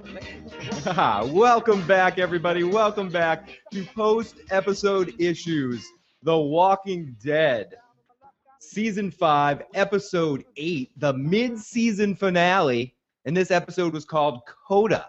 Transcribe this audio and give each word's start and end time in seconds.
Welcome 0.86 1.86
back, 1.86 2.18
everybody. 2.18 2.64
Welcome 2.64 3.10
back 3.10 3.48
to 3.70 3.84
post 3.84 4.36
episode 4.50 5.14
issues 5.20 5.86
The 6.24 6.36
Walking 6.36 7.14
Dead, 7.22 7.74
season 8.58 9.12
five, 9.12 9.62
episode 9.72 10.44
eight, 10.56 10.90
the 10.98 11.12
mid 11.12 11.58
season 11.58 12.16
finale. 12.16 12.96
And 13.24 13.36
this 13.36 13.52
episode 13.52 13.92
was 13.92 14.04
called 14.04 14.40
Coda, 14.46 15.08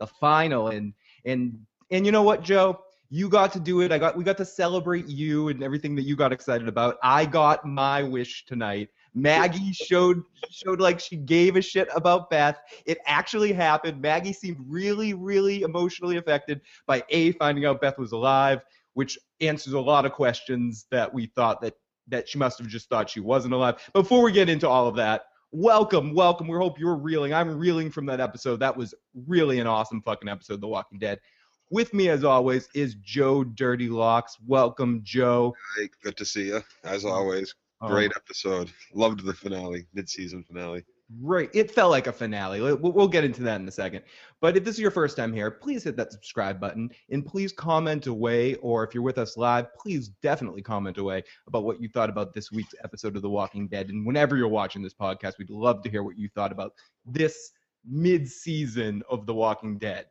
the 0.00 0.06
final. 0.06 0.68
And, 0.68 0.94
and, 1.26 1.58
and 1.90 2.06
you 2.06 2.12
know 2.12 2.22
what, 2.22 2.42
Joe? 2.42 2.80
You 3.10 3.28
got 3.28 3.52
to 3.52 3.60
do 3.60 3.82
it. 3.82 3.92
I 3.92 3.98
got, 3.98 4.16
we 4.16 4.24
got 4.24 4.38
to 4.38 4.46
celebrate 4.46 5.06
you 5.08 5.48
and 5.48 5.62
everything 5.62 5.94
that 5.96 6.02
you 6.02 6.16
got 6.16 6.32
excited 6.32 6.68
about. 6.68 6.96
I 7.02 7.26
got 7.26 7.66
my 7.66 8.02
wish 8.02 8.46
tonight. 8.46 8.88
Maggie 9.14 9.72
showed 9.72 10.22
showed 10.50 10.80
like 10.80 10.98
she 10.98 11.16
gave 11.16 11.56
a 11.56 11.62
shit 11.62 11.88
about 11.94 12.30
Beth. 12.30 12.58
It 12.86 12.98
actually 13.06 13.52
happened. 13.52 14.00
Maggie 14.00 14.32
seemed 14.32 14.58
really, 14.66 15.14
really 15.14 15.62
emotionally 15.62 16.16
affected 16.16 16.60
by 16.86 17.04
A 17.10 17.32
finding 17.32 17.66
out 17.66 17.80
Beth 17.80 17.98
was 17.98 18.12
alive, 18.12 18.62
which 18.94 19.18
answers 19.40 19.74
a 19.74 19.80
lot 19.80 20.06
of 20.06 20.12
questions 20.12 20.86
that 20.90 21.12
we 21.12 21.26
thought 21.26 21.60
that 21.60 21.74
that 22.08 22.28
she 22.28 22.38
must 22.38 22.58
have 22.58 22.68
just 22.68 22.88
thought 22.88 23.10
she 23.10 23.20
wasn't 23.20 23.54
alive. 23.54 23.76
Before 23.92 24.22
we 24.22 24.32
get 24.32 24.48
into 24.48 24.68
all 24.68 24.88
of 24.88 24.96
that, 24.96 25.26
welcome, 25.52 26.14
welcome. 26.14 26.48
We 26.48 26.56
hope 26.56 26.78
you're 26.78 26.96
reeling. 26.96 27.32
I'm 27.32 27.56
reeling 27.56 27.90
from 27.90 28.06
that 28.06 28.20
episode. 28.20 28.58
That 28.60 28.76
was 28.76 28.94
really 29.26 29.60
an 29.60 29.66
awesome 29.66 30.02
fucking 30.02 30.28
episode, 30.28 30.60
The 30.60 30.68
Walking 30.68 30.98
Dead. 30.98 31.20
With 31.70 31.94
me, 31.94 32.08
as 32.08 32.24
always, 32.24 32.68
is 32.74 32.96
Joe 32.96 33.44
Dirty 33.44 33.88
Locks. 33.88 34.36
Welcome, 34.46 35.00
Joe. 35.04 35.54
Hey, 35.78 35.88
good 36.02 36.16
to 36.18 36.24
see 36.24 36.48
you, 36.48 36.62
as 36.84 37.04
always. 37.04 37.54
Um, 37.82 37.90
great 37.90 38.12
episode. 38.16 38.70
Loved 38.94 39.24
the 39.26 39.34
finale, 39.34 39.86
mid-season 39.92 40.44
finale. 40.44 40.84
Right. 41.20 41.50
It 41.52 41.70
felt 41.70 41.90
like 41.90 42.06
a 42.06 42.12
finale. 42.12 42.62
We'll, 42.62 42.76
we'll 42.76 43.08
get 43.08 43.24
into 43.24 43.42
that 43.42 43.60
in 43.60 43.68
a 43.68 43.72
second. 43.72 44.02
But 44.40 44.56
if 44.56 44.64
this 44.64 44.76
is 44.76 44.80
your 44.80 44.90
first 44.90 45.14
time 45.14 45.32
here, 45.32 45.50
please 45.50 45.84
hit 45.84 45.94
that 45.96 46.10
subscribe 46.10 46.58
button 46.58 46.90
and 47.10 47.26
please 47.26 47.52
comment 47.52 48.06
away. 48.06 48.54
Or 48.56 48.82
if 48.82 48.94
you're 48.94 49.02
with 49.02 49.18
us 49.18 49.36
live, 49.36 49.66
please 49.74 50.08
definitely 50.22 50.62
comment 50.62 50.96
away 50.96 51.24
about 51.46 51.64
what 51.64 51.82
you 51.82 51.88
thought 51.88 52.08
about 52.08 52.32
this 52.32 52.50
week's 52.50 52.74
episode 52.82 53.14
of 53.16 53.20
The 53.20 53.28
Walking 53.28 53.68
Dead. 53.68 53.90
And 53.90 54.06
whenever 54.06 54.38
you're 54.38 54.48
watching 54.48 54.80
this 54.80 54.94
podcast, 54.94 55.34
we'd 55.38 55.50
love 55.50 55.82
to 55.82 55.90
hear 55.90 56.02
what 56.02 56.16
you 56.16 56.30
thought 56.34 56.52
about 56.52 56.72
this 57.04 57.50
mid-season 57.84 59.02
of 59.10 59.26
The 59.26 59.34
Walking 59.34 59.76
Dead 59.76 60.06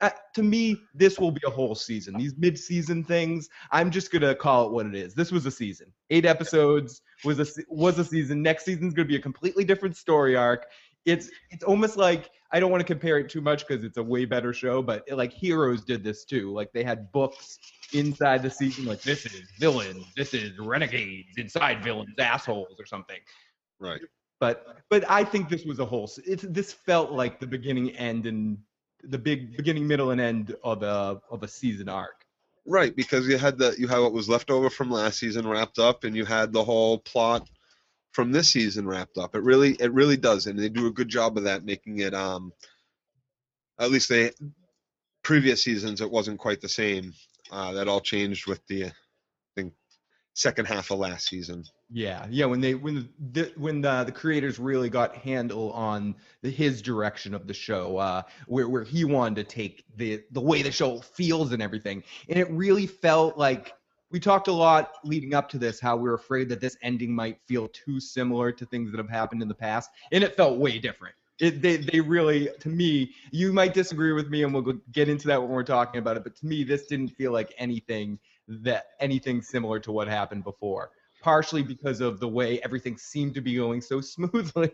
uh, 0.00 0.10
to 0.34 0.42
me, 0.42 0.76
this 0.94 1.18
will 1.18 1.30
be 1.30 1.40
a 1.46 1.50
whole 1.50 1.74
season. 1.74 2.16
These 2.18 2.34
mid-season 2.36 3.02
things, 3.04 3.48
I'm 3.70 3.90
just 3.90 4.10
gonna 4.10 4.34
call 4.34 4.66
it 4.66 4.72
what 4.72 4.86
it 4.86 4.94
is. 4.94 5.14
This 5.14 5.32
was 5.32 5.46
a 5.46 5.50
season. 5.50 5.92
Eight 6.10 6.26
episodes 6.26 7.00
was 7.24 7.40
a 7.40 7.46
was 7.68 7.98
a 7.98 8.04
season. 8.04 8.42
Next 8.42 8.64
season's 8.64 8.92
gonna 8.92 9.08
be 9.08 9.16
a 9.16 9.20
completely 9.20 9.64
different 9.64 9.96
story 9.96 10.36
arc. 10.36 10.66
It's 11.06 11.30
it's 11.50 11.64
almost 11.64 11.96
like 11.96 12.30
I 12.52 12.60
don't 12.60 12.70
want 12.70 12.80
to 12.80 12.86
compare 12.86 13.18
it 13.18 13.30
too 13.30 13.40
much 13.40 13.66
because 13.66 13.84
it's 13.84 13.96
a 13.96 14.02
way 14.02 14.26
better 14.26 14.52
show, 14.52 14.82
but 14.82 15.02
it, 15.06 15.14
like 15.14 15.32
Heroes 15.32 15.82
did 15.82 16.04
this 16.04 16.24
too. 16.24 16.52
Like 16.52 16.72
they 16.72 16.84
had 16.84 17.10
books 17.12 17.58
inside 17.92 18.42
the 18.42 18.50
season, 18.50 18.84
like 18.84 19.00
this 19.02 19.24
is 19.24 19.50
villains, 19.58 20.04
this 20.14 20.34
is 20.34 20.58
renegades 20.58 21.38
inside 21.38 21.82
villains, 21.82 22.14
assholes 22.18 22.76
or 22.78 22.84
something. 22.84 23.18
Right. 23.78 24.00
But 24.40 24.76
but 24.90 25.08
I 25.10 25.24
think 25.24 25.48
this 25.48 25.64
was 25.64 25.78
a 25.78 25.86
whole. 25.86 26.10
It's 26.26 26.44
this 26.50 26.72
felt 26.72 27.12
like 27.12 27.40
the 27.40 27.46
beginning, 27.46 27.92
end, 27.92 28.26
and 28.26 28.58
the 29.02 29.18
big 29.18 29.56
beginning, 29.56 29.86
middle, 29.86 30.10
and 30.10 30.20
end 30.20 30.54
of 30.64 30.82
a 30.82 31.20
of 31.30 31.42
a 31.42 31.48
season 31.48 31.88
arc. 31.88 32.24
Right, 32.66 32.94
because 32.94 33.28
you 33.28 33.38
had 33.38 33.58
the 33.58 33.74
you 33.78 33.86
had 33.86 34.00
what 34.00 34.12
was 34.12 34.28
left 34.28 34.50
over 34.50 34.70
from 34.70 34.90
last 34.90 35.18
season 35.18 35.46
wrapped 35.46 35.78
up, 35.78 36.04
and 36.04 36.16
you 36.16 36.24
had 36.24 36.52
the 36.52 36.64
whole 36.64 36.98
plot 36.98 37.48
from 38.12 38.32
this 38.32 38.48
season 38.48 38.88
wrapped 38.88 39.18
up. 39.18 39.36
It 39.36 39.42
really 39.42 39.72
it 39.74 39.92
really 39.92 40.16
does, 40.16 40.46
and 40.46 40.58
they 40.58 40.68
do 40.68 40.86
a 40.86 40.92
good 40.92 41.08
job 41.08 41.36
of 41.36 41.44
that, 41.44 41.64
making 41.64 42.00
it 42.00 42.14
um. 42.14 42.52
At 43.78 43.90
least 43.90 44.08
they 44.08 44.32
previous 45.22 45.62
seasons 45.62 46.00
it 46.00 46.10
wasn't 46.10 46.38
quite 46.38 46.60
the 46.60 46.68
same. 46.68 47.12
Uh, 47.50 47.72
that 47.72 47.88
all 47.88 48.00
changed 48.00 48.48
with 48.48 48.66
the 48.66 48.86
I 48.86 48.92
think 49.54 49.74
second 50.34 50.66
half 50.66 50.90
of 50.90 50.98
last 50.98 51.28
season. 51.28 51.64
Yeah, 51.88 52.26
yeah. 52.30 52.46
When 52.46 52.60
they 52.60 52.74
when 52.74 53.08
the 53.32 53.52
when 53.56 53.80
the, 53.80 54.02
the 54.04 54.10
creators 54.12 54.58
really 54.58 54.90
got 54.90 55.14
handle 55.14 55.70
on 55.72 56.16
the, 56.42 56.50
his 56.50 56.82
direction 56.82 57.32
of 57.32 57.46
the 57.46 57.54
show, 57.54 57.96
uh, 57.98 58.22
where 58.48 58.68
where 58.68 58.82
he 58.82 59.04
wanted 59.04 59.36
to 59.36 59.54
take 59.54 59.84
the 59.96 60.22
the 60.32 60.40
way 60.40 60.62
the 60.62 60.72
show 60.72 60.98
feels 61.00 61.52
and 61.52 61.62
everything, 61.62 62.02
and 62.28 62.38
it 62.40 62.50
really 62.50 62.88
felt 62.88 63.38
like 63.38 63.72
we 64.10 64.18
talked 64.18 64.48
a 64.48 64.52
lot 64.52 64.94
leading 65.04 65.32
up 65.32 65.48
to 65.50 65.58
this 65.58 65.78
how 65.78 65.96
we 65.96 66.08
were 66.08 66.14
afraid 66.14 66.48
that 66.48 66.60
this 66.60 66.76
ending 66.82 67.14
might 67.14 67.38
feel 67.46 67.68
too 67.68 68.00
similar 68.00 68.50
to 68.50 68.66
things 68.66 68.90
that 68.90 68.98
have 68.98 69.08
happened 69.10 69.40
in 69.40 69.46
the 69.48 69.54
past, 69.54 69.90
and 70.10 70.24
it 70.24 70.36
felt 70.36 70.58
way 70.58 70.80
different. 70.80 71.14
It, 71.38 71.60
they, 71.60 71.76
they 71.76 72.00
really, 72.00 72.48
to 72.60 72.68
me, 72.68 73.12
you 73.30 73.52
might 73.52 73.74
disagree 73.74 74.12
with 74.12 74.28
me, 74.30 74.42
and 74.42 74.54
we'll 74.54 74.80
get 74.90 75.08
into 75.08 75.28
that 75.28 75.40
when 75.40 75.50
we're 75.50 75.64
talking 75.64 75.98
about 75.98 76.16
it. 76.16 76.24
But 76.24 76.34
to 76.36 76.46
me, 76.46 76.64
this 76.64 76.86
didn't 76.86 77.08
feel 77.08 77.30
like 77.30 77.52
anything 77.58 78.18
that 78.48 78.86
anything 79.00 79.42
similar 79.42 79.78
to 79.80 79.92
what 79.92 80.08
happened 80.08 80.44
before 80.44 80.90
partially 81.26 81.64
because 81.64 82.00
of 82.00 82.20
the 82.20 82.28
way 82.28 82.60
everything 82.60 82.96
seemed 82.96 83.34
to 83.34 83.40
be 83.40 83.56
going 83.56 83.80
so 83.80 84.00
smoothly 84.14 84.70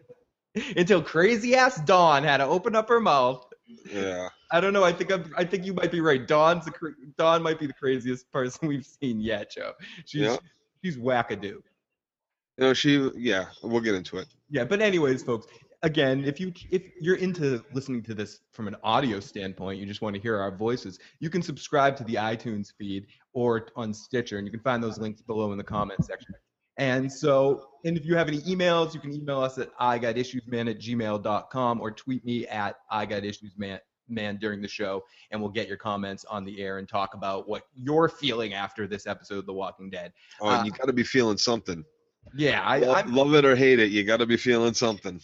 until 0.77 1.01
crazy 1.01 1.55
ass 1.55 1.81
Dawn 1.81 2.23
had 2.23 2.37
to 2.37 2.45
open 2.45 2.77
up 2.77 2.91
her 2.91 3.01
mouth. 3.01 3.47
Yeah. 3.91 4.29
I 4.51 4.61
don't 4.61 4.75
know. 4.75 4.85
I 4.85 4.93
think 4.93 5.11
I'm, 5.11 5.33
I 5.35 5.45
think 5.45 5.65
you 5.65 5.73
might 5.73 5.91
be 5.91 6.03
right. 6.03 6.29
Dawn's 6.29 6.67
the 6.67 6.95
Dawn 7.17 7.43
might 7.43 7.59
be 7.59 7.67
the 7.67 7.73
craziest 7.73 8.31
person 8.31 8.69
we've 8.69 8.85
seen 8.85 9.19
yet, 9.19 9.51
Joe. 9.51 9.73
She's 10.05 10.21
yeah. 10.21 10.37
she's 10.85 10.99
wackadoo. 10.99 11.43
You 11.43 11.63
know, 12.59 12.75
she 12.75 13.11
yeah, 13.17 13.47
we'll 13.63 13.81
get 13.81 13.95
into 13.95 14.19
it. 14.19 14.27
Yeah, 14.51 14.65
but 14.65 14.83
anyways, 14.83 15.23
folks, 15.23 15.47
again, 15.83 16.25
if 16.25 16.41
you 16.41 16.53
if 16.71 16.83
you're 17.01 17.17
into 17.17 17.65
listening 17.73 18.03
to 18.05 18.15
this 18.15 18.41
from 18.53 18.69
an 18.69 18.77
audio 18.83 19.21
standpoint, 19.21 19.79
you 19.79 19.87
just 19.87 20.03
want 20.03 20.15
to 20.15 20.21
hear 20.21 20.39
our 20.39 20.55
voices, 20.55 20.99
you 21.21 21.31
can 21.31 21.43
subscribe 21.43 21.97
to 21.97 22.05
the 22.05 22.15
iTunes 22.15 22.73
feed 22.79 23.07
or 23.33 23.69
on 23.77 23.93
Stitcher, 23.93 24.39
and 24.39 24.47
you 24.47 24.51
can 24.51 24.61
find 24.61 24.83
those 24.83 24.99
links 24.99 25.23
below 25.23 25.53
in 25.53 25.59
the 25.59 25.65
comment 25.65 26.05
section. 26.05 26.35
And 26.79 27.13
so, 27.13 27.69
and 27.85 27.97
if 27.97 28.07
you 28.07 28.17
have 28.17 28.29
any 28.29 28.41
emails, 28.41 28.95
you 28.95 29.01
can 29.01 29.13
email 29.13 29.41
us 29.41 29.59
at 29.59 29.77
igotissuesman 29.79 30.71
at 30.71 30.81
gmail.com 30.81 31.81
or 31.81 31.91
tweet 31.91 32.25
me 32.25 32.47
at 32.47 32.77
igotissuesman 32.91 33.79
man 34.09 34.37
during 34.37 34.63
the 34.63 34.69
show, 34.69 35.05
and 35.31 35.41
we'll 35.41 35.51
get 35.51 35.69
your 35.69 35.77
comments 35.77 36.25
on 36.25 36.45
the 36.45 36.61
air 36.61 36.79
and 36.79 36.89
talk 36.89 37.15
about 37.15 37.49
what 37.49 37.65
you're 37.75 38.09
feeling 38.09 38.55
after 38.55 38.87
this 38.87 39.07
episode 39.07 39.39
of 39.39 39.47
The 39.47 39.53
Walking 39.53 39.91
Dead. 39.91 40.13
Oh, 40.41 40.49
uh, 40.49 40.65
you 40.65 40.71
got 40.71 40.87
to 40.87 40.93
be 40.93 41.03
feeling 41.03 41.37
something. 41.37 41.85
Yeah, 42.35 42.63
I 42.63 42.79
love, 42.79 43.11
love 43.11 43.35
it 43.35 43.45
or 43.45 43.57
hate 43.57 43.79
it, 43.79 43.91
you 43.91 44.05
got 44.05 44.19
to 44.19 44.27
be 44.27 44.37
feeling 44.37 44.75
something. 44.75 45.21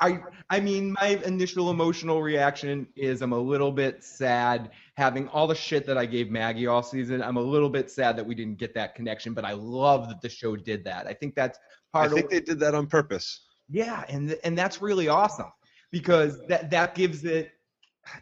I 0.00 0.20
I 0.50 0.60
mean, 0.60 0.92
my 0.92 1.20
initial 1.24 1.70
emotional 1.70 2.22
reaction 2.22 2.86
is 2.96 3.20
I'm 3.22 3.32
a 3.32 3.38
little 3.38 3.72
bit 3.72 4.04
sad 4.04 4.70
having 4.96 5.28
all 5.28 5.46
the 5.46 5.54
shit 5.54 5.86
that 5.86 5.98
I 5.98 6.06
gave 6.06 6.30
Maggie 6.30 6.66
all 6.66 6.82
season. 6.82 7.22
I'm 7.22 7.36
a 7.36 7.42
little 7.42 7.70
bit 7.70 7.90
sad 7.90 8.16
that 8.16 8.26
we 8.26 8.34
didn't 8.34 8.58
get 8.58 8.74
that 8.74 8.94
connection, 8.94 9.34
but 9.34 9.44
I 9.44 9.52
love 9.52 10.08
that 10.08 10.20
the 10.20 10.28
show 10.28 10.56
did 10.56 10.84
that. 10.84 11.06
I 11.06 11.14
think 11.14 11.34
that's 11.34 11.58
part. 11.92 12.10
I 12.10 12.14
think 12.14 12.26
of, 12.26 12.30
they 12.30 12.40
did 12.40 12.60
that 12.60 12.74
on 12.74 12.86
purpose. 12.86 13.40
Yeah, 13.68 14.04
and 14.08 14.36
and 14.44 14.56
that's 14.56 14.80
really 14.80 15.08
awesome 15.08 15.52
because 15.90 16.46
that 16.46 16.70
that 16.70 16.94
gives 16.94 17.24
it 17.24 17.50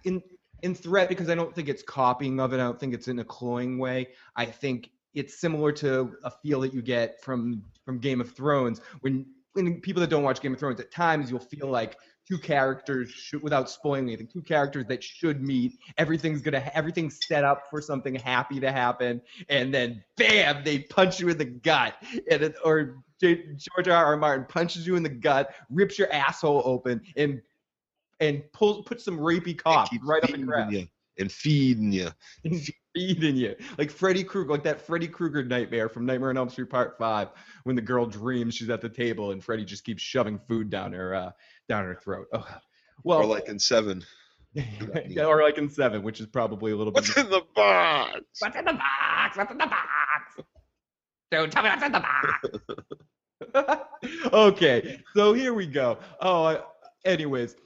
in 0.04 0.22
in 0.62 0.74
threat 0.74 1.08
because 1.08 1.28
I 1.28 1.34
don't 1.34 1.54
think 1.54 1.68
it's 1.68 1.82
copying 1.82 2.40
of 2.40 2.52
it. 2.52 2.56
I 2.56 2.64
don't 2.64 2.80
think 2.80 2.94
it's 2.94 3.08
in 3.08 3.18
a 3.18 3.24
cloying 3.24 3.78
way. 3.78 4.08
I 4.34 4.46
think 4.46 4.90
it's 5.14 5.38
similar 5.38 5.72
to 5.72 6.16
a 6.24 6.30
feel 6.30 6.60
that 6.60 6.72
you 6.72 6.82
get 6.82 7.22
from 7.22 7.62
from 7.84 7.98
Game 7.98 8.20
of 8.20 8.32
Thrones 8.32 8.80
when 9.00 9.26
and 9.56 9.82
people 9.82 10.00
that 10.00 10.10
don't 10.10 10.22
watch 10.22 10.40
Game 10.40 10.52
of 10.52 10.58
Thrones, 10.58 10.80
at 10.80 10.90
times 10.90 11.30
you'll 11.30 11.40
feel 11.40 11.68
like 11.68 11.96
two 12.28 12.38
characters 12.38 13.10
should, 13.10 13.42
without 13.42 13.70
spoiling 13.70 14.08
anything, 14.08 14.26
two 14.26 14.42
characters 14.42 14.84
that 14.88 15.02
should 15.02 15.42
meet. 15.42 15.78
Everything's 15.98 16.42
gonna, 16.42 16.70
everything's 16.74 17.18
set 17.26 17.44
up 17.44 17.64
for 17.70 17.80
something 17.80 18.14
happy 18.14 18.60
to 18.60 18.72
happen, 18.72 19.20
and 19.48 19.72
then 19.72 20.02
bam, 20.16 20.64
they 20.64 20.80
punch 20.80 21.20
you 21.20 21.28
in 21.28 21.38
the 21.38 21.44
gut, 21.44 21.94
and 22.30 22.42
it, 22.42 22.56
or 22.64 22.96
George 23.20 23.88
R. 23.88 24.04
R. 24.04 24.16
Martin 24.16 24.46
punches 24.48 24.86
you 24.86 24.96
in 24.96 25.02
the 25.02 25.08
gut, 25.08 25.54
rips 25.70 25.98
your 25.98 26.12
asshole 26.12 26.62
open, 26.64 27.00
and 27.16 27.40
and 28.20 28.42
pulls 28.52 28.84
put 28.86 29.00
some 29.00 29.18
rapey 29.18 29.56
cock 29.56 29.90
right 30.02 30.24
up 30.24 30.30
in 30.30 30.40
your 30.40 30.58
ass. 30.58 30.72
You 30.72 30.88
and 31.18 31.30
feeding 31.32 31.92
you. 31.92 32.10
feeding 32.42 32.66
you. 33.00 33.56
Like 33.78 33.90
Freddy 33.90 34.24
Krueger, 34.24 34.50
like 34.50 34.64
that 34.64 34.80
Freddy 34.80 35.08
Krueger 35.08 35.44
nightmare 35.44 35.88
from 35.88 36.06
Nightmare 36.06 36.30
on 36.30 36.36
Elm 36.36 36.48
Street 36.48 36.70
Part 36.70 36.96
Five, 36.98 37.28
when 37.64 37.76
the 37.76 37.82
girl 37.82 38.06
dreams 38.06 38.54
she's 38.54 38.70
at 38.70 38.80
the 38.80 38.88
table 38.88 39.32
and 39.32 39.42
Freddy 39.42 39.64
just 39.64 39.84
keeps 39.84 40.02
shoving 40.02 40.38
food 40.48 40.70
down 40.70 40.92
her 40.92 41.14
uh, 41.14 41.30
down 41.68 41.84
her 41.84 41.94
throat. 41.94 42.26
Oh. 42.32 42.46
Well, 43.04 43.20
or 43.20 43.26
like 43.26 43.48
in 43.48 43.58
Seven. 43.58 44.04
yeah, 44.54 45.24
or 45.24 45.42
like 45.42 45.58
in 45.58 45.68
Seven, 45.68 46.02
which 46.02 46.20
is 46.20 46.26
probably 46.26 46.72
a 46.72 46.76
little 46.76 46.92
bit. 46.92 47.02
What's 47.02 47.16
in 47.16 47.30
the 47.30 47.42
box? 47.54 48.20
What's 48.40 48.56
in 48.56 48.64
the 48.64 48.72
box? 48.72 49.36
What's 49.36 49.52
in 49.52 49.58
the 49.58 49.66
box? 49.66 50.50
Don't 51.30 51.52
tell 51.52 51.62
me 51.62 51.68
what's 51.70 51.82
in 51.82 51.92
the 51.92 52.00
box. 52.00 53.86
okay, 54.32 55.00
so 55.14 55.32
here 55.32 55.52
we 55.52 55.66
go. 55.66 55.98
Oh, 56.20 56.64
anyways, 57.04 57.56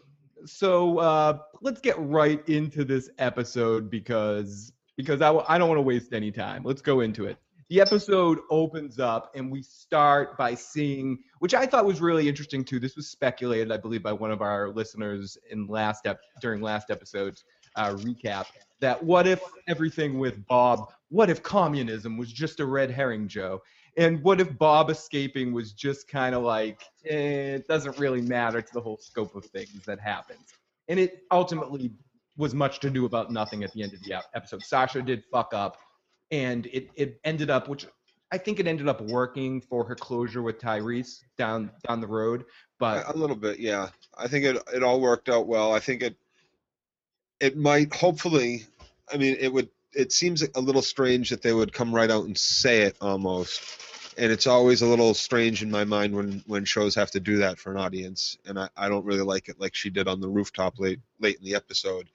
so 0.46 0.98
uh, 0.98 1.38
let's 1.60 1.80
get 1.80 1.96
right 1.98 2.46
into 2.48 2.84
this 2.84 3.10
episode 3.18 3.90
because 3.90 4.72
because 5.00 5.20
I 5.22 5.26
w- 5.26 5.44
I 5.48 5.58
don't 5.58 5.68
want 5.68 5.78
to 5.78 5.82
waste 5.82 6.12
any 6.12 6.30
time. 6.32 6.62
Let's 6.64 6.82
go 6.82 7.00
into 7.00 7.26
it. 7.26 7.38
the 7.68 7.80
episode 7.80 8.40
opens 8.50 8.98
up 8.98 9.30
and 9.34 9.50
we 9.50 9.62
start 9.62 10.36
by 10.36 10.54
seeing, 10.54 11.18
which 11.38 11.54
I 11.54 11.66
thought 11.66 11.84
was 11.84 12.00
really 12.00 12.28
interesting 12.28 12.64
too. 12.64 12.80
This 12.80 12.96
was 12.96 13.08
speculated, 13.08 13.70
I 13.72 13.76
believe, 13.76 14.02
by 14.02 14.12
one 14.12 14.32
of 14.32 14.42
our 14.42 14.70
listeners 14.70 15.38
in 15.50 15.66
last 15.68 16.06
ep- 16.06 16.20
during 16.40 16.60
last 16.62 16.90
episode's 16.90 17.44
uh, 17.76 17.92
recap. 17.94 18.46
That 18.80 19.02
what 19.04 19.26
if 19.26 19.40
everything 19.68 20.18
with 20.18 20.44
Bob? 20.46 20.88
What 21.10 21.30
if 21.30 21.42
communism 21.42 22.16
was 22.16 22.32
just 22.32 22.60
a 22.60 22.66
red 22.66 22.90
herring, 22.90 23.28
Joe? 23.28 23.60
And 23.96 24.22
what 24.22 24.40
if 24.40 24.56
Bob 24.58 24.90
escaping 24.90 25.52
was 25.52 25.72
just 25.72 26.08
kind 26.08 26.34
of 26.34 26.42
like 26.42 26.82
eh, 27.08 27.56
it 27.56 27.68
doesn't 27.68 27.98
really 27.98 28.22
matter 28.22 28.60
to 28.62 28.72
the 28.72 28.80
whole 28.80 28.98
scope 28.98 29.34
of 29.36 29.44
things 29.46 29.84
that 29.86 30.00
happens? 30.00 30.54
And 30.88 30.98
it 30.98 31.22
ultimately 31.30 31.92
was 32.36 32.54
much 32.54 32.80
to 32.80 32.90
do 32.90 33.04
about 33.04 33.30
nothing 33.30 33.64
at 33.64 33.72
the 33.72 33.82
end 33.82 33.92
of 33.92 34.02
the 34.02 34.22
episode. 34.34 34.62
Sasha 34.62 35.02
did 35.02 35.22
fuck 35.30 35.52
up 35.52 35.76
and 36.30 36.66
it 36.66 36.90
it 36.94 37.20
ended 37.24 37.50
up 37.50 37.68
which 37.68 37.86
I 38.32 38.38
think 38.38 38.60
it 38.60 38.66
ended 38.66 38.88
up 38.88 39.00
working 39.00 39.60
for 39.60 39.84
her 39.84 39.96
closure 39.96 40.42
with 40.42 40.60
Tyrese 40.60 41.24
down 41.36 41.70
down 41.86 42.00
the 42.00 42.06
road, 42.06 42.44
but 42.78 43.12
a 43.12 43.16
little 43.16 43.36
bit, 43.36 43.58
yeah. 43.58 43.88
I 44.16 44.28
think 44.28 44.44
it 44.44 44.62
it 44.72 44.82
all 44.82 45.00
worked 45.00 45.28
out 45.28 45.48
well. 45.48 45.74
I 45.74 45.80
think 45.80 46.02
it 46.02 46.16
it 47.40 47.56
might 47.56 47.92
hopefully. 47.94 48.66
I 49.12 49.16
mean, 49.16 49.36
it 49.40 49.52
would. 49.52 49.68
It 49.92 50.12
seems 50.12 50.42
a 50.42 50.60
little 50.60 50.82
strange 50.82 51.30
that 51.30 51.42
they 51.42 51.52
would 51.52 51.72
come 51.72 51.92
right 51.92 52.10
out 52.10 52.24
and 52.24 52.38
say 52.38 52.82
it 52.82 52.96
almost, 53.00 53.60
and 54.18 54.32
it's 54.32 54.46
always 54.46 54.82
a 54.82 54.86
little 54.86 55.14
strange 55.14 55.62
in 55.62 55.70
my 55.70 55.84
mind 55.84 56.14
when 56.14 56.42
when 56.46 56.64
shows 56.64 56.94
have 56.94 57.10
to 57.12 57.20
do 57.20 57.38
that 57.38 57.58
for 57.58 57.70
an 57.70 57.78
audience, 57.78 58.38
and 58.46 58.58
I, 58.58 58.68
I 58.76 58.88
don't 58.88 59.04
really 59.04 59.22
like 59.22 59.48
it 59.48 59.60
like 59.60 59.74
she 59.74 59.90
did 59.90 60.08
on 60.08 60.20
the 60.20 60.28
rooftop 60.28 60.78
late 60.78 61.00
late 61.20 61.38
in 61.38 61.44
the 61.44 61.54
episode, 61.54 62.08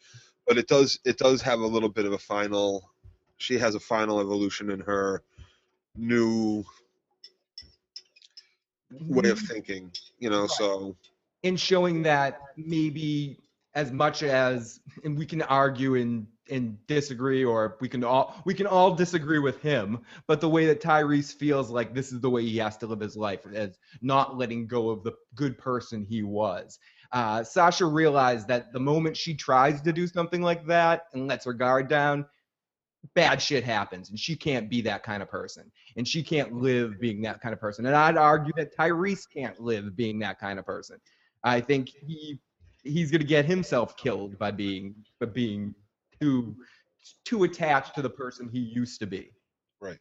but 0.47 0.57
it 0.57 0.67
does 0.67 0.99
it 1.05 1.17
does 1.17 1.41
have 1.41 1.59
a 1.59 1.67
little 1.67 1.89
bit 1.89 2.05
of 2.05 2.13
a 2.13 2.17
final. 2.17 2.89
She 3.37 3.57
has 3.57 3.75
a 3.75 3.79
final 3.79 4.19
evolution 4.19 4.71
in 4.71 4.79
her 4.81 5.21
new 5.97 6.63
way 9.01 9.29
of 9.29 9.37
mm-hmm. 9.37 9.45
thinking, 9.45 9.91
you 10.19 10.29
know. 10.29 10.41
Right. 10.41 10.51
So 10.51 10.95
in 11.43 11.57
showing 11.57 12.03
that 12.03 12.41
maybe 12.57 13.39
as 13.73 13.91
much 13.91 14.23
as 14.23 14.79
and 15.03 15.17
we 15.17 15.25
can 15.25 15.41
argue 15.43 15.95
and 15.95 16.27
and 16.49 16.77
disagree 16.87 17.43
or 17.43 17.77
we 17.81 17.89
can 17.89 18.03
all 18.03 18.35
we 18.45 18.53
can 18.53 18.67
all 18.67 18.93
disagree 18.93 19.39
with 19.39 19.59
him 19.61 19.99
but 20.27 20.41
the 20.41 20.49
way 20.49 20.65
that 20.65 20.81
Tyrese 20.81 21.33
feels 21.33 21.69
like 21.69 21.93
this 21.93 22.11
is 22.11 22.19
the 22.21 22.29
way 22.29 22.43
he 22.43 22.57
has 22.57 22.77
to 22.77 22.87
live 22.87 22.99
his 22.99 23.15
life 23.15 23.41
as 23.53 23.77
not 24.01 24.37
letting 24.37 24.67
go 24.67 24.89
of 24.89 25.03
the 25.03 25.13
good 25.35 25.57
person 25.57 26.05
he 26.07 26.23
was. 26.23 26.79
Uh, 27.11 27.43
Sasha 27.43 27.85
realized 27.85 28.47
that 28.47 28.73
the 28.73 28.79
moment 28.79 29.15
she 29.15 29.33
tries 29.33 29.81
to 29.81 29.93
do 29.93 30.07
something 30.07 30.41
like 30.41 30.65
that 30.65 31.03
and 31.13 31.27
lets 31.27 31.45
her 31.45 31.53
guard 31.53 31.87
down 31.87 32.25
bad 33.13 33.41
shit 33.41 33.63
happens 33.63 34.09
and 34.09 34.19
she 34.19 34.35
can't 34.35 34.69
be 34.69 34.81
that 34.81 35.03
kind 35.03 35.21
of 35.21 35.29
person 35.29 35.71
and 35.95 36.07
she 36.07 36.23
can't 36.23 36.53
live 36.53 36.99
being 36.99 37.21
that 37.21 37.39
kind 37.39 37.53
of 37.53 37.59
person 37.59 37.85
and 37.85 37.95
I'd 37.95 38.17
argue 38.17 38.53
that 38.57 38.75
Tyrese 38.75 39.25
can't 39.31 39.59
live 39.59 39.95
being 39.95 40.19
that 40.19 40.39
kind 40.39 40.59
of 40.59 40.65
person. 40.65 40.97
I 41.43 41.61
think 41.61 41.89
he 41.89 42.39
he's 42.85 43.11
going 43.11 43.21
to 43.21 43.27
get 43.27 43.45
himself 43.45 43.97
killed 43.97 44.37
by 44.37 44.51
being 44.51 44.95
by 45.19 45.25
being 45.25 45.73
too 46.19 46.55
too 47.23 47.43
attached 47.43 47.93
to 47.95 48.01
the 48.01 48.09
person 48.09 48.49
he 48.49 48.59
used 48.59 48.99
to 48.99 49.07
be. 49.07 49.31
Right. 49.79 49.99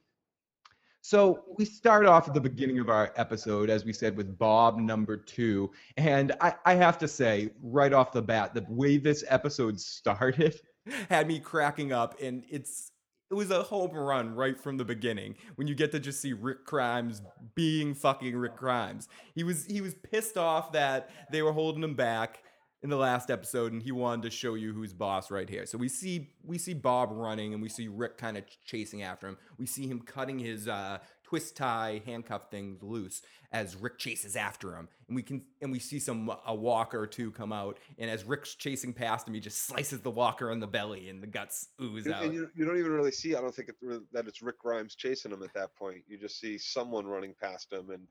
So 1.02 1.44
we 1.58 1.66
start 1.66 2.06
off 2.06 2.28
at 2.28 2.34
the 2.34 2.40
beginning 2.40 2.78
of 2.78 2.88
our 2.88 3.12
episode, 3.16 3.69
as 3.69 3.84
we 3.84 3.93
said, 3.93 4.16
with 4.16 4.38
Bob 4.38 4.78
number 4.78 5.19
two, 5.19 5.70
and 5.99 6.32
I, 6.40 6.55
I 6.64 6.75
have 6.75 6.96
to 6.99 7.08
say 7.08 7.50
right 7.62 7.93
off 7.93 8.12
the 8.12 8.22
bat, 8.22 8.55
the 8.55 8.64
way 8.69 8.96
this 8.96 9.22
episode 9.28 9.78
started 9.78 10.58
had 11.11 11.28
me 11.28 11.40
cracking 11.40 11.93
up, 11.93 12.19
and 12.22 12.44
it's 12.49 12.90
it 13.31 13.34
was 13.34 13.50
a 13.50 13.62
home 13.62 13.90
run 13.90 14.34
right 14.34 14.58
from 14.58 14.76
the 14.76 14.84
beginning 14.84 15.34
when 15.56 15.67
you 15.67 15.75
get 15.75 15.90
to 15.93 15.99
just 15.99 16.20
see 16.20 16.32
Rick 16.32 16.64
Grimes 16.64 17.20
being 17.55 17.94
fucking 17.94 18.37
Rick 18.37 18.56
Grimes. 18.56 19.08
He 19.34 19.44
was 19.44 19.67
he 19.67 19.81
was 19.81 19.94
pissed 19.94 20.38
off 20.38 20.72
that 20.72 21.10
they 21.31 21.43
were 21.43 21.52
holding 21.52 21.82
him 21.82 21.94
back 21.94 22.44
in 22.84 22.90
the 22.90 22.96
last 22.96 23.31
episode 23.31 23.72
and 23.72 23.82
he 23.82 23.90
wanted 23.92 24.22
to 24.22 24.31
show 24.31 24.54
you 24.54 24.75
who's 24.75 24.92
boss 24.92 25.31
right 25.31 25.48
here. 25.48 25.64
So 25.64 25.78
we 25.78 25.88
see 25.88 26.28
we 26.44 26.58
see 26.58 26.75
Bob 26.75 27.08
running 27.12 27.54
and 27.54 27.62
we 27.62 27.70
see 27.70 27.88
Rick 27.88 28.19
kind 28.19 28.36
of 28.36 28.44
chasing 28.66 29.02
after 29.02 29.26
him. 29.26 29.38
We 29.58 29.64
see 29.64 29.88
him 29.88 30.02
cutting 30.02 30.38
his 30.38 30.69
uh, 30.69 30.98
twist 31.22 31.56
tie 31.56 32.02
handcuff 32.04 32.50
things 32.50 32.82
loose 32.82 33.22
as 33.52 33.75
Rick 33.75 33.96
chases 33.96 34.36
after 34.36 34.76
him. 34.76 34.90
And 35.08 35.16
we 35.16 35.22
can 35.22 35.46
and 35.62 35.72
we 35.72 35.78
see 35.78 35.98
some 35.98 36.31
a 36.46 36.54
walker 36.54 37.00
or 37.00 37.06
two 37.06 37.31
come 37.31 37.54
out 37.54 37.78
and 37.98 38.10
as 38.10 38.22
Rick's 38.22 38.54
chasing 38.54 38.92
past 38.92 39.26
him 39.26 39.32
he 39.32 39.40
just 39.40 39.64
slices 39.66 40.00
the 40.00 40.10
walker 40.10 40.52
in 40.52 40.60
the 40.60 40.66
belly 40.66 41.08
and 41.08 41.22
the 41.22 41.26
guts 41.26 41.69
ooze 41.81 42.04
And- 42.04 42.14
out. 42.14 42.25
And 42.25 42.34
you, 42.34 42.50
you 42.54 42.66
don't 42.66 42.78
even 42.78 42.92
really 42.92 43.12
see. 43.12 43.34
I 43.34 43.40
don't 43.40 43.54
think 43.54 43.70
it, 43.70 44.02
that 44.12 44.28
it's 44.28 44.42
Rick 44.42 44.58
Grimes 44.58 44.94
chasing 44.94 45.32
him 45.32 45.42
at 45.42 45.54
that 45.54 45.75
point. 45.75 46.02
You 46.06 46.19
just 46.19 46.38
see 46.38 46.58
someone 46.58 47.06
running 47.06 47.34
past 47.40 47.72
him 47.72 47.88
and 47.88 48.06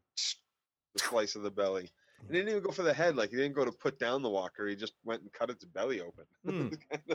the 0.95 0.99
slice 1.03 1.35
of 1.35 1.43
the 1.43 1.51
belly. 1.51 1.91
He 2.27 2.33
didn't 2.33 2.49
even 2.49 2.63
go 2.63 2.71
for 2.71 2.83
the 2.83 2.93
head. 2.93 3.15
Like 3.15 3.29
he 3.29 3.37
didn't 3.37 3.53
go 3.55 3.65
to 3.65 3.71
put 3.71 3.99
down 3.99 4.21
the 4.21 4.29
walker. 4.29 4.67
He 4.67 4.75
just 4.75 4.93
went 5.03 5.21
and 5.21 5.31
cut 5.31 5.49
its 5.49 5.65
belly 5.65 6.01
open. 6.01 6.25
Hmm. 7.09 7.13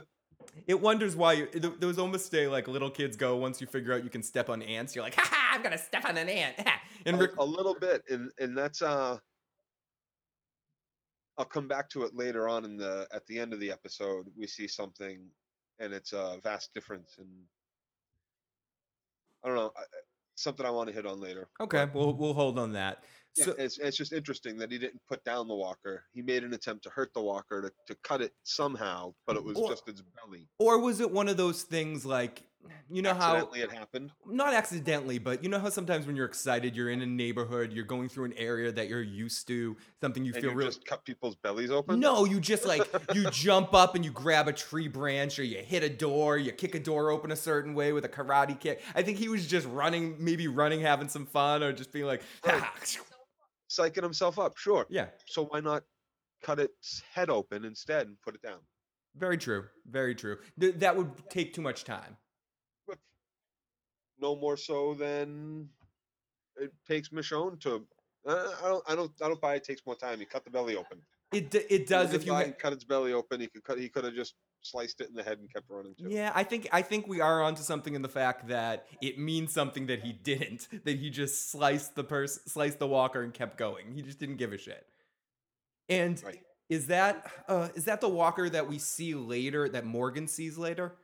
It 0.67 0.81
wonders 0.81 1.15
why 1.15 1.35
you, 1.35 1.49
it, 1.53 1.81
there 1.81 1.87
was 1.87 1.99
almost 1.99 2.33
a 2.35 2.49
like 2.49 2.69
little 2.69 2.91
kids 2.91 3.17
go 3.17 3.37
once 3.37 3.61
you 3.61 3.67
figure 3.67 3.93
out 3.93 4.05
you 4.05 4.09
can 4.09 4.23
step 4.23 4.49
on 4.49 4.63
ants. 4.63 4.95
You're 4.95 5.05
like, 5.05 5.15
ha 5.15 5.29
ha! 5.29 5.51
I'm 5.55 5.63
gonna 5.63 5.77
step 5.77 6.05
on 6.05 6.17
an 6.17 6.29
ant. 6.29 6.55
and 7.07 7.21
a, 7.21 7.29
a 7.39 7.45
little 7.45 7.75
bit, 7.75 8.03
and 8.09 8.31
and 8.39 8.57
that's 8.57 8.81
uh. 8.81 9.19
I'll 11.37 11.45
come 11.45 11.69
back 11.69 11.89
to 11.91 12.03
it 12.05 12.17
later 12.17 12.49
on 12.49 12.65
in 12.65 12.77
the 12.77 13.07
at 13.13 13.27
the 13.27 13.39
end 13.39 13.53
of 13.53 13.61
the 13.61 13.71
episode. 13.71 14.27
We 14.37 14.47
see 14.47 14.69
something, 14.69 15.21
and 15.79 15.93
it's 15.93 16.13
a 16.13 16.39
vast 16.43 16.73
difference, 16.73 17.17
and 17.19 17.29
I 19.45 19.49
don't 19.49 19.57
know 19.57 19.73
something 20.39 20.65
I 20.65 20.71
want 20.71 20.89
to 20.89 20.95
hit 20.95 21.07
on 21.07 21.21
later. 21.21 21.49
okay, 21.61 21.89
we'll 21.93 22.15
we'll 22.15 22.35
hold 22.35 22.59
on 22.59 22.73
that. 22.73 23.05
Yeah, 23.37 23.45
So, 23.47 23.55
it's, 23.59 23.79
it's 23.79 23.97
just 23.97 24.13
interesting 24.13 24.57
that 24.59 24.71
he 24.73 24.79
didn't 24.79 25.01
put 25.09 25.23
down 25.25 25.49
the 25.49 25.55
walker. 25.55 26.05
He 26.13 26.23
made 26.23 26.45
an 26.45 26.55
attempt 26.55 26.83
to 26.85 26.91
hurt 26.91 27.13
the 27.15 27.21
walker 27.21 27.63
to, 27.63 27.73
to 27.87 27.95
cut 28.03 28.21
it 28.21 28.33
somehow, 28.43 29.15
but 29.27 29.37
it 29.37 29.45
was 29.45 29.57
Or- 29.57 29.69
just 29.71 29.89
its 29.89 30.03
belly. 30.03 30.49
or 30.59 30.79
was 30.81 31.01
it 31.01 31.11
one 31.11 31.29
of 31.29 31.37
those 31.37 31.63
things 31.63 32.05
like, 32.05 32.43
you 32.91 33.03
know 33.03 33.15
how 33.15 33.35
Accidentally, 33.37 33.61
it 33.61 33.73
happened. 33.73 34.11
not 34.27 34.55
accidentally, 34.55 35.19
but 35.19 35.43
you 35.43 35.49
know 35.51 35.59
how 35.59 35.69
sometimes 35.69 36.07
when 36.07 36.17
you're 36.17 36.27
excited, 36.27 36.75
you're 36.77 36.91
in 36.91 37.03
a 37.03 37.07
neighborhood, 37.07 37.73
you're 37.73 37.85
going 37.85 38.09
through 38.09 38.25
an 38.27 38.33
area 38.37 38.73
that 38.73 38.89
you're 38.89 39.03
used 39.03 39.47
to, 39.49 39.77
something 40.01 40.25
you 40.25 40.33
and 40.35 40.43
feel 40.43 40.51
you 40.53 40.57
real. 40.57 40.67
just 40.69 40.85
cut 40.85 41.05
people's 41.05 41.37
bellies 41.37 41.71
open. 41.71 42.01
No, 42.01 42.25
you 42.25 42.41
just 42.41 42.65
like 42.67 42.83
you 43.15 43.31
jump 43.33 43.75
up 43.75 43.95
and 43.95 44.05
you 44.05 44.11
grab 44.11 44.49
a 44.49 44.53
tree 44.53 44.89
branch 44.89 45.39
or 45.39 45.45
you 45.45 45.59
hit 45.59 45.83
a 45.83 45.89
door, 45.89 46.39
you 46.39 46.53
kick 46.53 46.75
a 46.75 46.81
door 46.81 47.11
open 47.11 47.31
a 47.33 47.37
certain 47.37 47.75
way 47.75 47.93
with 47.93 48.05
a 48.05 48.09
karate 48.09 48.59
kick. 48.59 48.83
I 48.95 49.03
think 49.03 49.19
he 49.19 49.29
was 49.29 49.47
just 49.47 49.67
running, 49.69 50.17
maybe 50.19 50.49
running, 50.49 50.81
having 50.81 51.09
some 51.09 51.27
fun, 51.27 51.63
or 51.63 51.73
just 51.73 51.93
being 51.93 52.07
like, 52.07 52.23
Right. 52.47 52.99
psyching 53.71 54.03
himself 54.03 54.39
up. 54.39 54.57
Sure. 54.57 54.87
yeah, 54.89 55.07
So 55.27 55.45
why 55.47 55.61
not 55.61 55.85
cut 56.43 56.59
its 56.59 57.03
head 57.13 57.31
open 57.31 57.65
instead 57.65 58.07
and 58.07 58.21
put 58.23 58.35
it 58.35 58.43
down? 58.43 58.59
very 59.17 59.37
true, 59.37 59.65
very 59.91 60.15
true. 60.15 60.39
Th- 60.61 60.75
that 60.77 60.97
would 60.97 61.11
take 61.29 61.53
too 61.53 61.63
much 61.63 61.83
time. 61.83 62.17
No 64.21 64.35
more 64.37 64.57
so 64.57 64.95
than 64.95 65.69
it 66.57 66.73
takes 66.87 67.11
Michonne 67.11 67.61
to. 67.61 67.87
Uh, 68.27 68.49
I 68.63 68.69
don't. 68.69 68.85
I 68.89 68.95
don't. 68.95 69.13
I 69.23 69.29
don't 69.29 69.41
buy 69.41 69.55
it 69.55 69.65
takes 69.65 69.83
more 69.87 69.95
time. 69.95 70.21
You 70.21 70.27
cut 70.27 70.45
the 70.45 70.51
belly 70.51 70.77
open. 70.77 70.99
It 71.33 71.51
d- 71.51 71.63
it 71.71 71.87
does 71.87 72.13
if 72.15 72.27
you. 72.27 72.35
ha- 72.35 72.45
cut 72.59 72.73
its 72.73 72.85
belly 72.85 73.13
open. 73.13 73.41
He 73.41 73.47
could 73.47 73.63
cut. 73.65 73.79
He 73.79 73.89
could 73.89 74.05
have 74.05 74.15
just 74.15 74.35
sliced 74.63 75.01
it 75.01 75.09
in 75.09 75.15
the 75.15 75.23
head 75.23 75.39
and 75.39 75.51
kept 75.53 75.67
running 75.71 75.95
too. 75.95 76.07
Yeah, 76.09 76.33
I 76.35 76.43
think 76.43 76.69
I 76.73 76.83
think 76.83 77.07
we 77.07 77.21
are 77.21 77.43
onto 77.43 77.63
something 77.63 77.95
in 77.95 78.03
the 78.03 78.09
fact 78.09 78.49
that 78.49 78.87
it 79.01 79.19
means 79.19 79.53
something 79.53 79.87
that 79.87 80.01
he 80.01 80.13
didn't. 80.13 80.67
That 80.85 80.99
he 80.99 81.11
just 81.11 81.51
sliced 81.51 81.95
the 81.95 82.05
purse, 82.05 82.41
sliced 82.47 82.81
the 82.81 82.89
walker, 82.89 83.23
and 83.23 83.33
kept 83.33 83.57
going. 83.57 83.93
He 83.95 84.03
just 84.03 84.19
didn't 84.19 84.37
give 84.37 84.53
a 84.53 84.59
shit. 84.59 84.85
And 85.89 86.21
Right. 86.25 86.41
is 86.69 86.89
that 86.89 87.31
uh, 87.47 87.69
is 87.77 87.85
that 87.85 88.01
the 88.01 88.09
walker 88.09 88.51
that 88.51 88.69
we 88.69 88.79
see 88.79 89.15
later? 89.15 89.69
That 89.69 89.87
Morgan 89.87 90.27
sees 90.27 90.59
later? 90.59 90.97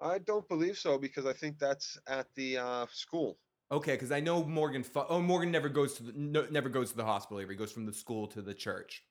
I 0.00 0.18
don't 0.18 0.48
believe 0.48 0.78
so 0.78 0.98
because 0.98 1.26
I 1.26 1.32
think 1.32 1.58
that's 1.58 1.98
at 2.06 2.26
the 2.34 2.58
uh, 2.58 2.86
school. 2.92 3.38
Okay, 3.70 3.92
because 3.92 4.12
I 4.12 4.20
know 4.20 4.44
Morgan. 4.44 4.82
Fu- 4.82 5.04
oh, 5.08 5.20
Morgan 5.20 5.50
never 5.50 5.68
goes 5.68 5.94
to 5.94 6.02
the 6.04 6.12
no, 6.16 6.46
never 6.50 6.68
goes 6.68 6.90
to 6.90 6.96
the 6.96 7.04
hospital. 7.04 7.38
He 7.38 7.54
goes 7.54 7.72
from 7.72 7.86
the 7.86 7.92
school 7.92 8.26
to 8.28 8.40
the 8.40 8.54
church. 8.54 9.02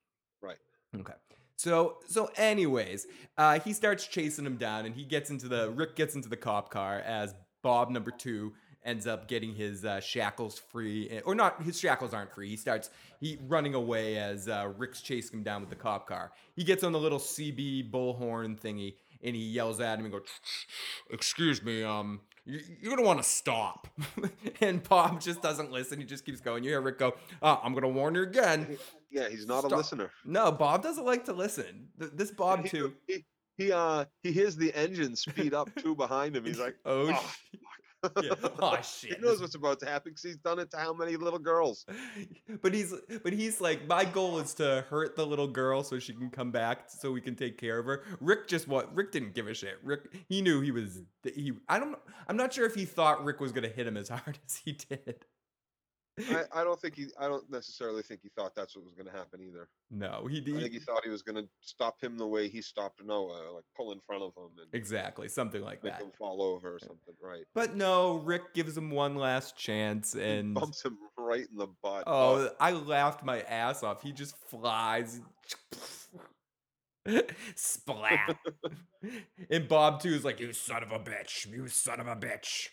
Right. 0.41 0.57
Okay. 0.99 1.13
So 1.57 1.97
so 2.07 2.31
anyways, 2.35 3.05
uh, 3.37 3.59
he 3.59 3.73
starts 3.73 4.07
chasing 4.07 4.45
him 4.45 4.57
down, 4.57 4.85
and 4.85 4.95
he 4.95 5.03
gets 5.03 5.29
into 5.29 5.47
the 5.47 5.69
Rick 5.71 5.95
gets 5.95 6.15
into 6.15 6.29
the 6.29 6.37
cop 6.37 6.71
car 6.71 6.99
as 6.99 7.35
Bob 7.61 7.91
number 7.91 8.11
two 8.11 8.53
ends 8.83 9.05
up 9.05 9.27
getting 9.27 9.53
his 9.53 9.83
uh, 9.83 9.99
shackles 9.99 10.57
free, 10.57 11.09
eh, 11.09 11.19
or 11.25 11.35
not. 11.35 11.61
His 11.61 11.79
shackles 11.79 12.13
aren't 12.13 12.33
free. 12.33 12.49
He 12.49 12.55
starts 12.55 12.89
he 13.19 13.37
running 13.47 13.73
away 13.73 14.17
as 14.17 14.47
uh, 14.47 14.71
Rick's 14.77 15.01
chasing 15.01 15.39
him 15.39 15.43
down 15.43 15.61
with 15.61 15.69
the 15.69 15.75
cop 15.75 16.07
car. 16.07 16.31
He 16.55 16.63
gets 16.63 16.83
on 16.83 16.93
the 16.93 16.99
little 16.99 17.19
CB 17.19 17.91
bullhorn 17.91 18.59
thingy, 18.59 18.95
and 19.27 19.35
he 19.35 19.43
yells 19.43 19.79
at 19.79 19.99
him 19.99 20.05
and 20.05 20.13
goes, 20.13 20.23
"Excuse 21.09 21.61
me, 21.63 21.83
um." 21.83 22.21
you- 22.45 22.61
You're 22.81 22.95
gonna 22.95 23.05
want 23.05 23.19
to 23.21 23.27
stop, 23.27 23.87
and 24.61 24.81
Bob 24.87 25.19
just 25.21 25.41
doesn't 25.41 25.71
listen. 25.71 25.99
He 25.99 26.05
just 26.05 26.25
keeps 26.25 26.39
going. 26.41 26.63
You 26.63 26.69
hear 26.71 26.81
Rick 26.81 26.97
go, 26.99 27.15
oh, 27.41 27.59
"I'm 27.63 27.73
gonna 27.73 27.89
warn 27.89 28.15
you 28.15 28.23
again." 28.23 28.77
Yeah, 29.11 29.27
he's 29.29 29.45
not 29.45 29.59
Stop. 29.59 29.71
a 29.71 29.75
listener. 29.75 30.11
No, 30.25 30.51
Bob 30.51 30.81
doesn't 30.83 31.05
like 31.05 31.25
to 31.25 31.33
listen. 31.33 31.89
Th- 31.99 32.11
This 32.13 32.31
Bob 32.31 32.63
he, 32.63 32.69
too. 32.69 32.93
He, 33.07 33.25
he 33.57 33.71
uh 33.71 34.05
he 34.23 34.31
hears 34.31 34.55
the 34.55 34.73
engine 34.73 35.15
speed 35.15 35.53
up 35.53 35.69
too 35.75 35.95
behind 35.95 36.35
him. 36.35 36.45
He's 36.45 36.59
like, 36.65 36.75
Oh, 36.85 37.09
"Oh, 37.13 37.31
Yeah. 38.03 38.33
Oh 38.59 38.75
he 38.75 39.09
shit. 39.09 39.21
knows 39.21 39.39
what's 39.41 39.55
about 39.55 39.79
to 39.79 39.85
happen 39.85 40.11
because 40.11 40.23
he's 40.23 40.37
done 40.37 40.59
it 40.59 40.71
to 40.71 40.77
how 40.77 40.93
many 40.93 41.15
little 41.15 41.39
girls? 41.39 41.85
but 42.61 42.73
he's 42.73 42.93
but 43.23 43.33
he's 43.33 43.61
like 43.61 43.87
my 43.87 44.05
goal 44.05 44.39
is 44.39 44.53
to 44.55 44.83
hurt 44.89 45.15
the 45.15 45.25
little 45.25 45.47
girl 45.47 45.83
so 45.83 45.99
she 45.99 46.13
can 46.13 46.29
come 46.29 46.51
back 46.51 46.85
so 46.87 47.11
we 47.11 47.21
can 47.21 47.35
take 47.35 47.57
care 47.57 47.79
of 47.79 47.85
her. 47.85 48.03
Rick 48.19 48.47
just 48.47 48.67
what 48.67 48.93
Rick 48.95 49.11
didn't 49.11 49.33
give 49.33 49.47
a 49.47 49.53
shit. 49.53 49.77
Rick 49.83 50.13
he 50.27 50.41
knew 50.41 50.61
he 50.61 50.71
was 50.71 51.01
hmm. 51.23 51.29
he 51.35 51.53
I 51.69 51.79
don't 51.79 51.97
I'm 52.27 52.37
not 52.37 52.53
sure 52.53 52.65
if 52.65 52.75
he 52.75 52.85
thought 52.85 53.23
Rick 53.23 53.39
was 53.39 53.51
gonna 53.51 53.67
hit 53.69 53.87
him 53.87 53.97
as 53.97 54.09
hard 54.17 54.39
as 54.45 54.61
he 54.63 54.73
did. 54.73 55.25
I, 56.19 56.43
I 56.53 56.63
don't 56.63 56.79
think 56.79 56.95
he. 56.95 57.07
I 57.19 57.27
don't 57.27 57.49
necessarily 57.51 58.01
think 58.01 58.21
he 58.23 58.29
thought 58.29 58.55
that's 58.55 58.75
what 58.75 58.85
was 58.85 58.93
going 58.93 59.05
to 59.05 59.11
happen 59.11 59.41
either. 59.41 59.69
No, 59.91 60.27
he 60.29 60.41
did. 60.41 60.57
I 60.57 60.61
think 60.61 60.73
he 60.73 60.79
thought 60.79 61.03
he 61.03 61.09
was 61.09 61.21
going 61.21 61.35
to 61.35 61.47
stop 61.61 62.01
him 62.01 62.17
the 62.17 62.27
way 62.27 62.47
he 62.47 62.61
stopped 62.61 63.03
Noah, 63.03 63.53
like 63.53 63.63
pull 63.75 63.91
in 63.91 63.99
front 63.99 64.23
of 64.23 64.33
him 64.35 64.49
and 64.57 64.67
exactly 64.73 65.27
something 65.27 65.61
like 65.61 65.83
make 65.83 65.93
that. 65.93 66.01
him 66.01 66.11
fall 66.17 66.41
over 66.41 66.75
or 66.75 66.79
something. 66.79 67.13
Right. 67.21 67.43
But 67.53 67.75
no, 67.75 68.17
Rick 68.17 68.53
gives 68.53 68.77
him 68.77 68.89
one 68.91 69.15
last 69.15 69.57
chance 69.57 70.13
He 70.13 70.21
and 70.21 70.53
bumps 70.53 70.83
him 70.83 70.97
right 71.17 71.45
in 71.51 71.57
the 71.57 71.67
butt. 71.83 72.03
oh, 72.07 72.49
I 72.59 72.71
laughed 72.71 73.23
my 73.23 73.41
ass 73.41 73.83
off. 73.83 74.01
He 74.01 74.11
just 74.11 74.35
flies. 74.37 75.21
Splat. 77.55 78.37
and 79.49 79.67
Bob 79.67 80.01
too 80.01 80.09
is 80.09 80.25
like, 80.25 80.39
"You 80.39 80.51
son 80.53 80.83
of 80.83 80.91
a 80.91 80.99
bitch! 80.99 81.45
You 81.47 81.67
son 81.67 81.99
of 81.99 82.07
a 82.07 82.15
bitch!" 82.15 82.67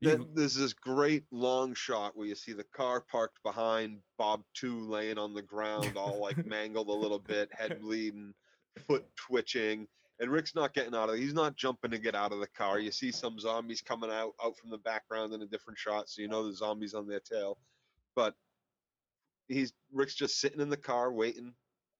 Then 0.00 0.28
there's 0.34 0.54
this 0.54 0.72
great 0.72 1.24
long 1.32 1.74
shot 1.74 2.16
where 2.16 2.26
you 2.26 2.34
see 2.34 2.52
the 2.52 2.64
car 2.64 3.00
parked 3.00 3.42
behind 3.42 4.00
Bob 4.16 4.44
Two 4.54 4.80
laying 4.80 5.18
on 5.18 5.34
the 5.34 5.42
ground, 5.42 5.96
all 5.96 6.20
like 6.20 6.36
mangled 6.46 6.88
a 6.88 6.92
little 6.92 7.18
bit, 7.18 7.52
head 7.52 7.80
bleeding, 7.80 8.32
foot 8.86 9.04
twitching, 9.16 9.88
and 10.20 10.30
Rick's 10.30 10.54
not 10.54 10.74
getting 10.74 10.94
out 10.94 11.08
of 11.08 11.16
it. 11.16 11.20
He's 11.20 11.34
not 11.34 11.56
jumping 11.56 11.90
to 11.90 11.98
get 11.98 12.14
out 12.14 12.32
of 12.32 12.38
the 12.40 12.46
car. 12.46 12.78
You 12.78 12.92
see 12.92 13.10
some 13.10 13.40
zombies 13.40 13.82
coming 13.82 14.10
out 14.10 14.34
out 14.44 14.56
from 14.56 14.70
the 14.70 14.78
background 14.78 15.32
in 15.32 15.42
a 15.42 15.46
different 15.46 15.78
shot, 15.78 16.08
so 16.08 16.22
you 16.22 16.28
know 16.28 16.46
the 16.46 16.54
zombies 16.54 16.94
on 16.94 17.08
their 17.08 17.20
tail. 17.20 17.58
But 18.14 18.34
he's 19.48 19.72
Rick's 19.92 20.14
just 20.14 20.40
sitting 20.40 20.60
in 20.60 20.70
the 20.70 20.76
car 20.76 21.12
waiting, 21.12 21.54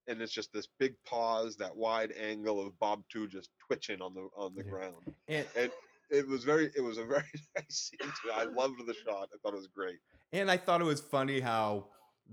and 0.07 0.21
it's 0.21 0.33
just 0.33 0.53
this 0.53 0.67
big 0.79 0.95
pause, 1.05 1.57
that 1.57 1.75
wide 1.75 2.13
angle 2.13 2.65
of 2.65 2.77
Bob 2.79 3.03
Two 3.11 3.27
just 3.27 3.49
twitching 3.67 4.01
on 4.01 4.13
the 4.13 4.29
on 4.37 4.55
the 4.55 4.63
Yeah. 4.63 4.69
ground 4.69 5.15
and, 5.27 5.47
and 5.57 5.71
it 6.09 6.27
was 6.27 6.43
very 6.43 6.71
it 6.75 6.81
was 6.81 6.97
a 6.97 7.05
very 7.05 7.23
nice 7.55 7.91
scene 7.91 8.09
too. 8.23 8.31
I 8.33 8.45
loved 8.45 8.85
the 8.85 8.93
shot. 8.93 9.29
I 9.33 9.37
thought 9.41 9.53
it 9.53 9.57
was 9.57 9.67
great. 9.67 9.97
and 10.33 10.49
I 10.49 10.57
thought 10.57 10.81
it 10.81 10.85
was 10.85 11.01
funny 11.01 11.39
how 11.39 11.87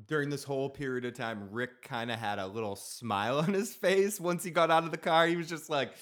during 0.07 0.29
this 0.29 0.45
whole 0.45 0.69
period 0.69 1.05
of 1.07 1.15
time, 1.15 1.49
Rick 1.51 1.83
kind 1.83 2.11
of 2.11 2.19
had 2.19 2.39
a 2.39 2.47
little 2.47 2.77
smile 2.77 3.39
on 3.47 3.53
his 3.53 3.75
face 3.75 4.21
once 4.21 4.45
he 4.45 4.51
got 4.51 4.71
out 4.71 4.85
of 4.85 4.91
the 4.91 4.99
car. 4.99 5.27
He 5.27 5.37
was 5.37 5.49
just 5.49 5.71
like, 5.71 5.93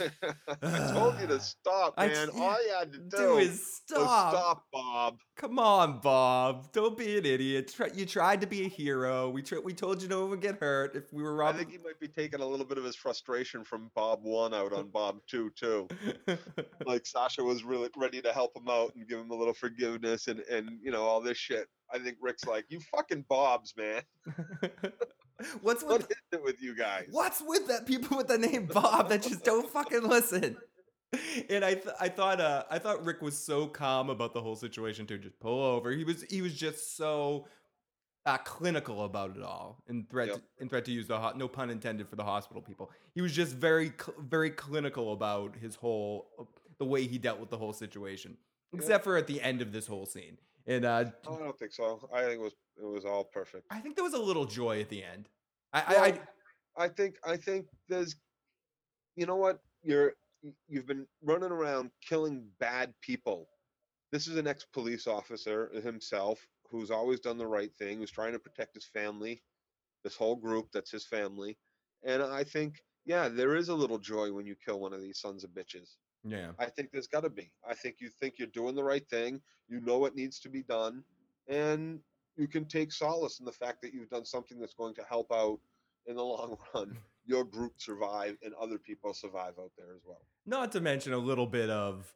I 0.62 0.92
told 0.92 1.20
you 1.20 1.26
to 1.28 1.40
stop, 1.40 1.96
man. 1.96 2.30
All 2.30 2.64
you 2.64 2.74
had 2.78 2.92
to 2.92 2.98
do, 2.98 3.16
"Do 3.16 3.38
is 3.38 3.50
was 3.50 3.74
stop." 3.86 4.32
stop, 4.32 4.64
Bob. 4.72 5.18
Come 5.36 5.58
on, 5.58 6.00
Bob. 6.00 6.72
Don't 6.72 6.96
be 6.96 7.18
an 7.18 7.26
idiot. 7.26 7.74
You 7.94 8.06
tried 8.06 8.40
to 8.40 8.46
be 8.46 8.64
a 8.64 8.68
hero. 8.68 9.30
We 9.30 9.42
we 9.64 9.72
told 9.74 10.02
you 10.02 10.08
no 10.08 10.22
one 10.22 10.30
would 10.30 10.40
get 10.40 10.60
hurt 10.60 10.96
if 10.96 11.12
we 11.12 11.22
were 11.22 11.32
I 11.42 11.46
robbing. 11.46 11.58
think 11.60 11.72
he 11.72 11.78
might 11.78 12.00
be 12.00 12.08
taking 12.08 12.40
a 12.40 12.46
little 12.46 12.66
bit 12.66 12.78
of 12.78 12.84
his 12.84 12.96
frustration 12.96 13.64
from 13.64 13.90
Bob 13.94 14.20
One 14.22 14.54
out 14.54 14.72
on 14.72 14.88
Bob 14.88 15.18
Two 15.26 15.50
too. 15.50 15.88
Like 16.86 17.06
Sasha 17.06 17.42
was 17.42 17.64
really 17.64 17.88
ready 17.96 18.20
to 18.20 18.32
help 18.32 18.56
him 18.56 18.68
out 18.68 18.94
and 18.94 19.08
give 19.08 19.18
him 19.18 19.30
a 19.30 19.34
little 19.34 19.54
forgiveness 19.54 20.28
and 20.28 20.40
and 20.40 20.78
you 20.82 20.90
know 20.90 21.02
all 21.02 21.20
this 21.20 21.38
shit. 21.38 21.68
I 21.92 21.98
think 21.98 22.16
Rick's 22.20 22.44
like, 22.44 22.64
you 22.68 22.80
fucking 22.80 23.24
Bobs, 23.28 23.74
man. 23.76 24.02
What's 25.62 25.82
with 25.82 26.02
is 26.10 26.16
it 26.32 26.42
with 26.44 26.62
you 26.62 26.76
guys? 26.76 27.06
What's 27.10 27.42
with 27.44 27.66
that 27.68 27.86
people 27.86 28.16
with 28.16 28.28
the 28.28 28.38
name 28.38 28.66
Bob 28.72 29.08
that 29.08 29.22
just 29.22 29.44
don't 29.44 29.68
fucking 29.68 30.02
listen? 30.08 30.56
And 31.48 31.64
I 31.64 31.74
th- 31.74 31.94
I 32.00 32.08
thought 32.08 32.40
uh 32.40 32.64
I 32.70 32.78
thought 32.78 33.04
Rick 33.04 33.22
was 33.22 33.36
so 33.38 33.66
calm 33.66 34.10
about 34.10 34.34
the 34.34 34.40
whole 34.40 34.56
situation 34.56 35.06
to 35.06 35.18
just 35.18 35.38
pull 35.40 35.62
over. 35.62 35.90
He 35.92 36.04
was 36.04 36.22
he 36.24 36.42
was 36.42 36.54
just 36.54 36.96
so 36.96 37.46
uh, 38.26 38.38
clinical 38.38 39.04
about 39.04 39.36
it 39.36 39.42
all 39.42 39.82
and 39.86 40.08
threat 40.08 40.28
Yep. 40.28 40.40
and 40.60 40.70
threat 40.70 40.84
to 40.86 40.92
use 40.92 41.06
the 41.06 41.18
ho- 41.18 41.32
no 41.36 41.46
pun 41.46 41.68
intended 41.70 42.08
for 42.08 42.16
the 42.16 42.24
hospital 42.24 42.62
people. 42.62 42.90
He 43.14 43.20
was 43.20 43.32
just 43.32 43.54
very 43.54 43.88
cl- 44.00 44.16
very 44.18 44.50
clinical 44.50 45.12
about 45.12 45.54
his 45.56 45.74
whole 45.76 46.48
the 46.78 46.84
way 46.84 47.06
he 47.06 47.18
dealt 47.18 47.38
with 47.38 47.50
the 47.50 47.58
whole 47.58 47.72
situation. 47.72 48.36
Except 48.72 49.04
for 49.04 49.16
at 49.16 49.26
the 49.28 49.40
end 49.40 49.62
of 49.62 49.70
this 49.72 49.86
whole 49.86 50.06
scene. 50.06 50.38
And 50.66 50.84
uh 50.84 51.04
Oh, 51.28 51.36
I 51.36 51.38
don't 51.40 51.58
think 51.58 51.72
so. 51.72 52.08
I 52.12 52.22
think 52.22 52.34
it 52.34 52.40
was 52.40 52.54
it 52.76 52.84
was 52.84 53.04
all 53.04 53.24
perfect. 53.24 53.66
I 53.70 53.78
think 53.80 53.96
there 53.96 54.04
was 54.04 54.14
a 54.14 54.18
little 54.18 54.44
joy 54.44 54.80
at 54.80 54.88
the 54.88 55.04
end. 55.04 55.28
I, 55.72 55.84
Well, 55.88 56.02
I, 56.04 56.06
I 56.06 56.20
I 56.76 56.88
think 56.88 57.16
I 57.24 57.36
think 57.36 57.66
there's 57.88 58.16
you 59.16 59.26
know 59.26 59.36
what 59.36 59.60
you're 59.82 60.14
you've 60.68 60.86
been 60.86 61.06
running 61.22 61.50
around 61.50 61.90
killing 62.06 62.46
bad 62.58 62.92
people. 63.00 63.48
This 64.12 64.28
is 64.28 64.36
an 64.36 64.46
ex-police 64.46 65.06
officer 65.06 65.70
himself 65.82 66.46
who's 66.70 66.90
always 66.90 67.20
done 67.20 67.38
the 67.38 67.46
right 67.46 67.74
thing, 67.74 67.98
who's 67.98 68.10
trying 68.10 68.32
to 68.32 68.38
protect 68.38 68.74
his 68.74 68.86
family, 68.86 69.42
this 70.02 70.16
whole 70.16 70.36
group 70.36 70.68
that's 70.72 70.90
his 70.90 71.06
family. 71.06 71.56
And 72.04 72.22
I 72.22 72.44
think 72.44 72.82
yeah, 73.06 73.28
there 73.28 73.54
is 73.56 73.68
a 73.68 73.74
little 73.74 73.98
joy 73.98 74.32
when 74.32 74.46
you 74.46 74.54
kill 74.64 74.80
one 74.80 74.92
of 74.92 75.02
these 75.02 75.20
sons 75.20 75.44
of 75.44 75.50
bitches. 75.50 75.96
yeah. 76.24 76.52
I 76.58 76.66
think 76.66 76.90
there's 76.90 77.06
got 77.06 77.22
to 77.22 77.30
be. 77.30 77.50
I 77.68 77.74
think 77.74 77.96
you 78.00 78.08
think 78.08 78.34
you're 78.38 78.48
doing 78.48 78.74
the 78.74 78.84
right 78.84 79.06
thing, 79.08 79.40
you 79.68 79.80
know 79.80 79.98
what 79.98 80.16
needs 80.16 80.40
to 80.40 80.48
be 80.48 80.62
done, 80.62 81.04
and 81.48 82.00
you 82.36 82.48
can 82.48 82.64
take 82.64 82.92
solace 82.92 83.38
in 83.38 83.44
the 83.44 83.52
fact 83.52 83.80
that 83.82 83.92
you've 83.94 84.10
done 84.10 84.24
something 84.24 84.58
that's 84.58 84.74
going 84.74 84.94
to 84.94 85.02
help 85.08 85.30
out 85.32 85.58
in 86.06 86.16
the 86.16 86.22
long 86.22 86.56
run 86.74 86.96
your 87.26 87.44
group 87.44 87.72
survive 87.78 88.36
and 88.42 88.52
other 88.60 88.76
people 88.78 89.14
survive 89.14 89.54
out 89.58 89.70
there 89.78 89.94
as 89.94 90.02
well. 90.06 90.20
Not 90.46 90.72
to 90.72 90.80
mention 90.80 91.14
a 91.14 91.18
little 91.18 91.46
bit 91.46 91.70
of 91.70 92.12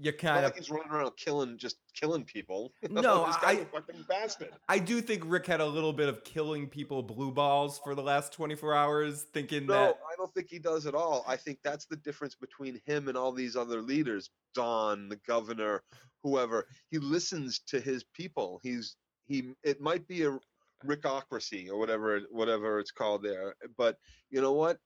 you 0.00 0.12
kind 0.12 0.42
like 0.44 0.52
of. 0.52 0.58
he's 0.58 0.70
running 0.70 0.90
around 0.90 1.16
killing, 1.16 1.56
just 1.58 1.76
killing 1.94 2.22
people. 2.24 2.72
No, 2.90 3.26
this 3.26 3.36
guy's 3.36 3.58
I- 3.58 3.60
a 3.60 3.64
fucking 3.66 4.04
bastard. 4.08 4.50
I 4.68 4.78
do 4.78 5.00
think 5.02 5.22
Rick 5.26 5.46
had 5.46 5.60
a 5.60 5.66
little 5.66 5.92
bit 5.92 6.08
of 6.08 6.24
killing 6.24 6.66
people 6.66 7.02
blue 7.02 7.30
balls 7.30 7.78
for 7.82 7.94
the 7.94 8.02
last 8.02 8.32
24 8.32 8.74
hours, 8.74 9.26
thinking 9.34 9.66
that 9.66 9.72
No, 9.74 9.86
that. 9.86 9.98
I 10.10 10.16
don't 10.16 10.32
think 10.34 10.48
he 10.50 10.58
does 10.58 10.86
at 10.86 10.94
all. 10.94 11.24
I 11.26 11.36
think 11.36 11.58
that's 11.62 11.84
the 11.86 11.96
difference 11.96 12.34
between 12.34 12.80
him 12.86 13.08
and 13.08 13.16
all 13.18 13.32
these 13.32 13.56
other 13.56 13.80
leaders, 13.82 14.30
Dawn, 14.54 15.08
the 15.10 15.16
governor, 15.26 15.82
whoever. 16.22 16.66
He 16.90 16.98
listens 16.98 17.58
to 17.68 17.80
his 17.80 18.04
people. 18.14 18.60
He's 18.62 18.96
he. 19.28 19.50
It 19.62 19.80
might 19.80 20.06
be 20.08 20.24
a 20.24 20.38
rickocracy 20.84 21.68
or 21.68 21.78
whatever 21.78 22.20
whatever 22.30 22.78
it's 22.80 22.90
called 22.90 23.22
there, 23.22 23.54
but 23.76 23.96
you 24.30 24.40
know 24.40 24.52
what? 24.52 24.78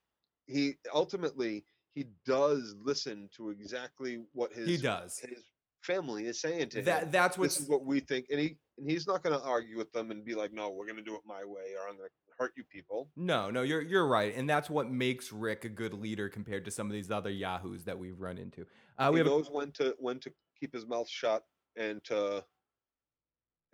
He 0.46 0.74
ultimately 0.94 1.64
he 1.94 2.06
does 2.26 2.74
listen 2.82 3.28
to 3.36 3.50
exactly 3.50 4.22
what 4.32 4.52
his 4.52 4.66
He 4.66 4.76
does. 4.76 5.18
his 5.18 5.44
family 5.82 6.26
is 6.26 6.40
saying 6.40 6.68
to 6.70 6.78
him 6.78 6.84
That 6.84 7.12
that's 7.12 7.36
this 7.36 7.60
is 7.60 7.68
what 7.68 7.84
we 7.84 8.00
think 8.00 8.26
and 8.30 8.38
he 8.40 8.56
and 8.78 8.88
he's 8.88 9.06
not 9.06 9.22
going 9.22 9.38
to 9.38 9.44
argue 9.44 9.76
with 9.76 9.92
them 9.92 10.10
and 10.10 10.24
be 10.24 10.34
like 10.34 10.52
no 10.52 10.70
we're 10.70 10.86
going 10.86 10.96
to 10.96 11.02
do 11.02 11.14
it 11.14 11.22
my 11.26 11.44
way 11.44 11.74
or 11.76 11.88
i'm 11.88 11.96
going 11.96 12.08
to 12.08 12.14
hurt 12.38 12.52
you 12.56 12.62
people 12.70 13.08
no, 13.16 13.50
no, 13.50 13.62
you're 13.62 13.82
you're 13.82 14.06
right, 14.06 14.34
and 14.34 14.48
that's 14.48 14.70
what 14.70 14.90
makes 14.90 15.32
Rick 15.32 15.64
a 15.64 15.68
good 15.68 15.92
leader 15.92 16.28
compared 16.28 16.64
to 16.64 16.70
some 16.70 16.86
of 16.86 16.92
these 16.92 17.10
other 17.10 17.30
yahoos 17.30 17.84
that 17.84 17.98
we've 17.98 18.18
run 18.18 18.38
into. 18.38 18.64
Uh, 18.98 19.10
we 19.12 19.20
he 19.20 19.26
a- 19.26 19.28
knows 19.28 19.48
when 19.50 19.70
to 19.72 19.94
when 19.98 20.18
to 20.20 20.32
keep 20.58 20.72
his 20.72 20.86
mouth 20.86 21.08
shut 21.08 21.44
and 21.76 22.02
to 22.04 22.42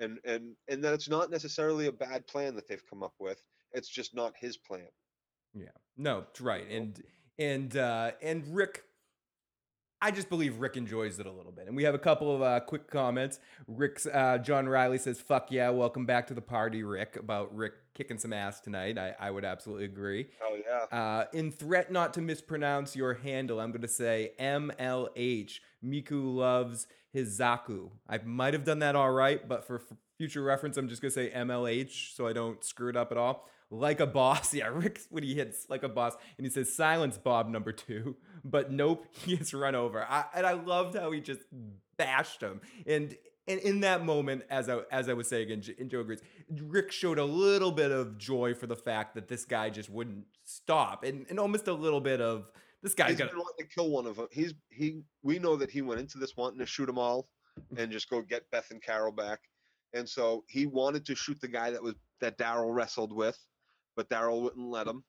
and 0.00 0.18
and 0.24 0.54
and 0.68 0.82
that 0.84 0.94
it's 0.94 1.08
not 1.08 1.30
necessarily 1.30 1.86
a 1.86 1.92
bad 1.92 2.26
plan 2.26 2.54
that 2.54 2.68
they've 2.68 2.88
come 2.88 3.02
up 3.02 3.14
with 3.18 3.42
it's 3.72 3.88
just 3.88 4.14
not 4.14 4.32
his 4.38 4.56
plan 4.56 4.88
Yeah. 5.54 5.66
No, 5.96 6.24
it's 6.30 6.40
right. 6.40 6.68
And 6.70 7.02
and 7.38 7.76
uh 7.76 8.12
and 8.22 8.46
Rick 8.54 8.82
I 10.00 10.10
just 10.12 10.28
believe 10.28 10.58
Rick 10.58 10.76
enjoys 10.76 11.18
it 11.18 11.26
a 11.26 11.32
little 11.32 11.50
bit. 11.50 11.66
And 11.66 11.74
we 11.76 11.82
have 11.82 11.94
a 11.94 11.98
couple 11.98 12.34
of 12.34 12.40
uh, 12.40 12.60
quick 12.60 12.88
comments. 12.88 13.40
Rick's 13.66 14.06
uh, 14.06 14.38
John 14.38 14.68
Riley 14.68 14.98
says, 14.98 15.20
"Fuck 15.20 15.50
yeah, 15.50 15.70
welcome 15.70 16.06
back 16.06 16.26
to 16.28 16.34
the 16.34 16.40
party, 16.40 16.82
Rick." 16.84 17.16
About 17.16 17.54
Rick 17.54 17.72
kicking 17.94 18.18
some 18.18 18.32
ass 18.32 18.60
tonight. 18.60 18.96
I, 18.96 19.14
I 19.18 19.30
would 19.32 19.44
absolutely 19.44 19.86
agree. 19.86 20.28
oh 20.42 20.56
yeah 20.90 20.96
Uh, 20.96 21.24
in 21.32 21.50
threat 21.50 21.90
not 21.90 22.14
to 22.14 22.20
mispronounce 22.20 22.94
your 22.94 23.14
handle, 23.14 23.58
I'm 23.58 23.72
going 23.72 23.82
to 23.82 23.88
say 23.88 24.32
MLH. 24.38 25.58
Miku 25.84 26.34
loves 26.34 26.86
his 27.12 27.38
Zaku. 27.38 27.90
I 28.08 28.18
might 28.18 28.54
have 28.54 28.64
done 28.64 28.78
that 28.80 28.94
all 28.94 29.10
right, 29.10 29.46
but 29.48 29.66
for 29.66 29.76
f- 29.76 29.96
future 30.16 30.42
reference, 30.42 30.76
I'm 30.76 30.88
just 30.88 31.02
going 31.02 31.10
to 31.10 31.14
say 31.14 31.30
MLH 31.34 32.14
so 32.14 32.26
I 32.26 32.32
don't 32.32 32.62
screw 32.64 32.88
it 32.90 32.96
up 32.96 33.10
at 33.10 33.18
all. 33.18 33.48
Like 33.70 34.00
a 34.00 34.06
boss. 34.06 34.54
Yeah, 34.58 34.68
Rick, 34.68 35.00
when 35.10 35.22
he 35.22 35.34
hits 35.34 35.66
like 35.68 35.82
a 35.82 35.88
boss, 35.88 36.14
and 36.36 36.46
he 36.46 36.50
says, 36.50 36.74
silence 36.74 37.18
Bob 37.18 37.48
number 37.48 37.72
two. 37.72 38.16
But 38.44 38.70
nope, 38.70 39.04
he 39.26 39.36
gets 39.36 39.52
run 39.52 39.74
over. 39.74 40.06
I, 40.08 40.24
and 40.32 40.46
I 40.46 40.52
loved 40.52 40.96
how 40.96 41.10
he 41.10 41.20
just 41.20 41.40
bashed 41.96 42.40
him. 42.40 42.60
And 42.86 43.16
and 43.48 43.58
in 43.60 43.80
that 43.80 44.04
moment, 44.04 44.44
as 44.48 44.68
I 44.68 44.82
as 44.92 45.08
I 45.08 45.14
was 45.14 45.28
saying, 45.28 45.50
and, 45.50 45.68
and 45.78 45.90
Joe 45.90 46.00
agrees, 46.00 46.22
Rick 46.48 46.92
showed 46.92 47.18
a 47.18 47.24
little 47.24 47.72
bit 47.72 47.90
of 47.90 48.16
joy 48.16 48.54
for 48.54 48.68
the 48.68 48.76
fact 48.76 49.16
that 49.16 49.26
this 49.26 49.44
guy 49.44 49.70
just 49.70 49.90
wouldn't 49.90 50.24
stop, 50.44 51.02
and, 51.02 51.26
and 51.28 51.40
almost 51.40 51.66
a 51.66 51.72
little 51.72 52.00
bit 52.00 52.20
of 52.20 52.46
this 52.82 52.94
guy's 52.94 53.16
gonna. 53.16 53.30
to 53.58 53.64
kill 53.66 53.90
one 53.90 54.06
of 54.06 54.16
them 54.16 54.28
he's 54.30 54.54
he 54.70 55.00
we 55.22 55.38
know 55.38 55.56
that 55.56 55.70
he 55.70 55.82
went 55.82 56.00
into 56.00 56.18
this 56.18 56.36
wanting 56.36 56.58
to 56.58 56.66
shoot 56.66 56.86
them 56.86 56.98
all 56.98 57.28
and 57.76 57.90
just 57.90 58.08
go 58.08 58.22
get 58.22 58.48
beth 58.50 58.70
and 58.70 58.82
carol 58.82 59.12
back 59.12 59.40
and 59.94 60.08
so 60.08 60.44
he 60.48 60.66
wanted 60.66 61.04
to 61.04 61.14
shoot 61.14 61.40
the 61.40 61.48
guy 61.48 61.70
that 61.70 61.82
was 61.82 61.94
that 62.20 62.38
daryl 62.38 62.74
wrestled 62.74 63.12
with 63.12 63.38
but 63.98 64.08
daryl 64.08 64.40
wouldn't 64.40 64.70
let 64.70 64.86
him 64.86 65.02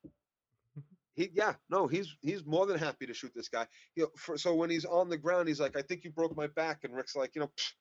he 1.15 1.29
yeah 1.33 1.53
no 1.69 1.87
he's 1.87 2.15
he's 2.21 2.45
more 2.45 2.65
than 2.65 2.77
happy 2.79 3.05
to 3.05 3.13
shoot 3.13 3.31
this 3.35 3.49
guy. 3.49 3.67
You 3.95 4.03
know, 4.03 4.09
for, 4.17 4.37
so 4.37 4.55
when 4.55 4.69
he's 4.69 4.85
on 4.85 5.09
the 5.09 5.17
ground, 5.17 5.47
he's 5.47 5.59
like, 5.59 5.77
I 5.77 5.81
think 5.81 6.03
you 6.03 6.11
broke 6.11 6.35
my 6.35 6.47
back, 6.47 6.79
and 6.83 6.95
Rick's 6.95 7.15
like, 7.15 7.31
you 7.35 7.41
know, 7.41 7.47
"Pfft, 7.47 7.73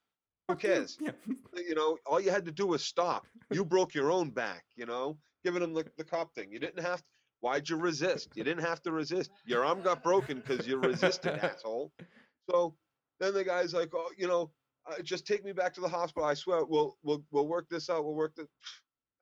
who 0.49 0.57
cares? 0.69 0.99
Yeah. 1.01 1.13
You 1.57 1.75
know, 1.75 1.99
all 2.07 2.21
you 2.21 2.31
had 2.31 2.45
to 2.47 2.53
do 2.53 2.67
was 2.67 2.85
stop. 2.85 3.27
You 3.51 3.65
broke 3.77 3.95
your 3.95 4.11
own 4.11 4.31
back. 4.31 4.65
You 4.77 4.87
know, 4.87 5.19
giving 5.45 5.63
him 5.63 5.75
the 5.75 5.85
the 5.97 6.05
cop 6.05 6.35
thing. 6.35 6.53
You 6.53 6.59
didn't 6.59 6.83
have. 6.83 6.99
To, 6.99 7.05
why'd 7.41 7.69
you 7.69 7.77
resist? 7.77 8.31
You 8.35 8.45
didn't 8.45 8.65
have 8.65 8.83
to 8.83 8.93
resist. 8.93 9.31
Your 9.47 9.65
arm 9.65 9.83
got 9.83 10.03
broken 10.03 10.43
because 10.45 10.67
you 10.67 10.79
resisted, 10.79 11.39
asshole. 11.39 11.93
So 12.51 12.75
then 13.21 13.35
the 13.35 13.45
guy's 13.45 13.75
like, 13.75 13.91
oh, 13.95 14.11
you 14.17 14.27
know, 14.27 14.51
uh, 14.91 15.01
just 15.03 15.27
take 15.27 15.45
me 15.45 15.53
back 15.53 15.75
to 15.75 15.81
the 15.81 15.89
hospital. 15.89 16.29
I 16.29 16.35
swear, 16.35 16.65
we'll 16.65 16.97
we'll 17.03 17.23
we'll 17.31 17.47
work 17.47 17.69
this 17.69 17.89
out. 17.91 18.05
We'll 18.05 18.15
work 18.15 18.35
this. 18.35 18.47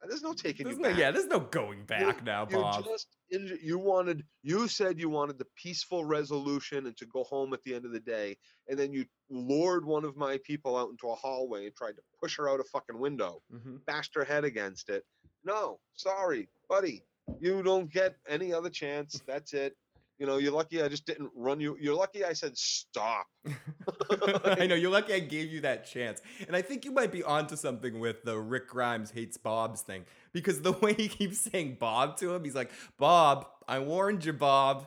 There's 0.06 0.22
no 0.22 0.34
taking 0.34 0.64
There's 0.64 0.76
you 0.76 0.82
no, 0.82 0.90
back. 0.90 0.98
yeah, 0.98 1.10
there's 1.10 1.26
no 1.26 1.40
going 1.40 1.84
back 1.84 2.22
now, 2.22 2.46
You 2.48 2.58
Bob. 2.58 2.84
just 2.84 3.08
you 3.30 3.78
wanted 3.78 4.24
you 4.42 4.68
said 4.68 5.00
you 5.00 5.08
wanted 5.08 5.38
the 5.38 5.46
peaceful 5.56 6.04
resolution 6.04 6.86
and 6.86 6.96
to 6.98 7.06
go 7.06 7.24
home 7.24 7.52
at 7.54 7.62
the 7.64 7.74
end 7.74 7.84
of 7.84 7.92
the 7.92 8.00
day, 8.00 8.36
and 8.68 8.78
then 8.78 8.92
you 8.92 9.04
lured 9.30 9.84
one 9.84 10.04
of 10.04 10.16
my 10.16 10.38
people 10.44 10.76
out 10.76 10.90
into 10.90 11.08
a 11.08 11.14
hallway 11.14 11.66
and 11.66 11.74
tried 11.74 11.96
to 11.96 12.02
push 12.20 12.36
her 12.36 12.48
out 12.48 12.60
a 12.60 12.64
fucking 12.64 12.98
window, 12.98 13.42
Mhm. 13.52 13.84
bashed 13.86 14.14
her 14.14 14.24
head 14.24 14.44
against 14.44 14.90
it. 14.90 15.04
No, 15.44 15.80
sorry, 15.94 16.48
buddy, 16.68 17.02
you 17.40 17.62
don't 17.62 17.90
get 17.90 18.16
any 18.28 18.52
other 18.52 18.70
chance. 18.70 19.20
That's 19.26 19.54
it. 19.54 19.76
You 20.18 20.26
know, 20.26 20.38
you're 20.38 20.52
lucky 20.52 20.82
I 20.82 20.88
just 20.88 21.04
didn't 21.04 21.30
run 21.34 21.60
you. 21.60 21.76
You're 21.78 21.94
lucky 21.94 22.24
I 22.24 22.32
said 22.32 22.56
stop. 22.56 23.26
I 24.44 24.66
know 24.66 24.74
you're 24.74 24.90
lucky 24.90 25.12
I 25.12 25.18
gave 25.20 25.52
you 25.52 25.60
that 25.60 25.86
chance, 25.86 26.20
and 26.46 26.56
I 26.56 26.62
think 26.62 26.84
you 26.84 26.92
might 26.92 27.12
be 27.12 27.22
onto 27.22 27.56
something 27.56 28.00
with 28.00 28.22
the 28.24 28.38
Rick 28.38 28.68
Grimes 28.68 29.10
hates 29.10 29.36
Bob's 29.36 29.82
thing 29.82 30.04
because 30.36 30.60
the 30.60 30.72
way 30.82 30.92
he 30.92 31.08
keeps 31.08 31.38
saying 31.38 31.78
Bob 31.80 32.18
to 32.18 32.34
him, 32.34 32.44
he's 32.44 32.54
like, 32.54 32.70
"Bob, 32.98 33.46
I 33.66 33.78
warned 33.78 34.22
you, 34.24 34.34
Bob." 34.34 34.86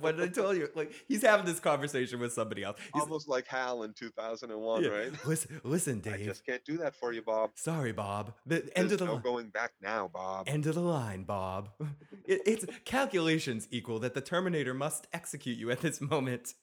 what 0.00 0.18
did 0.18 0.28
I 0.28 0.32
tell 0.32 0.54
you? 0.54 0.68
Like 0.74 0.92
he's 1.08 1.22
having 1.22 1.46
this 1.46 1.60
conversation 1.60 2.20
with 2.20 2.34
somebody 2.34 2.62
else. 2.62 2.76
He's, 2.92 3.02
Almost 3.02 3.26
like 3.26 3.46
Hal 3.46 3.84
in 3.84 3.94
2001, 3.94 4.84
yeah, 4.84 4.90
right? 4.90 5.26
Listen, 5.26 5.60
listen, 5.64 6.02
I 6.12 6.18
just 6.18 6.44
can't 6.44 6.62
do 6.64 6.76
that 6.78 6.94
for 6.94 7.14
you, 7.14 7.22
Bob. 7.22 7.52
Sorry, 7.54 7.92
Bob. 7.92 8.34
The 8.44 8.68
end 8.76 8.92
of 8.92 8.98
the 8.98 9.06
no 9.06 9.14
li- 9.14 9.20
going 9.24 9.48
back 9.48 9.72
now, 9.80 10.10
Bob. 10.12 10.46
End 10.46 10.66
of 10.66 10.74
the 10.74 10.82
line, 10.82 11.24
Bob. 11.24 11.70
It, 12.28 12.42
it's 12.44 12.66
calculations 12.84 13.68
equal 13.70 14.00
that 14.00 14.14
the 14.14 14.20
Terminator 14.20 14.74
must 14.74 15.06
execute 15.12 15.58
you 15.58 15.70
at 15.70 15.80
this 15.80 16.00
moment. 16.00 16.54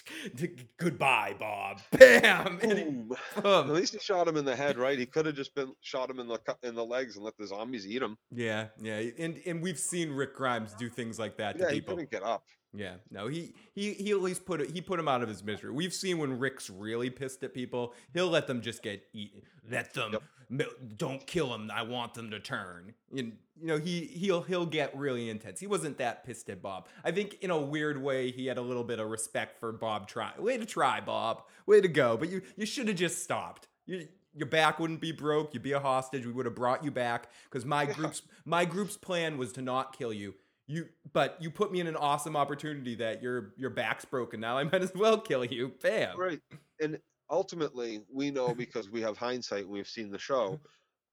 Goodbye, 0.78 1.34
Bob. 1.38 1.80
Bam. 1.92 2.58
He- 2.60 2.84
Boom. 2.84 3.16
At 3.44 3.68
least 3.70 3.92
he 3.94 3.98
shot 3.98 4.26
him 4.28 4.36
in 4.36 4.44
the 4.44 4.56
head, 4.56 4.76
right? 4.76 4.98
He 4.98 5.06
could 5.06 5.26
have 5.26 5.34
just 5.34 5.54
been 5.54 5.72
shot 5.80 6.08
him 6.10 6.18
in 6.20 6.28
the 6.28 6.38
in 6.62 6.74
the 6.74 6.84
legs 6.84 7.16
and 7.16 7.24
let 7.24 7.36
the 7.38 7.46
zombies 7.46 7.86
eat 7.86 8.02
him. 8.02 8.16
Yeah, 8.30 8.68
yeah, 8.80 9.02
and 9.18 9.40
and 9.46 9.62
we've 9.62 9.78
seen 9.78 10.10
Rick 10.10 10.34
Grimes 10.36 10.74
do 10.74 10.88
things 10.88 11.18
like 11.18 11.36
that 11.38 11.58
to 11.58 11.64
Yeah, 11.64 11.70
he 11.70 11.80
people. 11.80 11.94
couldn't 11.94 12.10
get 12.10 12.22
up. 12.22 12.44
Yeah, 12.74 12.94
no, 13.10 13.26
he 13.28 13.52
he 13.74 13.92
he 13.94 14.10
at 14.12 14.22
least 14.22 14.46
put 14.46 14.60
it. 14.62 14.70
He 14.70 14.80
put 14.80 14.98
him 14.98 15.06
out 15.08 15.22
of 15.22 15.28
his 15.28 15.44
misery. 15.44 15.70
We've 15.70 15.92
seen 15.92 16.16
when 16.18 16.38
Rick's 16.38 16.70
really 16.70 17.10
pissed 17.10 17.42
at 17.42 17.52
people, 17.52 17.92
he'll 18.14 18.28
let 18.30 18.46
them 18.46 18.62
just 18.62 18.82
get 18.82 19.04
eaten. 19.12 19.42
Let 19.70 19.92
them 19.92 20.12
Yep. 20.50 20.74
don't 20.96 21.26
kill 21.26 21.50
them. 21.50 21.70
I 21.72 21.82
want 21.82 22.14
them 22.14 22.30
to 22.30 22.40
turn. 22.40 22.94
And 23.16 23.36
you 23.60 23.66
know 23.66 23.76
he 23.78 24.06
he'll 24.06 24.40
he'll 24.42 24.64
get 24.66 24.96
really 24.96 25.28
intense. 25.28 25.60
He 25.60 25.66
wasn't 25.66 25.98
that 25.98 26.24
pissed 26.24 26.48
at 26.48 26.62
Bob. 26.62 26.88
I 27.04 27.10
think 27.10 27.34
in 27.42 27.50
a 27.50 27.58
weird 27.60 28.02
way 28.02 28.30
he 28.30 28.46
had 28.46 28.56
a 28.56 28.62
little 28.62 28.84
bit 28.84 28.98
of 29.00 29.08
respect 29.10 29.60
for 29.60 29.70
Bob. 29.72 30.08
Try 30.08 30.32
way 30.38 30.56
to 30.56 30.64
try, 30.64 31.00
Bob. 31.00 31.42
Way 31.66 31.82
to 31.82 31.88
go. 31.88 32.16
But 32.16 32.30
you 32.30 32.40
you 32.56 32.64
should 32.64 32.88
have 32.88 32.96
just 32.96 33.22
stopped. 33.22 33.68
You, 33.84 34.08
your 34.34 34.46
back 34.48 34.78
wouldn't 34.78 35.02
be 35.02 35.12
broke. 35.12 35.52
You'd 35.52 35.62
be 35.62 35.72
a 35.72 35.80
hostage. 35.80 36.24
We 36.24 36.32
would 36.32 36.46
have 36.46 36.54
brought 36.54 36.82
you 36.82 36.90
back 36.90 37.28
because 37.50 37.66
my 37.66 37.82
Yeah. 37.82 37.92
group's 37.92 38.22
my 38.46 38.64
group's 38.64 38.96
plan 38.96 39.36
was 39.36 39.52
to 39.52 39.60
not 39.62 39.96
kill 39.96 40.12
you. 40.12 40.34
You, 40.68 40.88
but 41.12 41.36
you 41.40 41.50
put 41.50 41.72
me 41.72 41.80
in 41.80 41.86
an 41.86 41.96
awesome 41.96 42.36
opportunity 42.36 42.94
that 42.96 43.22
your 43.22 43.52
your 43.56 43.70
back's 43.70 44.04
broken 44.04 44.40
now. 44.40 44.56
I 44.58 44.64
might 44.72 44.82
as 44.82 44.94
well 44.94 45.20
kill 45.20 45.44
you. 45.44 45.72
Bam. 45.82 46.18
Right. 46.18 46.40
And 46.80 46.98
ultimately, 47.30 48.02
we 48.12 48.30
know 48.30 48.54
because 48.64 48.88
we 48.90 49.00
have 49.02 49.18
hindsight 49.18 49.68
we've 49.68 49.88
seen 49.88 50.10
the 50.10 50.18
show, 50.18 50.60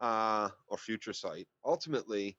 uh, 0.01 0.49
or 0.67 0.77
future 0.77 1.13
sight. 1.13 1.47
Ultimately, 1.65 2.37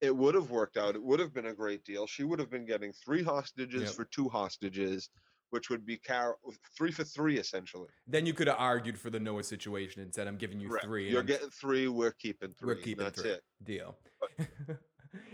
it 0.00 0.14
would 0.16 0.34
have 0.34 0.50
worked 0.50 0.76
out. 0.76 0.94
It 0.94 1.02
would 1.02 1.20
have 1.20 1.34
been 1.34 1.46
a 1.46 1.54
great 1.54 1.84
deal. 1.84 2.06
She 2.06 2.24
would 2.24 2.38
have 2.38 2.50
been 2.50 2.64
getting 2.64 2.92
three 2.92 3.22
hostages 3.22 3.82
Yep. 3.82 3.90
for 3.92 4.04
two 4.06 4.28
hostages, 4.28 5.10
which 5.50 5.68
would 5.70 5.84
be 5.84 5.96
Carol 5.98 6.36
three 6.76 6.90
for 6.92 7.04
three 7.04 7.38
essentially. 7.38 7.88
Then 8.06 8.24
you 8.24 8.34
could 8.34 8.46
have 8.46 8.56
argued 8.58 8.98
for 8.98 9.10
the 9.10 9.20
Noah 9.20 9.42
situation 9.44 10.00
and 10.02 10.14
said, 10.14 10.26
"I'm 10.28 10.36
giving 10.38 10.58
you 10.60 10.68
Correct. 10.68 10.84
three. 10.86 11.10
You're 11.10 11.22
getting 11.22 11.50
three. 11.50 11.88
We're 11.88 12.12
keeping 12.12 12.54
3 12.54 12.66
We're 12.66 12.80
keeping 12.80 13.04
that's 13.04 13.20
three. 13.20 13.30
it. 13.32 13.42
deal." 13.64 13.96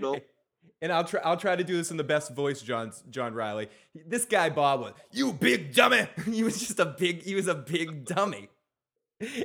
Nope. 0.01 0.25
And 0.81 0.93
I'll 0.93 1.05
try. 1.05 1.21
I'll 1.25 1.37
try 1.37 1.57
to 1.57 1.65
do 1.65 1.77
this 1.77 1.91
in 1.91 1.97
the 1.97 2.05
best 2.05 2.35
voice, 2.35 2.63
John 2.63 2.93
John 3.11 3.35
Riley. 3.35 3.69
This 4.07 4.25
guy 4.25 4.51
Bob 4.51 4.81
was, 4.81 4.93
"You 5.11 5.33
big 5.33 5.75
dummy." 5.75 6.07
he 6.25 6.45
was 6.45 6.61
just 6.61 6.79
a 6.79 6.87
big. 6.87 7.23
He 7.23 7.35
was 7.35 7.49
a 7.49 7.55
big 7.55 8.05
dummy. 8.05 8.49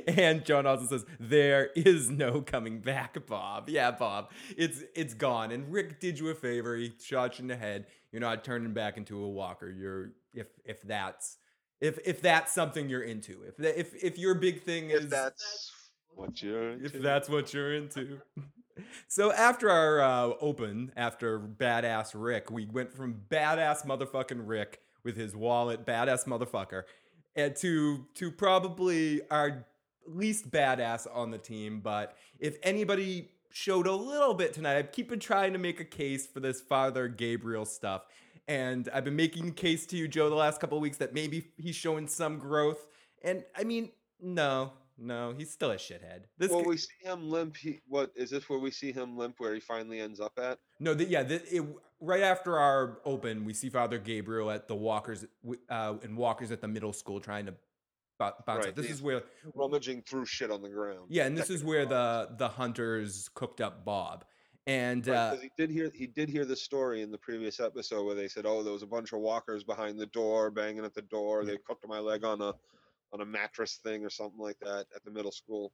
And 0.06 0.44
John 0.44 0.66
also 0.66 0.86
says, 0.86 1.04
"There 1.18 1.70
is 1.74 2.08
no 2.08 2.40
coming 2.40 2.80
back, 2.80 3.26
Bob. 3.26 3.68
Yeah, 3.68 3.90
Bob, 3.90 4.30
it's 4.56 4.84
it's 4.94 5.14
gone." 5.14 5.50
And 5.50 5.72
Rick 5.72 5.98
did 5.98 6.20
you 6.20 6.28
a 6.28 6.34
favor. 6.34 6.76
He 6.76 6.92
shot 7.02 7.38
you 7.38 7.42
in 7.42 7.48
the 7.48 7.56
head. 7.56 7.86
You're 8.12 8.20
not 8.20 8.44
turning 8.44 8.72
back 8.72 8.96
into 8.96 9.20
a 9.20 9.28
walker. 9.28 9.68
You're 9.68 10.12
if 10.32 10.46
if 10.64 10.82
that's 10.82 11.38
if 11.80 11.98
if 12.04 12.22
that's 12.22 12.52
something 12.52 12.88
you're 12.88 13.02
into. 13.02 13.42
If 13.42 13.58
if 13.58 14.04
if 14.04 14.18
your 14.18 14.36
big 14.36 14.62
thing 14.62 14.90
is 14.90 15.04
If 15.04 15.10
that's 15.10 15.72
what 16.14 16.40
you're 16.40 16.72
if 16.84 16.92
that's 16.92 17.28
what 17.28 17.52
you're 17.52 17.74
into. 17.74 18.20
So 19.08 19.32
after 19.32 19.70
our 19.70 20.00
uh, 20.00 20.32
open, 20.40 20.92
after 20.96 21.38
badass 21.38 22.12
Rick, 22.14 22.50
we 22.50 22.66
went 22.66 22.92
from 22.92 23.22
badass 23.28 23.86
motherfucking 23.86 24.42
Rick 24.44 24.80
with 25.04 25.16
his 25.16 25.36
wallet, 25.36 25.84
badass 25.84 26.26
motherfucker, 26.26 26.84
and 27.36 27.54
to 27.56 28.06
to 28.14 28.30
probably 28.30 29.20
our 29.30 29.66
least 30.06 30.50
badass 30.50 31.06
on 31.12 31.30
the 31.30 31.38
team. 31.38 31.80
But 31.80 32.16
if 32.38 32.56
anybody 32.62 33.30
showed 33.50 33.86
a 33.86 33.94
little 33.94 34.34
bit 34.34 34.52
tonight, 34.52 34.76
I 34.76 34.82
keep 34.82 35.12
on 35.12 35.20
trying 35.20 35.52
to 35.52 35.58
make 35.58 35.80
a 35.80 35.84
case 35.84 36.26
for 36.26 36.40
this 36.40 36.60
Father 36.60 37.08
Gabriel 37.08 37.64
stuff. 37.64 38.02
And 38.46 38.88
I've 38.92 39.04
been 39.04 39.16
making 39.16 39.52
case 39.52 39.86
to 39.86 39.96
you, 39.96 40.08
Joe, 40.08 40.28
the 40.28 40.34
last 40.34 40.60
couple 40.60 40.78
weeks 40.80 40.98
that 40.98 41.14
maybe 41.14 41.52
he's 41.56 41.76
showing 41.76 42.08
some 42.08 42.38
growth. 42.38 42.86
And 43.22 43.44
I 43.56 43.64
mean, 43.64 43.90
no, 44.20 44.72
no, 44.98 45.34
he's 45.36 45.50
still 45.50 45.70
a 45.70 45.76
shithead. 45.76 46.24
This 46.38 46.50
well, 46.50 46.62
guy- 46.62 46.68
we 46.68 46.76
see 46.76 46.94
him 47.02 47.30
limp. 47.30 47.56
He, 47.56 47.80
what 47.88 48.12
is 48.14 48.30
this? 48.30 48.48
Where 48.48 48.58
we 48.58 48.70
see 48.70 48.92
him 48.92 49.16
limp? 49.16 49.36
Where 49.38 49.54
he 49.54 49.60
finally 49.60 50.00
ends 50.00 50.20
up 50.20 50.38
at? 50.38 50.58
no, 50.80 50.94
the, 50.94 51.04
yeah, 51.04 51.22
the, 51.22 51.42
it, 51.54 51.64
right 52.00 52.22
after 52.22 52.58
our 52.58 53.00
open, 53.04 53.44
we 53.44 53.54
see 53.54 53.68
Father 53.68 53.98
Gabriel 53.98 54.50
at 54.50 54.68
the 54.68 54.74
Walkers 54.74 55.24
uh, 55.68 55.94
and 56.02 56.16
Walkers 56.16 56.52
at 56.52 56.60
the 56.60 56.68
middle 56.68 56.92
school 56.92 57.20
trying 57.20 57.46
to 57.46 57.54
bou- 58.18 58.30
bounce. 58.46 58.66
Right. 58.66 58.76
This 58.76 58.90
is 58.90 59.02
where, 59.02 59.22
Rummaging 59.54 60.02
through 60.02 60.26
shit 60.26 60.50
on 60.50 60.62
the 60.62 60.70
ground. 60.70 61.06
yeah, 61.08 61.26
and 61.26 61.36
this 61.36 61.50
is 61.50 61.64
where 61.64 61.86
the 61.86 62.30
the 62.38 62.48
hunters 62.48 63.28
cooked 63.34 63.60
up 63.60 63.84
Bob, 63.84 64.24
and 64.66 65.06
Right, 65.06 65.16
uh, 65.16 65.36
he 65.36 65.50
did 65.56 65.70
hear 65.70 65.90
he 65.94 66.06
did 66.06 66.28
hear 66.28 66.44
the 66.44 66.56
story 66.56 67.02
in 67.02 67.10
the 67.10 67.18
previous 67.18 67.60
episode 67.60 68.04
where 68.04 68.14
they 68.14 68.28
said, 68.28 68.46
"Oh, 68.46 68.62
there 68.62 68.72
was 68.72 68.82
a 68.82 68.86
bunch 68.86 69.12
of 69.12 69.20
walkers 69.20 69.64
behind 69.64 69.98
the 69.98 70.06
door, 70.06 70.50
banging 70.50 70.84
at 70.84 70.94
the 70.94 71.02
door. 71.02 71.44
They 71.44 71.58
cooked 71.58 71.86
my 71.88 71.98
leg 71.98 72.24
on 72.24 72.40
a 72.40 72.54
on 73.14 73.22
a 73.22 73.26
mattress 73.26 73.78
thing 73.82 74.04
or 74.04 74.10
something 74.10 74.40
like 74.40 74.58
that 74.60 74.84
at 74.94 75.02
the 75.04 75.10
middle 75.10 75.32
school." 75.32 75.72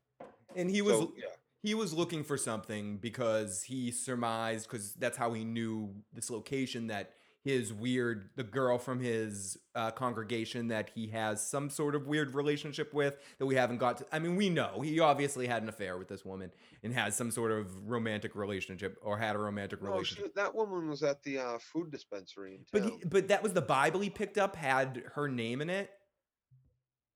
and 0.55 0.71
he 0.71 0.83
was 0.83 0.99
so, 0.99 1.13
yeah, 1.17 1.25
he 1.63 1.75
was 1.75 1.93
looking 1.93 2.25
for 2.25 2.37
something 2.37 2.97
because 2.99 3.63
he 3.63 3.91
surmised 3.91 4.69
because 4.69 4.95
that's 4.95 5.17
how 5.17 5.33
he 5.33 5.45
knew 5.45 5.91
this 6.13 6.31
location 6.31 6.87
that 6.89 7.13
his 7.43 7.73
weird 7.73 8.29
the 8.37 8.43
girl 8.43 8.77
from 8.79 9.01
his 9.01 9.57
uh, 9.75 9.91
congregation 9.91 10.69
that 10.69 10.91
he 10.95 11.07
has 11.09 11.47
some 11.47 11.71
sort 11.71 11.95
of 11.95 12.07
weird 12.07 12.35
relationship 12.35 12.93
with 12.93 13.17
that 13.39 13.47
we 13.47 13.55
haven't 13.55 13.79
got 13.79 13.97
to 13.99 14.07
i 14.13 14.19
mean 14.19 14.37
we 14.37 14.51
know. 14.51 14.81
He 14.83 15.01
obviously 15.01 15.47
had 15.47 15.63
an 15.63 15.69
affair 15.69 15.97
with 15.97 16.09
this 16.09 16.25
woman 16.25 16.51
and 16.83 16.93
has 16.93 17.17
some 17.17 17.31
sort 17.31 17.53
of 17.53 17.89
romantic 17.89 18.35
relationship 18.35 18.99
or 19.03 19.17
had 19.19 19.37
a 19.37 19.39
romantic 19.39 19.83
no, 19.83 19.89
she, 19.89 19.93
relationship 19.93 20.35
that 20.35 20.55
woman 20.55 20.89
was 20.89 21.03
at 21.03 21.23
the 21.23 21.39
uh, 21.39 21.59
food 21.59 21.91
dispensary 21.91 22.57
in 22.57 22.61
but 22.73 22.85
he, 22.85 23.05
but 23.07 23.29
that 23.29 23.43
was 23.43 23.55
the 23.55 23.63
bible 23.63 24.01
he 24.01 24.11
picked 24.11 24.37
up 24.37 24.55
had 24.55 25.03
her 25.15 25.27
name 25.27 25.63
in 25.63 25.71
it 25.71 25.91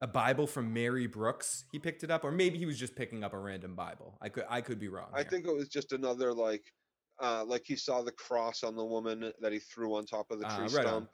a 0.05 0.07
bible 0.07 0.47
from 0.47 0.71
mary 0.73 1.07
brooks 1.07 1.65
he 1.73 1.79
picked 1.79 2.05
it 2.05 2.11
up 2.11 2.25
or 2.25 2.31
maybe 2.31 2.59
he 2.59 2.67
was 2.67 2.79
just 2.79 2.95
picking 2.95 3.25
up 3.25 3.33
a 3.33 3.39
random 3.39 3.75
bible 3.75 4.19
i 4.21 4.29
could 4.29 4.45
i 4.51 4.61
could 4.61 4.79
be 4.79 4.89
wrong 4.89 5.09
I 5.15 5.21
here. 5.23 5.31
think 5.31 5.47
it 5.47 5.55
was 5.57 5.69
just 5.69 5.93
another 5.93 6.31
like, 6.35 6.63
uh, 7.23 7.43
like 7.47 7.63
he 7.65 7.75
saw 7.77 8.03
the 8.03 8.13
cross 8.13 8.63
on 8.63 8.77
the 8.77 8.85
woman 8.85 9.33
that 9.41 9.53
he 9.53 9.59
threw 9.61 9.95
on 9.97 10.05
top 10.05 10.27
of 10.31 10.41
the 10.41 10.47
Ah, 10.47 10.57
tree 10.57 10.67
right 10.77 10.85
on. 10.87 10.93
stump, 10.93 11.09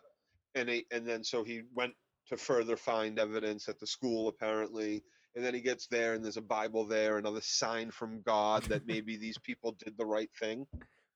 and 0.57 0.69
he 0.69 0.87
and 0.91 1.07
then 1.07 1.23
so 1.23 1.45
he 1.45 1.63
went 1.75 1.93
to 2.31 2.37
further 2.37 2.77
find 2.77 3.19
evidence 3.19 3.69
at 3.69 3.79
the 3.79 3.87
school 3.87 4.27
apparently, 4.29 5.05
and 5.37 5.45
then 5.45 5.55
he 5.55 5.61
gets 5.61 5.87
there 5.87 6.15
and 6.15 6.25
there's 6.25 6.37
a 6.37 6.43
Bible 6.43 6.85
there, 6.87 7.19
another 7.19 7.41
sign 7.43 7.91
from 7.93 8.23
God 8.23 8.65
that 8.65 8.87
maybe 8.93 9.17
these 9.17 9.39
people 9.39 9.77
did 9.85 9.95
the 9.99 10.07
right 10.07 10.31
thing. 10.41 10.67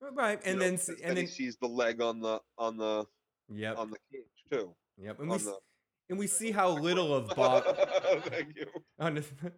Right, 0.00 0.38
you 0.44 0.50
and 0.52 0.60
know, 0.60 0.64
then 0.76 0.78
and 1.02 1.18
he 1.18 1.24
then 1.24 1.32
sees 1.32 1.56
the 1.60 1.66
leg 1.68 2.00
on 2.02 2.20
the 2.20 2.38
on 2.58 2.76
the 2.76 3.04
yep, 3.48 3.78
on 3.78 3.90
the 3.90 3.98
cage 4.12 4.36
too. 4.52 4.74
yep, 4.98 5.18
and 5.18 5.28
we 5.28 5.34
on 5.34 5.44
the- 5.44 5.58
and 6.10 6.18
we 6.18 6.26
see 6.26 6.50
how 6.50 6.68
little 6.78 7.14
of 7.14 7.28
Bob 7.34 7.64
Thank 8.26 8.56
you. 8.56 8.66
on 8.98 9.14
the- 9.16 9.52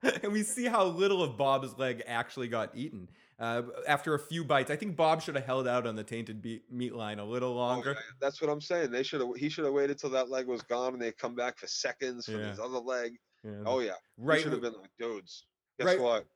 and 0.22 0.32
we 0.32 0.42
see 0.44 0.66
how 0.66 0.84
little 0.84 1.22
of 1.22 1.36
Bob's 1.36 1.76
leg 1.78 2.02
actually 2.06 2.46
got 2.48 2.70
eaten. 2.76 3.08
Uh, 3.40 3.62
after 3.86 4.14
a 4.14 4.18
few 4.18 4.44
bites, 4.44 4.70
I 4.70 4.76
think 4.76 4.96
Bob 4.96 5.22
should 5.22 5.34
have 5.36 5.44
held 5.44 5.66
out 5.68 5.86
on 5.86 5.96
the 5.96 6.04
tainted 6.04 6.40
be- 6.42 6.62
meat 6.70 6.94
line 6.94 7.18
a 7.18 7.24
little 7.24 7.50
Oh, 7.50 7.54
longer. 7.56 7.92
yeah, 7.92 8.00
that's 8.20 8.40
what 8.40 8.48
I'm 8.50 8.60
saying. 8.60 8.90
They 8.92 9.02
should 9.02 9.20
have. 9.20 9.30
He 9.36 9.48
should 9.48 9.64
have 9.64 9.74
waited 9.74 9.98
till 9.98 10.10
that 10.10 10.28
leg 10.30 10.46
was 10.48 10.62
gone, 10.62 10.92
and 10.92 11.02
they 11.02 11.12
come 11.12 11.34
back 11.36 11.56
for 11.58 11.66
seconds 11.68 12.26
for 12.26 12.32
Yeah. 12.32 12.48
his 12.50 12.58
other 12.60 12.78
leg. 12.78 13.12
Yeah, 13.44 13.50
Oh 13.66 13.78
yeah, 13.80 13.92
right, 14.16 14.40
Should 14.40 14.52
have 14.52 14.60
been 14.60 14.72
like, 14.74 14.90
dudes. 14.98 15.46
Guess 15.78 15.86
Right- 15.86 16.00
what? 16.00 16.26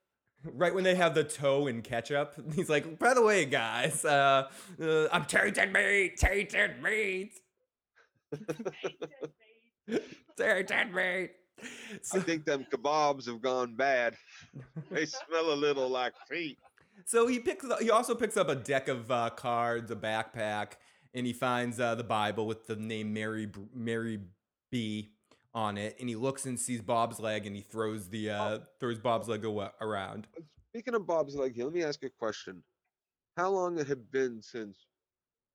right 0.45 0.75
when 0.75 0.83
they 0.85 0.95
have 0.97 1.15
the 1.15 1.23
toe 1.25 1.67
in 1.69 1.83
ketchup, 1.83 2.35
he's 2.55 2.69
like, 2.69 2.99
"By 2.99 3.15
the 3.15 3.23
way, 3.23 3.45
guys, 3.45 4.05
uh, 4.05 4.49
uh, 4.81 5.09
I'm 5.13 5.25
tainted 5.25 5.73
meat, 5.73 6.17
tainted 6.17 6.83
meat, 6.83 7.33
tainted 8.33 8.71
meat." 8.71 9.31
I 11.63 11.99
So, 12.03 12.21
think 12.21 12.45
them 12.45 12.67
kebabs 12.73 13.27
have 13.27 13.41
gone 13.43 13.75
bad. 13.77 14.17
They 14.91 15.07
smell 15.07 15.53
a 15.53 15.55
little 15.55 15.89
like 15.89 16.15
feet. 16.29 16.59
so 17.05 17.27
he 17.27 17.39
picks. 17.39 17.65
He 17.81 17.91
also 17.91 18.15
picks 18.15 18.37
up 18.37 18.49
a 18.49 18.55
deck 18.57 18.89
of 18.89 19.11
uh, 19.11 19.31
cards, 19.31 19.91
a 19.91 19.97
backpack, 19.97 20.73
and 21.15 21.27
he 21.27 21.33
finds 21.33 21.79
uh, 21.79 21.95
the 21.95 22.05
Bible 22.05 22.47
with 22.47 22.67
the 22.67 22.77
name 22.77 23.13
Mary 23.13 23.47
B- 23.47 23.61
Mary 23.75 24.21
B 24.71 25.11
on 25.55 25.77
it. 25.79 25.97
And 26.01 26.09
he 26.09 26.17
looks 26.17 26.47
and 26.47 26.59
sees 26.59 26.81
Bob's 26.81 27.21
leg, 27.21 27.47
and 27.47 27.55
he 27.55 27.63
throws 27.63 28.09
the 28.09 28.31
uh, 28.31 28.59
throws 28.81 28.99
Bob's 28.99 29.29
leg 29.29 29.45
around. 29.45 30.27
Speaking 30.71 30.95
of 30.95 31.07
Bob's 31.07 31.37
leg 31.37 31.55
here, 31.55 31.65
let 31.67 31.75
me 31.75 31.83
ask 31.85 32.01
you 32.03 32.09
a 32.09 32.19
question. 32.19 32.63
How 33.37 33.51
long 33.51 33.79
it 33.79 33.87
had 33.87 34.11
been 34.11 34.43
since 34.43 34.87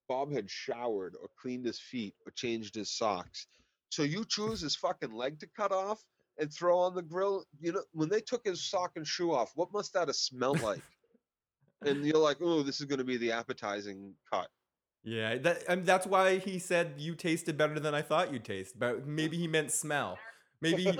Bob 0.08 0.32
had 0.32 0.50
showered 0.50 1.16
or 1.22 1.28
cleaned 1.42 1.66
his 1.66 1.80
feet 1.80 2.14
or 2.26 2.32
changed 2.32 2.76
his 2.76 2.90
socks? 2.96 3.48
So 3.90 4.04
you 4.04 4.26
choose 4.26 4.62
his 4.62 4.76
fucking 4.76 5.14
leg 5.14 5.40
to 5.40 5.48
cut 5.56 5.72
off 5.72 6.04
and 6.38 6.52
throw 6.52 6.78
on 6.80 6.96
the 6.96 7.02
grill? 7.02 7.46
You 7.60 7.74
know, 7.74 7.84
when 7.94 8.10
they 8.10 8.22
took 8.22 8.46
his 8.46 8.64
sock 8.64 8.92
and 8.96 9.08
shoe 9.08 9.34
off, 9.34 9.52
what 9.56 9.72
must 9.74 9.94
that 9.94 10.08
have 10.08 10.16
smelled 10.16 10.62
like? 10.64 10.82
and 11.86 12.06
you're 12.06 12.18
like, 12.18 12.38
oh, 12.42 12.64
this 12.64 12.80
is 12.80 12.86
going 12.86 13.00
to 13.00 13.06
be 13.06 13.18
the 13.18 13.32
appetizing 13.32 14.14
cut. 14.32 14.48
Yeah, 15.04 15.38
that, 15.38 15.64
and 15.70 15.86
that's 15.86 16.06
why 16.06 16.38
he 16.38 16.60
said 16.60 16.96
you 16.98 17.16
tasted 17.16 17.58
better 17.58 17.80
than 17.80 17.96
I 17.96 18.02
thought 18.02 18.34
you'd 18.34 18.44
taste. 18.44 18.78
But 18.78 19.08
maybe 19.08 19.38
he 19.38 19.48
meant 19.48 19.72
smell. 19.72 20.18
Maybe 20.60 20.84
he- 20.84 21.00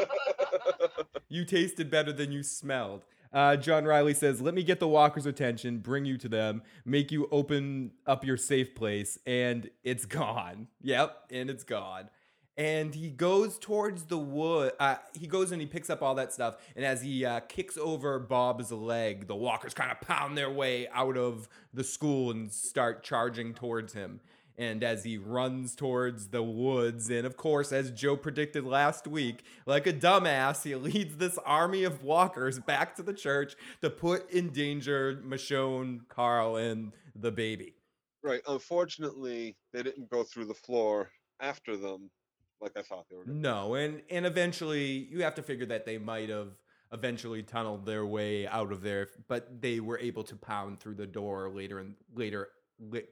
you 1.30 1.46
tasted 1.46 1.90
better 1.90 2.14
than 2.14 2.32
you 2.32 2.44
smelled. 2.44 3.04
Uh, 3.34 3.58
John 3.58 3.84
Riley 3.84 4.14
says, 4.14 4.40
"Let 4.40 4.54
me 4.54 4.64
get 4.64 4.80
the 4.80 4.88
walkers' 4.88 5.26
attention, 5.26 5.80
bring 5.80 6.06
you 6.06 6.18
to 6.20 6.30
them, 6.30 6.62
make 6.86 7.12
you 7.12 7.28
open 7.32 7.92
up 8.06 8.24
your 8.24 8.38
safe 8.38 8.74
place, 8.74 9.20
and 9.26 9.70
it's 9.84 10.06
gone. 10.06 10.68
Yep, 10.82 11.24
and 11.32 11.50
it's 11.50 11.64
gone." 11.66 12.10
And 12.58 12.96
he 12.96 13.12
goes 13.12 13.60
towards 13.60 14.06
the 14.06 14.18
wood. 14.18 14.72
Uh, 14.80 14.96
he 15.14 15.28
goes 15.28 15.52
and 15.52 15.62
he 15.62 15.68
picks 15.68 15.92
up 15.92 16.02
all 16.02 16.16
that 16.16 16.34
stuff. 16.34 16.56
And 16.76 16.84
as 16.84 17.04
he 17.04 17.24
uh, 17.24 17.42
kicks 17.42 17.78
over 17.78 18.18
Bob's 18.18 18.72
leg, 18.72 19.28
the 19.28 19.36
walkers 19.36 19.76
kind 19.76 19.92
of 19.92 20.02
pound 20.02 20.36
their 20.36 20.50
way 20.50 20.88
out 20.88 21.18
of 21.18 21.48
the 21.72 21.84
school 21.84 22.32
and 22.32 22.52
start 22.52 23.04
charging 23.04 23.54
towards 23.54 23.94
him. 23.94 24.22
And 24.58 24.84
as 24.84 25.04
he 25.04 25.20
runs 25.20 25.76
towards 25.76 26.30
the 26.30 26.42
woods, 26.42 27.12
and 27.12 27.28
of 27.28 27.38
course, 27.38 27.72
as 27.72 27.92
Joe 27.92 28.18
predicted 28.18 28.66
last 28.66 29.06
week, 29.06 29.44
like 29.68 29.86
a 29.86 29.94
dumbass, 29.94 30.64
he 30.64 30.74
leads 30.76 31.18
this 31.18 31.38
army 31.46 31.84
of 31.84 32.04
walkers 32.04 32.58
back 32.58 32.96
to 32.96 33.04
the 33.04 33.14
church 33.14 33.56
to 33.82 33.92
put 33.92 34.32
in 34.32 34.50
danger 34.50 35.22
Michonne, 35.24 36.08
Carl, 36.10 36.56
and 36.56 36.94
the 37.14 37.32
baby. 37.32 37.76
right. 38.24 38.42
Unfortunately, 38.48 39.56
they 39.74 39.84
didn't 39.84 40.10
go 40.10 40.24
through 40.24 40.46
the 40.46 40.56
floor 40.56 41.12
after 41.40 41.78
them 41.78 42.10
like 42.62 42.78
I 42.78 42.82
thought 42.82 43.06
they 43.10 43.16
were. 43.16 43.26
No, 43.26 43.76
and 43.76 44.02
and 44.10 44.26
eventually 44.26 45.08
you 45.12 45.24
have 45.24 45.36
to 45.36 45.44
figure 45.44 45.66
that 45.68 45.86
they 45.86 45.98
might 45.98 46.30
have 46.30 46.50
eventually 46.92 47.44
tunneled 47.44 47.86
their 47.86 48.06
way 48.06 48.48
out 48.48 48.72
of 48.72 48.82
there, 48.82 49.08
but 49.28 49.62
they 49.62 49.80
were 49.80 50.00
able 50.00 50.24
to 50.24 50.36
pound 50.36 50.80
through 50.80 50.96
the 50.96 51.08
door 51.08 51.50
later 51.50 51.80
and 51.80 51.96
later 52.16 52.50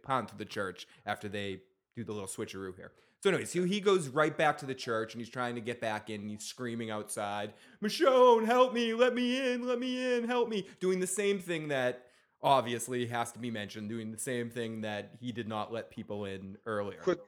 pound 0.03 0.29
through 0.29 0.37
the 0.37 0.45
church 0.45 0.87
after 1.05 1.27
they 1.27 1.61
do 1.95 2.03
the 2.03 2.11
little 2.11 2.27
switcheroo 2.27 2.75
here. 2.75 2.91
So 3.21 3.29
anyways, 3.29 3.51
so 3.51 3.63
he 3.63 3.79
goes 3.79 4.07
right 4.07 4.37
back 4.37 4.59
to 4.59 4.67
the 4.67 4.75
church 4.75 5.13
and 5.13 5.21
he's 5.21 5.31
trying 5.31 5.55
to 5.55 5.61
get 5.61 5.81
back 5.81 6.09
in 6.09 6.21
and 6.21 6.29
he's 6.29 6.43
screaming 6.43 6.91
outside, 6.91 7.53
Michonne, 7.83 8.45
help 8.45 8.71
me, 8.71 8.93
let 8.93 9.15
me 9.15 9.53
in, 9.53 9.67
let 9.67 9.79
me 9.79 10.15
in, 10.15 10.25
help 10.25 10.47
me. 10.47 10.67
Doing 10.79 10.99
the 10.99 11.07
same 11.07 11.39
thing 11.39 11.69
that 11.69 12.03
obviously 12.43 13.07
has 13.07 13.31
to 13.31 13.39
be 13.39 13.49
mentioned, 13.49 13.89
doing 13.89 14.11
the 14.11 14.19
same 14.19 14.51
thing 14.51 14.81
that 14.81 15.13
he 15.19 15.31
did 15.31 15.47
not 15.47 15.73
let 15.73 15.89
people 15.89 16.25
in 16.25 16.57
earlier. 16.67 16.99
quick 16.99 17.19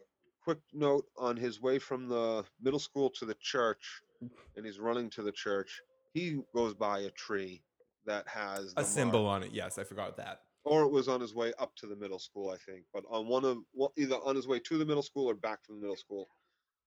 quick 0.47 0.59
note 0.71 1.03
on 1.17 1.35
his 1.35 1.61
way 1.61 1.77
from 1.77 2.07
the 2.07 2.41
middle 2.61 2.79
school 2.79 3.09
to 3.09 3.25
the 3.25 3.35
church 3.41 4.01
and 4.55 4.65
he's 4.65 4.79
running 4.79 5.09
to 5.09 5.21
the 5.21 5.31
church 5.33 5.81
he 6.13 6.39
goes 6.55 6.73
by 6.73 6.99
a 6.99 7.09
tree 7.11 7.61
that 8.05 8.25
has 8.29 8.71
A 8.77 8.79
mark. 8.79 8.87
symbol 8.87 9.25
on 9.27 9.43
it, 9.43 9.51
yes, 9.51 9.77
I 9.77 9.83
forgot 9.83 10.15
that. 10.15 10.39
or 10.63 10.83
it 10.83 10.89
was 10.91 11.09
on 11.09 11.19
his 11.19 11.35
way 11.35 11.51
up 11.59 11.75
to 11.75 11.85
the 11.85 11.97
middle 11.97 12.17
school 12.17 12.49
i 12.49 12.55
think 12.65 12.83
but 12.93 13.03
on 13.11 13.27
one 13.27 13.43
of 13.43 13.57
well, 13.73 13.91
either 13.97 14.15
on 14.23 14.37
his 14.37 14.47
way 14.47 14.57
to 14.59 14.77
the 14.77 14.85
middle 14.85 15.03
school 15.03 15.29
or 15.29 15.33
back 15.33 15.65
from 15.65 15.75
the 15.75 15.81
middle 15.81 15.97
school 15.97 16.29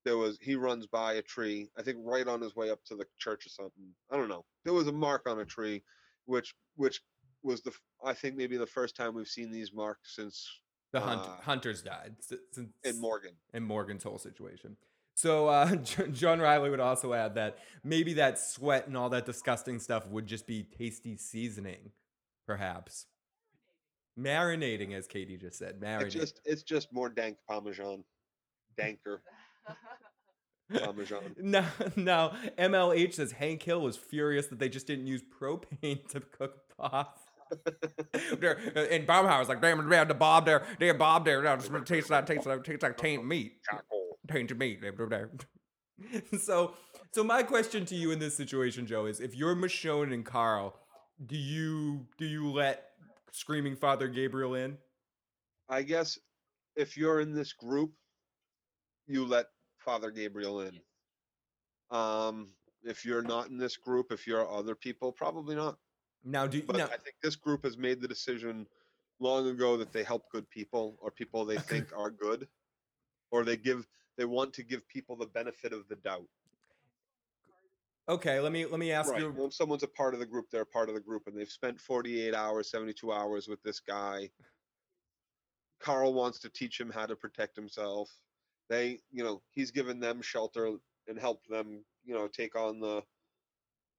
there 0.06 0.16
was 0.16 0.38
he 0.40 0.54
runs 0.54 0.86
by 0.86 1.12
a 1.14 1.22
tree 1.22 1.68
i 1.78 1.82
think 1.82 1.98
right 2.00 2.28
on 2.28 2.40
his 2.40 2.56
way 2.56 2.70
up 2.70 2.82
to 2.86 2.96
the 2.96 3.04
church 3.18 3.44
or 3.44 3.50
something 3.50 3.84
i 4.10 4.16
don't 4.16 4.30
know 4.30 4.42
there 4.64 4.72
was 4.72 4.88
a 4.88 4.92
mark 4.92 5.28
on 5.28 5.40
a 5.40 5.44
tree 5.44 5.82
which 6.24 6.54
which 6.76 7.02
was 7.42 7.60
the 7.60 7.72
I 8.04 8.14
think 8.14 8.36
maybe 8.36 8.56
the 8.56 8.66
first 8.66 8.96
time 8.96 9.14
we've 9.14 9.26
seen 9.28 9.50
these 9.50 9.72
marks 9.74 10.16
since 10.16 10.46
The 10.92 11.00
hunt, 11.00 11.22
Uh, 11.22 11.36
hunters 11.42 11.82
died 11.82 12.16
since 12.20 12.40
in 12.84 13.00
morgan 13.00 13.32
in 13.54 13.62
Morgan's 13.62 14.02
whole 14.02 14.18
situation. 14.18 14.76
So 15.14 15.48
uh, 15.48 15.76
John 16.12 16.40
Riley 16.40 16.70
would 16.70 16.80
also 16.80 17.12
add 17.12 17.34
that 17.34 17.58
maybe 17.84 18.14
that 18.14 18.38
sweat 18.38 18.86
and 18.86 18.96
all 18.96 19.10
that 19.10 19.26
disgusting 19.26 19.78
stuff 19.78 20.06
would 20.08 20.26
just 20.26 20.46
be 20.46 20.62
tasty 20.64 21.16
seasoning, 21.16 21.92
perhaps. 22.46 23.06
Marinating, 24.18 24.92
as 24.94 25.06
Katie 25.06 25.36
just 25.36 25.58
said. 25.58 25.76
It's 25.76 25.84
Marinating. 25.84 26.10
just 26.10 26.40
it's 26.44 26.62
just 26.62 26.92
more 26.92 27.08
dank 27.08 27.36
parmesan, 27.48 28.02
danker 28.78 29.18
parmesan. 30.72 31.34
No, 31.38 31.64
no. 31.96 32.32
MLH 32.58 33.14
says 33.14 33.32
Hank 33.32 33.62
Hill 33.62 33.80
was 33.80 33.96
furious 33.96 34.46
that 34.48 34.58
they 34.58 34.68
just 34.68 34.86
didn't 34.86 35.06
use 35.06 35.22
propane 35.22 36.06
to 36.08 36.20
cook 36.20 36.60
Bob. 36.76 37.08
There- 38.38 38.58
and 38.90 39.06
Boomhauer's 39.06 39.48
like, 39.48 39.60
damn, 39.60 39.88
damn, 39.88 40.08
the 40.08 40.14
Bob 40.14 40.44
there, 40.46 40.64
damn 40.78 40.98
Bob 40.98 41.24
there, 41.24 41.42
no, 41.42 41.54
it 41.54 41.86
tastes 41.86 42.10
like, 42.10 42.26
tastes 42.26 42.46
like, 42.46 42.64
tastes 42.64 42.82
like 42.82 42.96
taint 42.96 43.24
meat. 43.26 43.52
Charcoal. 43.68 44.18
tainted 44.28 44.58
meat. 44.58 44.82
so, 46.40 46.74
so 47.12 47.24
my 47.24 47.42
question 47.42 47.84
to 47.86 47.94
you 47.94 48.10
in 48.10 48.18
this 48.18 48.36
situation, 48.36 48.86
Joe, 48.86 49.06
is 49.06 49.20
if 49.20 49.34
you're 49.34 49.54
Michonne 49.54 50.12
and 50.12 50.24
Carl, 50.24 50.74
do 51.26 51.36
you 51.36 52.06
do 52.18 52.24
you 52.24 52.50
let 52.50 52.90
screaming 53.32 53.76
Father 53.76 54.08
Gabriel 54.08 54.54
in? 54.54 54.78
I 55.68 55.82
guess 55.82 56.18
if 56.76 56.96
you're 56.96 57.20
in 57.20 57.34
this 57.34 57.52
group, 57.52 57.92
you 59.06 59.24
let 59.26 59.46
Father 59.78 60.10
Gabriel 60.10 60.60
in. 60.62 60.80
Um, 61.90 62.48
if 62.82 63.04
you're 63.04 63.22
not 63.22 63.48
in 63.48 63.58
this 63.58 63.76
group, 63.76 64.12
if 64.12 64.26
you're 64.26 64.48
other 64.50 64.74
people, 64.74 65.12
probably 65.12 65.54
not. 65.54 65.76
Now, 66.24 66.46
do 66.46 66.62
But 66.62 66.76
now, 66.76 66.84
I 66.86 66.96
think 66.98 67.16
this 67.22 67.36
group 67.36 67.64
has 67.64 67.76
made 67.78 68.00
the 68.00 68.08
decision 68.08 68.66
long 69.20 69.48
ago 69.48 69.76
that 69.76 69.92
they 69.92 70.04
help 70.04 70.30
good 70.30 70.48
people 70.50 70.96
or 71.00 71.10
people 71.10 71.44
they 71.44 71.58
think 71.58 71.92
are 71.96 72.10
good, 72.10 72.48
or 73.30 73.44
they 73.44 73.56
give 73.56 73.86
they 74.16 74.24
want 74.26 74.52
to 74.54 74.62
give 74.62 74.86
people 74.88 75.16
the 75.16 75.26
benefit 75.26 75.72
of 75.72 75.88
the 75.88 75.96
doubt. 75.96 76.28
okay? 78.08 78.40
Let 78.40 78.52
me 78.52 78.66
let 78.66 78.78
me 78.78 78.92
ask 78.92 79.12
Right. 79.12 79.22
you. 79.22 79.30
When 79.32 79.50
someone's 79.50 79.82
a 79.82 79.88
part 79.88 80.14
of 80.14 80.20
the 80.20 80.26
group, 80.26 80.50
they're 80.50 80.62
a 80.62 80.66
part 80.66 80.88
of 80.88 80.94
the 80.94 81.00
group, 81.00 81.26
and 81.26 81.36
they've 81.36 81.50
spent 81.50 81.80
48 81.80 82.34
hours, 82.34 82.70
72 82.70 83.12
hours 83.12 83.48
with 83.48 83.62
this 83.62 83.80
guy. 83.80 84.30
Carl 85.80 86.12
wants 86.12 86.38
to 86.40 86.50
teach 86.50 86.78
him 86.78 86.90
how 86.90 87.06
to 87.06 87.16
protect 87.16 87.56
himself. 87.56 88.10
They, 88.68 89.00
you 89.10 89.24
know, 89.24 89.42
he's 89.50 89.70
given 89.70 89.98
them 90.00 90.20
shelter 90.22 90.76
and 91.08 91.18
helped 91.18 91.48
them, 91.48 91.84
you 92.04 92.14
know, 92.14 92.28
take 92.28 92.54
on 92.56 92.80
the 92.80 93.02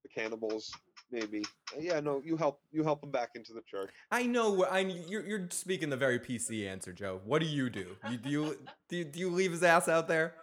the 0.03 0.09
cannibals. 0.09 0.71
Maybe, 1.11 1.43
yeah. 1.77 1.99
No, 1.99 2.21
you 2.23 2.37
help 2.37 2.61
you 2.71 2.83
help 2.83 3.03
him 3.03 3.11
back 3.11 3.31
into 3.35 3.53
the 3.53 3.61
church. 3.61 3.89
I 4.11 4.23
know 4.23 4.63
I 4.65 4.79
you're 4.79 5.25
you're 5.25 5.47
speaking 5.49 5.89
the 5.89 5.97
very 5.97 6.19
PC 6.19 6.67
answer, 6.67 6.93
Joe. 6.93 7.19
What 7.25 7.41
do 7.41 7.47
you 7.47 7.69
do? 7.69 7.97
You 8.09 8.17
do 8.17 8.29
you 8.29 8.57
do 8.87 8.97
you, 8.97 9.03
do 9.03 9.19
you 9.19 9.29
leave 9.29 9.51
his 9.51 9.63
ass 9.63 9.89
out 9.89 10.07
there? 10.07 10.35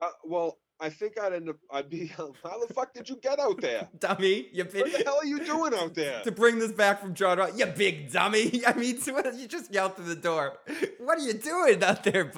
Uh, 0.00 0.08
well, 0.24 0.58
I 0.82 0.88
think 0.88 1.18
I'd 1.20 1.32
end 1.32 1.48
up. 1.48 1.56
I'd 1.70 1.88
be. 1.88 2.06
How 2.08 2.32
the 2.42 2.74
fuck 2.74 2.92
did 2.92 3.08
you 3.08 3.16
get 3.16 3.38
out 3.38 3.60
there? 3.60 3.88
Dummy, 4.00 4.48
you 4.52 4.64
What 4.64 4.92
the 4.92 5.02
hell 5.04 5.18
are 5.20 5.24
you 5.24 5.44
doing 5.44 5.72
out 5.74 5.94
there? 5.94 6.22
to 6.24 6.32
bring 6.32 6.58
this 6.58 6.72
back 6.72 7.00
from 7.00 7.14
John 7.14 7.38
Ross, 7.38 7.56
you 7.56 7.66
big 7.66 8.10
dummy. 8.10 8.62
I 8.66 8.72
mean, 8.74 8.98
you 9.06 9.46
just 9.46 9.72
yelled 9.72 9.94
through 9.94 10.06
the 10.06 10.16
door. 10.16 10.58
What 10.98 11.18
are 11.18 11.22
you 11.22 11.34
doing 11.34 11.84
out 11.84 12.02
there? 12.02 12.32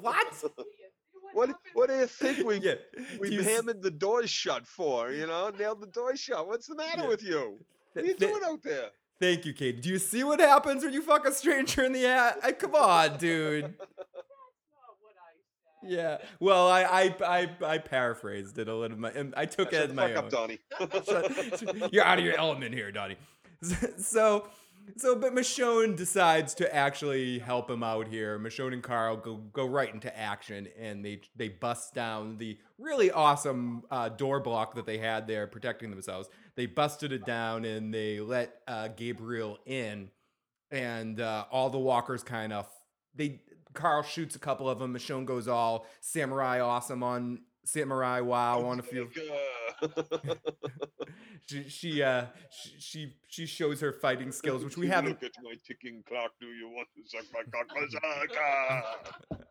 What? 0.00 0.44
What 1.34 1.50
What 1.74 1.88
do 1.90 1.96
you 1.96 2.06
think 2.06 2.46
we 2.46 2.56
Yeah. 2.60 2.74
we 3.20 3.28
do 3.30 3.34
you 3.36 3.40
s- 3.42 3.46
hammered 3.46 3.82
the 3.82 3.90
doors 3.90 4.30
shut 4.30 4.66
for? 4.66 5.10
You 5.10 5.26
know, 5.26 5.50
nailed 5.50 5.80
the 5.80 5.86
doors 5.88 6.20
shut. 6.20 6.46
What's 6.46 6.66
the 6.66 6.74
matter 6.76 7.02
Yeah. 7.02 7.08
with 7.08 7.22
you? 7.22 7.58
What 7.92 8.04
are 8.04 8.06
you 8.06 8.14
th- 8.14 8.30
doing 8.30 8.42
out 8.44 8.62
there? 8.62 8.90
Thank 9.20 9.44
you, 9.46 9.52
Kate. 9.54 9.80
Do 9.80 9.88
you 9.88 9.98
see 9.98 10.24
what 10.24 10.40
happens 10.40 10.82
when 10.84 10.92
you 10.92 11.02
fuck 11.02 11.26
a 11.26 11.32
stranger 11.32 11.84
in 11.84 11.92
the 11.92 12.04
ass? 12.06 12.36
I, 12.42 12.52
come 12.52 12.74
on, 12.74 13.18
dude. 13.18 13.74
Yeah. 15.86 16.18
Well, 16.40 16.66
I 16.68 16.82
I 16.84 17.14
I, 17.22 17.56
I 17.74 17.78
paraphrased 17.78 18.58
it 18.58 18.68
a 18.68 18.74
little. 18.74 18.96
bit. 18.96 19.14
and 19.16 19.34
I 19.36 19.44
took 19.44 19.68
it 19.68 19.74
Shut 19.74 19.82
as 19.82 19.88
the 19.88 19.94
my 19.94 20.14
fuck 20.14 20.32
own. 20.32 20.48
up, 20.80 20.90
Donnie. 21.68 21.90
You're 21.92 22.04
out 22.04 22.18
of 22.18 22.24
your 22.24 22.38
element 22.38 22.74
here, 22.74 22.90
Donnie. 22.90 23.16
So, 23.98 24.48
So, 24.96 25.16
but 25.16 25.34
Michonne 25.34 25.96
decides 25.96 26.54
to 26.54 26.74
actually 26.74 27.38
help 27.38 27.70
him 27.70 27.82
out 27.82 28.06
here. 28.08 28.38
Michonne 28.38 28.72
and 28.72 28.82
Carl 28.82 29.16
go 29.16 29.36
go 29.36 29.66
right 29.66 29.92
into 29.92 30.16
action, 30.16 30.68
and 30.78 31.04
they 31.04 31.20
they 31.34 31.48
bust 31.48 31.94
down 31.94 32.38
the 32.38 32.58
really 32.78 33.10
awesome 33.10 33.84
uh, 33.90 34.08
door 34.10 34.40
block 34.40 34.74
that 34.74 34.86
they 34.86 34.98
had 34.98 35.26
there 35.26 35.46
protecting 35.46 35.90
themselves. 35.90 36.28
They 36.56 36.66
busted 36.66 37.12
it 37.12 37.24
down, 37.24 37.64
and 37.64 37.92
they 37.92 38.20
let 38.20 38.60
uh, 38.68 38.88
Gabriel 38.88 39.58
in, 39.66 40.10
and 40.70 41.20
uh, 41.20 41.46
all 41.50 41.70
the 41.70 41.78
walkers 41.78 42.22
kind 42.22 42.52
of 42.52 42.68
they. 43.14 43.42
Carl 43.72 44.04
shoots 44.04 44.36
a 44.36 44.38
couple 44.38 44.70
of 44.70 44.78
them. 44.78 44.94
Michonne 44.94 45.24
goes 45.24 45.48
all 45.48 45.86
samurai 46.00 46.60
awesome 46.60 47.02
on 47.02 47.40
samurai 47.64 48.20
wow 48.20 48.60
on 48.66 48.78
a 48.78 48.82
few 48.82 49.10
she 51.46 51.68
she 51.68 52.02
uh 52.02 52.26
she, 52.50 52.78
she 52.78 53.16
she 53.28 53.46
shows 53.46 53.80
her 53.80 53.92
fighting 53.92 54.32
skills 54.32 54.64
which 54.64 54.76
we 54.76 54.88
haven't 54.94 55.22
Look 55.22 55.24
at 55.24 55.42
my 55.42 55.54
ticking 55.66 56.02
clock. 56.06 56.32
Do 56.40 56.46
you 56.46 56.68
want 56.68 56.88
to 56.96 57.02
suck 57.08 57.24
my 57.32 57.42
cock? 57.50 59.44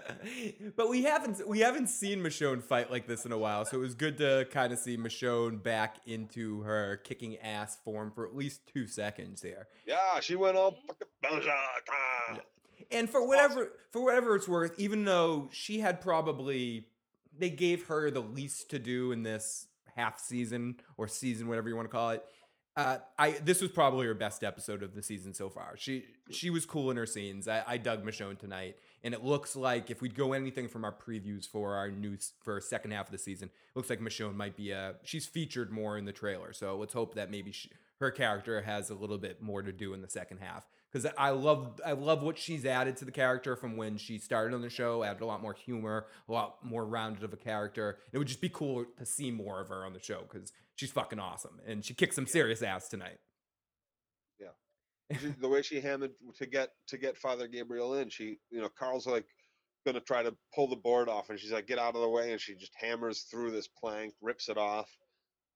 but 0.76 0.88
we 0.88 1.02
haven't 1.02 1.46
we 1.46 1.60
haven't 1.60 1.88
seen 1.88 2.20
Michonne 2.20 2.62
fight 2.62 2.90
like 2.90 3.06
this 3.06 3.26
in 3.26 3.32
a 3.32 3.38
while, 3.38 3.64
so 3.64 3.76
it 3.76 3.80
was 3.80 3.94
good 3.94 4.16
to 4.18 4.46
kind 4.50 4.72
of 4.72 4.78
see 4.78 4.96
Michonne 4.96 5.62
back 5.62 5.96
into 6.06 6.62
her 6.62 6.96
kicking 7.04 7.36
ass 7.38 7.76
form 7.84 8.10
for 8.10 8.26
at 8.26 8.34
least 8.34 8.60
two 8.72 8.86
seconds 8.86 9.42
there. 9.42 9.68
yeah, 9.86 10.20
she 10.20 10.36
went 10.36 10.56
all 10.56 10.76
fucking. 10.86 11.08
And 12.90 13.08
for 13.08 13.26
whatever 13.26 13.72
for 13.90 14.04
whatever 14.04 14.34
it's 14.36 14.48
worth, 14.48 14.78
even 14.78 15.04
though 15.04 15.48
she 15.52 15.80
had 15.80 16.00
probably 16.00 16.86
they 17.36 17.50
gave 17.50 17.86
her 17.86 18.10
the 18.10 18.20
least 18.20 18.70
to 18.70 18.78
do 18.78 19.12
in 19.12 19.22
this 19.22 19.66
half 19.96 20.18
season 20.18 20.76
or 20.96 21.08
season, 21.08 21.48
whatever 21.48 21.68
you 21.68 21.76
want 21.76 21.88
to 21.88 21.92
call 21.92 22.10
it. 22.10 22.24
Uh, 22.74 22.98
I 23.18 23.32
this 23.32 23.60
was 23.60 23.70
probably 23.70 24.06
her 24.06 24.14
best 24.14 24.42
episode 24.42 24.82
of 24.82 24.94
the 24.94 25.02
season 25.02 25.34
so 25.34 25.50
far. 25.50 25.74
She 25.76 26.04
she 26.30 26.48
was 26.48 26.64
cool 26.64 26.90
in 26.90 26.96
her 26.96 27.04
scenes. 27.04 27.46
I, 27.46 27.62
I 27.66 27.76
dug 27.76 28.02
Michonne 28.02 28.38
tonight, 28.38 28.76
and 29.04 29.12
it 29.12 29.22
looks 29.22 29.54
like 29.54 29.90
if 29.90 30.00
we 30.00 30.08
go 30.08 30.32
anything 30.32 30.68
from 30.68 30.84
our 30.84 30.94
previews 30.94 31.46
for 31.46 31.74
our 31.74 31.90
new 31.90 32.16
for 32.40 32.58
second 32.62 32.92
half 32.92 33.08
of 33.08 33.12
the 33.12 33.18
season, 33.18 33.50
looks 33.74 33.90
like 33.90 34.00
Michonne 34.00 34.34
might 34.34 34.56
be 34.56 34.70
a 34.70 34.94
she's 35.02 35.26
featured 35.26 35.70
more 35.70 35.98
in 35.98 36.06
the 36.06 36.12
trailer. 36.12 36.54
So 36.54 36.78
let's 36.78 36.94
hope 36.94 37.14
that 37.16 37.30
maybe 37.30 37.52
she, 37.52 37.68
her 38.00 38.10
character 38.10 38.62
has 38.62 38.88
a 38.88 38.94
little 38.94 39.18
bit 39.18 39.42
more 39.42 39.60
to 39.60 39.72
do 39.72 39.92
in 39.92 40.00
the 40.00 40.08
second 40.08 40.38
half 40.38 40.66
because 40.92 41.10
I 41.16 41.30
love 41.30 41.80
I 41.84 41.92
love 41.92 42.22
what 42.22 42.38
she's 42.38 42.66
added 42.66 42.96
to 42.98 43.04
the 43.04 43.12
character 43.12 43.56
from 43.56 43.76
when 43.76 43.96
she 43.96 44.18
started 44.18 44.54
on 44.54 44.62
the 44.62 44.70
show. 44.70 45.02
Added 45.02 45.22
a 45.22 45.26
lot 45.26 45.40
more 45.40 45.54
humor, 45.54 46.06
a 46.28 46.32
lot 46.32 46.64
more 46.64 46.84
rounded 46.84 47.24
of 47.24 47.32
a 47.32 47.36
character. 47.36 47.98
It 48.12 48.18
would 48.18 48.28
just 48.28 48.40
be 48.40 48.48
cool 48.48 48.84
to 48.98 49.06
see 49.06 49.30
more 49.30 49.60
of 49.60 49.68
her 49.68 49.84
on 49.84 49.92
the 49.92 50.00
show 50.00 50.22
because 50.30 50.52
she's 50.76 50.92
fucking 50.92 51.18
awesome 51.18 51.60
and 51.66 51.84
she 51.84 51.94
kicked 51.94 52.14
some 52.14 52.26
serious 52.26 52.62
ass 52.62 52.88
tonight. 52.88 53.18
Yeah, 54.38 55.18
the 55.40 55.48
way 55.48 55.62
she 55.62 55.80
hammered 55.80 56.12
to 56.36 56.46
get 56.46 56.70
to 56.88 56.98
get 56.98 57.16
Father 57.16 57.48
Gabriel 57.48 57.94
in, 57.94 58.10
she 58.10 58.38
you 58.50 58.60
know 58.60 58.68
Carl's 58.68 59.06
like 59.06 59.26
gonna 59.86 60.00
try 60.00 60.22
to 60.22 60.34
pull 60.54 60.68
the 60.68 60.76
board 60.76 61.08
off, 61.08 61.30
and 61.30 61.38
she's 61.38 61.52
like, 61.52 61.66
"Get 61.66 61.78
out 61.78 61.94
of 61.94 62.02
the 62.02 62.08
way!" 62.08 62.32
and 62.32 62.40
she 62.40 62.54
just 62.54 62.72
hammers 62.74 63.22
through 63.22 63.50
this 63.52 63.68
plank, 63.68 64.14
rips 64.20 64.48
it 64.48 64.58
off, 64.58 64.90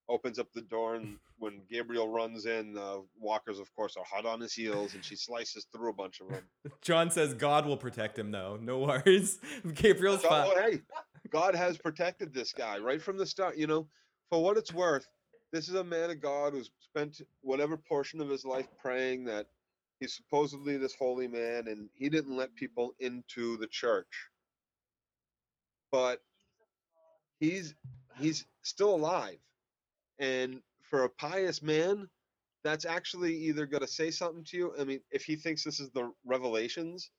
opens 0.09 0.39
up 0.39 0.53
the 0.53 0.63
door, 0.63 0.95
and 0.95 1.17
when 1.39 1.63
Gabriel 1.71 2.09
runs 2.09 2.47
in, 2.47 2.75
the 2.75 3.05
walkers, 3.19 3.59
of 3.59 3.75
course, 3.75 3.97
are 3.97 4.05
hot 4.05 4.27
on 4.27 4.41
his 4.41 4.53
heels, 4.53 4.95
and 4.95 5.05
she 5.05 5.17
slices 5.17 5.67
through 5.73 5.91
a 5.91 5.93
bunch 5.93 6.21
of 6.21 6.29
them. 6.29 6.43
John 6.81 7.11
says 7.11 7.35
God 7.35 7.67
will 7.67 7.77
protect 7.77 8.19
him 8.19 8.31
though. 8.31 8.59
No 8.61 8.79
worries. 8.79 9.39
Gabriel's 9.75 10.23
fine. 10.23 10.49
Oh, 10.51 10.61
hey, 10.61 10.81
God 11.31 11.55
has 11.55 11.77
protected 11.77 12.33
this 12.33 12.53
guy 12.53 12.79
right 12.79 13.03
from 13.03 13.19
the 13.19 13.27
start. 13.27 13.57
You 13.57 13.67
know, 13.67 13.89
for 14.31 14.43
what 14.43 14.57
it's 14.57 14.73
worth, 14.73 15.07
this 15.53 15.69
is 15.69 15.75
a 15.75 15.85
man 15.85 16.11
of 16.11 16.21
God 16.21 16.53
who's 16.53 16.71
spent 16.81 17.21
whatever 17.41 17.77
portion 17.77 18.21
of 18.21 18.29
his 18.29 18.45
life 18.45 18.69
praying 18.81 19.25
that 19.25 19.47
he's 20.01 20.15
supposedly 20.15 20.77
this 20.77 20.95
holy 20.95 21.29
man, 21.29 21.69
and 21.69 21.89
he 21.95 22.09
didn't 22.09 22.37
let 22.37 22.55
people 22.55 22.95
into 23.01 23.57
the 23.57 23.67
church. 23.67 24.29
But 25.91 26.21
he's 27.41 27.75
he's 28.19 28.45
still 28.63 28.95
alive, 28.95 29.39
and 30.19 30.61
for 30.89 31.05
a 31.05 31.11
pious 31.11 31.63
man, 31.63 32.09
that's 32.65 32.85
actually 32.85 33.35
either 33.35 33.67
going 33.67 33.83
to 33.83 33.87
say 33.89 34.11
something 34.11 34.45
to 34.45 34.57
you. 34.57 34.73
I 34.79 34.85
mean, 34.85 35.01
if 35.11 35.25
he 35.25 35.37
thinks 35.37 35.63
this 35.65 35.81
is 35.81 35.91
the 35.91 36.11
revelations, 36.25 37.11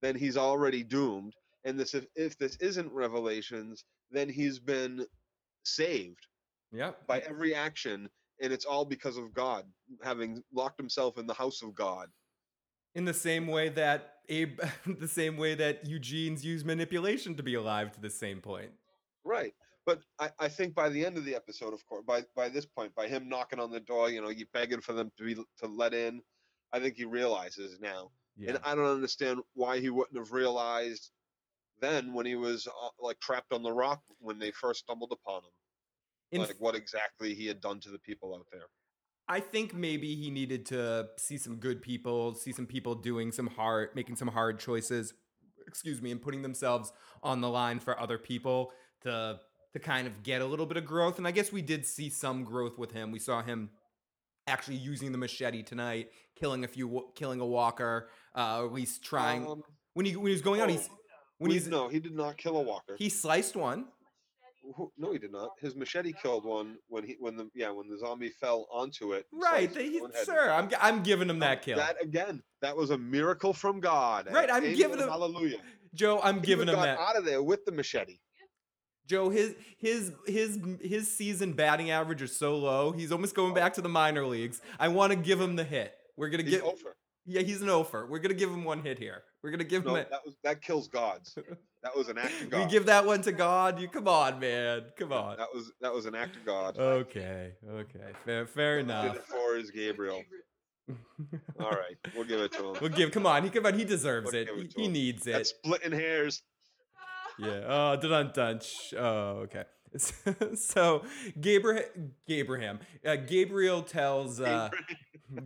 then 0.00 0.16
he's 0.16 0.36
already 0.36 0.82
doomed 0.82 1.34
and 1.64 1.78
this 1.78 1.94
if, 1.94 2.06
if 2.16 2.36
this 2.38 2.56
isn't 2.56 2.92
revelations 2.92 3.84
then 4.10 4.28
he's 4.28 4.58
been 4.58 5.06
saved 5.64 6.26
Yep. 6.72 7.06
by 7.06 7.20
every 7.20 7.54
action 7.54 8.08
and 8.40 8.52
it's 8.52 8.64
all 8.64 8.84
because 8.84 9.16
of 9.16 9.32
god 9.32 9.64
having 10.02 10.42
locked 10.52 10.78
himself 10.80 11.18
in 11.18 11.26
the 11.26 11.34
house 11.34 11.62
of 11.62 11.74
god 11.74 12.08
In 12.96 13.04
the 13.04 13.14
same 13.14 13.46
way 13.46 13.68
that 13.70 14.14
Abe, 14.28 14.60
the 14.98 15.08
same 15.08 15.36
way 15.36 15.54
that 15.54 15.86
Eugene's 15.86 16.44
used 16.44 16.66
manipulation 16.66 17.36
to 17.36 17.42
be 17.42 17.54
alive 17.54 17.92
to 17.92 18.00
the 18.00 18.10
same 18.10 18.40
point. 18.40 18.72
right 19.24 19.54
but 19.86 20.00
I, 20.18 20.30
I 20.38 20.48
think 20.48 20.74
by 20.74 20.88
the 20.88 21.04
end 21.04 21.16
of 21.16 21.24
the 21.24 21.34
episode 21.34 21.74
of 21.74 21.84
course 21.86 22.04
by 22.06 22.22
by 22.36 22.48
this 22.48 22.66
point 22.66 22.94
by 22.94 23.08
him 23.08 23.28
knocking 23.28 23.60
on 23.60 23.70
the 23.70 23.80
door 23.80 24.10
you 24.10 24.20
know 24.20 24.30
you 24.30 24.46
begging 24.52 24.80
for 24.80 24.92
them 24.92 25.10
to 25.18 25.24
be 25.24 25.34
to 25.34 25.66
let 25.66 25.94
in 25.94 26.20
i 26.72 26.78
think 26.80 26.96
he 26.96 27.04
realizes 27.04 27.78
now. 27.80 28.10
Yeah. 28.36 28.50
and 28.50 28.60
i 28.64 28.74
don't 28.74 28.86
understand 28.86 29.40
why 29.54 29.78
he 29.78 29.90
wouldn't 29.90 30.16
have 30.16 30.32
realized 30.32 31.10
then 31.82 32.14
when 32.14 32.24
he 32.24 32.36
was 32.36 32.66
uh, 32.66 32.88
like 32.98 33.20
trapped 33.20 33.52
on 33.52 33.62
the 33.62 33.72
rock 33.72 34.00
when 34.20 34.38
they 34.38 34.52
first 34.52 34.80
stumbled 34.80 35.12
upon 35.12 35.38
him. 35.38 35.50
In 36.30 36.40
like 36.40 36.56
what 36.58 36.74
exactly 36.74 37.34
he 37.34 37.46
had 37.46 37.60
done 37.60 37.78
to 37.80 37.90
the 37.90 37.98
people 37.98 38.34
out 38.34 38.46
there. 38.50 38.62
I 39.28 39.40
think 39.40 39.74
maybe 39.74 40.14
he 40.14 40.30
needed 40.30 40.64
to 40.66 41.08
see 41.18 41.36
some 41.36 41.56
good 41.56 41.82
people, 41.82 42.34
see 42.34 42.52
some 42.52 42.66
people 42.66 42.94
doing 42.94 43.32
some 43.32 43.48
hard, 43.48 43.90
making 43.94 44.16
some 44.16 44.28
hard 44.28 44.58
choices, 44.58 45.12
excuse 45.66 46.00
me, 46.00 46.10
and 46.10 46.22
putting 46.22 46.40
themselves 46.40 46.92
on 47.22 47.42
the 47.42 47.50
line 47.50 47.80
for 47.80 48.00
other 48.00 48.16
people 48.16 48.72
to 49.02 49.38
to 49.72 49.78
kind 49.78 50.06
of 50.06 50.22
get 50.22 50.42
a 50.42 50.44
little 50.46 50.66
bit 50.66 50.76
of 50.76 50.84
growth. 50.84 51.18
And 51.18 51.26
I 51.26 51.30
guess 51.30 51.52
we 51.52 51.62
did 51.62 51.86
see 51.86 52.10
some 52.10 52.44
growth 52.44 52.78
with 52.78 52.92
him. 52.92 53.10
We 53.10 53.18
saw 53.18 53.42
him 53.42 53.70
actually 54.46 54.76
using 54.76 55.12
the 55.12 55.18
machete 55.18 55.62
tonight, 55.62 56.10
killing 56.36 56.64
a 56.64 56.68
few, 56.68 57.08
killing 57.14 57.40
a 57.40 57.46
walker, 57.46 58.08
uh, 58.34 58.60
or 58.60 58.66
at 58.66 58.72
least 58.72 59.02
trying. 59.02 59.46
Um, 59.46 59.62
when 59.94 60.06
he 60.06 60.16
when 60.16 60.26
he 60.26 60.32
was 60.32 60.42
going 60.42 60.60
out, 60.60 60.68
he's 60.70 60.88
oh, 60.90 60.96
when 61.38 61.48
we- 61.50 61.54
he's 61.54 61.68
no, 61.68 61.88
he 61.88 62.00
did 62.00 62.14
not 62.14 62.36
kill 62.36 62.56
a 62.56 62.62
walker. 62.62 62.96
he 62.98 63.08
sliced 63.08 63.56
one. 63.56 63.86
No, 64.96 65.10
he 65.10 65.18
did 65.18 65.32
not. 65.32 65.50
His 65.60 65.74
machete 65.74 66.12
killed 66.12 66.44
one 66.44 66.76
when 66.86 67.02
he 67.04 67.16
when 67.18 67.36
the 67.36 67.50
yeah 67.52 67.70
when 67.70 67.88
the 67.88 67.98
zombie 67.98 68.30
fell 68.30 68.68
onto 68.70 69.12
it. 69.12 69.26
Right, 69.32 69.72
sliced 69.72 69.74
they, 69.74 69.90
his 69.90 70.02
own 70.02 70.12
head. 70.12 70.24
sir. 70.24 70.50
I'm 70.50 70.68
I'm 70.80 71.02
giving 71.02 71.28
him 71.28 71.40
that 71.40 71.62
kill. 71.62 71.78
That 71.78 71.96
again, 72.00 72.42
that 72.60 72.76
was 72.76 72.90
a 72.90 72.98
miracle 72.98 73.52
from 73.52 73.80
God. 73.80 74.28
Right, 74.30 74.48
I'm 74.48 74.62
Amen, 74.62 74.76
giving 74.76 74.98
him- 75.00 75.08
hallelujah. 75.08 75.58
Joe, 75.94 76.20
I'm 76.22 76.36
He 76.40 76.46
giving 76.46 76.68
him 76.68 76.76
got 76.76 76.82
that. 76.84 76.98
out 76.98 77.16
of 77.16 77.24
there 77.24 77.42
with 77.42 77.64
the 77.64 77.72
machete. 77.72 78.18
Joe, 79.06 79.28
his 79.30 79.54
his 79.78 80.12
his 80.26 80.58
his 80.80 81.10
season 81.14 81.52
batting 81.52 81.90
average 81.90 82.22
is 82.22 82.36
so 82.36 82.56
low. 82.56 82.92
He's 82.92 83.12
almost 83.12 83.34
going 83.34 83.54
back 83.54 83.74
to 83.74 83.80
the 83.80 83.88
minor 83.88 84.26
leagues. 84.26 84.60
I 84.78 84.88
want 84.88 85.10
to 85.12 85.16
give 85.16 85.40
him 85.40 85.56
the 85.56 85.64
hit. 85.64 85.94
We're 86.16 86.28
gonna 86.30 86.42
He's 86.44 86.52
give. 86.52 86.64
over. 86.64 86.96
Yeah, 87.24 87.42
he's 87.42 87.62
an 87.62 87.68
offer. 87.70 88.06
We're 88.10 88.18
gonna 88.18 88.34
give 88.34 88.50
him 88.50 88.64
one 88.64 88.82
hit 88.82 88.98
here. 88.98 89.22
We're 89.42 89.50
gonna 89.50 89.64
give 89.64 89.84
No, 89.84 89.94
him. 89.96 90.06
that 90.10 90.20
was 90.24 90.34
that 90.44 90.60
kills 90.62 90.88
gods. 90.88 91.36
That 91.82 91.96
was 91.96 92.08
an 92.08 92.18
act 92.18 92.40
of 92.42 92.50
God. 92.50 92.64
we 92.64 92.70
give 92.70 92.86
that 92.86 93.04
one 93.06 93.22
to 93.22 93.32
God. 93.32 93.80
You 93.80 93.88
come 93.88 94.08
on, 94.08 94.38
man. 94.40 94.82
Come 94.96 95.12
on. 95.12 95.36
that 95.36 95.48
was 95.54 95.72
that 95.80 95.92
was 95.92 96.06
an 96.06 96.14
act 96.14 96.36
of 96.36 96.44
God. 96.44 96.78
Okay. 96.78 97.52
Okay. 97.68 98.12
Fair. 98.24 98.46
Fair 98.46 98.78
enough. 98.80 99.18
for 99.26 99.56
his 99.56 99.70
Gabriel. 99.70 100.22
All 101.60 101.70
right, 101.70 101.96
we'll 102.14 102.24
give 102.24 102.40
it 102.40 102.52
to 102.52 102.70
him. 102.70 102.76
we'll 102.80 102.90
give. 102.90 103.12
Come 103.12 103.24
on. 103.26 103.44
He 103.44 103.50
come 103.50 103.66
on. 103.66 103.78
He 103.78 103.84
deserves 103.84 104.32
We'll 104.32 104.42
it. 104.42 104.48
it 104.48 104.72
He, 104.76 104.82
he 104.82 104.86
him. 104.86 104.92
needs 104.92 105.26
it. 105.26 105.32
That's 105.32 105.50
splitting 105.50 105.92
hairs. 105.92 106.42
Yeah. 107.38 107.62
Oh, 107.66 107.96
dun 107.96 108.32
dun. 108.32 108.60
Oh, 108.96 109.46
okay. 109.46 109.64
so, 110.54 111.02
Gabriel, 111.40 111.84
Gabriel, 112.26 112.78
uh, 113.04 113.16
Gabriel 113.16 113.82
tells 113.82 114.40
uh, 114.40 114.70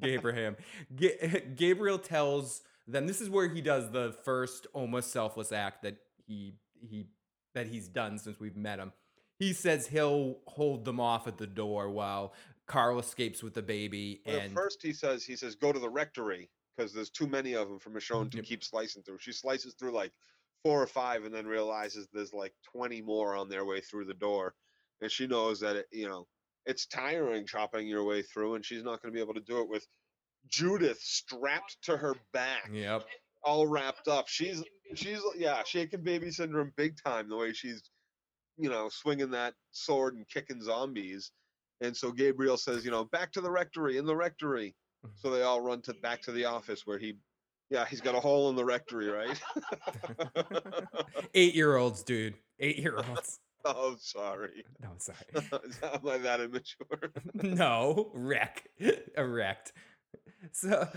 Gabriel, 0.00 0.54
Ga- 0.94 1.42
Gabriel 1.56 1.98
tells 1.98 2.62
them 2.86 3.06
this 3.06 3.20
is 3.20 3.28
where 3.28 3.48
he 3.48 3.60
does 3.60 3.90
the 3.90 4.14
first 4.24 4.66
almost 4.72 5.10
selfless 5.10 5.52
act 5.52 5.82
that 5.82 5.96
he 6.26 6.54
he 6.80 7.06
that 7.54 7.66
he's 7.66 7.88
done 7.88 8.18
since 8.18 8.38
we've 8.38 8.56
met 8.56 8.78
him. 8.78 8.92
He 9.38 9.52
says 9.52 9.86
he'll 9.86 10.38
hold 10.46 10.84
them 10.84 11.00
off 11.00 11.26
at 11.26 11.38
the 11.38 11.46
door 11.46 11.90
while 11.90 12.32
Carl 12.66 12.98
escapes 12.98 13.42
with 13.42 13.54
the 13.54 13.62
baby 13.62 14.22
Well, 14.26 14.36
and 14.38 14.54
first, 14.54 14.82
he 14.82 14.92
says 14.92 15.24
he 15.24 15.36
says 15.36 15.54
go 15.54 15.72
to 15.72 15.78
the 15.78 15.90
rectory 15.90 16.50
because 16.76 16.92
there's 16.92 17.10
too 17.10 17.26
many 17.26 17.54
of 17.54 17.68
them 17.68 17.78
for 17.78 17.90
Michonne 17.90 18.30
to 18.30 18.42
keep 18.42 18.62
slicing 18.62 19.02
through. 19.02 19.18
She 19.18 19.32
slices 19.32 19.74
through 19.74 19.92
like 19.92 20.12
four 20.66 20.82
or 20.82 20.86
five, 20.86 21.24
and 21.24 21.34
then 21.34 21.46
realizes 21.46 22.08
there's 22.12 22.32
like 22.32 22.52
20 22.72 23.02
more 23.02 23.36
on 23.36 23.48
their 23.48 23.64
way 23.64 23.80
through 23.80 24.04
the 24.04 24.14
door, 24.14 24.54
and 25.00 25.10
she 25.10 25.26
knows 25.26 25.60
that 25.60 25.76
it, 25.76 25.86
you 25.92 26.08
know 26.08 26.26
it's 26.66 26.86
tiring 26.86 27.46
chopping 27.46 27.86
your 27.86 28.04
way 28.04 28.22
through, 28.22 28.56
and 28.56 28.64
she's 28.64 28.82
not 28.82 29.00
going 29.00 29.12
to 29.12 29.16
be 29.16 29.22
able 29.22 29.34
to 29.34 29.40
do 29.40 29.60
it 29.60 29.68
with 29.68 29.86
Judith 30.48 30.98
strapped 31.00 31.76
to 31.82 31.96
her 31.96 32.14
back, 32.32 32.68
Yep. 32.72 33.04
all 33.44 33.66
wrapped 33.66 34.08
up. 34.08 34.26
She's 34.28 34.64
she's 34.94 35.20
yeah, 35.36 35.62
shaking 35.64 36.02
baby 36.02 36.30
syndrome 36.30 36.72
big 36.76 36.96
time. 37.04 37.28
The 37.28 37.36
way 37.36 37.52
she's 37.52 37.82
you 38.58 38.68
know 38.68 38.88
swinging 38.88 39.30
that 39.30 39.54
sword 39.70 40.16
and 40.16 40.28
kicking 40.28 40.60
zombies. 40.62 41.30
And 41.80 41.96
so 41.96 42.10
Gabriel 42.10 42.56
says, 42.56 42.84
you 42.84 42.90
know, 42.90 43.04
back 43.04 43.32
to 43.32 43.40
the 43.40 43.50
rectory, 43.50 43.98
in 43.98 44.06
the 44.06 44.16
rectory. 44.16 44.74
Mm-hmm. 45.04 45.14
So 45.16 45.30
they 45.30 45.42
all 45.42 45.60
run 45.60 45.82
to 45.82 45.94
back 45.94 46.22
to 46.22 46.32
the 46.32 46.46
office 46.46 46.82
where 46.86 46.98
he, 46.98 47.18
yeah, 47.70 47.84
he's 47.84 48.00
got 48.00 48.14
a 48.14 48.20
hole 48.20 48.48
in 48.50 48.56
the 48.56 48.64
rectory, 48.64 49.08
right? 49.08 49.40
Eight 51.34 51.54
year 51.54 51.76
olds, 51.76 52.02
dude. 52.02 52.34
Eight 52.60 52.78
year 52.78 52.96
olds. 53.08 53.40
oh, 53.64 53.96
sorry. 53.98 54.64
No, 54.82 54.90
sorry. 54.98 55.18
Is 55.64 55.78
that- 55.80 55.94
Am 55.96 56.08
I 56.08 56.18
that 56.18 56.40
immature? 56.40 57.10
no, 57.34 58.10
wreck. 58.14 58.68
Erect. 59.16 59.72
So, 60.52 60.88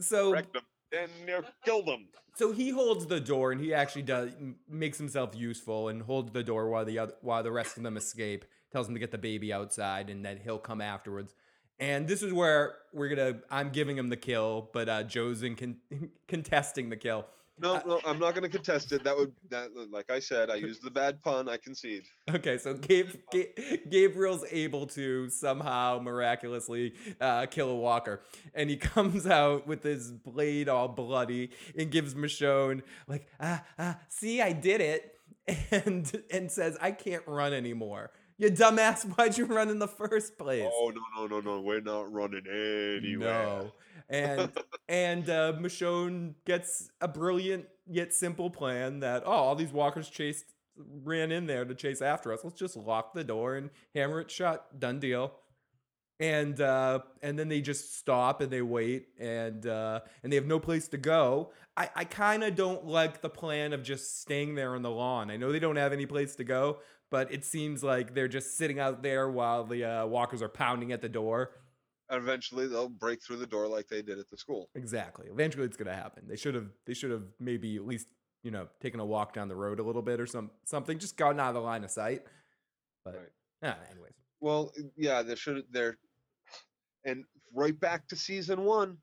so, 0.00 0.32
Wrecked 0.32 0.54
him. 0.56 0.62
And 0.92 1.10
you 1.26 1.42
killed 1.64 1.88
him. 1.88 2.06
so 2.36 2.52
he 2.52 2.70
holds 2.70 3.06
the 3.06 3.18
door, 3.18 3.50
and 3.50 3.60
he 3.60 3.74
actually 3.74 4.02
does 4.02 4.30
makes 4.68 4.96
himself 4.96 5.34
useful 5.34 5.88
and 5.88 6.00
holds 6.02 6.30
the 6.30 6.44
door 6.44 6.68
while 6.70 6.84
the 6.84 7.00
other, 7.00 7.14
while 7.20 7.42
the 7.42 7.50
rest 7.50 7.76
of 7.76 7.82
them 7.82 7.96
escape. 7.96 8.44
Tells 8.70 8.86
him 8.88 8.94
to 8.94 9.00
get 9.00 9.10
the 9.10 9.18
baby 9.18 9.52
outside, 9.52 10.08
and 10.10 10.24
then 10.24 10.38
he'll 10.42 10.58
come 10.58 10.80
afterwards. 10.80 11.34
And 11.80 12.06
this 12.06 12.22
is 12.22 12.32
where 12.32 12.76
we're 12.92 13.08
gonna. 13.08 13.40
I'm 13.50 13.70
giving 13.70 13.98
him 13.98 14.08
the 14.08 14.16
kill, 14.16 14.70
but 14.72 14.88
uh, 14.88 15.02
Joe's 15.02 15.42
in 15.42 15.56
con- 15.56 15.76
contesting 16.28 16.88
the 16.88 16.96
kill. 16.96 17.26
No, 17.58 17.74
Uh, 17.76 17.82
no, 17.86 18.00
I'm 18.04 18.18
not 18.18 18.34
to 18.34 18.48
contest 18.48 18.92
it. 18.92 19.04
That 19.04 19.16
would, 19.16 19.32
that, 19.50 19.70
like 19.90 20.10
I 20.10 20.18
said, 20.18 20.50
I 20.50 20.56
used 20.56 20.82
the 20.82 20.90
bad 20.90 21.22
pun. 21.22 21.48
I 21.48 21.56
concede. 21.56 22.02
Okay, 22.32 22.58
so 22.58 22.74
Gabe, 22.74 23.10
Ga- 23.32 23.78
Gabriel's 23.88 24.44
able 24.50 24.86
to 24.88 25.30
somehow 25.30 26.00
miraculously 26.02 26.94
uh, 27.20 27.46
kill 27.46 27.70
a 27.70 27.76
walker, 27.76 28.22
and 28.54 28.68
he 28.70 28.76
comes 28.94 29.26
out 29.26 29.66
with 29.66 29.82
his 29.82 30.10
blade 30.10 30.68
all 30.68 30.88
bloody 30.88 31.50
and 31.78 31.90
gives 31.90 32.14
Michonne 32.14 32.82
like, 33.06 33.28
ah, 33.40 33.62
ah, 33.78 33.98
see, 34.08 34.40
I 34.42 34.52
did 34.52 34.80
it, 34.80 35.14
and 35.70 36.22
and 36.32 36.50
says, 36.50 36.76
I 36.80 36.90
can't 36.90 37.22
run 37.26 37.52
anymore. 37.52 38.10
You 38.38 38.50
dumbass, 38.50 39.04
why'd 39.16 39.38
you 39.38 39.46
run 39.46 39.68
in 39.68 39.78
the 39.78 39.88
first 39.88 40.38
place? 40.38 40.68
Oh 40.70 40.92
no, 40.94 41.26
no, 41.26 41.40
no, 41.40 41.40
no. 41.40 41.60
We're 41.60 41.80
not 41.80 42.12
running 42.12 42.44
anywhere. 42.48 43.46
No. 43.46 43.72
And 44.08 44.52
and 44.88 45.30
uh, 45.30 45.54
Michonne 45.54 46.34
gets 46.44 46.90
a 47.00 47.08
brilliant 47.08 47.66
yet 47.86 48.12
simple 48.12 48.50
plan 48.50 49.00
that 49.00 49.22
oh 49.24 49.30
all 49.30 49.54
these 49.54 49.72
walkers 49.72 50.08
chased 50.08 50.44
ran 50.76 51.30
in 51.30 51.46
there 51.46 51.64
to 51.64 51.74
chase 51.74 52.02
after 52.02 52.32
us. 52.32 52.40
Let's 52.42 52.58
just 52.58 52.76
lock 52.76 53.14
the 53.14 53.24
door 53.24 53.56
and 53.56 53.70
hammer 53.94 54.20
it 54.20 54.30
shut. 54.30 54.78
Done 54.78 55.00
deal. 55.00 55.32
And 56.20 56.60
uh, 56.60 57.00
and 57.22 57.38
then 57.38 57.48
they 57.48 57.60
just 57.60 57.98
stop 57.98 58.40
and 58.40 58.50
they 58.50 58.62
wait 58.62 59.08
and 59.18 59.66
uh, 59.66 60.00
and 60.22 60.32
they 60.32 60.36
have 60.36 60.46
no 60.46 60.60
place 60.60 60.88
to 60.88 60.96
go. 60.96 61.50
I, 61.76 61.90
I 61.94 62.04
kind 62.04 62.44
of 62.44 62.54
don't 62.54 62.86
like 62.86 63.20
the 63.20 63.28
plan 63.28 63.72
of 63.72 63.82
just 63.82 64.20
staying 64.20 64.54
there 64.54 64.76
on 64.76 64.82
the 64.82 64.90
lawn. 64.90 65.28
I 65.30 65.36
know 65.36 65.50
they 65.50 65.58
don't 65.58 65.76
have 65.76 65.92
any 65.92 66.06
place 66.06 66.36
to 66.36 66.44
go, 66.44 66.78
but 67.14 67.32
it 67.32 67.44
seems 67.44 67.84
like 67.84 68.12
they're 68.12 68.26
just 68.26 68.58
sitting 68.58 68.80
out 68.80 69.00
there 69.00 69.30
while 69.30 69.62
the 69.62 69.84
uh, 69.84 70.04
walkers 70.04 70.42
are 70.42 70.48
pounding 70.48 70.90
at 70.90 71.00
the 71.00 71.08
door. 71.08 71.52
Eventually, 72.10 72.66
they'll 72.66 72.88
break 72.88 73.22
through 73.22 73.36
the 73.36 73.46
door 73.46 73.68
like 73.68 73.86
they 73.86 74.02
did 74.02 74.18
at 74.18 74.28
the 74.30 74.36
school. 74.36 74.68
Exactly. 74.74 75.28
Eventually, 75.30 75.64
it's 75.64 75.76
gonna 75.76 75.94
happen. 75.94 76.24
They 76.26 76.34
should 76.34 76.56
have. 76.56 76.70
They 76.88 76.92
should 76.92 77.12
have 77.12 77.22
maybe 77.38 77.76
at 77.76 77.86
least 77.86 78.08
you 78.42 78.50
know 78.50 78.66
taken 78.80 78.98
a 78.98 79.04
walk 79.06 79.32
down 79.32 79.46
the 79.46 79.54
road 79.54 79.78
a 79.78 79.84
little 79.84 80.02
bit 80.02 80.18
or 80.18 80.26
some 80.26 80.50
something. 80.64 80.98
Just 80.98 81.16
gotten 81.16 81.38
out 81.38 81.50
of 81.50 81.54
the 81.54 81.60
line 81.60 81.84
of 81.84 81.92
sight. 81.92 82.22
But 83.04 83.14
Right. 83.14 83.32
ah, 83.62 83.78
anyways, 83.92 84.14
Well, 84.40 84.72
yeah, 84.96 85.22
They 85.22 85.36
should 85.36 85.62
They're 85.70 85.96
and 87.04 87.24
right 87.54 87.78
back 87.78 88.08
to 88.08 88.16
season 88.16 88.64
one, 88.64 88.98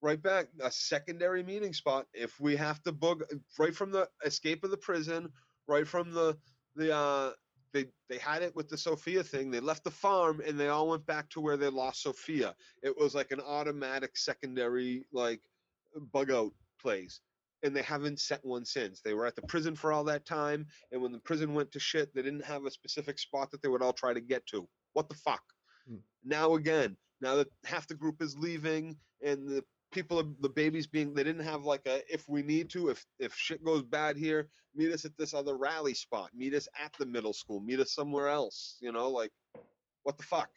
right 0.00 0.22
back 0.22 0.46
a 0.62 0.70
secondary 0.70 1.42
meeting 1.42 1.74
spot. 1.74 2.06
If 2.14 2.40
we 2.40 2.56
have 2.56 2.82
to 2.84 2.92
book 2.92 3.22
right 3.58 3.74
from 3.74 3.90
the 3.90 4.08
escape 4.24 4.64
of 4.64 4.70
the 4.70 4.78
prison, 4.78 5.28
right 5.68 5.86
from 5.86 6.10
the 6.10 6.38
the 6.76 6.94
uh 6.94 7.32
they 7.72 7.86
they 8.08 8.18
had 8.18 8.42
it 8.42 8.54
with 8.54 8.68
the 8.68 8.78
Sophia 8.78 9.22
thing. 9.22 9.50
They 9.50 9.60
left 9.60 9.84
the 9.84 9.90
farm 9.90 10.40
and 10.46 10.58
they 10.58 10.68
all 10.68 10.88
went 10.88 11.04
back 11.06 11.28
to 11.30 11.40
where 11.40 11.56
they 11.56 11.68
lost 11.68 12.02
Sophia. 12.02 12.54
It 12.82 12.96
was 12.96 13.14
like 13.14 13.32
an 13.32 13.40
automatic 13.40 14.16
secondary 14.16 15.04
like 15.12 15.40
bug 16.12 16.30
out 16.30 16.52
place. 16.80 17.20
And 17.62 17.74
they 17.74 17.82
haven't 17.82 18.20
set 18.20 18.44
one 18.44 18.64
since. 18.64 19.00
They 19.00 19.14
were 19.14 19.26
at 19.26 19.36
the 19.36 19.42
prison 19.42 19.74
for 19.74 19.90
all 19.90 20.04
that 20.04 20.26
time, 20.26 20.66
and 20.92 21.00
when 21.00 21.12
the 21.12 21.18
prison 21.18 21.54
went 21.54 21.72
to 21.72 21.80
shit, 21.80 22.14
they 22.14 22.20
didn't 22.20 22.44
have 22.44 22.66
a 22.66 22.70
specific 22.70 23.18
spot 23.18 23.50
that 23.50 23.62
they 23.62 23.68
would 23.68 23.80
all 23.80 23.94
try 23.94 24.12
to 24.12 24.20
get 24.20 24.46
to. 24.48 24.68
What 24.92 25.08
the 25.08 25.14
fuck? 25.14 25.42
Hmm. 25.88 25.96
Now 26.22 26.56
again, 26.56 26.94
now 27.22 27.36
that 27.36 27.48
half 27.64 27.86
the 27.88 27.94
group 27.94 28.20
is 28.20 28.36
leaving 28.36 28.96
and 29.24 29.48
the 29.48 29.64
people 29.94 30.20
are 30.20 30.26
the 30.40 30.48
babies 30.48 30.86
being 30.86 31.14
they 31.14 31.24
didn't 31.24 31.44
have 31.44 31.64
like 31.64 31.86
a 31.86 32.02
if 32.12 32.28
we 32.28 32.42
need 32.42 32.68
to 32.68 32.88
if 32.88 33.06
if 33.18 33.34
shit 33.34 33.64
goes 33.64 33.82
bad 33.82 34.16
here 34.16 34.48
meet 34.74 34.92
us 34.92 35.04
at 35.04 35.16
this 35.16 35.32
other 35.32 35.56
rally 35.56 35.94
spot 35.94 36.30
meet 36.34 36.52
us 36.52 36.68
at 36.82 36.92
the 36.98 37.06
middle 37.06 37.32
school 37.32 37.60
meet 37.60 37.80
us 37.80 37.92
somewhere 37.92 38.28
else 38.28 38.76
you 38.80 38.92
know 38.92 39.08
like 39.08 39.30
what 40.02 40.18
the 40.18 40.24
fuck 40.24 40.50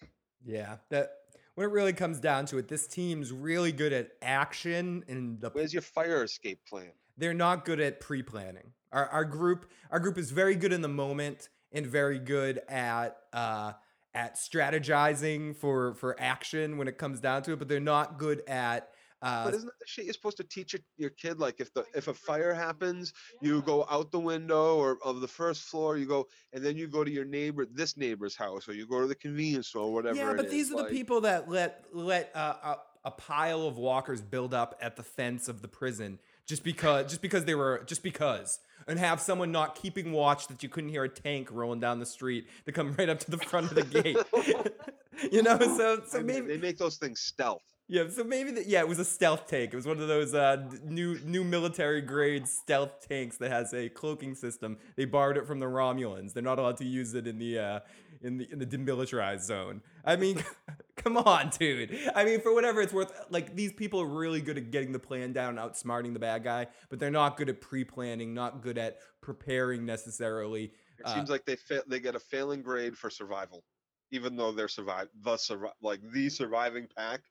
yeah. 0.45 0.77
That 0.89 1.11
when 1.55 1.67
it 1.67 1.71
really 1.71 1.93
comes 1.93 2.19
down 2.19 2.45
to 2.47 2.57
it, 2.57 2.67
this 2.67 2.87
team's 2.87 3.31
really 3.31 3.71
good 3.71 3.93
at 3.93 4.11
action 4.21 5.03
and 5.07 5.39
the 5.39 5.49
where's 5.49 5.73
your 5.73 5.81
fire 5.81 6.23
escape 6.23 6.59
plan 6.67 6.91
they're 7.17 7.33
not 7.33 7.65
good 7.65 7.79
at 7.79 7.99
pre-planning. 7.99 8.73
Our 8.91 9.07
our 9.09 9.25
group 9.25 9.69
our 9.91 9.99
group 9.99 10.17
is 10.17 10.31
very 10.31 10.55
good 10.55 10.71
in 10.71 10.81
the 10.81 10.87
moment 10.87 11.49
and 11.71 11.85
very 11.85 12.19
good 12.19 12.61
at 12.69 13.17
uh 13.33 13.73
at 14.13 14.35
strategizing 14.35 15.55
for 15.55 15.93
for 15.95 16.19
action 16.19 16.77
when 16.77 16.87
it 16.87 16.97
comes 16.97 17.19
down 17.19 17.43
to 17.43 17.53
it, 17.53 17.59
but 17.59 17.67
they're 17.67 17.79
not 17.79 18.17
good 18.17 18.43
at 18.47 18.89
uh 19.21 19.45
but 19.45 19.53
isn't 19.53 19.65
that 19.65 19.79
the 19.79 19.87
shit 19.87 20.05
you're 20.05 20.13
supposed 20.13 20.37
to 20.37 20.43
teach 20.43 20.73
your, 20.73 20.81
your 20.97 21.09
kid? 21.11 21.39
Like 21.39 21.59
if 21.59 21.73
the 21.73 21.85
if 21.95 22.07
a 22.07 22.13
fire 22.13 22.53
happens 22.53 23.13
you 23.41 23.61
go 23.61 23.85
out 23.89 24.11
the 24.11 24.19
window 24.19 24.77
or 24.77 24.97
of 25.03 25.21
the 25.21 25.27
first 25.27 25.63
floor 25.63 25.97
you 25.97 26.05
go 26.05 26.27
and 26.53 26.63
then 26.63 26.77
you 26.77 26.87
go 26.87 27.03
to 27.03 27.11
your 27.11 27.25
neighbor 27.25 27.65
this 27.71 27.97
neighbor's 27.97 28.35
house 28.35 28.67
or 28.67 28.73
you 28.73 28.87
go 28.87 29.01
to 29.01 29.07
the 29.07 29.15
convenience 29.15 29.67
store 29.67 29.93
whatever 29.93 30.17
yeah, 30.17 30.31
it 30.31 30.37
but 30.37 30.49
these 30.49 30.67
is, 30.67 30.73
are 30.73 30.83
the 30.83 30.89
people 30.89 31.21
that 31.21 31.49
let 31.49 31.85
let 31.93 32.31
uh, 32.35 32.53
a, 32.63 32.77
a 33.05 33.11
pile 33.11 33.63
of 33.63 33.77
walkers 33.77 34.21
build 34.21 34.53
up 34.53 34.77
at 34.81 34.95
the 34.95 35.03
fence 35.03 35.47
of 35.47 35.61
the 35.61 35.67
prison 35.67 36.19
just 36.45 36.63
because 36.63 37.09
just 37.09 37.21
because 37.21 37.45
they 37.45 37.55
were 37.55 37.83
just 37.85 38.03
because 38.03 38.59
and 38.87 38.97
have 38.99 39.19
someone 39.19 39.51
not 39.51 39.75
keeping 39.75 40.11
watch 40.11 40.47
that 40.47 40.63
you 40.63 40.69
couldn't 40.69 40.89
hear 40.89 41.03
a 41.03 41.09
tank 41.09 41.49
rolling 41.51 41.79
down 41.79 41.99
the 41.99 42.05
street 42.05 42.47
to 42.65 42.71
come 42.71 42.93
right 42.97 43.09
up 43.09 43.19
to 43.19 43.31
the 43.31 43.37
front 43.37 43.71
of 43.71 43.75
the 43.75 43.83
gate. 43.83 44.17
you 45.31 45.41
know, 45.41 45.57
so 45.59 46.01
so 46.05 46.19
I 46.19 46.23
mean, 46.23 46.27
maybe 46.27 46.47
they 46.47 46.57
make 46.57 46.77
those 46.77 46.97
things 46.97 47.19
stealth 47.19 47.63
yeah, 47.87 48.09
so 48.09 48.23
maybe 48.23 48.51
the, 48.51 48.67
yeah, 48.67 48.79
it 48.81 48.87
was 48.87 48.99
a 48.99 49.05
stealth 49.05 49.47
tank. 49.47 49.71
It 49.73 49.75
was 49.75 49.85
one 49.87 49.99
of 49.99 50.07
those 50.07 50.33
uh, 50.33 50.69
new 50.83 51.19
new 51.19 51.43
military 51.43 52.01
grade 52.01 52.47
stealth 52.47 53.07
tanks 53.07 53.37
that 53.37 53.49
has 53.51 53.73
a 53.73 53.89
cloaking 53.89 54.35
system. 54.35 54.77
They 54.95 55.05
borrowed 55.05 55.37
it 55.37 55.47
from 55.47 55.59
the 55.59 55.67
Romulans. 55.67 56.33
They're 56.33 56.43
not 56.43 56.59
allowed 56.59 56.77
to 56.77 56.85
use 56.85 57.13
it 57.13 57.27
in 57.27 57.37
the 57.37 57.59
uh, 57.59 57.79
in 58.21 58.37
the 58.37 58.51
in 58.51 58.59
the 58.59 58.65
demilitarized 58.65 59.41
zone. 59.43 59.81
I 60.03 60.17
mean, 60.17 60.43
come 60.97 61.17
on, 61.17 61.49
dude. 61.57 61.97
I 62.13 62.25
mean, 62.25 62.41
for 62.41 62.53
whatever 62.53 62.81
it's 62.81 62.91
worth, 62.93 63.13
like 63.29 63.55
these 63.55 63.71
people 63.71 64.01
are 64.01 64.07
really 64.07 64.41
good 64.41 64.57
at 64.57 64.69
getting 64.69 64.91
the 64.91 64.99
plan 64.99 65.31
down, 65.31 65.57
and 65.57 65.59
outsmarting 65.59 66.11
the 66.13 66.19
bad 66.19 66.43
guy, 66.43 66.67
but 66.89 66.99
they're 66.99 67.09
not 67.09 67.37
good 67.37 67.49
at 67.49 67.61
pre-planning, 67.61 68.33
not 68.33 68.61
good 68.61 68.77
at 68.77 68.99
preparing 69.21 69.85
necessarily. 69.85 70.73
It 70.99 71.05
Uh, 71.05 71.15
seems 71.15 71.29
like 71.29 71.45
they 71.45 71.55
fa- 71.55 71.83
they 71.87 71.99
get 71.99 72.15
a 72.15 72.19
failing 72.19 72.61
grade 72.61 72.97
for 72.97 73.09
survival, 73.09 73.63
even 74.11 74.35
though 74.35 74.51
they're 74.51 74.67
survive 74.67 75.07
the 75.21 75.35
survi- 75.35 75.71
like 75.81 76.01
the 76.11 76.29
surviving 76.29 76.87
pack. 76.95 77.21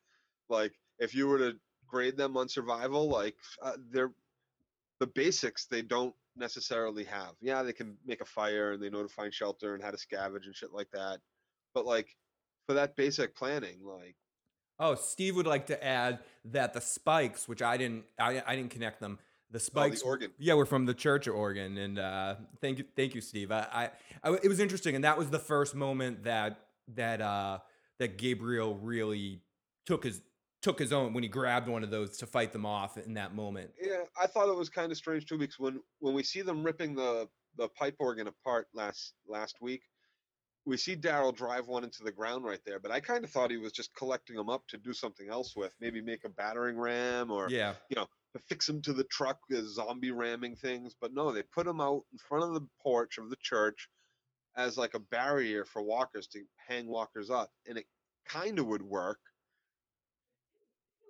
Like 0.49 0.73
if 0.99 1.15
you 1.15 1.27
were 1.27 1.39
to 1.39 1.55
grade 1.87 2.17
them 2.17 2.37
on 2.37 2.49
survival, 2.49 3.09
like 3.09 3.37
uh, 3.63 3.73
they're 3.91 4.13
the 5.01 5.07
basics 5.07 5.67
they 5.67 5.83
don't 5.83 6.15
necessarily 6.37 7.05
have. 7.05 7.33
Yeah, 7.41 7.63
they 7.63 7.73
can 7.73 7.97
make 8.05 8.21
a 8.21 8.27
fire 8.27 8.73
and 8.73 8.83
they 8.83 8.91
know 8.91 9.03
to 9.03 9.09
find 9.09 9.33
shelter 9.33 9.75
and 9.75 9.83
how 9.83 9.91
to 9.91 9.97
scavenge 9.97 10.47
and 10.47 10.55
shit 10.55 10.73
like 10.73 10.91
that. 10.93 11.19
But 11.75 11.87
like 11.87 12.17
for 12.67 12.75
that 12.75 12.97
basic 12.97 13.35
planning, 13.35 13.79
like 13.83 14.17
Oh, 14.79 14.95
Steve 14.95 15.37
would 15.37 15.47
like 15.47 15.67
to 15.67 15.85
add 15.85 16.21
that 16.47 16.75
the 16.75 16.81
spikes, 16.81 17.49
which 17.49 17.63
I 17.63 17.77
didn't, 17.77 18.05
I, 18.19 18.43
I 18.47 18.57
didn't 18.57 18.71
connect 18.71 19.01
them. 19.01 19.19
The 19.51 19.57
oh, 19.57 19.61
spikes, 19.61 20.01
the 20.01 20.07
organ. 20.07 20.33
yeah, 20.39 20.55
we're 20.55 20.67
from 20.67 20.87
the 20.87 20.95
Church 20.95 21.27
of 21.29 21.35
Oregon, 21.35 21.79
and 21.79 21.99
uh, 21.99 22.35
thank 22.61 22.79
you, 22.79 22.85
thank 22.97 23.15
you, 23.15 23.21
Steve. 23.21 23.53
I, 23.53 23.91
I, 24.23 24.29
I, 24.29 24.35
it 24.43 24.49
was 24.49 24.59
interesting, 24.59 24.97
and 24.97 25.05
that 25.05 25.17
was 25.17 25.31
the 25.31 25.39
first 25.39 25.75
moment 25.75 26.25
that 26.25 26.59
that 26.95 27.21
uh, 27.21 27.61
that 27.99 28.19
Gabriel 28.19 28.75
really 28.75 29.41
took 29.87 30.03
his 30.03 30.21
took 30.67 30.81
his 30.81 30.93
own 30.93 31.13
when 31.13 31.23
he 31.23 31.29
grabbed 31.29 31.69
one 31.69 31.85
of 31.85 31.91
those 31.91 32.19
to 32.19 32.27
fight 32.27 32.53
them 32.53 32.67
off 32.67 32.99
in 32.99 33.15
that 33.15 33.37
moment. 33.37 33.71
Yeah, 33.81 34.03
I 34.21 34.27
thought 34.27 34.49
it 34.49 34.57
was 34.57 34.69
kind 34.69 34.91
of 34.91 34.99
strange 34.99 35.25
too 35.25 35.39
because 35.39 35.61
when 35.61 35.81
when 36.01 36.13
we 36.13 36.25
see 36.25 36.43
them 36.43 36.65
ripping 36.65 36.97
the 36.97 37.29
the 37.57 37.69
pipe 37.69 37.95
organ 38.01 38.27
apart 38.27 38.67
last 38.75 39.15
last 39.29 39.59
week, 39.61 39.83
we 40.65 40.77
see 40.77 40.97
Daryl 40.97 41.33
drive 41.33 41.69
one 41.69 41.85
into 41.85 42.03
the 42.03 42.11
ground 42.11 42.45
right 42.45 42.59
there. 42.67 42.81
But 42.81 42.91
I 42.91 42.99
kind 42.99 43.23
of 43.23 43.31
thought 43.31 43.53
he 43.53 43.59
was 43.59 43.71
just 43.71 43.95
collecting 43.95 44.35
them 44.35 44.49
up 44.49 44.67
to 44.71 44.77
do 44.77 44.93
something 44.93 45.29
else 45.31 45.55
with, 45.55 45.73
maybe 45.81 46.03
make 46.03 46.25
a 46.25 46.31
battering 46.31 46.77
ram 46.77 47.31
or 47.31 47.49
Yeah, 47.49 47.75
you 47.89 47.95
know, 47.95 48.09
to 48.35 48.43
fix 48.49 48.67
them 48.67 48.83
to 48.83 48.93
the 48.93 49.05
truck 49.05 49.39
as 49.53 49.75
zombie 49.75 50.11
ramming 50.11 50.57
things. 50.57 50.97
But 51.01 51.15
no, 51.15 51.31
they 51.31 51.45
put 51.55 51.67
them 51.67 51.81
out 51.81 52.03
in 52.13 52.19
front 52.19 52.43
of 52.43 52.55
the 52.55 52.67
porch 52.83 53.19
of 53.19 53.31
the 53.31 53.37
church 53.41 53.89
as 54.57 54.77
like 54.77 54.95
a 54.95 54.99
barrier 54.99 55.65
for 55.65 55.81
walkers 55.81 56.27
to 56.29 56.43
hang 56.69 56.89
walkers 56.89 57.31
up, 57.31 57.53
and 57.69 57.79
it 57.79 57.87
kind 58.29 58.59
of 58.59 58.67
would 58.67 58.83
work. 58.83 59.21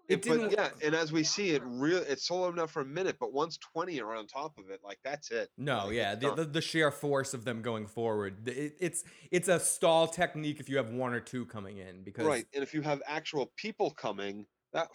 It 0.08 0.14
It, 0.24 0.28
but 0.28 0.36
didn't- 0.36 0.52
yeah, 0.52 0.70
and 0.84 0.94
as 0.94 1.12
we 1.12 1.22
see, 1.24 1.50
it 1.50 1.62
real 1.64 1.98
it 1.98 2.20
sold 2.20 2.52
enough 2.54 2.70
for 2.70 2.82
a 2.82 2.84
minute, 2.84 3.16
but 3.18 3.32
once 3.32 3.56
twenty 3.58 4.00
are 4.00 4.14
on 4.14 4.26
top 4.26 4.56
of 4.58 4.70
it, 4.70 4.80
like 4.84 4.98
that's 5.02 5.30
it. 5.30 5.50
no, 5.58 5.86
Like, 5.86 5.94
yeah, 5.94 6.14
the, 6.14 6.34
the 6.34 6.44
the 6.44 6.60
sheer 6.60 6.90
force 6.90 7.34
of 7.34 7.44
them 7.44 7.60
going 7.62 7.86
forward. 7.86 8.46
It, 8.48 8.76
it's 8.78 9.04
it's 9.30 9.48
a 9.48 9.58
stall 9.58 10.06
technique 10.06 10.60
if 10.60 10.68
you 10.68 10.76
have 10.76 10.90
one 10.90 11.12
or 11.12 11.20
two 11.20 11.44
coming 11.46 11.78
in 11.78 12.02
because 12.04 12.26
right. 12.26 12.46
And 12.54 12.62
if 12.62 12.72
you 12.72 12.82
have 12.82 13.02
actual 13.06 13.52
people 13.56 13.90
coming, 13.90 14.46
That 14.72 14.88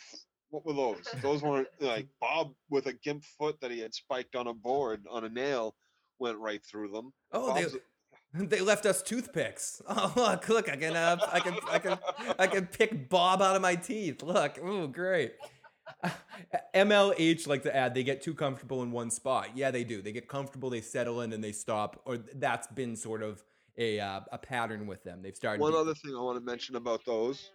what 0.50 0.66
were 0.66 0.74
those? 0.74 1.04
Those 1.22 1.42
weren't 1.42 1.68
like 1.80 2.08
Bob 2.22 2.54
with 2.70 2.86
a 2.88 2.94
gimp 2.94 3.24
foot 3.38 3.60
that 3.62 3.72
he 3.72 3.80
had 3.80 3.94
spiked 3.94 4.36
on 4.36 4.48
a 4.48 4.54
board 4.54 5.06
on 5.10 5.24
a 5.26 5.30
nail 5.30 5.76
went 6.20 6.38
right 6.38 6.62
through 6.64 6.92
them. 6.92 7.12
Oh, 7.32 7.48
Bob's- 7.48 7.74
they 7.74 7.80
left 8.34 8.86
us 8.86 9.02
toothpicks. 9.02 9.82
Oh, 9.90 10.14
look, 10.16 10.48
look, 10.50 10.70
I 10.70 10.76
can, 10.78 10.96
uh, 10.96 11.18
I 11.32 11.40
can, 11.40 11.56
I 11.70 11.80
can, 11.80 12.00
I 12.40 12.48
can 12.48 12.66
pick 12.66 13.10
Bob 13.10 13.42
out 13.42 13.56
of 13.56 13.62
my 13.62 13.76
teeth. 13.76 14.24
Look, 14.24 14.58
ooh, 14.64 14.88
great. 14.88 15.34
MLH 16.76 17.48
like 17.48 17.64
to 17.64 17.76
add 17.76 17.94
they 17.94 18.04
get 18.04 18.22
too 18.22 18.34
comfortable 18.34 18.84
in 18.84 18.92
one 18.92 19.12
spot. 19.12 19.50
Yeah, 19.56 19.72
they 19.72 19.84
do. 19.84 20.02
They 20.02 20.12
get 20.12 20.28
comfortable, 20.28 20.70
they 20.70 20.82
settle 20.82 21.22
in, 21.22 21.34
and 21.34 21.44
they 21.44 21.52
stop. 21.52 22.02
Or 22.06 22.18
that's 22.18 22.68
been 22.68 22.96
sort 22.96 23.22
of 23.22 23.44
a 23.78 24.00
uh, 24.00 24.22
a 24.32 24.38
pattern 24.38 24.88
with 24.88 25.04
them. 25.04 25.22
They've 25.22 25.36
started. 25.36 25.62
One 25.62 25.76
other 25.76 25.94
thing 25.94 26.16
I 26.16 26.22
want 26.22 26.38
to 26.38 26.46
mention 26.46 26.76
about 26.76 27.06
those 27.06 27.52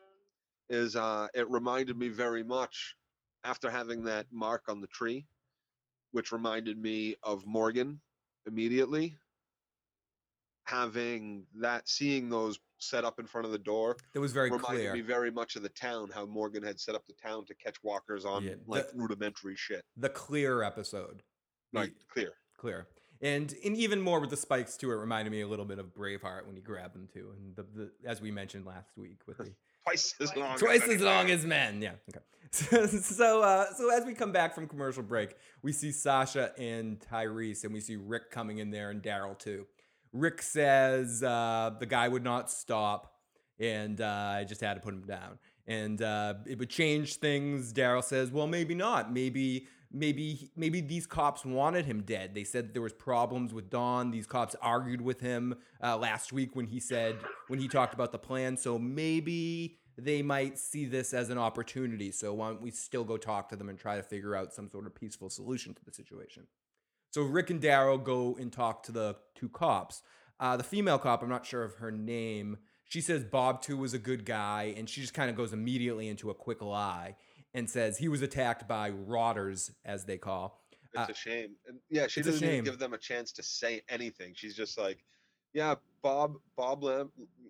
is 0.68 0.96
uh, 0.96 1.28
it 1.34 1.48
reminded 1.50 1.96
me 1.96 2.08
very 2.08 2.42
much 2.42 2.96
after 3.44 3.70
having 3.70 4.04
that 4.04 4.26
mark 4.32 4.64
on 4.68 4.80
the 4.80 4.88
tree, 4.88 5.26
which 6.12 6.32
reminded 6.32 6.78
me 6.78 7.16
of 7.22 7.46
Morgan 7.46 8.00
immediately. 8.46 9.16
Having 10.66 11.44
that, 11.60 11.88
seeing 11.88 12.28
those 12.28 12.58
set 12.78 13.04
up 13.04 13.18
in 13.18 13.26
front 13.26 13.46
of 13.46 13.52
the 13.52 13.58
door 13.58 13.96
It 14.14 14.18
was 14.18 14.32
very 14.32 14.50
reminded 14.50 14.66
clear. 14.80 14.92
me 14.94 15.00
very 15.00 15.30
much 15.30 15.56
of 15.56 15.62
the 15.62 15.68
town. 15.70 16.10
How 16.12 16.26
Morgan 16.26 16.62
had 16.62 16.78
set 16.78 16.94
up 16.94 17.06
the 17.06 17.14
town 17.14 17.46
to 17.46 17.54
catch 17.54 17.76
walkers 17.82 18.24
on 18.24 18.42
Yeah, 18.44 18.54
like 18.66 18.86
rudimentary 18.94 19.56
shit. 19.56 19.82
the 19.96 20.08
clear 20.10 20.62
episode. 20.62 21.22
The- 21.72 21.80
Right, 21.80 21.92
clear. 22.12 22.32
clear. 22.58 22.88
And 23.22 23.54
and 23.64 23.74
even 23.76 24.00
more 24.02 24.20
with 24.20 24.28
the 24.30 24.36
spikes 24.36 24.76
too, 24.76 24.90
it 24.90 24.96
reminded 24.96 25.30
me 25.30 25.40
a 25.40 25.48
little 25.48 25.64
bit 25.64 25.78
of 25.78 25.94
Braveheart 25.94 26.46
when 26.46 26.54
you 26.54 26.60
grab 26.62 26.92
them 26.92 27.08
too, 27.10 27.32
and 27.34 27.56
the, 27.56 27.62
the 27.74 27.90
as 28.04 28.20
we 28.20 28.30
mentioned 28.30 28.66
last 28.66 28.90
week 28.96 29.20
with 29.26 29.38
the 29.38 29.52
Twice 29.86 30.14
as 30.20 30.36
long. 30.36 30.58
twice 30.58 30.82
as 30.82 30.88
anything. 30.88 31.06
long 31.06 31.30
as 31.30 31.46
men. 31.46 31.80
Yeah. 31.80 31.92
Okay. 32.10 32.24
So 32.50 32.86
so, 32.86 33.42
uh, 33.42 33.72
so 33.74 33.88
as 33.96 34.04
we 34.04 34.12
come 34.14 34.32
back 34.32 34.54
from 34.54 34.68
commercial 34.68 35.02
break, 35.02 35.34
we 35.62 35.72
see 35.72 35.92
Sasha 35.92 36.52
and 36.58 37.00
Tyrese, 37.00 37.64
and 37.64 37.72
we 37.72 37.80
see 37.80 37.96
Rick 37.96 38.30
coming 38.30 38.58
in 38.58 38.70
there 38.70 38.90
and 38.90 39.00
Daryl 39.02 39.38
too. 39.38 39.66
Rick 40.18 40.42
says 40.42 41.22
uh, 41.22 41.70
the 41.78 41.86
guy 41.86 42.08
would 42.08 42.24
not 42.24 42.50
stop, 42.50 43.12
and 43.58 44.00
uh, 44.00 44.34
I 44.38 44.44
just 44.44 44.60
had 44.60 44.74
to 44.74 44.80
put 44.80 44.94
him 44.94 45.06
down. 45.06 45.38
And 45.66 46.00
uh, 46.00 46.34
it 46.46 46.58
would 46.58 46.70
change 46.70 47.16
things. 47.16 47.72
Daryl 47.72 48.04
says, 48.04 48.30
"Well, 48.30 48.46
maybe 48.46 48.74
not. 48.74 49.12
Maybe." 49.12 49.68
Maybe 49.92 50.50
maybe 50.56 50.80
these 50.80 51.06
cops 51.06 51.44
wanted 51.44 51.86
him 51.86 52.02
dead. 52.02 52.34
They 52.34 52.42
said 52.42 52.74
there 52.74 52.82
was 52.82 52.92
problems 52.92 53.54
with 53.54 53.70
Dawn. 53.70 54.10
These 54.10 54.26
cops 54.26 54.56
argued 54.60 55.00
with 55.00 55.20
him 55.20 55.54
uh, 55.82 55.96
last 55.96 56.32
week 56.32 56.56
when 56.56 56.66
he 56.66 56.80
said 56.80 57.16
when 57.46 57.60
he 57.60 57.68
talked 57.68 57.94
about 57.94 58.10
the 58.10 58.18
plan. 58.18 58.56
So 58.56 58.80
maybe 58.80 59.78
they 59.96 60.22
might 60.22 60.58
see 60.58 60.86
this 60.86 61.14
as 61.14 61.30
an 61.30 61.38
opportunity. 61.38 62.10
So 62.10 62.34
why 62.34 62.48
don't 62.48 62.60
we 62.60 62.72
still 62.72 63.04
go 63.04 63.16
talk 63.16 63.48
to 63.50 63.56
them 63.56 63.68
and 63.68 63.78
try 63.78 63.96
to 63.96 64.02
figure 64.02 64.34
out 64.34 64.52
some 64.52 64.68
sort 64.68 64.86
of 64.86 64.94
peaceful 64.94 65.30
solution 65.30 65.72
to 65.74 65.84
the 65.84 65.92
situation? 65.92 66.48
So 67.16 67.22
Rick 67.22 67.48
and 67.48 67.62
Daryl 67.62 68.04
go 68.04 68.36
and 68.38 68.52
talk 68.52 68.82
to 68.82 68.92
the 68.92 69.16
two 69.34 69.48
cops. 69.48 70.02
Uh, 70.38 70.58
the 70.58 70.62
female 70.62 70.98
cop, 70.98 71.22
I'm 71.22 71.30
not 71.30 71.46
sure 71.46 71.62
of 71.62 71.76
her 71.76 71.90
name. 71.90 72.58
She 72.84 73.00
says 73.00 73.24
Bob 73.24 73.62
too 73.62 73.78
was 73.78 73.94
a 73.94 73.98
good 73.98 74.26
guy, 74.26 74.74
and 74.76 74.86
she 74.86 75.00
just 75.00 75.14
kind 75.14 75.30
of 75.30 75.34
goes 75.34 75.54
immediately 75.54 76.08
into 76.08 76.28
a 76.28 76.34
quick 76.34 76.60
lie 76.60 77.16
and 77.54 77.70
says 77.70 77.96
he 77.96 78.08
was 78.08 78.20
attacked 78.20 78.68
by 78.68 78.90
rotters, 78.90 79.70
as 79.82 80.04
they 80.04 80.18
call. 80.18 80.62
It's 80.92 80.98
Uh, 80.98 81.06
a 81.08 81.14
shame. 81.14 81.56
And 81.66 81.78
yeah, 81.88 82.06
she 82.06 82.20
doesn't 82.20 82.46
even 82.46 82.64
give 82.64 82.78
them 82.78 82.92
a 82.92 82.98
chance 82.98 83.32
to 83.32 83.42
say 83.42 83.80
anything. 83.88 84.34
She's 84.36 84.54
just 84.54 84.76
like, 84.76 85.02
"Yeah, 85.54 85.76
Bob, 86.02 86.36
Bob 86.54 86.84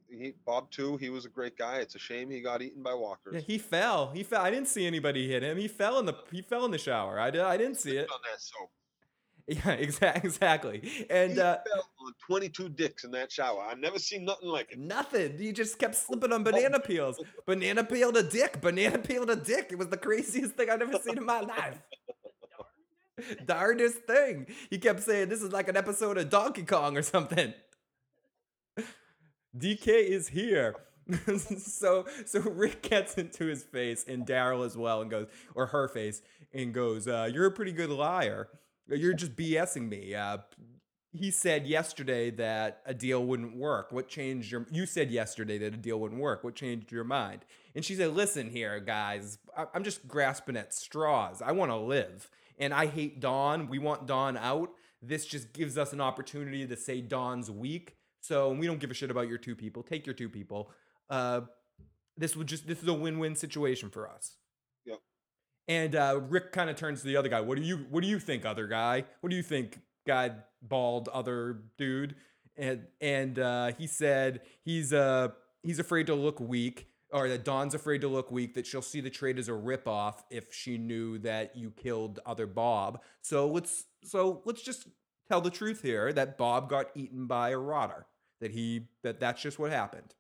he, 0.09 0.35
Bob 0.45 0.71
too. 0.71 0.97
He 0.99 1.11
was 1.11 1.25
a 1.25 1.29
great 1.29 1.59
guy. 1.59 1.79
It's 1.79 1.97
a 1.97 1.99
shame 1.99 2.31
he 2.31 2.41
got 2.41 2.63
eaten 2.63 2.85
by 2.85 2.95
walkers." 2.95 3.35
Yeah, 3.35 3.41
he 3.41 3.59
fell. 3.59 4.13
He 4.13 4.23
fell. 4.23 4.43
I 4.43 4.51
didn't 4.51 4.69
see 4.69 4.87
anybody 4.87 5.27
hit 5.27 5.43
him. 5.43 5.57
He 5.57 5.67
fell 5.67 5.99
in 5.99 6.07
the 6.07 6.15
he 6.31 6.41
fell 6.41 6.65
in 6.65 6.71
the 6.71 6.79
shower. 6.79 7.19
I, 7.19 7.33
did, 7.33 7.41
I 7.41 7.57
didn't 7.57 7.81
see 7.81 7.97
it. 7.97 8.09
on 8.09 8.21
that 8.31 8.41
soap. 8.41 8.71
Yeah, 9.49 9.71
exactly, 9.73 10.29
exactly. 10.29 11.07
And 11.09 11.39
uh, 11.39 11.59
fell 11.73 11.89
on 12.05 12.15
22 12.27 12.69
dicks 12.71 13.05
in 13.05 13.13
that 13.13 13.31
shower. 13.31 13.63
I've 13.63 13.79
never 13.79 13.99
seen 13.99 14.25
nothing 14.25 14.49
like 14.49 14.73
it. 14.73 14.79
Nothing. 14.79 15.39
You 15.39 15.53
just 15.53 15.79
kept 15.79 15.95
slipping 15.95 16.33
on 16.33 16.43
banana 16.43 16.81
peels. 16.81 17.23
Banana 17.47 17.85
peel 17.85 18.13
to 18.13 18.25
dick. 18.25 18.61
Banana 18.61 18.99
peel 18.99 19.25
to 19.25 19.37
dick. 19.37 19.69
It 19.71 19.79
was 19.79 19.89
the 19.89 19.97
craziest 19.97 20.55
thing 20.55 20.69
I've 20.69 20.83
ever 20.83 20.99
seen 20.99 21.17
in 21.17 21.25
my 21.25 21.41
life. 21.41 21.79
Darndest 23.47 23.99
thing. 23.99 24.49
He 24.69 24.79
kept 24.79 25.01
saying 25.03 25.29
this 25.29 25.43
is 25.43 25.53
like 25.53 25.69
an 25.69 25.77
episode 25.77 26.19
of 26.19 26.29
Donkey 26.29 26.65
Kong 26.65 26.97
or 26.97 27.03
something. 27.03 27.55
DK 29.57 29.87
is 29.87 30.29
here. 30.29 30.75
so 31.59 32.05
so 32.27 32.41
Rick 32.41 32.83
gets 32.83 33.15
into 33.15 33.47
his 33.47 33.63
face 33.63 34.05
and 34.09 34.27
Daryl 34.27 34.67
as 34.67 34.77
well 34.77 35.03
and 35.03 35.11
goes 35.11 35.29
or 35.55 35.67
her 35.67 35.87
face 35.87 36.21
and 36.53 36.75
goes, 36.75 37.07
uh, 37.07 37.31
"You're 37.33 37.47
a 37.47 37.53
pretty 37.53 37.71
good 37.71 37.91
liar. 37.91 38.49
You're 38.89 39.15
just 39.15 39.35
BSing 39.37 39.89
me. 39.89 40.15
Uh, 40.15 40.39
he 41.13 41.31
said 41.31 41.67
yesterday 41.67 42.31
that 42.33 42.83
a 42.85 42.95
deal 42.95 43.25
wouldn't 43.25 43.57
work. 43.57 43.91
What 43.91 44.09
changed 44.09 44.51
your? 44.53 44.67
You 44.71 44.87
said 44.87 45.11
yesterday 45.11 45.59
that 45.59 45.75
a 45.75 45.77
deal 45.77 45.99
wouldn't 45.99 46.21
work. 46.21 46.45
What 46.45 46.55
changed 46.55 46.93
your 46.93 47.05
mind? 47.05 47.45
And 47.75 47.85
she 47.85 47.95
said, 47.95 48.15
"Listen 48.15 48.51
here, 48.51 48.79
guys. 48.81 49.39
I- 49.57 49.67
I'm 49.75 49.83
just 49.83 50.07
grasping 50.07 50.57
at 50.57 50.75
straws. 50.75 51.41
I 51.43 51.53
want 51.53 51.71
to 51.71 51.77
live, 51.77 52.31
and 52.59 52.75
I 52.75 52.87
hate 52.87 53.21
Dawn. 53.21 53.69
We 53.69 53.79
want 53.79 54.07
Dawn 54.07 54.37
out. 54.37 54.73
This 55.03 55.27
just 55.27 55.53
gives 55.53 55.79
us 55.79 55.93
an 55.93 56.01
opportunity 56.01 56.67
to 56.67 56.77
say 56.77 57.01
Dawn's 57.01 57.51
weak. 57.51 57.97
So 58.21 58.53
we 58.53 58.67
don't 58.67 58.81
give 58.81 58.91
a 58.91 58.95
shit 58.95 59.11
about 59.11 59.29
your 59.29 59.39
two 59.39 59.55
people. 59.57 59.83
Take 59.83 60.07
your 60.07 60.15
two 60.15 60.29
people. 60.29 60.71
Uh, 61.09 61.43
this 62.17 62.37
would 62.37 62.47
just 62.47 62.67
this 62.67 62.83
is 62.83 62.89
a 62.89 62.95
win-win 62.95 63.37
situation 63.37 63.91
for 63.91 64.09
us." 64.09 64.37
And 65.69 65.97
uh, 65.97 66.21
Rick 66.29 66.53
kind 66.53 66.71
of 66.71 66.77
turns 66.77 67.01
to 67.01 67.07
the 67.07 67.17
other 67.17 67.29
guy. 67.29 67.41
What 67.41 67.57
do 67.57 67.63
you 67.63 67.87
What 67.91 68.03
do 68.03 68.09
you 68.09 68.19
think, 68.19 68.45
other 68.45 68.67
guy? 68.67 69.05
What 69.21 69.31
do 69.31 69.37
you 69.37 69.43
think, 69.43 69.81
guy, 70.07 70.33
bald 70.63 71.09
other 71.09 71.63
dude? 71.77 72.15
And 72.57 72.87
and 73.01 73.39
uh, 73.39 73.73
he 73.77 73.87
said 73.87 74.43
he's 74.65 74.93
uh 74.93 75.29
he's 75.63 75.79
afraid 75.79 76.07
to 76.07 76.15
look 76.15 76.39
weak, 76.41 76.87
or 77.11 77.29
that 77.29 77.45
Dawn's 77.45 77.75
afraid 77.75 78.01
to 78.03 78.09
look 78.09 78.31
weak. 78.31 78.55
That 78.55 78.67
she'll 78.67 78.81
see 78.81 79.01
the 79.01 79.11
trade 79.11 79.39
as 79.39 79.49
a 79.49 79.53
ripoff 79.53 80.23
if 80.31 80.55
she 80.55 80.79
knew 80.79 81.19
that 81.19 81.57
you 81.57 81.73
killed 81.73 82.21
other 82.25 82.47
Bob. 82.47 83.03
So 83.23 83.49
let's 83.49 83.85
so 84.05 84.43
let's 84.45 84.63
just 84.63 84.87
tell 85.29 85.41
the 85.41 85.51
truth 85.51 85.83
here 85.83 86.13
that 86.13 86.39
Bob 86.39 86.69
got 86.69 86.87
eaten 86.95 87.27
by 87.27 87.51
a 87.51 87.59
rotter. 87.59 88.07
That 88.41 88.53
he 88.53 88.89
that 89.03 89.19
that's 89.19 89.43
just 89.43 89.59
what 89.59 89.73
happened. 89.73 90.15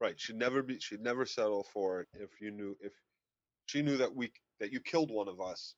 Right. 0.00 0.18
She'd 0.18 0.36
never 0.36 0.62
be. 0.62 0.78
She'd 0.80 1.02
never 1.02 1.26
settle 1.26 1.64
for 1.72 2.00
it 2.00 2.08
if 2.14 2.40
you 2.40 2.50
knew 2.50 2.76
if 2.80 2.92
she 3.68 3.82
knew 3.82 3.96
that 3.98 4.14
we 4.14 4.32
that 4.60 4.72
you 4.72 4.80
killed 4.80 5.10
one 5.10 5.28
of 5.28 5.40
us. 5.40 5.74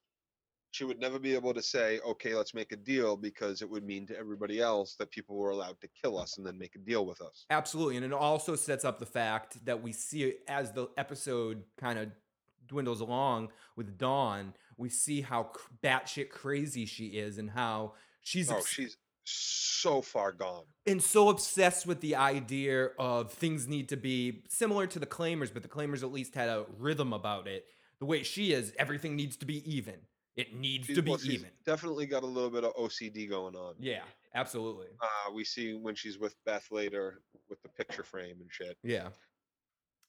She 0.73 0.85
would 0.85 1.01
never 1.01 1.19
be 1.19 1.35
able 1.35 1.53
to 1.53 1.61
say, 1.63 1.99
"Okay, 2.01 2.35
let's 2.35 2.55
make 2.55 2.71
a 2.73 2.77
deal," 2.77 3.17
because 3.17 3.61
it 3.61 3.69
would 3.69 3.85
mean 3.85 4.07
to 4.07 4.17
everybody 4.17 4.61
else 4.61 4.95
that 4.97 5.11
people 5.11 5.37
were 5.37 5.51
allowed 5.51 5.81
to 5.81 5.89
kill 5.89 6.17
us 6.17 6.39
and 6.39 6.47
then 6.47 6.57
make 6.57 6.77
a 6.77 6.79
deal 6.79 7.05
with 7.05 7.21
us. 7.21 7.45
Absolutely. 7.51 7.97
And 7.97 8.07
it 8.07 8.13
also 8.13 8.55
sets 8.55 8.85
up 8.85 9.01
the 9.01 9.07
fact 9.07 9.65
that 9.65 9.83
we 9.83 9.93
see 9.93 10.35
as 10.47 10.73
the 10.73 10.89
episode 10.97 11.65
kind 11.77 11.99
of 11.99 12.13
dwindles 12.69 13.01
along 13.01 13.51
with 13.75 13.99
Dawn, 13.99 14.55
we 14.77 14.89
see 14.89 15.23
how 15.23 15.51
batshit 15.83 16.31
crazy 16.31 16.87
she 16.87 17.07
is 17.19 17.37
and 17.39 17.51
how 17.51 17.95
she's 18.23 18.49
Oh, 18.53 18.59
obs- 18.59 18.69
she's 18.69 18.97
so 19.25 20.01
far 20.01 20.31
gone. 20.31 20.65
and 20.87 21.03
so 21.03 21.29
obsessed 21.31 21.85
with 21.85 22.01
the 22.01 22.15
idea 22.15 22.87
of 22.99 23.33
things 23.33 23.67
need 23.67 23.89
to 23.89 23.97
be 23.97 24.45
similar 24.49 24.87
to 24.87 25.01
the 25.01 25.07
claimers, 25.07 25.53
but 25.53 25.63
the 25.63 25.69
claimers 25.69 26.03
at 26.05 26.13
least 26.13 26.37
had 26.37 26.49
a 26.49 26.65
rhythm 26.79 27.13
about 27.13 27.49
it. 27.49 27.67
The 28.01 28.07
way 28.07 28.23
she 28.23 28.53
is, 28.53 28.73
everything 28.79 29.15
needs 29.15 29.37
to 29.39 29.47
be 29.47 29.63
even. 29.71 29.97
It 30.37 30.55
needs 30.55 30.87
She's, 30.87 30.97
to 30.97 31.03
be 31.03 31.11
well, 31.11 31.21
even. 31.23 31.51
definitely 31.67 32.07
got 32.07 32.23
a 32.23 32.27
little 32.27 32.51
bit 32.51 32.65
of 32.65 32.75
OCD 32.75 33.29
going 33.29 33.55
on. 33.55 33.75
Yeah, 33.79 34.03
absolutely. 34.35 34.87
Uh, 35.01 35.33
we 35.35 35.45
see 35.45 35.75
when 35.75 35.95
she's 35.95 36.19
with 36.19 36.35
Beth 36.47 36.67
later 36.71 37.21
with 37.51 37.61
the 37.63 37.69
picture 37.69 38.03
frame 38.03 38.37
and 38.41 38.51
shit. 38.51 38.79
Yeah. 38.83 39.09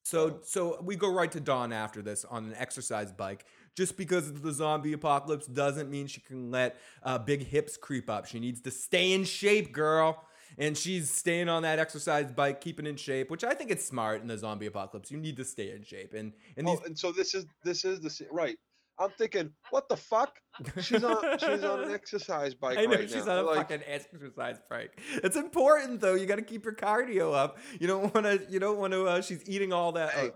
So 0.04 0.39
so 0.44 0.82
we 0.82 0.96
go 0.96 1.14
right 1.14 1.32
to 1.32 1.39
Dawn 1.39 1.74
after 1.74 2.02
this 2.02 2.26
on 2.26 2.46
an 2.46 2.56
exercise 2.58 3.12
bike. 3.12 3.46
Just 3.76 3.98
because 3.98 4.30
it's 4.30 4.39
the 4.42 4.52
zombie 4.52 4.94
apocalypse 4.94 5.48
doesn't 5.48 5.89
mean 5.89 6.08
she 6.08 6.22
can 6.22 6.50
let 6.50 6.78
uh, 7.04 7.18
big 7.18 7.46
hips 7.46 7.78
creep 7.78 8.10
up. 8.10 8.26
She 8.26 8.39
needs 8.39 8.62
to 8.62 8.72
stay 8.72 9.14
in 9.14 9.24
shape, 9.24 9.72
girl. 9.72 10.24
And 10.58 10.78
she's 10.78 11.10
staying 11.10 11.49
on 11.49 11.64
that 11.64 11.80
exercise 11.80 12.32
bike, 12.32 12.62
keeping 12.62 12.86
in 12.86 12.95
shape, 12.97 13.30
which 13.32 13.43
I 13.43 13.54
think 13.54 13.72
it's 13.72 13.86
smart 13.86 14.22
in 14.22 14.28
the 14.28 14.38
zombie 14.38 14.66
apocalypse. 14.68 15.12
You 15.12 15.18
need 15.18 15.38
to 15.38 15.45
stay 15.45 15.72
in 15.72 15.84
shape. 15.84 16.14
And 16.14 16.34
and 16.58 16.68
these 16.68 16.80
Oh, 16.82 16.86
and 16.86 16.97
so 16.97 17.12
this 17.12 17.34
is 17.34 17.45
this 17.64 17.86
is 17.86 17.99
the 18.02 18.28
right. 18.32 18.58
I'm 18.99 19.10
thinking, 19.18 19.52
what 19.72 19.89
the 19.89 19.97
fuck? 19.97 20.36
She's 20.82 21.04
on 21.04 21.18
she's 21.39 21.64
on 21.64 21.86
an 21.86 21.91
exercise 21.93 22.54
bike 22.54 22.78
I 22.78 22.86
know 22.86 22.97
right 22.97 23.10
she's 23.10 23.26
now. 23.26 23.32
on 23.32 23.38
a 23.39 23.43
Like, 23.43 23.56
fucking 23.70 23.82
exercise 23.88 24.60
bike. 24.70 24.99
It's 25.24 25.38
important 25.38 26.02
though. 26.02 26.14
You 26.14 26.26
got 26.28 26.36
to 26.36 26.43
keep 26.43 26.66
your 26.66 26.76
cardio 26.76 27.34
up. 27.34 27.58
You 27.80 27.88
don't 27.88 28.14
want 28.14 28.26
to. 28.28 28.45
You 28.49 28.60
don't 28.60 28.78
want 28.78 28.93
to. 28.93 29.06
Uh, 29.08 29.22
she's 29.22 29.47
eating 29.49 29.74
all 29.74 29.93
that. 29.93 30.12
Hey, 30.12 30.28
uh, 30.28 30.32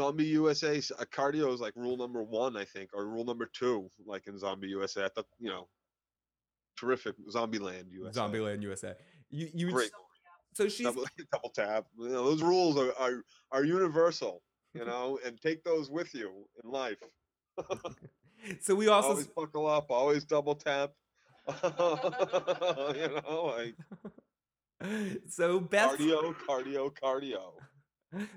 Zombie 0.00 0.24
USA 0.26 0.76
uh, 0.76 1.04
cardio 1.06 1.52
is 1.52 1.60
like 1.60 1.72
rule 1.74 1.96
number 1.96 2.22
one, 2.22 2.56
I 2.56 2.64
think, 2.64 2.90
or 2.92 3.06
rule 3.06 3.24
number 3.24 3.46
two, 3.52 3.90
like 4.06 4.26
in 4.28 4.38
Zombie 4.38 4.68
USA. 4.68 5.06
I 5.06 5.08
thought, 5.08 5.26
you 5.40 5.48
know, 5.48 5.66
terrific 6.78 7.14
Zombieland 7.34 7.90
USA. 7.92 8.20
Zombieland 8.20 8.62
USA. 8.62 8.94
You 9.30 9.48
you. 9.52 9.70
Great. 9.70 9.90
So 10.54 10.68
she's 10.68 10.86
Double, 10.86 11.04
double 11.32 11.50
tap. 11.50 11.86
You 11.98 12.08
know, 12.08 12.24
those 12.24 12.42
rules 12.42 12.78
are, 12.78 12.92
are 12.98 13.22
are 13.52 13.64
universal. 13.64 14.42
you 14.74 14.84
know, 14.86 15.18
and 15.24 15.40
take 15.40 15.64
those 15.64 15.90
with 15.90 16.14
you 16.14 16.46
in 16.62 16.70
life. 16.70 16.98
So 18.60 18.74
we 18.76 18.86
also 18.86 19.08
always 19.08 19.26
buckle 19.26 19.66
up, 19.66 19.90
always 19.90 20.24
double 20.24 20.54
tap. 20.54 20.92
you 21.48 21.70
know, 23.24 23.54
like 23.56 23.74
so 25.28 25.58
Beth 25.58 25.98
cardio, 25.98 26.34
cardio, 26.48 26.92
cardio. 26.92 27.52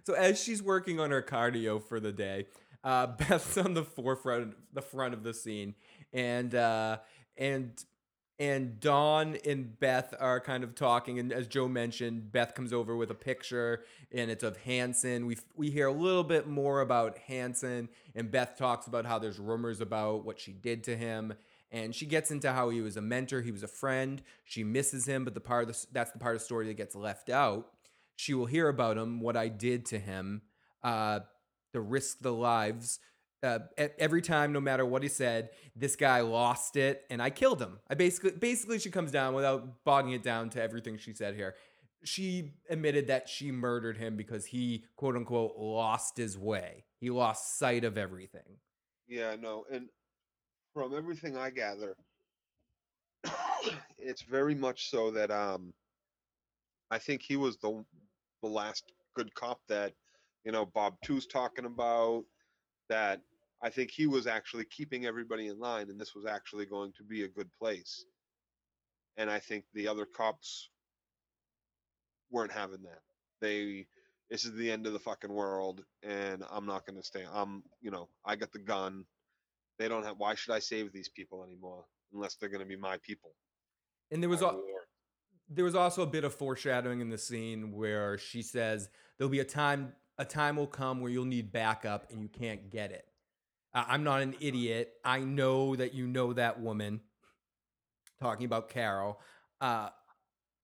So 0.05 0.13
as 0.13 0.41
she's 0.41 0.63
working 0.63 0.99
on 0.99 1.11
her 1.11 1.21
cardio 1.21 1.83
for 1.83 1.99
the 1.99 2.11
day, 2.11 2.47
uh, 2.83 3.07
Beth's 3.07 3.57
on 3.57 3.73
the 3.73 3.83
forefront, 3.83 4.55
the 4.73 4.81
front 4.81 5.13
of 5.13 5.23
the 5.23 5.33
scene, 5.33 5.75
and 6.13 6.55
uh, 6.55 6.97
and 7.37 7.71
and 8.39 8.79
Dawn 8.79 9.37
and 9.45 9.77
Beth 9.79 10.15
are 10.17 10.39
kind 10.39 10.63
of 10.63 10.73
talking. 10.73 11.19
And 11.19 11.33
as 11.33 11.45
Joe 11.45 11.67
mentioned, 11.67 12.31
Beth 12.31 12.55
comes 12.55 12.71
over 12.71 12.95
with 12.95 13.11
a 13.11 13.15
picture, 13.15 13.83
and 14.13 14.31
it's 14.31 14.43
of 14.43 14.55
Hanson. 14.57 15.25
We 15.25 15.37
we 15.55 15.69
hear 15.69 15.87
a 15.87 15.93
little 15.93 16.23
bit 16.23 16.47
more 16.47 16.79
about 16.81 17.17
Hanson, 17.17 17.89
and 18.15 18.31
Beth 18.31 18.57
talks 18.57 18.87
about 18.87 19.05
how 19.05 19.19
there's 19.19 19.39
rumors 19.39 19.81
about 19.81 20.25
what 20.25 20.39
she 20.39 20.53
did 20.53 20.83
to 20.85 20.95
him. 20.95 21.33
And 21.71 21.93
she 21.93 22.07
gets 22.07 22.31
into 22.31 22.51
how 22.51 22.69
he 22.69 22.81
was 22.81 22.97
a 22.97 23.01
mentor, 23.01 23.41
he 23.41 23.51
was 23.51 23.61
a 23.61 23.67
friend. 23.67 24.23
She 24.43 24.63
misses 24.63 25.05
him, 25.05 25.23
but 25.23 25.35
the 25.35 25.41
part 25.41 25.67
the, 25.67 25.85
that's 25.91 26.11
the 26.11 26.17
part 26.17 26.35
of 26.35 26.41
the 26.41 26.45
story 26.45 26.65
that 26.67 26.77
gets 26.77 26.95
left 26.95 27.29
out. 27.29 27.67
She 28.15 28.33
will 28.33 28.47
hear 28.47 28.69
about 28.69 28.97
him, 28.97 29.19
what 29.19 29.37
I 29.37 29.49
did 29.49 29.85
to 29.87 29.99
him, 29.99 30.41
uh, 30.83 31.19
to 31.73 31.79
risk 31.79 32.19
the 32.21 32.33
lives 32.33 32.99
uh, 33.41 33.59
every 33.97 34.21
time, 34.21 34.51
no 34.51 34.59
matter 34.59 34.85
what 34.85 35.03
he 35.03 35.09
said, 35.09 35.49
this 35.75 35.95
guy 35.95 36.21
lost 36.21 36.75
it, 36.75 37.05
and 37.09 37.21
I 37.21 37.29
killed 37.29 37.61
him. 37.61 37.79
I 37.89 37.95
basically, 37.95 38.31
basically, 38.31 38.79
she 38.79 38.89
comes 38.89 39.11
down 39.11 39.33
without 39.33 39.83
bogging 39.85 40.11
it 40.11 40.23
down 40.23 40.49
to 40.51 40.61
everything 40.61 40.97
she 40.97 41.13
said 41.13 41.35
here. 41.35 41.55
She 42.03 42.51
admitted 42.69 43.07
that 43.07 43.29
she 43.29 43.51
murdered 43.51 43.97
him 43.97 44.15
because 44.15 44.45
he, 44.45 44.85
quote 44.95 45.15
unquote, 45.15 45.55
lost 45.57 46.17
his 46.17 46.37
way. 46.37 46.85
He 46.99 47.09
lost 47.09 47.57
sight 47.57 47.83
of 47.83 47.97
everything. 47.97 48.57
Yeah, 49.07 49.35
no, 49.39 49.65
and 49.71 49.89
from 50.73 50.95
everything 50.95 51.37
I 51.37 51.49
gather, 51.49 51.95
it's 53.97 54.21
very 54.21 54.55
much 54.55 54.89
so 54.89 55.11
that 55.11 55.31
um, 55.31 55.73
I 56.91 56.99
think 56.99 57.21
he 57.21 57.37
was 57.37 57.57
the 57.57 57.83
the 58.41 58.47
last 58.49 58.93
good 59.15 59.33
cop 59.33 59.59
that 59.67 59.93
you 60.45 60.51
know 60.51 60.65
Bob 60.65 60.95
Two's 61.03 61.25
talking 61.25 61.65
about 61.65 62.23
that 62.89 63.21
I 63.61 63.69
think 63.69 63.91
he 63.91 64.07
was 64.07 64.27
actually 64.27 64.65
keeping 64.65 65.05
everybody 65.05 65.47
in 65.47 65.59
line, 65.59 65.89
and 65.89 65.99
this 65.99 66.15
was 66.15 66.25
actually 66.25 66.65
going 66.65 66.93
to 66.97 67.03
be 67.03 67.23
a 67.23 67.27
good 67.27 67.49
place. 67.59 68.05
And 69.17 69.29
I 69.29 69.39
think 69.39 69.65
the 69.73 69.87
other 69.87 70.05
cops 70.05 70.69
weren't 72.31 72.51
having 72.51 72.81
that. 72.83 73.01
They, 73.41 73.87
this 74.29 74.45
is 74.45 74.53
the 74.53 74.71
end 74.71 74.87
of 74.87 74.93
the 74.93 74.99
fucking 74.99 75.31
world, 75.31 75.83
and 76.03 76.43
I'm 76.49 76.65
not 76.65 76.85
going 76.85 76.97
to 76.97 77.03
stay. 77.03 77.25
I'm, 77.31 77.63
you 77.81 77.91
know, 77.91 78.07
I 78.23 78.35
got 78.37 78.53
the 78.53 78.59
gun. 78.59 79.05
They 79.77 79.89
don't 79.89 80.05
have. 80.05 80.15
Why 80.17 80.35
should 80.35 80.53
I 80.53 80.59
save 80.59 80.93
these 80.93 81.09
people 81.09 81.43
anymore 81.43 81.85
unless 82.13 82.35
they're 82.35 82.49
going 82.49 82.61
to 82.61 82.67
be 82.67 82.75
my 82.77 82.97
people? 82.97 83.31
And 84.11 84.21
there 84.23 84.29
was 84.29 84.41
a, 84.41 84.55
there 85.49 85.65
was 85.65 85.75
also 85.75 86.01
a 86.03 86.07
bit 86.07 86.23
of 86.23 86.33
foreshadowing 86.33 87.01
in 87.01 87.09
the 87.09 87.17
scene 87.17 87.71
where 87.71 88.17
she 88.17 88.41
says 88.41 88.89
there'll 89.17 89.31
be 89.31 89.39
a 89.39 89.45
time 89.45 89.93
a 90.17 90.25
time 90.25 90.57
will 90.57 90.67
come 90.67 90.99
where 90.99 91.09
you'll 91.09 91.25
need 91.25 91.51
backup 91.51 92.11
and 92.11 92.21
you 92.21 92.27
can't 92.27 92.69
get 92.69 92.91
it. 92.91 93.08
I'm 93.73 94.03
not 94.03 94.21
an 94.21 94.35
idiot. 94.39 94.93
I 95.03 95.19
know 95.19 95.75
that 95.75 95.93
you 95.93 96.07
know 96.07 96.33
that 96.33 96.59
woman. 96.59 97.01
Talking 98.19 98.45
about 98.45 98.69
Carol. 98.69 99.19
Uh, 99.61 99.89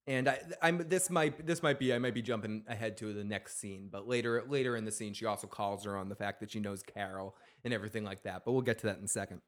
and 0.07 0.29
I, 0.29 0.39
I'm 0.61 0.85
this 0.87 1.09
might 1.09 1.45
this 1.45 1.63
might 1.63 1.79
be 1.79 1.93
I 1.93 1.99
might 1.99 2.13
be 2.13 2.21
jumping 2.21 2.63
ahead 2.67 2.97
to 2.97 3.13
the 3.13 3.23
next 3.23 3.59
scene, 3.59 3.89
but 3.91 4.07
later 4.07 4.43
later 4.47 4.75
in 4.75 4.85
the 4.85 4.91
scene, 4.91 5.13
she 5.13 5.25
also 5.25 5.47
calls 5.47 5.85
her 5.85 5.97
on 5.97 6.09
the 6.09 6.15
fact 6.15 6.39
that 6.41 6.51
she 6.51 6.59
knows 6.59 6.83
Carol 6.83 7.35
and 7.63 7.73
everything 7.73 8.03
like 8.03 8.23
that. 8.23 8.43
But 8.45 8.51
we'll 8.51 8.61
get 8.61 8.77
to 8.79 8.87
that 8.87 8.99
in 8.99 9.05
a 9.05 9.07
second. 9.07 9.41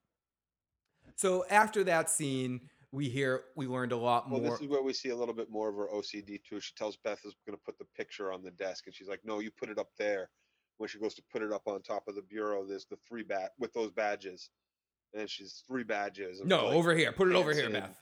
So 1.15 1.45
after 1.49 1.83
that 1.85 2.09
scene, 2.09 2.61
we 2.91 3.07
hear 3.09 3.43
we 3.55 3.67
learned 3.67 3.91
a 3.91 3.97
lot 3.97 4.29
more. 4.29 4.39
Well, 4.39 4.51
this 4.51 4.61
is 4.61 4.67
where 4.67 4.81
we 4.81 4.93
see 4.93 5.09
a 5.09 5.15
little 5.15 5.33
bit 5.33 5.51
more 5.51 5.69
of 5.69 5.75
her 5.75 5.87
OCD 5.93 6.39
too. 6.43 6.59
She 6.59 6.73
tells 6.75 6.97
Beth 6.97 7.19
is 7.23 7.35
going 7.45 7.57
to 7.57 7.63
put 7.63 7.77
the 7.77 7.85
picture 7.95 8.31
on 8.31 8.41
the 8.41 8.51
desk, 8.51 8.85
and 8.87 8.95
she's 8.95 9.07
like, 9.07 9.21
"No, 9.23 9.39
you 9.39 9.51
put 9.51 9.69
it 9.69 9.77
up 9.77 9.89
there." 9.97 10.29
When 10.77 10.87
she 10.87 10.99
goes 10.99 11.15
to 11.15 11.23
put 11.31 11.41
it 11.41 11.51
up 11.51 11.63
on 11.67 11.81
top 11.81 12.07
of 12.07 12.15
the 12.15 12.21
bureau, 12.21 12.65
there's 12.65 12.85
the 12.85 12.97
three 13.07 13.23
bat 13.23 13.51
with 13.59 13.73
those 13.73 13.91
badges, 13.91 14.49
and 15.13 15.29
she's 15.29 15.63
three 15.67 15.83
badges. 15.83 16.41
No, 16.43 16.65
like, 16.65 16.75
over 16.75 16.95
here. 16.95 17.11
Put 17.11 17.29
it 17.29 17.35
over 17.35 17.53
here, 17.53 17.69
Beth. 17.69 18.01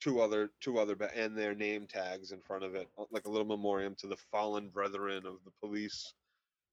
Two 0.00 0.20
other, 0.20 0.50
two 0.60 0.78
other, 0.78 0.96
ba- 0.96 1.16
and 1.16 1.36
their 1.36 1.54
name 1.54 1.86
tags 1.86 2.32
in 2.32 2.40
front 2.40 2.64
of 2.64 2.74
it, 2.74 2.88
uh, 2.98 3.04
like 3.10 3.26
a 3.26 3.30
little 3.30 3.46
memoriam 3.46 3.94
to 4.00 4.06
the 4.06 4.16
fallen 4.30 4.68
brethren 4.68 5.26
of 5.26 5.36
the 5.44 5.52
police 5.60 6.14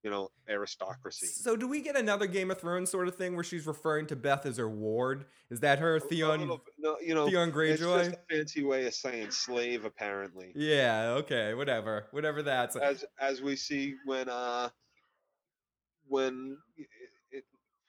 you 0.03 0.09
know, 0.09 0.29
aristocracy. 0.47 1.27
So 1.27 1.55
do 1.55 1.67
we 1.67 1.81
get 1.81 1.95
another 1.95 2.25
Game 2.27 2.51
of 2.51 2.59
Thrones 2.59 2.89
sort 2.89 3.07
of 3.07 3.15
thing 3.15 3.35
where 3.35 3.43
she's 3.43 3.67
referring 3.67 4.07
to 4.07 4.15
Beth 4.15 4.45
as 4.45 4.57
her 4.57 4.69
ward? 4.69 5.25
Is 5.49 5.59
that 5.59 5.79
her 5.79 5.99
Theon? 5.99 6.47
No, 6.77 6.97
you 7.01 7.13
know, 7.13 7.27
Theon 7.27 7.51
Greyjoy. 7.51 7.71
It's 7.71 7.81
just 7.81 8.11
a 8.11 8.19
fancy 8.35 8.63
way 8.63 8.85
of 8.85 8.93
saying 8.93 9.31
slave, 9.31 9.85
apparently. 9.85 10.53
Yeah. 10.55 11.15
Okay. 11.19 11.53
Whatever. 11.53 12.07
Whatever 12.11 12.43
that's. 12.43 12.75
As 12.75 13.03
as 13.19 13.41
we 13.41 13.55
see 13.55 13.95
when 14.05 14.29
uh 14.29 14.69
when 16.10 16.57
it, 17.32 17.43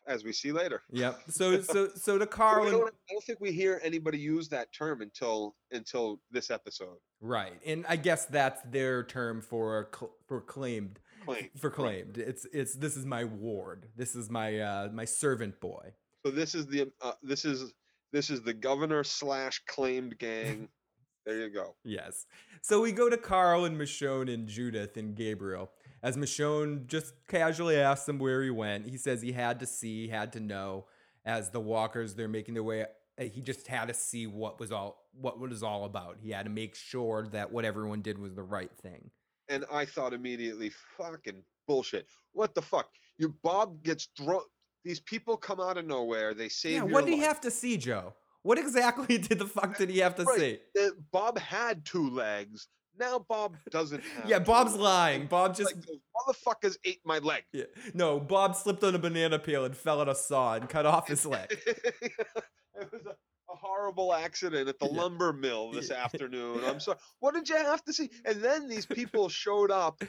as 0.07 0.25
we 0.25 0.33
see 0.33 0.53
later. 0.53 0.83
Yep. 0.91 1.21
So 1.31 1.61
so 1.61 1.89
so 1.89 2.18
to 2.18 2.27
Carl. 2.27 2.66
I 2.66 2.71
don't, 2.71 2.89
I 2.89 3.12
don't 3.12 3.25
think 3.25 3.41
we 3.41 3.53
hear 3.53 3.81
anybody 3.83 4.18
use 4.18 4.49
that 4.49 4.73
term 4.73 5.01
until 5.03 5.57
until 5.71 6.21
this 6.31 6.51
episode. 6.51 6.97
Right, 7.21 7.61
and 7.66 7.85
I 7.89 7.97
guess 7.97 8.27
that's 8.27 8.62
their 8.62 9.05
term 9.05 9.43
for 9.43 9.91
for 10.27 10.41
claimed 10.41 11.01
claimed. 11.25 11.51
For 11.57 11.71
claimed. 11.71 12.18
Right. 12.18 12.29
It's 12.29 12.47
it's 12.53 12.75
this 12.75 12.97
is 12.97 13.07
my 13.07 13.25
ward. 13.25 13.87
This 13.97 14.14
is 14.14 14.31
my 14.31 14.59
uh 14.59 14.89
my 14.93 15.05
servant 15.05 15.61
boy. 15.61 15.93
So 16.25 16.33
this 16.33 16.55
is 16.55 16.66
the 16.66 16.91
uh, 17.01 17.12
this 17.23 17.45
is 17.45 17.73
this 18.12 18.31
is 18.31 18.43
the 18.43 18.55
governor 18.55 19.05
slash 19.05 19.62
claimed 19.66 20.18
gang. 20.18 20.68
there 21.27 21.39
you 21.39 21.51
go. 21.51 21.77
Yes. 21.85 22.27
So 22.62 22.81
we 22.81 22.93
go 22.93 23.09
to 23.09 23.16
Carl 23.16 23.64
and 23.64 23.79
Michonne 23.79 24.33
and 24.33 24.47
Judith 24.47 24.97
and 24.97 25.14
Gabriel. 25.14 25.71
As 26.03 26.16
Michonne 26.16 26.86
just 26.86 27.14
casually 27.28 27.76
asks 27.76 28.09
him 28.09 28.18
where 28.18 28.42
he 28.42 28.51
went, 28.51 28.88
he 28.88 28.96
says 28.96 29.20
he 29.20 29.32
had 29.32 29.61
to 29.61 29.66
see, 29.66 30.09
had 30.09 30.32
to 30.34 30.40
know. 30.40 30.86
As 31.24 31.51
the 31.51 31.61
walkers 31.61 32.14
they're 32.14 32.28
making 32.28 32.55
their 32.55 32.62
way, 32.62 32.86
uh, 33.20 33.24
he 33.24 33.42
just 33.42 33.66
had 33.66 33.88
to 33.88 33.94
see 33.94 34.26
what 34.26 34.59
was 34.59 34.72
all 34.72 35.05
what 35.12 35.38
was 35.38 35.62
all 35.62 35.84
about. 35.84 36.16
He 36.22 36.30
had 36.30 36.44
to 36.44 36.51
make 36.51 36.74
sure 36.74 37.26
that 37.32 37.53
what 37.53 37.66
everyone 37.66 38.01
did 38.01 38.18
was 38.18 38.34
the 38.34 38.42
right 38.42 38.70
thing 38.80 39.11
and 39.51 39.64
I 39.70 39.84
thought 39.84 40.14
immediately, 40.14 40.70
fucking 40.96 41.42
bullshit. 41.66 42.07
What 42.32 42.55
the 42.55 42.62
fuck? 42.62 42.88
Your 43.18 43.34
Bob 43.42 43.82
gets 43.82 44.09
thrown. 44.16 44.42
These 44.84 45.01
people 45.01 45.36
come 45.36 45.61
out 45.61 45.76
of 45.76 45.86
nowhere. 45.86 46.32
They 46.32 46.48
save. 46.48 46.74
Yeah, 46.74 46.82
what 46.84 47.05
did 47.05 47.14
he 47.14 47.20
have 47.20 47.40
to 47.42 47.51
see, 47.51 47.76
Joe? 47.76 48.14
What 48.42 48.59
exactly 48.59 49.18
did 49.28 49.38
the 49.38 49.46
fuck 49.46 49.76
did 49.76 49.90
he 49.90 49.98
have 49.98 50.14
to 50.14 50.24
right. 50.24 50.61
see? 50.74 50.90
Bob 51.12 51.38
had 51.38 51.84
two 51.84 52.09
legs. 52.09 52.68
Now 52.99 53.24
Bob 53.28 53.57
doesn't 53.70 54.03
have. 54.16 54.28
yeah, 54.28 54.38
Bob's 54.38 54.74
lying. 54.74 55.26
Bob 55.26 55.57
just 55.57 55.74
like, 55.74 55.84
motherfuckers 56.16 56.76
ate 56.84 57.01
my 57.05 57.18
leg. 57.18 57.45
Yeah. 57.53 57.64
No, 57.95 58.20
Bob 58.20 58.55
slipped 58.57 58.84
on 58.84 58.95
a 58.95 58.99
banana 58.99 59.38
peel 59.38 59.64
and 59.64 59.76
fell 59.76 60.01
on 60.01 60.09
a 60.09 60.14
saw 60.14 60.55
and 60.55 60.68
cut 60.68 60.86
off 60.86 61.09
his 61.09 61.24
leg. 61.24 61.49
it 61.66 62.93
was 62.93 63.07
a 63.07 63.14
a 63.51 63.57
horrible 63.57 64.14
accident 64.14 64.68
at 64.68 64.78
the 64.78 64.88
yeah. 64.88 65.01
lumber 65.01 65.32
mill 65.32 65.72
this 65.72 65.91
yeah. 65.91 66.05
afternoon. 66.05 66.61
I'm 66.66 66.80
sorry. 66.80 66.99
What 67.20 67.34
did 67.34 67.49
you 67.49 67.57
have 67.57 67.84
to 67.84 67.93
see? 67.93 68.11
And 68.24 68.43
then 68.43 68.68
these 68.68 68.86
people 68.86 69.28
showed 69.28 69.70
up, 69.70 70.03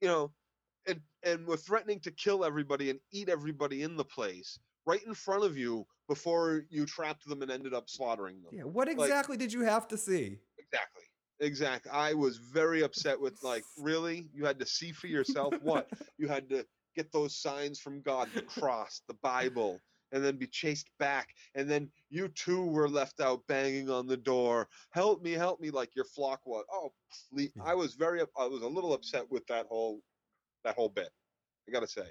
you 0.00 0.08
know, 0.08 0.32
and 0.86 1.00
and 1.22 1.46
were 1.46 1.56
threatening 1.56 2.00
to 2.00 2.10
kill 2.10 2.44
everybody 2.44 2.90
and 2.90 3.00
eat 3.12 3.28
everybody 3.28 3.82
in 3.82 3.96
the 3.96 4.04
place 4.04 4.58
right 4.86 5.02
in 5.06 5.14
front 5.14 5.44
of 5.44 5.56
you 5.56 5.86
before 6.08 6.64
you 6.68 6.84
trapped 6.84 7.26
them 7.26 7.40
and 7.40 7.50
ended 7.50 7.72
up 7.72 7.88
slaughtering 7.88 8.42
them. 8.42 8.52
Yeah. 8.52 8.64
What 8.64 8.88
exactly 8.88 9.34
like, 9.34 9.40
did 9.40 9.52
you 9.52 9.62
have 9.62 9.88
to 9.88 9.96
see? 9.96 10.38
Exactly. 10.58 11.03
Exactly. 11.40 11.90
I 11.90 12.14
was 12.14 12.36
very 12.36 12.82
upset 12.82 13.20
with 13.20 13.42
like, 13.42 13.64
really? 13.78 14.28
You 14.32 14.44
had 14.44 14.58
to 14.60 14.66
see 14.66 14.92
for 14.92 15.06
yourself 15.06 15.54
what? 15.62 15.88
you 16.18 16.28
had 16.28 16.48
to 16.50 16.66
get 16.94 17.12
those 17.12 17.36
signs 17.36 17.80
from 17.80 18.00
God, 18.02 18.28
the 18.34 18.42
cross, 18.42 19.02
the 19.08 19.14
Bible 19.14 19.80
and 20.12 20.24
then 20.24 20.36
be 20.36 20.46
chased 20.46 20.88
back 20.98 21.30
and 21.54 21.68
then 21.68 21.90
you 22.08 22.28
too 22.28 22.64
were 22.64 22.88
left 22.88 23.20
out 23.20 23.42
banging 23.48 23.90
on 23.90 24.06
the 24.06 24.16
door 24.16 24.68
help 24.90 25.22
me 25.22 25.32
help 25.32 25.60
me 25.60 25.70
like 25.70 25.94
your 25.96 26.04
flock 26.04 26.40
was 26.46 26.64
oh 26.72 26.92
please. 27.32 27.50
i 27.64 27.74
was 27.74 27.94
very 27.94 28.20
i 28.38 28.46
was 28.46 28.62
a 28.62 28.66
little 28.66 28.92
upset 28.94 29.28
with 29.30 29.44
that 29.48 29.66
whole 29.66 30.00
that 30.62 30.74
whole 30.76 30.88
bit 30.88 31.08
i 31.68 31.72
gotta 31.72 31.88
say 31.88 32.06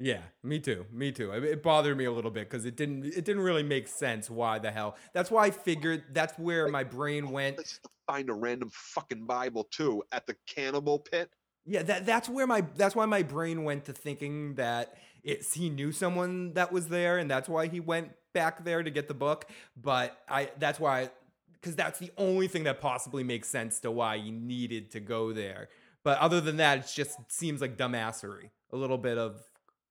yeah, 0.00 0.20
me 0.44 0.60
too. 0.60 0.86
Me 0.92 1.10
too. 1.10 1.32
It 1.32 1.60
bothered 1.60 1.96
me 1.96 2.04
a 2.04 2.12
little 2.12 2.30
bit 2.30 2.48
because 2.48 2.64
it 2.64 2.76
didn't. 2.76 3.04
It 3.04 3.24
didn't 3.24 3.42
really 3.42 3.64
make 3.64 3.88
sense. 3.88 4.30
Why 4.30 4.60
the 4.60 4.70
hell? 4.70 4.96
That's 5.12 5.28
why 5.28 5.46
I 5.46 5.50
figured. 5.50 6.04
That's 6.12 6.38
where 6.38 6.68
my 6.68 6.84
brain 6.84 7.30
went. 7.30 7.80
Find 8.08 8.30
a 8.30 8.34
random 8.34 8.70
fucking 8.72 9.26
Bible 9.26 9.68
too 9.70 10.02
at 10.12 10.26
the 10.26 10.36
cannibal 10.48 10.98
pit. 10.98 11.30
Yeah, 11.66 11.82
that 11.84 12.06
that's 12.06 12.28
where 12.28 12.46
my 12.48 12.62
that's 12.76 12.96
why 12.96 13.06
my 13.06 13.22
brain 13.22 13.64
went 13.64 13.84
to 13.86 13.92
thinking 13.92 14.56
that 14.56 14.96
it's 15.22 15.54
he 15.54 15.70
knew 15.70 15.92
someone 15.92 16.54
that 16.54 16.72
was 16.72 16.88
there 16.88 17.18
and 17.18 17.30
that's 17.30 17.48
why 17.48 17.68
he 17.68 17.80
went 17.80 18.12
back 18.34 18.64
there 18.64 18.82
to 18.82 18.90
get 18.90 19.08
the 19.08 19.14
book 19.14 19.46
but 19.76 20.18
i 20.28 20.50
that's 20.58 20.80
why 20.80 21.10
because 21.54 21.76
that's 21.76 21.98
the 21.98 22.10
only 22.18 22.48
thing 22.48 22.64
that 22.64 22.80
possibly 22.80 23.24
makes 23.24 23.48
sense 23.48 23.80
to 23.80 23.90
why 23.90 24.18
he 24.18 24.30
needed 24.30 24.90
to 24.92 25.00
go 25.00 25.32
there 25.32 25.68
But 26.04 26.18
other 26.20 26.40
than 26.40 26.56
that, 26.58 26.78
it 26.78 26.92
just 26.94 27.18
seems 27.30 27.60
like 27.60 27.76
dumbassery. 27.76 28.50
A 28.72 28.76
little 28.76 28.98
bit 28.98 29.18
of 29.18 29.42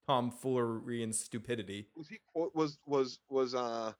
tomfoolery 0.07 1.03
and 1.03 1.13
stupidity. 1.13 1.89
Was 1.95 2.07
he 2.09 2.19
quote 2.33 2.55
was 2.55 2.79
was 2.87 3.19
was 3.29 3.53
uh 3.55 3.93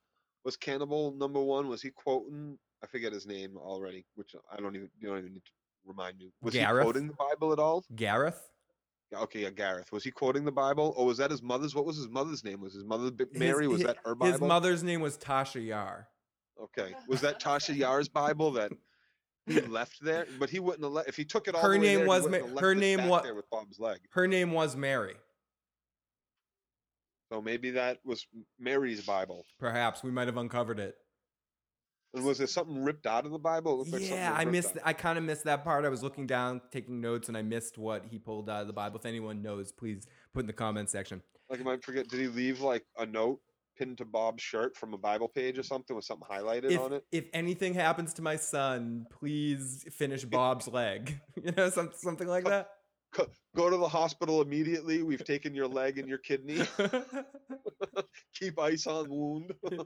was 0.45 0.57
Cannibal 0.57 1.13
number 1.13 1.41
one? 1.41 1.67
Was 1.67 1.81
he 1.81 1.91
quoting? 1.91 2.57
I 2.83 2.87
forget 2.87 3.11
his 3.13 3.25
name 3.25 3.57
already, 3.57 4.05
which 4.15 4.35
I 4.51 4.57
don't 4.57 4.75
even 4.75 4.89
you 4.99 5.07
don't 5.09 5.17
even 5.19 5.33
need 5.33 5.45
to 5.45 5.51
remind 5.85 6.17
me. 6.19 6.31
Was 6.41 6.53
Gareth? 6.53 6.83
he 6.85 6.91
quoting 6.91 7.07
the 7.07 7.13
Bible 7.13 7.53
at 7.53 7.59
all? 7.59 7.83
Gareth? 7.95 8.39
Okay, 9.15 9.43
yeah, 9.43 9.49
Gareth. 9.49 9.91
Was 9.91 10.03
he 10.03 10.11
quoting 10.11 10.43
the 10.43 10.51
Bible, 10.51 10.93
or 10.97 11.05
was 11.05 11.17
that 11.17 11.31
his 11.31 11.41
mother's? 11.41 11.73
What 11.73 11.85
was 11.85 11.95
his 11.97 12.09
mother's 12.09 12.43
name? 12.43 12.59
Was 12.61 12.73
his 12.73 12.83
mother 12.83 13.09
Bi- 13.09 13.25
His- 13.31 13.39
Mary? 13.39 13.67
was 13.67 13.81
hi- 13.81 13.87
that 13.87 13.97
her 14.05 14.15
Bible? 14.15 14.31
His 14.33 14.41
mother's 14.41 14.83
name 14.83 14.99
was 15.01 15.17
Tasha 15.17 15.65
Yar. 15.65 16.07
Okay, 16.61 16.93
was 17.07 17.21
that 17.21 17.39
Tasha 17.41 17.75
Yar's 17.75 18.09
Bible 18.09 18.51
that 18.53 18.71
he 19.45 19.61
left 19.61 20.01
there? 20.03 20.27
But 20.39 20.49
he 20.49 20.59
wouldn't 20.59 20.83
have 20.83 20.91
left 20.91 21.07
if 21.09 21.15
he 21.15 21.23
took 21.23 21.47
it 21.47 21.55
all. 21.55 21.61
Her 21.61 21.73
the 21.73 21.79
way 21.79 21.85
name 21.87 21.97
there, 21.99 22.07
was 22.07 22.27
Ma- 22.27 22.59
her 22.59 22.75
name 22.75 22.97
back 22.97 23.09
wa- 23.09 23.21
there 23.21 23.35
with 23.35 23.49
Bob's 23.49 23.79
leg. 23.79 23.99
Her 24.11 24.27
name 24.27 24.51
was 24.51 24.75
Mary. 24.75 25.15
So 27.31 27.41
maybe 27.41 27.71
that 27.71 27.99
was 28.05 28.25
Mary's 28.59 29.05
Bible. 29.05 29.45
Perhaps 29.59 30.03
we 30.03 30.11
might 30.11 30.27
have 30.27 30.37
uncovered 30.37 30.79
it. 30.79 30.95
Was 32.13 32.37
there 32.39 32.47
something 32.47 32.83
ripped 32.83 33.05
out 33.05 33.25
of 33.25 33.31
the 33.31 33.37
Bible? 33.39 33.73
It 33.73 33.77
looked 33.77 33.91
like 33.91 34.09
yeah, 34.09 34.33
I 34.35 34.45
missed. 34.45 34.77
out. 34.77 34.83
I 34.85 34.93
kind 34.93 35.17
of 35.17 35.23
missed 35.23 35.43
that 35.43 35.63
part. 35.63 35.85
I 35.85 35.89
was 35.89 36.01
looking 36.03 36.25
down, 36.25 36.61
taking 36.71 36.99
notes, 37.01 37.27
and 37.27 37.37
I 37.37 37.41
missed 37.41 37.77
what 37.77 38.05
he 38.09 38.17
pulled 38.17 38.49
out 38.49 38.61
of 38.61 38.67
the 38.67 38.73
Bible. 38.73 38.97
If 38.97 39.05
anyone 39.05 39.41
knows, 39.41 39.71
please 39.71 40.07
put 40.33 40.41
in 40.41 40.47
the 40.47 40.53
comment 40.53 40.89
section. 40.89 41.21
Like, 41.49 41.59
I 41.59 41.63
might 41.63 41.83
forget. 41.83 42.07
Did 42.07 42.19
he 42.19 42.27
leave 42.27 42.61
like 42.61 42.85
a 42.97 43.05
note 43.05 43.39
pinned 43.77 43.97
to 43.99 44.05
Bob's 44.05 44.41
shirt 44.41 44.75
from 44.75 44.93
a 44.93 44.97
Bible 44.97 45.27
page 45.27 45.59
or 45.59 45.63
something 45.63 45.95
with 45.95 46.05
something 46.05 46.27
highlighted 46.29 46.71
If, 46.71 46.79
on 46.79 46.93
it? 46.93 47.03
if 47.11 47.25
anything 47.33 47.73
happens 47.75 48.13
to 48.15 48.21
my 48.23 48.35
son, 48.35 49.05
please 49.11 49.85
finish 49.91 50.25
Bob's 50.25 50.67
leg. 50.67 51.19
You 51.43 51.51
know, 51.51 51.69
some, 51.69 51.91
something 51.95 52.27
like 52.27 52.43
that. 52.49 52.69
Co- 53.13 53.27
Go 53.55 53.71
to 53.71 53.77
the 53.77 53.87
hospital 53.87 54.41
immediately. 54.41 55.01
We've 55.01 55.25
taken 55.25 55.55
your 55.55 55.67
leg 55.67 55.97
and 55.97 56.07
your 56.07 56.19
kidney. 56.19 56.61
Keep 58.35 58.59
ice 58.59 58.85
on 58.85 59.09
wound. 59.09 59.51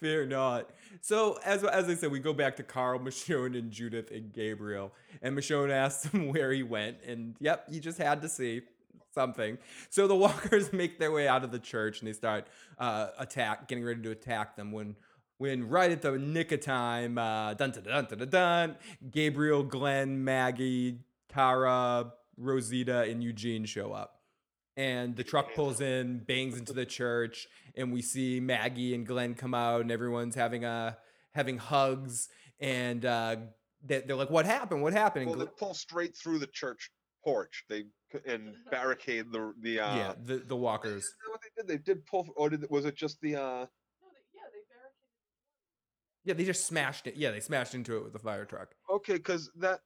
Fear 0.00 0.26
not. 0.26 0.70
So 1.00 1.38
as 1.44 1.62
as 1.62 1.88
I 1.88 1.94
said, 1.94 2.10
we 2.10 2.18
go 2.18 2.32
back 2.32 2.56
to 2.56 2.64
Carl, 2.64 2.98
Michonne, 2.98 3.56
and 3.56 3.70
Judith 3.70 4.10
and 4.10 4.32
Gabriel. 4.32 4.92
And 5.22 5.38
Michonne 5.38 5.70
asks 5.70 6.06
him 6.06 6.32
where 6.32 6.52
he 6.52 6.64
went, 6.64 6.96
and 7.06 7.36
yep, 7.38 7.70
he 7.70 7.78
just 7.78 7.98
had 7.98 8.20
to 8.22 8.28
see 8.28 8.62
something. 9.14 9.58
So 9.90 10.08
the 10.08 10.16
walkers 10.16 10.72
make 10.72 10.98
their 10.98 11.12
way 11.12 11.28
out 11.28 11.44
of 11.44 11.52
the 11.52 11.60
church 11.60 12.00
and 12.00 12.08
they 12.08 12.12
start 12.14 12.48
uh, 12.78 13.08
attack, 13.18 13.68
getting 13.68 13.84
ready 13.84 14.02
to 14.02 14.10
attack 14.10 14.56
them. 14.56 14.72
When 14.72 14.96
when 15.38 15.68
right 15.68 15.90
at 15.90 16.02
the 16.02 16.18
nick 16.18 16.50
of 16.50 16.60
time, 16.60 17.16
uh, 17.18 17.54
dun 17.54 17.70
dun 17.70 17.84
dun 17.84 18.06
dun 18.06 18.18
dun, 18.18 18.28
dun 18.28 18.76
Gabriel, 19.10 19.62
Glenn, 19.62 20.24
Maggie, 20.24 20.98
Tara, 21.28 22.12
Rosita, 22.42 23.02
and 23.02 23.22
Eugene 23.22 23.64
show 23.64 23.92
up 23.92 24.22
and 24.76 25.16
the 25.16 25.24
truck 25.24 25.54
pulls 25.54 25.80
in, 25.80 26.20
bangs 26.20 26.58
into 26.58 26.72
the 26.72 26.86
church, 26.86 27.46
and 27.76 27.92
we 27.92 28.02
see 28.02 28.40
Maggie 28.40 28.94
and 28.94 29.06
Glenn 29.06 29.34
come 29.34 29.54
out, 29.54 29.82
and 29.82 29.90
everyone's 29.90 30.34
having 30.34 30.64
a 30.64 30.96
having 31.32 31.58
hugs, 31.58 32.28
and 32.60 33.04
uh, 33.04 33.36
they, 33.84 34.00
they're 34.00 34.16
like, 34.16 34.30
"What 34.30 34.46
happened? 34.46 34.82
What 34.82 34.92
happened?" 34.92 35.28
And 35.28 35.36
well, 35.36 35.46
they 35.46 35.52
pull 35.58 35.74
straight 35.74 36.16
through 36.16 36.38
the 36.38 36.46
church 36.46 36.90
porch. 37.24 37.64
They 37.68 37.84
and 38.26 38.54
barricade 38.70 39.26
the 39.30 39.52
the. 39.60 39.80
Uh, 39.80 39.96
yeah, 39.96 40.12
the 40.22 40.36
the 40.38 40.56
Is 40.56 40.60
walkers. 40.60 41.02
that 41.02 41.30
what 41.30 41.40
they 41.42 41.62
did? 41.62 41.68
They 41.68 41.82
did 41.82 42.06
pull, 42.06 42.26
or 42.36 42.50
did 42.50 42.64
was 42.70 42.84
it 42.84 42.94
just 42.94 43.20
the? 43.20 43.36
uh 43.36 43.40
No, 43.40 43.44
they, 43.44 44.22
yeah, 44.34 44.42
they 44.52 44.62
barricaded. 44.70 44.94
Yeah, 46.24 46.34
they 46.34 46.44
just 46.44 46.66
smashed 46.66 47.06
it. 47.06 47.16
Yeah, 47.16 47.30
they 47.30 47.40
smashed 47.40 47.74
into 47.74 47.96
it 47.98 48.04
with 48.04 48.14
the 48.14 48.18
fire 48.18 48.46
truck. 48.46 48.74
Okay, 48.90 49.14
because 49.14 49.50
that 49.56 49.80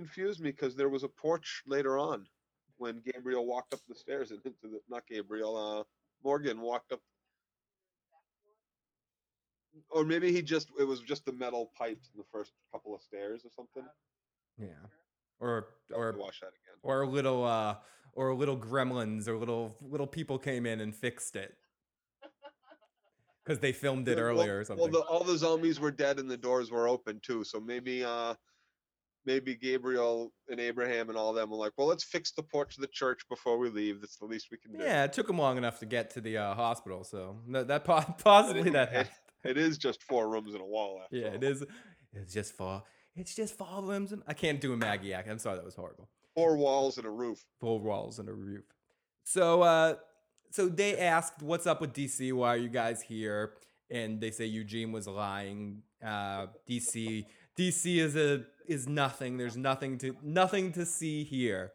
confused 0.00 0.40
me 0.40 0.50
because 0.50 0.74
there 0.76 0.88
was 0.88 1.02
a 1.02 1.08
porch 1.08 1.62
later 1.66 1.98
on 1.98 2.26
when 2.78 3.00
Gabriel 3.12 3.46
walked 3.46 3.72
up 3.72 3.80
the 3.88 3.94
stairs 3.94 4.30
and 4.30 4.40
into 4.44 4.58
the 4.64 4.80
not 4.88 5.06
Gabriel, 5.08 5.56
uh 5.56 5.84
Morgan 6.24 6.60
walked 6.60 6.92
up 6.92 7.00
or 9.90 10.04
maybe 10.04 10.32
he 10.32 10.42
just 10.42 10.68
it 10.78 10.84
was 10.84 11.00
just 11.00 11.24
the 11.24 11.32
metal 11.32 11.70
pipes 11.76 12.10
in 12.14 12.18
the 12.18 12.26
first 12.32 12.52
couple 12.72 12.94
of 12.94 13.02
stairs 13.02 13.42
or 13.44 13.50
something. 13.54 13.84
Yeah, 14.58 14.68
or 15.40 15.68
or 15.94 16.12
watch 16.18 16.40
that 16.40 16.48
again. 16.48 16.78
or 16.82 17.02
a 17.02 17.08
little 17.08 17.44
uh 17.44 17.76
or 18.12 18.28
a 18.30 18.34
little 18.34 18.56
gremlins 18.56 19.28
or 19.28 19.36
little 19.38 19.76
little 19.80 20.06
people 20.06 20.38
came 20.38 20.66
in 20.66 20.80
and 20.80 20.94
fixed 20.94 21.36
it 21.36 21.54
because 23.44 23.58
they 23.60 23.72
filmed 23.72 24.08
it 24.08 24.18
Yeah, 24.18 24.24
well- 24.24 24.32
earlier 24.40 24.60
or 24.60 24.64
something. 24.64 24.90
Well, 24.90 25.02
the, 25.02 25.06
all 25.08 25.24
the 25.24 25.36
zombies 25.38 25.78
were 25.80 25.90
dead 25.90 26.18
and 26.18 26.30
the 26.30 26.36
doors 26.38 26.70
were 26.70 26.88
open 26.88 27.20
too. 27.22 27.44
So 27.44 27.60
maybe, 27.60 28.02
uh, 28.04 28.34
maybe 29.26 29.54
Gabriel 29.56 30.32
and 30.48 30.58
Abraham 30.60 31.08
and 31.08 31.18
all 31.18 31.32
them 31.32 31.50
were 31.50 31.56
like, 31.56 31.72
"Well, 31.76 31.86
let's 31.88 32.04
fix 32.04 32.32
the 32.32 32.42
porch 32.42 32.76
of 32.76 32.80
the 32.82 32.88
church 32.88 33.20
before 33.28 33.58
we 33.58 33.68
leave. 33.68 34.00
That's 34.00 34.16
the 34.16 34.24
least 34.26 34.48
we 34.50 34.56
can 34.58 34.72
do." 34.72 34.78
Yeah, 34.82 35.04
it 35.04 35.12
took 35.12 35.26
them 35.26 35.38
long 35.38 35.56
enough 35.58 35.78
to 35.80 35.86
get 35.86 36.10
to 36.10 36.20
the 36.20 36.38
uh, 36.38 36.54
hospital, 36.54 37.04
so 37.04 37.40
that, 37.50 37.68
that 37.68 37.84
po- 37.84 38.00
possibly 38.24 38.70
that 38.70 38.92
it- 38.94 39.10
It 39.44 39.56
is 39.58 39.78
just 39.78 40.02
four 40.02 40.28
rooms 40.28 40.54
and 40.54 40.62
a 40.62 40.66
wall. 40.66 41.00
After 41.04 41.16
Yeah, 41.16 41.28
all. 41.28 41.34
it 41.34 41.44
is. 41.44 41.64
It's 42.12 42.32
just 42.32 42.56
four. 42.56 42.82
It's 43.14 43.34
just 43.34 43.56
four 43.56 43.82
rooms. 43.82 44.10
And, 44.12 44.22
I 44.26 44.34
can't 44.34 44.60
do 44.60 44.72
a 44.72 44.76
Maggie 44.76 45.12
act. 45.14 45.28
I'm 45.28 45.38
sorry, 45.38 45.56
that 45.56 45.64
was 45.64 45.74
horrible. 45.76 46.08
Four 46.34 46.56
walls 46.56 46.98
and 46.98 47.06
a 47.06 47.10
roof. 47.10 47.38
Four 47.60 47.78
walls 47.80 48.18
and 48.18 48.28
a 48.28 48.32
roof. 48.32 48.64
So, 49.24 49.62
uh, 49.62 49.94
so 50.50 50.68
they 50.68 50.98
asked, 50.98 51.42
"What's 51.42 51.66
up 51.66 51.80
with 51.80 51.92
DC? 51.92 52.32
Why 52.32 52.48
are 52.48 52.56
you 52.56 52.68
guys 52.68 53.02
here?" 53.02 53.52
And 53.90 54.20
they 54.20 54.30
say 54.32 54.46
Eugene 54.46 54.90
was 54.92 55.06
lying. 55.06 55.82
Uh, 56.04 56.46
DC, 56.68 57.24
DC 57.56 57.96
is 57.98 58.16
a 58.16 58.44
is 58.68 58.88
nothing. 58.88 59.36
There's 59.36 59.56
nothing 59.56 59.98
to 59.98 60.16
nothing 60.22 60.72
to 60.72 60.84
see 60.86 61.24
here. 61.24 61.72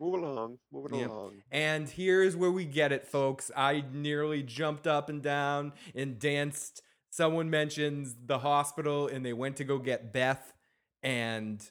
Move 0.00 0.14
along, 0.14 0.58
moving 0.72 0.98
Yep. 1.00 1.10
along. 1.10 1.42
And 1.52 1.88
here's 1.88 2.36
where 2.36 2.50
we 2.50 2.64
get 2.64 2.90
it, 2.90 3.06
folks. 3.06 3.50
I 3.56 3.84
nearly 3.92 4.42
jumped 4.42 4.86
up 4.86 5.08
and 5.08 5.22
down 5.22 5.72
and 5.94 6.18
danced. 6.18 6.82
Someone 7.10 7.48
mentions 7.48 8.16
the 8.26 8.38
hospital, 8.40 9.06
and 9.06 9.24
they 9.24 9.32
went 9.32 9.56
to 9.58 9.64
go 9.64 9.78
get 9.78 10.12
Beth 10.12 10.52
and 11.04 11.70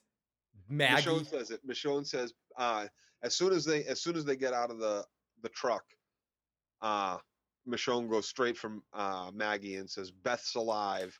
Maggie. 0.69 1.09
Michonne 1.09 1.27
says 1.27 1.51
it. 1.51 1.67
Michonne 1.67 2.07
says, 2.07 2.33
uh, 2.57 2.87
as 3.23 3.35
soon 3.35 3.51
as 3.51 3.65
they 3.65 3.83
as 3.85 4.01
soon 4.01 4.15
as 4.15 4.23
they 4.23 4.37
get 4.37 4.53
out 4.53 4.71
of 4.71 4.79
the 4.79 5.05
the 5.41 5.49
truck, 5.49 5.83
uh, 6.81 7.17
Michonne 7.67 8.09
goes 8.09 8.27
straight 8.29 8.57
from 8.57 8.83
uh, 8.93 9.31
Maggie 9.33 9.75
and 9.75 9.89
says, 9.89 10.11
"Beth's 10.11 10.55
alive. 10.55 11.17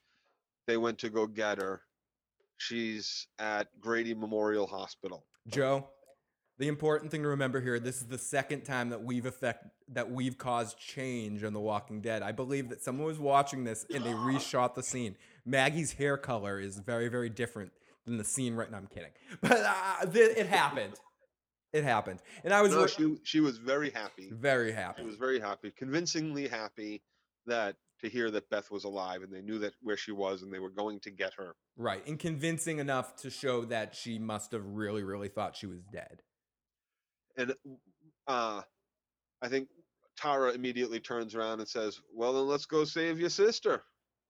They 0.68 0.78
went 0.78 1.00
to 1.00 1.10
go 1.10 1.28
get 1.28 1.58
her. 1.58 1.82
She's 2.64 3.28
at 3.40 3.68
Grady 3.80 4.14
Memorial 4.14 4.68
Hospital." 4.68 5.26
Joe, 5.48 5.90
the 6.58 6.68
important 6.68 7.12
thing 7.12 7.24
to 7.24 7.30
remember 7.30 7.60
here: 7.62 7.80
this 7.80 7.98
is 7.98 8.08
the 8.08 8.18
second 8.18 8.62
time 8.64 8.90
that 8.90 9.04
we've 9.04 9.26
effect 9.26 9.66
that 9.90 10.10
we've 10.10 10.38
caused 10.38 10.78
change 10.78 11.44
on 11.44 11.54
The 11.54 11.60
Walking 11.60 12.02
Dead. 12.02 12.22
I 12.24 12.32
believe 12.32 12.70
that 12.70 12.82
someone 12.82 13.06
was 13.06 13.20
watching 13.20 13.64
this 13.64 13.86
and 13.94 14.04
they 14.04 14.12
reshot 14.14 14.74
the 14.76 14.84
scene. 14.84 15.16
Maggie's 15.46 15.92
hair 15.94 16.16
color 16.18 16.60
is 16.60 16.80
very, 16.80 17.10
very 17.10 17.30
different 17.30 17.72
than 18.06 18.18
the 18.18 18.24
scene 18.24 18.54
right 18.56 18.70
now. 18.72 18.78
I'm 18.78 18.88
kidding, 18.88 19.12
but 19.42 19.52
uh, 19.66 20.06
th- 20.06 20.38
it 20.38 20.48
happened. 20.48 20.94
It 21.74 21.84
happened, 21.84 22.20
and 22.44 22.54
I 22.54 22.62
was 22.62 22.72
No, 22.72 22.84
re- 22.84 22.88
she 22.88 23.18
she 23.24 23.40
was 23.40 23.58
very 23.58 23.90
happy. 23.90 24.30
very 24.32 24.70
She 24.70 24.76
happy. 24.76 25.04
was 25.04 25.16
very 25.16 25.40
happy, 25.40 25.72
convincingly 25.72 26.48
happy 26.48 27.02
that 27.48 27.76
to 28.04 28.10
hear 28.10 28.30
that 28.32 28.50
Beth 28.50 28.70
was 28.70 28.84
alive 28.84 29.24
and 29.24 29.34
they 29.34 29.42
knew 29.42 29.60
that 29.60 29.74
where 29.82 29.98
she 29.98 30.12
was 30.12 30.42
and 30.44 30.54
they 30.54 30.60
were 30.60 30.70
going 30.70 31.00
to 31.02 31.10
get 31.12 31.34
her. 31.38 31.56
Right, 31.78 32.06
and 32.06 32.20
convincing 32.20 32.80
enough 32.80 33.16
to 33.18 33.30
show 33.30 33.66
that 33.66 33.96
she 33.96 34.20
must 34.20 34.52
have 34.52 34.66
really, 34.66 35.04
really 35.04 35.30
thought 35.30 35.56
she 35.56 35.68
was 35.68 35.82
dead. 35.92 36.22
and 37.38 37.54
uh 38.28 38.62
i 39.42 39.48
think 39.48 39.68
tara 40.16 40.52
immediately 40.54 41.00
turns 41.00 41.34
around 41.36 41.60
and 41.60 41.68
says 41.68 42.00
well 42.14 42.32
then 42.34 42.48
let's 42.48 42.66
go 42.66 42.84
save 42.86 43.20
your 43.20 43.30
sister 43.30 43.82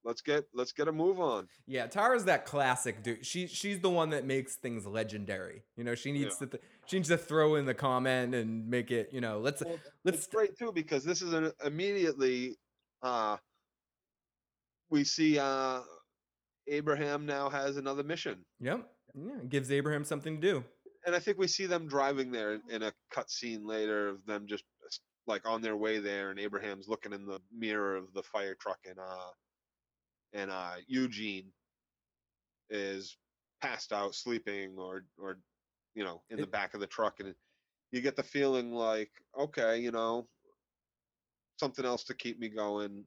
let's 0.06 0.22
get 0.22 0.46
let's 0.54 0.72
get 0.72 0.88
a 0.88 0.92
move 0.92 1.20
on 1.20 1.48
Yeah, 1.68 1.88
Tara's 1.88 2.26
that 2.26 2.46
classic 2.46 3.04
dude. 3.04 3.26
She 3.26 3.48
she's 3.48 3.80
the 3.82 3.90
one 3.90 4.10
that 4.12 4.26
makes 4.26 4.56
things 4.56 4.86
legendary. 4.86 5.64
You 5.78 5.84
know, 5.84 5.96
she 5.96 6.12
needs 6.12 6.38
to 6.38 6.48
th- 6.48 6.64
she 6.88 6.98
needs 6.98 7.10
to 7.10 7.18
throw 7.18 7.56
in 7.56 7.66
the 7.66 7.74
comment 7.74 8.36
and 8.36 8.68
make 8.68 8.92
it. 8.92 9.10
You 9.14 9.22
know, 9.22 9.40
let's 9.40 9.64
well, 9.64 9.80
let's 10.04 10.28
great 10.28 10.58
too 10.58 10.72
because 10.74 11.04
this 11.06 11.22
is 11.22 11.32
an 11.34 11.52
immediately 11.64 12.58
uh 13.02 13.38
we 14.94 15.04
see 15.04 15.40
uh 15.40 15.82
abraham 16.68 17.26
now 17.26 17.50
has 17.50 17.78
another 17.78 18.04
mission 18.04 18.46
yep. 18.62 18.88
Yeah, 19.16 19.38
it 19.42 19.50
gives 19.50 19.72
Abraham 19.72 20.04
something 20.04 20.40
to 20.40 20.42
do. 20.42 20.64
and 21.06 21.16
i 21.16 21.20
think 21.20 21.38
we 21.38 21.48
see 21.48 21.66
them 21.66 21.88
driving 21.88 22.32
there 22.32 22.60
in 22.70 22.84
a 22.84 22.94
cut 23.12 23.30
scene 23.30 23.66
later 23.66 24.08
of 24.08 24.26
them 24.26 24.46
just 24.48 24.64
like 25.26 25.48
on 25.48 25.62
their 25.62 25.78
way 25.78 25.98
there 25.98 26.30
and 26.30 26.40
abraham's 26.40 26.88
looking 26.88 27.12
in 27.12 27.26
the 27.26 27.40
mirror 27.52 27.96
of 27.96 28.14
the 28.14 28.24
fire 28.24 28.56
truck 28.62 28.78
and 28.86 29.00
uh 29.00 29.32
and 30.34 30.52
uh 30.52 30.76
eugene 30.88 31.52
is 32.70 33.18
passed 33.62 33.92
out 33.92 34.14
sleeping 34.14 34.76
or 34.78 35.06
or 35.18 35.40
you 35.96 36.04
know 36.04 36.22
in 36.30 36.40
the 36.40 36.48
back 36.48 36.76
of 36.76 36.80
the 36.80 36.88
truck 36.88 37.20
and 37.20 37.34
you 37.92 38.00
get 38.02 38.16
the 38.16 38.24
feeling 38.24 38.72
like 38.72 39.12
okay 39.40 39.80
you 39.80 39.92
know 39.92 40.28
something 41.60 41.86
else 41.86 42.04
to 42.04 42.14
keep 42.14 42.40
me 42.40 42.50
going 42.50 43.06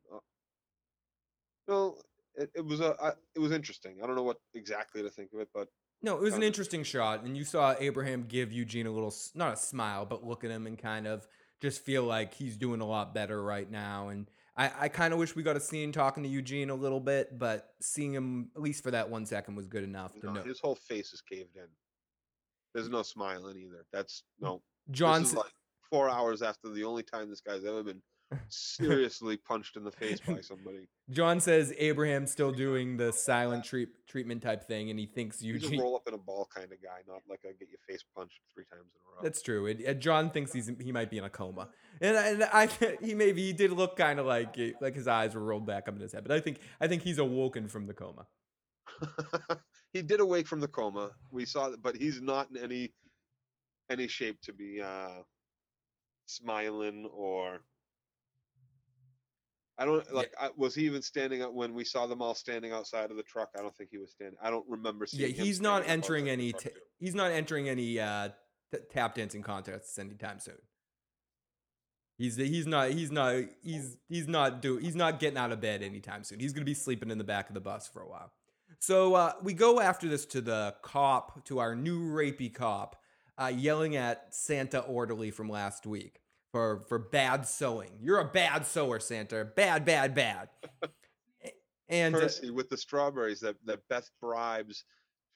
uh, 1.69 1.73
no 1.73 1.97
it, 2.35 2.51
it 2.55 2.65
was 2.65 2.81
a 2.81 2.95
I, 3.03 3.13
it 3.35 3.39
was 3.39 3.53
interesting 3.53 3.99
i 4.03 4.07
don't 4.07 4.17
know 4.17 4.23
what 4.23 4.39
exactly 4.55 5.03
to 5.03 5.11
think 5.11 5.31
of 5.33 5.41
it 5.41 5.49
but 5.55 5.69
No, 6.03 6.17
it 6.17 6.23
was 6.23 6.35
an 6.35 6.43
interesting 6.43 6.85
shot, 6.85 7.25
and 7.25 7.37
you 7.37 7.43
saw 7.45 7.75
Abraham 7.81 8.27
give 8.29 8.53
Eugene 8.53 8.87
a 8.87 8.91
little, 8.91 9.13
not 9.35 9.55
a 9.55 9.57
smile, 9.57 10.05
but 10.05 10.23
look 10.23 10.45
at 10.45 10.51
him 10.51 10.67
and 10.67 10.77
kind 10.79 11.07
of 11.07 11.27
just 11.61 11.83
feel 11.83 12.05
like 12.05 12.35
he's 12.35 12.57
doing 12.59 12.83
a 12.83 12.87
lot 12.87 13.15
better 13.15 13.43
right 13.43 13.69
now. 13.69 14.09
And 14.09 14.31
I, 14.59 14.71
I 14.79 14.89
kind 14.89 15.15
of 15.15 15.19
wish 15.19 15.35
we 15.35 15.43
got 15.43 15.57
a 15.57 15.61
scene 15.61 15.93
talking 15.93 16.23
to 16.23 16.29
Eugene 16.29 16.69
a 16.69 16.75
little 16.75 17.01
bit, 17.01 17.39
but 17.39 17.71
seeing 17.81 18.13
him 18.13 18.51
at 18.55 18.61
least 18.61 18.83
for 18.85 18.91
that 18.91 19.09
one 19.09 19.25
second 19.25 19.57
was 19.57 19.67
good 19.67 19.85
enough 19.85 20.13
to 20.21 20.27
No, 20.27 20.33
know. 20.35 20.43
his 20.43 20.61
whole 20.61 20.75
face 20.77 21.15
is 21.15 21.23
caved 21.23 21.57
in. 21.57 21.67
There's 22.75 22.91
no 22.91 23.03
smiling 23.03 23.57
either. 23.57 23.87
That's 23.91 24.23
no. 24.39 24.63
John, 24.91 25.23
this 25.23 25.35
like 25.35 25.53
four 25.91 26.11
hours 26.11 26.43
after 26.43 26.69
the 26.69 26.85
only 26.85 27.03
time 27.05 27.31
this 27.31 27.41
guy's 27.41 27.65
ever 27.65 27.83
been 27.83 28.03
seriously 28.49 29.37
punched 29.37 29.77
in 29.77 29.85
the 29.85 29.93
face 29.93 30.21
by 30.21 30.41
somebody. 30.41 30.89
John 31.11 31.39
says 31.41 31.73
Abraham's 31.79 32.33
still 32.33 32.51
doing 32.51 32.97
the 32.97 33.13
silent 33.13 33.65
treat, 33.65 33.89
treatment 34.09 34.43
type 34.43 34.67
thing, 34.67 34.91
and 34.91 34.99
he 34.99 35.07
thinks 35.07 35.39
He's 35.41 35.51
a 35.51 35.53
Eugene. 35.55 35.81
roll 35.81 35.95
up 35.97 36.03
in 36.09 36.15
a 36.15 36.19
ball 36.19 36.49
kind 36.53 36.73
of 36.73 36.83
guy, 36.83 36.99
not 37.07 37.23
like 37.29 37.41
a 37.45 37.53
get 37.53 37.69
your 37.69 37.79
face 37.89 38.05
punched 38.17 38.41
three 38.53 38.65
times 38.65 38.83
in 38.95 39.01
a 39.07 39.17
row. 39.17 39.23
That's 39.23 39.41
true. 39.43 39.67
And, 39.67 39.81
and 39.81 40.01
John 40.01 40.31
thinks 40.31 40.53
he's 40.53 40.71
he 40.81 40.91
might 40.91 41.11
be 41.11 41.19
in 41.19 41.25
a 41.25 41.31
coma, 41.31 41.69
and, 42.01 42.17
I- 42.17 42.29
and 42.29 42.43
I 42.45 42.97
he 43.01 43.15
maybe 43.15 43.43
he 43.47 43.53
did 43.53 43.71
look 43.73 43.97
kind 43.97 44.19
of 44.19 44.27
like 44.27 44.57
like 44.81 44.95
his 44.97 45.07
eyes 45.07 45.35
were 45.35 45.43
rolled 45.43 45.67
back 45.67 45.87
up 45.89 45.95
in 45.95 46.01
his 46.01 46.13
head, 46.13 46.25
but 46.25 46.33
I 46.33 46.41
think 46.41 46.59
I 46.81 46.89
think 46.89 47.03
he's 47.03 47.19
awoken 47.19 47.69
from 47.69 47.87
the 47.87 47.95
coma. 47.95 48.27
he 49.93 50.03
did 50.03 50.21
awake 50.21 50.47
from 50.49 50.61
the 50.61 50.69
coma. 50.69 51.11
We 51.31 51.45
saw 51.45 51.69
that, 51.71 51.83
but 51.83 51.97
he's 51.97 52.21
not 52.21 52.51
in 52.51 52.57
any 52.57 52.93
any 53.89 54.09
shape 54.09 54.41
to 54.43 54.53
be 54.53 54.81
uh 54.83 55.23
smiling 56.27 57.09
or 57.13 57.61
I 59.79 59.85
don't 59.85 60.13
like. 60.13 60.33
I, 60.41 60.49
was 60.57 60.75
he 60.75 60.87
even 60.87 61.03
standing 61.03 61.43
up 61.43 61.53
when 61.53 61.75
we 61.75 61.85
saw 61.85 62.07
them 62.07 62.23
all 62.23 62.35
standing 62.35 62.73
outside 62.73 63.11
of 63.11 63.17
the 63.17 63.23
truck? 63.23 63.51
I 63.59 63.63
don't 63.63 63.77
think 63.77 63.91
he 63.91 63.99
was 63.99 64.11
standing. 64.11 64.39
I 64.43 64.51
don't 64.51 64.65
remember 64.69 65.07
seeing. 65.07 65.31
Yeah, 65.31 65.37
him 65.37 65.45
he's 65.45 65.61
not 65.61 65.87
entering 65.87 66.29
any 66.29 66.55
he's 66.99 67.15
not 67.15 67.31
entering 67.31 67.69
any 67.69 68.01
uh, 68.01 68.31
t- 68.73 68.81
tap 68.91 69.15
dancing 69.15 69.43
contests 69.43 69.99
anytime 69.99 70.39
soon. 70.39 70.57
He's 72.17 72.37
he's 72.37 72.67
not 72.67 72.91
he's 72.91 73.11
not 73.11 73.37
he's 73.63 73.99
he's 74.09 74.27
not 74.27 74.63
do 74.63 74.79
he's 74.79 74.97
not 74.97 75.21
getting 75.21 75.37
out 75.37 75.53
of 75.53 75.61
bed 75.61 75.83
anytime 75.83 76.25
soon. 76.25 76.41
He's 76.41 76.55
gonna 76.55 76.65
be 76.65 76.75
sleeping 76.75 77.11
in 77.11 77.19
the 77.19 77.25
back 77.25 77.49
of 77.49 77.55
the 77.55 77.61
bus 77.61 77.87
for 77.87 78.01
a 78.01 78.09
while. 78.09 78.33
So 78.79 79.15
uh, 79.15 79.33
we 79.43 79.53
go 79.53 79.81
after 79.81 80.09
this 80.09 80.25
to 80.27 80.41
the 80.41 80.75
cop, 80.83 81.45
to 81.47 81.59
our 81.59 81.75
new 81.75 82.11
rapey 82.13 82.53
cop, 82.53 82.97
uh, 83.37 83.53
yelling 83.55 83.97
at 83.97 84.35
Santa 84.35 84.81
orderly 84.81 85.31
from 85.31 85.51
last 85.51 85.87
week 85.87 86.21
for 86.57 86.81
for 86.89 86.99
bad 86.99 87.47
sewing. 87.47 87.91
You're 88.01 88.21
a 88.21 88.25
bad 88.25 88.65
sewer, 88.65 88.99
Santa. 88.99 89.45
Bad, 89.45 89.85
bad, 89.85 90.15
bad. 90.15 90.49
and 91.91 92.17
uh, 92.17 92.29
with 92.55 92.71
the 92.71 92.79
strawberries 92.79 93.41
that, 93.41 93.57
that 93.67 93.81
Beth 93.91 94.09
bribes 94.23 94.85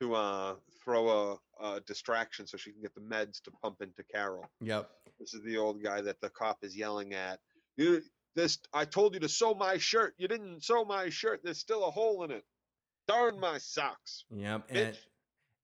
to 0.01 0.15
uh, 0.15 0.55
throw 0.83 1.39
a, 1.61 1.63
a 1.63 1.81
distraction 1.83 2.47
so 2.47 2.57
she 2.57 2.73
can 2.73 2.81
get 2.81 2.95
the 2.95 3.03
meds 3.03 3.43
to 3.43 3.51
pump 3.51 3.83
into 3.83 4.03
Carol. 4.11 4.47
yep. 4.63 4.89
This 5.19 5.35
is 5.35 5.43
the 5.43 5.59
old 5.59 5.83
guy 5.83 6.01
that 6.01 6.23
the 6.23 6.31
cop 6.31 6.57
is 6.63 6.75
yelling 6.75 7.13
at. 7.13 7.39
You 7.77 8.01
this 8.35 8.59
I 8.73 8.87
told 8.87 9.13
you 9.13 9.21
to 9.21 9.29
sew 9.29 9.53
my 9.53 9.77
shirt. 9.77 10.15
You 10.17 10.27
didn't 10.27 10.65
sew 10.65 10.87
my 10.87 11.11
shirt. 11.11 11.41
There's 11.45 11.59
still 11.59 11.85
a 11.85 11.91
hole 11.91 12.25
in 12.25 12.31
it. 12.31 12.45
Darn 13.09 13.39
my 13.39 13.59
socks. 13.59 14.25
Yep. 14.35 14.63
And 14.71 14.95
Bitch. 14.95 14.99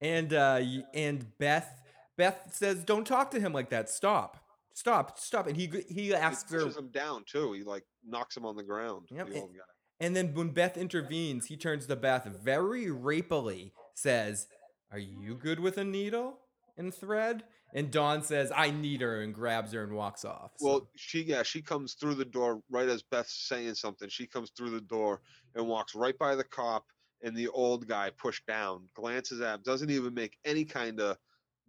and 0.03 0.35
uh 0.35 0.61
and 0.93 1.39
Beth 1.39 1.81
Beth 2.19 2.51
says, 2.53 2.85
"Don't 2.85 3.07
talk 3.07 3.31
to 3.31 3.41
him 3.41 3.55
like 3.55 3.71
that. 3.71 3.89
Stop. 3.89 4.46
Stop. 4.77 5.19
Stop." 5.19 5.47
And 5.47 5.57
he 5.57 5.67
he 5.89 6.03
He 6.03 6.15
asks 6.15 6.51
her 6.53 6.61
pushes 6.61 6.77
him 6.77 6.89
down 6.91 7.25
too. 7.27 7.53
He 7.55 7.63
like 7.65 7.85
knocks 8.05 8.37
him 8.37 8.45
on 8.45 8.57
the 8.57 8.63
ground. 8.63 9.09
Yep, 9.11 9.27
The 9.29 9.33
and- 9.33 9.43
old 9.43 9.55
guy. 9.55 9.61
and 10.01 10.15
then 10.15 10.35
when 10.35 10.51
Beth 10.51 10.77
intervenes, 10.77 11.47
he 11.47 11.57
turns 11.57 11.87
to 11.87 11.97
Beth 11.97 12.27
very 12.27 12.87
rapily 12.87 13.73
says, 13.95 14.47
"Are 14.93 14.99
you 14.99 15.35
good 15.37 15.59
with 15.61 15.79
a 15.79 15.85
needle 15.85 16.41
and 16.77 16.95
thread?" 16.95 17.45
And 17.75 17.91
Dawn 17.91 18.23
says, 18.23 18.53
"I 18.55 18.71
need 18.71 19.01
her," 19.01 19.23
and 19.23 19.35
grabs 19.35 19.73
her 19.73 19.83
and 19.83 19.95
walks 19.95 20.25
off. 20.27 20.53
So- 20.59 20.67
Well, 20.67 20.91
she 20.95 21.23
yeah, 21.23 21.43
she 21.43 21.63
comes 21.63 21.95
through 21.95 22.15
the 22.17 22.25
door 22.27 22.63
right 22.69 22.89
as 22.89 23.03
Beth's 23.03 23.49
saying 23.49 23.75
something. 23.77 24.09
She 24.11 24.27
comes 24.27 24.51
through 24.51 24.71
the 24.71 24.81
door 24.83 25.23
and 25.55 25.67
walks 25.67 25.95
right 25.95 26.17
by 26.19 26.35
the 26.37 26.45
cop 26.45 26.85
and 27.23 27.35
the 27.35 27.49
old 27.49 27.89
guy 27.89 28.11
pushed 28.11 28.45
down, 28.47 28.89
glances 28.95 29.41
at 29.41 29.55
him, 29.57 29.63
doesn't 29.63 29.91
even 29.91 30.13
make 30.13 30.37
any 30.45 30.65
kind 30.67 31.01
of 31.01 31.17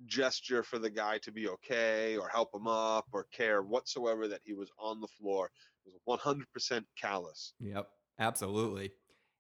gesture 0.06 0.64
for 0.64 0.80
the 0.80 0.90
guy 0.90 1.18
to 1.20 1.32
be 1.32 1.48
okay 1.48 2.18
or 2.18 2.30
help 2.30 2.54
him 2.54 2.68
up 2.68 3.08
or 3.12 3.26
care 3.32 3.62
whatsoever 3.64 4.28
that 4.28 4.42
he 4.44 4.54
was 4.54 4.70
on 4.80 5.02
the 5.02 5.08
floor. 5.08 5.50
It 5.86 5.94
was 6.06 6.20
100% 6.20 6.84
callous. 7.00 7.54
Yep, 7.60 7.88
absolutely. 8.20 8.92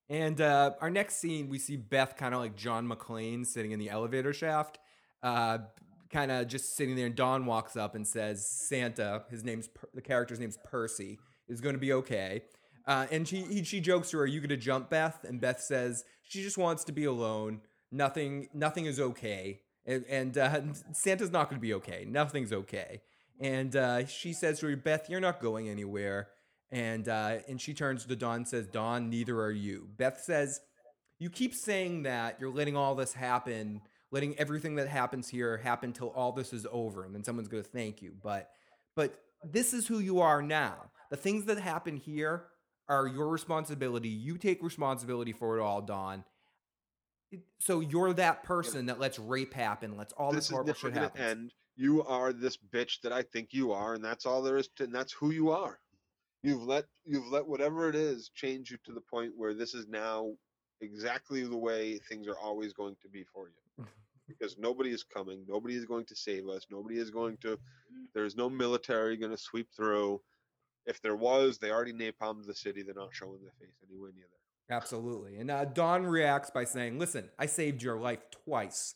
And 0.09 0.39
uh, 0.39 0.71
our 0.79 0.89
next 0.89 1.17
scene, 1.17 1.49
we 1.49 1.59
see 1.59 1.75
Beth 1.75 2.15
kind 2.15 2.33
of 2.33 2.39
like 2.39 2.55
John 2.55 2.87
McClane 2.87 3.45
sitting 3.45 3.71
in 3.71 3.79
the 3.79 3.89
elevator 3.89 4.31
shaft, 4.31 4.79
uh, 5.21 5.59
kind 6.09 6.31
of 6.31 6.47
just 6.47 6.77
sitting 6.77 6.95
there. 6.95 7.07
And 7.07 7.15
Dawn 7.15 7.45
walks 7.45 7.75
up 7.75 7.93
and 7.93 8.07
says, 8.07 8.47
"Santa, 8.49 9.23
his 9.29 9.43
name's 9.43 9.69
the 9.93 10.01
character's 10.01 10.39
name's 10.39 10.57
Percy, 10.63 11.19
is 11.49 11.59
going 11.59 11.75
to 11.75 11.79
be 11.79 11.91
okay." 11.91 12.43
Uh, 12.85 13.05
and 13.11 13.27
she 13.27 13.41
he, 13.41 13.63
she 13.65 13.81
jokes 13.81 14.11
to 14.11 14.17
her, 14.17 14.23
"Are 14.23 14.27
you 14.27 14.39
going 14.39 14.49
to 14.49 14.57
jump, 14.57 14.89
Beth?" 14.89 15.25
And 15.25 15.41
Beth 15.41 15.59
says 15.59 16.05
she 16.23 16.41
just 16.41 16.57
wants 16.57 16.85
to 16.85 16.93
be 16.93 17.03
alone. 17.03 17.59
Nothing 17.91 18.47
nothing 18.53 18.85
is 18.85 19.01
okay, 19.01 19.59
and, 19.87 20.05
and 20.07 20.37
uh, 20.37 20.61
Santa's 20.91 21.31
not 21.31 21.49
going 21.49 21.59
to 21.59 21.65
be 21.65 21.73
okay. 21.75 22.05
Nothing's 22.07 22.53
okay. 22.53 23.01
And 23.39 23.75
uh, 23.75 24.05
she 24.05 24.33
says 24.33 24.59
to 24.59 24.67
her, 24.67 24.75
"Beth, 24.75 25.09
you're 25.09 25.19
not 25.19 25.41
going 25.41 25.69
anywhere." 25.69 26.27
And 26.71 27.07
uh, 27.07 27.37
and 27.47 27.61
she 27.61 27.73
turns 27.73 28.05
to 28.05 28.15
Dawn 28.15 28.37
and 28.37 28.47
says, 28.47 28.67
Dawn, 28.67 29.09
neither 29.09 29.39
are 29.39 29.51
you. 29.51 29.87
Beth 29.97 30.21
says, 30.21 30.61
You 31.17 31.29
keep 31.29 31.53
saying 31.53 32.03
that 32.03 32.37
you're 32.39 32.51
letting 32.51 32.75
all 32.75 32.93
this 32.95 33.13
happen, 33.13 33.81
letting 34.11 34.37
everything 34.37 34.75
that 34.75 34.89
happens 34.89 35.29
here 35.29 35.57
happen 35.57 35.93
till 35.93 36.09
all 36.09 36.33
this 36.33 36.51
is 36.51 36.67
over, 36.71 37.05
and 37.05 37.15
then 37.15 37.23
someone's 37.23 37.47
gonna 37.47 37.63
thank 37.63 38.01
you. 38.01 38.13
But 38.21 38.49
but 38.95 39.17
this 39.43 39.73
is 39.73 39.87
who 39.87 39.99
you 39.99 40.19
are 40.19 40.41
now. 40.41 40.91
The 41.09 41.15
things 41.15 41.45
that 41.45 41.57
happen 41.57 41.95
here 41.95 42.45
are 42.89 43.07
your 43.07 43.29
responsibility. 43.29 44.09
You 44.09 44.37
take 44.37 44.61
responsibility 44.61 45.31
for 45.31 45.57
it 45.57 45.61
all, 45.61 45.81
Dawn. 45.81 46.25
So 47.59 47.81
you're 47.81 48.13
that 48.13 48.43
person 48.43 48.85
that 48.85 48.99
lets 48.99 49.19
rape 49.19 49.53
happen, 49.53 49.97
lets 49.97 50.13
all 50.13 50.31
this, 50.31 50.47
this 50.47 50.51
horrible 50.51 50.73
shit 50.73 50.93
happen. 50.93 51.21
end. 51.21 51.53
You 51.75 52.03
are 52.05 52.33
this 52.33 52.57
bitch 52.57 53.01
that 53.01 53.11
I 53.11 53.21
think 53.21 53.49
you 53.51 53.71
are, 53.71 53.93
and 53.93 54.03
that's 54.03 54.25
all 54.25 54.41
there 54.41 54.57
is 54.57 54.69
to, 54.77 54.85
and 54.85 54.95
that's 54.95 55.13
who 55.13 55.31
you 55.31 55.51
are. 55.51 55.79
You've 56.41 56.63
let 56.63 56.85
you've 57.05 57.27
let 57.27 57.47
whatever 57.47 57.89
it 57.89 57.95
is 57.95 58.29
change 58.33 58.71
you 58.71 58.77
to 58.85 58.93
the 58.93 59.01
point 59.01 59.33
where 59.35 59.53
this 59.53 59.73
is 59.73 59.87
now 59.87 60.31
exactly 60.81 61.43
the 61.43 61.57
way 61.57 61.97
things 61.97 62.27
are 62.27 62.37
always 62.37 62.73
going 62.73 62.95
to 63.01 63.09
be 63.09 63.23
for 63.23 63.47
you. 63.49 63.85
Because 64.27 64.57
nobody 64.57 64.91
is 64.91 65.03
coming, 65.03 65.45
nobody 65.47 65.75
is 65.75 65.85
going 65.85 66.05
to 66.05 66.15
save 66.15 66.49
us, 66.49 66.65
nobody 66.69 66.97
is 66.97 67.09
going 67.09 67.37
to. 67.37 67.57
There's 68.13 68.35
no 68.35 68.49
military 68.49 69.15
going 69.17 69.31
to 69.31 69.37
sweep 69.37 69.69
through. 69.75 70.21
If 70.85 71.01
there 71.01 71.15
was, 71.15 71.57
they 71.57 71.71
already 71.71 71.93
napalmed 71.93 72.45
the 72.45 72.53
city. 72.53 72.81
They're 72.83 72.93
not 72.93 73.13
showing 73.13 73.41
their 73.41 73.53
face 73.59 73.75
anywhere 73.89 74.11
near 74.15 74.25
there. 74.29 74.36
Absolutely. 74.69 75.37
And 75.37 75.49
uh, 75.49 75.65
Dawn 75.65 76.05
reacts 76.05 76.49
by 76.49 76.65
saying, 76.65 76.99
Listen, 76.99 77.29
I 77.39 77.45
saved 77.45 77.81
your 77.81 77.97
life 77.97 78.19
twice. 78.45 78.93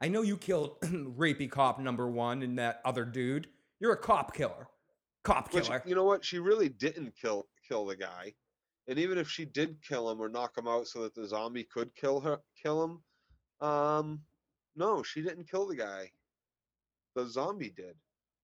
I 0.00 0.08
know 0.08 0.22
you 0.22 0.36
killed 0.36 0.80
rapey 0.82 1.50
cop 1.50 1.80
number 1.80 2.08
one 2.08 2.42
and 2.42 2.58
that 2.58 2.80
other 2.84 3.04
dude. 3.04 3.48
You're 3.80 3.92
a 3.92 3.96
cop 3.96 4.34
killer. 4.34 4.68
Cop 5.22 5.52
Which 5.52 5.64
killer. 5.66 5.82
you 5.86 5.94
know 5.94 6.04
what? 6.04 6.24
She 6.24 6.38
really 6.38 6.68
didn't 6.68 7.14
kill 7.20 7.46
kill 7.66 7.86
the 7.86 7.96
guy. 7.96 8.34
And 8.86 8.98
even 8.98 9.16
if 9.16 9.30
she 9.30 9.46
did 9.46 9.80
kill 9.82 10.10
him 10.10 10.20
or 10.20 10.28
knock 10.28 10.58
him 10.58 10.68
out 10.68 10.86
so 10.86 11.02
that 11.02 11.14
the 11.14 11.26
zombie 11.26 11.64
could 11.64 11.94
kill 11.94 12.20
her 12.20 12.40
kill 12.62 12.84
him, 12.84 13.66
um 13.66 14.20
no, 14.76 15.02
she 15.02 15.22
didn't 15.22 15.50
kill 15.50 15.66
the 15.66 15.76
guy. 15.76 16.10
The 17.14 17.26
zombie 17.26 17.72
did. 17.74 17.94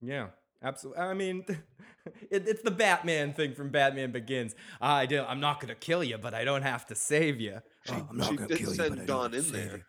Yeah, 0.01 0.29
absolutely. 0.63 1.03
I 1.03 1.15
mean, 1.15 1.45
it, 2.31 2.49
it's 2.49 2.63
the 2.63 2.71
Batman 2.71 3.33
thing 3.33 3.55
from 3.55 3.71
Batman 3.71 4.13
Begins. 4.13 4.55
I 4.81 5.07
do, 5.07 5.23
I'm 5.23 5.41
not 5.41 5.61
going 5.61 5.69
to 5.69 5.75
kill 5.75 6.05
you, 6.05 6.19
but 6.19 6.35
I 6.35 6.45
don't 6.45 6.63
have 6.63 6.87
to 6.87 6.95
save 6.95 7.41
you. 7.41 7.61
She, 7.87 7.93
Oh, 7.93 8.07
I'm 8.11 8.17
not 8.17 8.31
she 8.31 8.37
gonna 8.37 8.49
did 8.49 8.59
kill 8.59 8.71
you, 8.71 8.75
send 8.75 8.91
but 8.97 9.03
I 9.03 9.07
Don 9.07 9.33
have 9.33 9.47
in 9.47 9.53
there. 9.53 9.87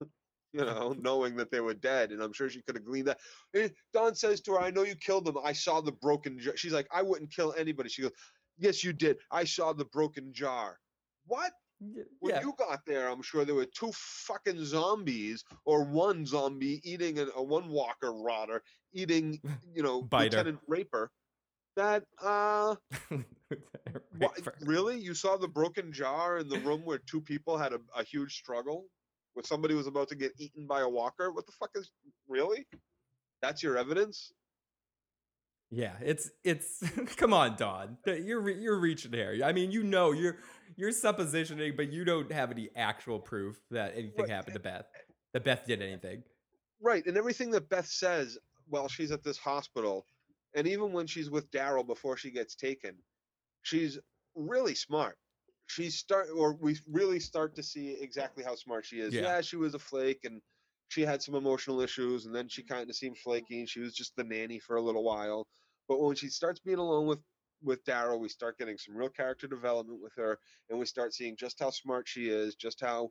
You 0.54 0.66
know, 0.66 0.94
knowing 0.98 1.34
that 1.36 1.50
they 1.50 1.60
were 1.60 1.72
dead, 1.72 2.12
and 2.12 2.22
I'm 2.22 2.34
sure 2.34 2.50
she 2.50 2.60
could 2.60 2.76
have 2.76 2.84
gleaned 2.84 3.08
that. 3.08 3.18
Eh, 3.54 3.70
Dawn 3.94 4.14
says 4.14 4.42
to 4.42 4.52
her, 4.52 4.60
"I 4.60 4.70
know 4.70 4.82
you 4.82 4.94
killed 4.96 5.24
them. 5.24 5.38
I 5.42 5.54
saw 5.54 5.80
the 5.80 5.92
broken." 5.92 6.38
Jar. 6.38 6.54
She's 6.58 6.74
like, 6.74 6.86
"I 6.92 7.00
wouldn't 7.00 7.34
kill 7.34 7.54
anybody." 7.56 7.88
She 7.88 8.02
goes, 8.02 8.10
"Yes, 8.58 8.84
you 8.84 8.92
did. 8.92 9.16
I 9.30 9.44
saw 9.44 9.72
the 9.72 9.86
broken 9.86 10.30
jar." 10.34 10.78
What? 11.24 11.52
Y- 11.82 12.04
When 12.20 12.34
Yeah, 12.34 12.40
you 12.40 12.54
got 12.56 12.84
there, 12.86 13.08
I'm 13.08 13.22
sure 13.22 13.44
there 13.44 13.54
were 13.54 13.66
two 13.66 13.90
fucking 13.92 14.64
zombies 14.64 15.44
or 15.64 15.84
one 15.84 16.24
zombie 16.26 16.80
eating 16.84 17.18
an, 17.18 17.30
a 17.34 17.42
one 17.42 17.68
walker 17.68 18.12
rotter 18.12 18.62
eating, 18.92 19.40
you 19.74 19.82
know, 19.82 20.02
Biter. 20.02 20.36
Lieutenant 20.36 20.60
Raper. 20.68 21.10
That 21.74 22.04
uh, 22.22 22.76
what, 24.18 24.38
really? 24.60 24.98
You 24.98 25.14
saw 25.14 25.36
the 25.36 25.48
broken 25.48 25.92
jar 25.92 26.38
in 26.38 26.48
the 26.48 26.58
room 26.58 26.82
where 26.84 26.98
two 26.98 27.20
people 27.20 27.56
had 27.56 27.72
a, 27.72 27.80
a 27.96 28.04
huge 28.04 28.36
struggle, 28.36 28.86
where 29.32 29.44
somebody 29.44 29.74
was 29.74 29.86
about 29.86 30.08
to 30.08 30.14
get 30.14 30.32
eaten 30.38 30.66
by 30.66 30.82
a 30.82 30.88
walker? 30.88 31.32
What 31.32 31.46
the 31.46 31.52
fuck 31.52 31.70
is 31.74 31.90
really? 32.28 32.66
That's 33.40 33.62
your 33.62 33.78
evidence? 33.78 34.32
Yeah, 35.70 35.94
it's 36.02 36.30
it's. 36.44 36.82
come 37.16 37.32
on, 37.32 37.56
Dawn. 37.56 37.96
You're 38.04 38.46
you're 38.50 38.78
reaching 38.78 39.12
here. 39.12 39.40
I 39.42 39.52
mean, 39.52 39.72
you 39.72 39.82
know, 39.82 40.12
you're 40.12 40.36
you're 40.76 40.90
suppositioning, 40.90 41.76
but 41.76 41.92
you 41.92 42.04
don't 42.04 42.30
have 42.32 42.50
any 42.50 42.70
actual 42.76 43.18
proof 43.18 43.60
that 43.70 43.92
anything 43.94 44.26
Right, 44.26 44.30
happened 44.30 44.54
to 44.54 44.60
Beth. 44.60 44.86
that 45.32 45.44
Beth 45.44 45.66
did 45.66 45.82
anything. 45.82 46.22
Right, 46.80 47.04
and 47.06 47.16
everything 47.16 47.50
that 47.52 47.68
Beth 47.68 47.86
says 47.86 48.38
while 48.68 48.88
she's 48.88 49.12
at 49.12 49.22
this 49.22 49.38
hospital, 49.38 50.06
and 50.54 50.66
even 50.66 50.92
when 50.92 51.06
she's 51.06 51.30
with 51.30 51.50
Daryl 51.50 51.86
before 51.86 52.16
she 52.16 52.30
gets 52.30 52.54
taken, 52.54 52.96
she's 53.62 53.98
really 54.34 54.74
smart. 54.74 55.16
She 55.66 55.90
start, 55.90 56.28
or 56.36 56.54
we 56.54 56.76
really 56.90 57.20
start 57.20 57.54
to 57.56 57.62
see 57.62 57.96
exactly 58.00 58.44
how 58.44 58.54
smart 58.56 58.84
she 58.84 59.00
is. 59.00 59.14
Yeah. 59.14 59.22
Yeah, 59.22 59.40
she 59.40 59.56
was 59.56 59.74
a 59.74 59.78
flake, 59.78 60.20
and 60.24 60.42
she 60.88 61.02
had 61.02 61.22
some 61.22 61.34
emotional 61.34 61.80
issues, 61.80 62.26
and 62.26 62.34
then 62.34 62.48
she 62.48 62.62
kind 62.62 62.90
of 62.90 62.96
seemed 62.96 63.16
flaky, 63.18 63.60
and 63.60 63.68
she 63.68 63.80
was 63.80 63.94
just 63.94 64.14
the 64.16 64.24
nanny 64.24 64.58
for 64.58 64.76
a 64.76 64.82
little 64.82 65.04
while. 65.04 65.46
But 65.88 66.00
when 66.00 66.16
she 66.16 66.28
starts 66.28 66.60
being 66.60 66.78
alone 66.78 67.06
with 67.06 67.20
with 67.62 67.84
Daryl, 67.84 68.20
we 68.20 68.28
start 68.28 68.58
getting 68.58 68.78
some 68.78 68.96
real 68.96 69.08
character 69.08 69.46
development 69.46 70.00
with 70.02 70.14
her, 70.16 70.38
and 70.70 70.78
we 70.78 70.86
start 70.86 71.14
seeing 71.14 71.36
just 71.36 71.60
how 71.60 71.70
smart 71.70 72.08
she 72.08 72.28
is, 72.28 72.54
just 72.54 72.80
how 72.80 73.10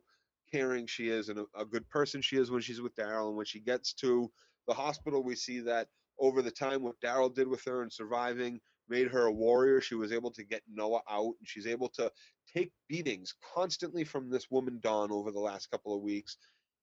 caring 0.50 0.86
she 0.86 1.08
is, 1.08 1.28
and 1.28 1.38
a, 1.38 1.46
a 1.56 1.64
good 1.64 1.88
person 1.88 2.22
she 2.22 2.36
is 2.36 2.50
when 2.50 2.60
she's 2.62 2.80
with 2.80 2.94
Daryl. 2.94 3.28
And 3.28 3.36
when 3.36 3.46
she 3.46 3.60
gets 3.60 3.92
to 3.94 4.30
the 4.68 4.74
hospital, 4.74 5.22
we 5.22 5.34
see 5.34 5.60
that 5.60 5.88
over 6.18 6.42
the 6.42 6.50
time 6.50 6.82
what 6.82 7.00
Daryl 7.00 7.34
did 7.34 7.48
with 7.48 7.64
her 7.64 7.82
and 7.82 7.92
surviving 7.92 8.60
made 8.88 9.08
her 9.08 9.26
a 9.26 9.32
warrior. 9.32 9.80
She 9.80 9.94
was 9.94 10.12
able 10.12 10.30
to 10.32 10.44
get 10.44 10.62
Noah 10.72 11.02
out, 11.10 11.34
and 11.38 11.48
she's 11.48 11.66
able 11.66 11.88
to 11.90 12.10
take 12.52 12.72
beatings 12.88 13.34
constantly 13.54 14.04
from 14.04 14.30
this 14.30 14.50
woman 14.50 14.80
Dawn 14.82 15.10
over 15.10 15.30
the 15.30 15.40
last 15.40 15.70
couple 15.70 15.94
of 15.96 16.02
weeks, 16.02 16.36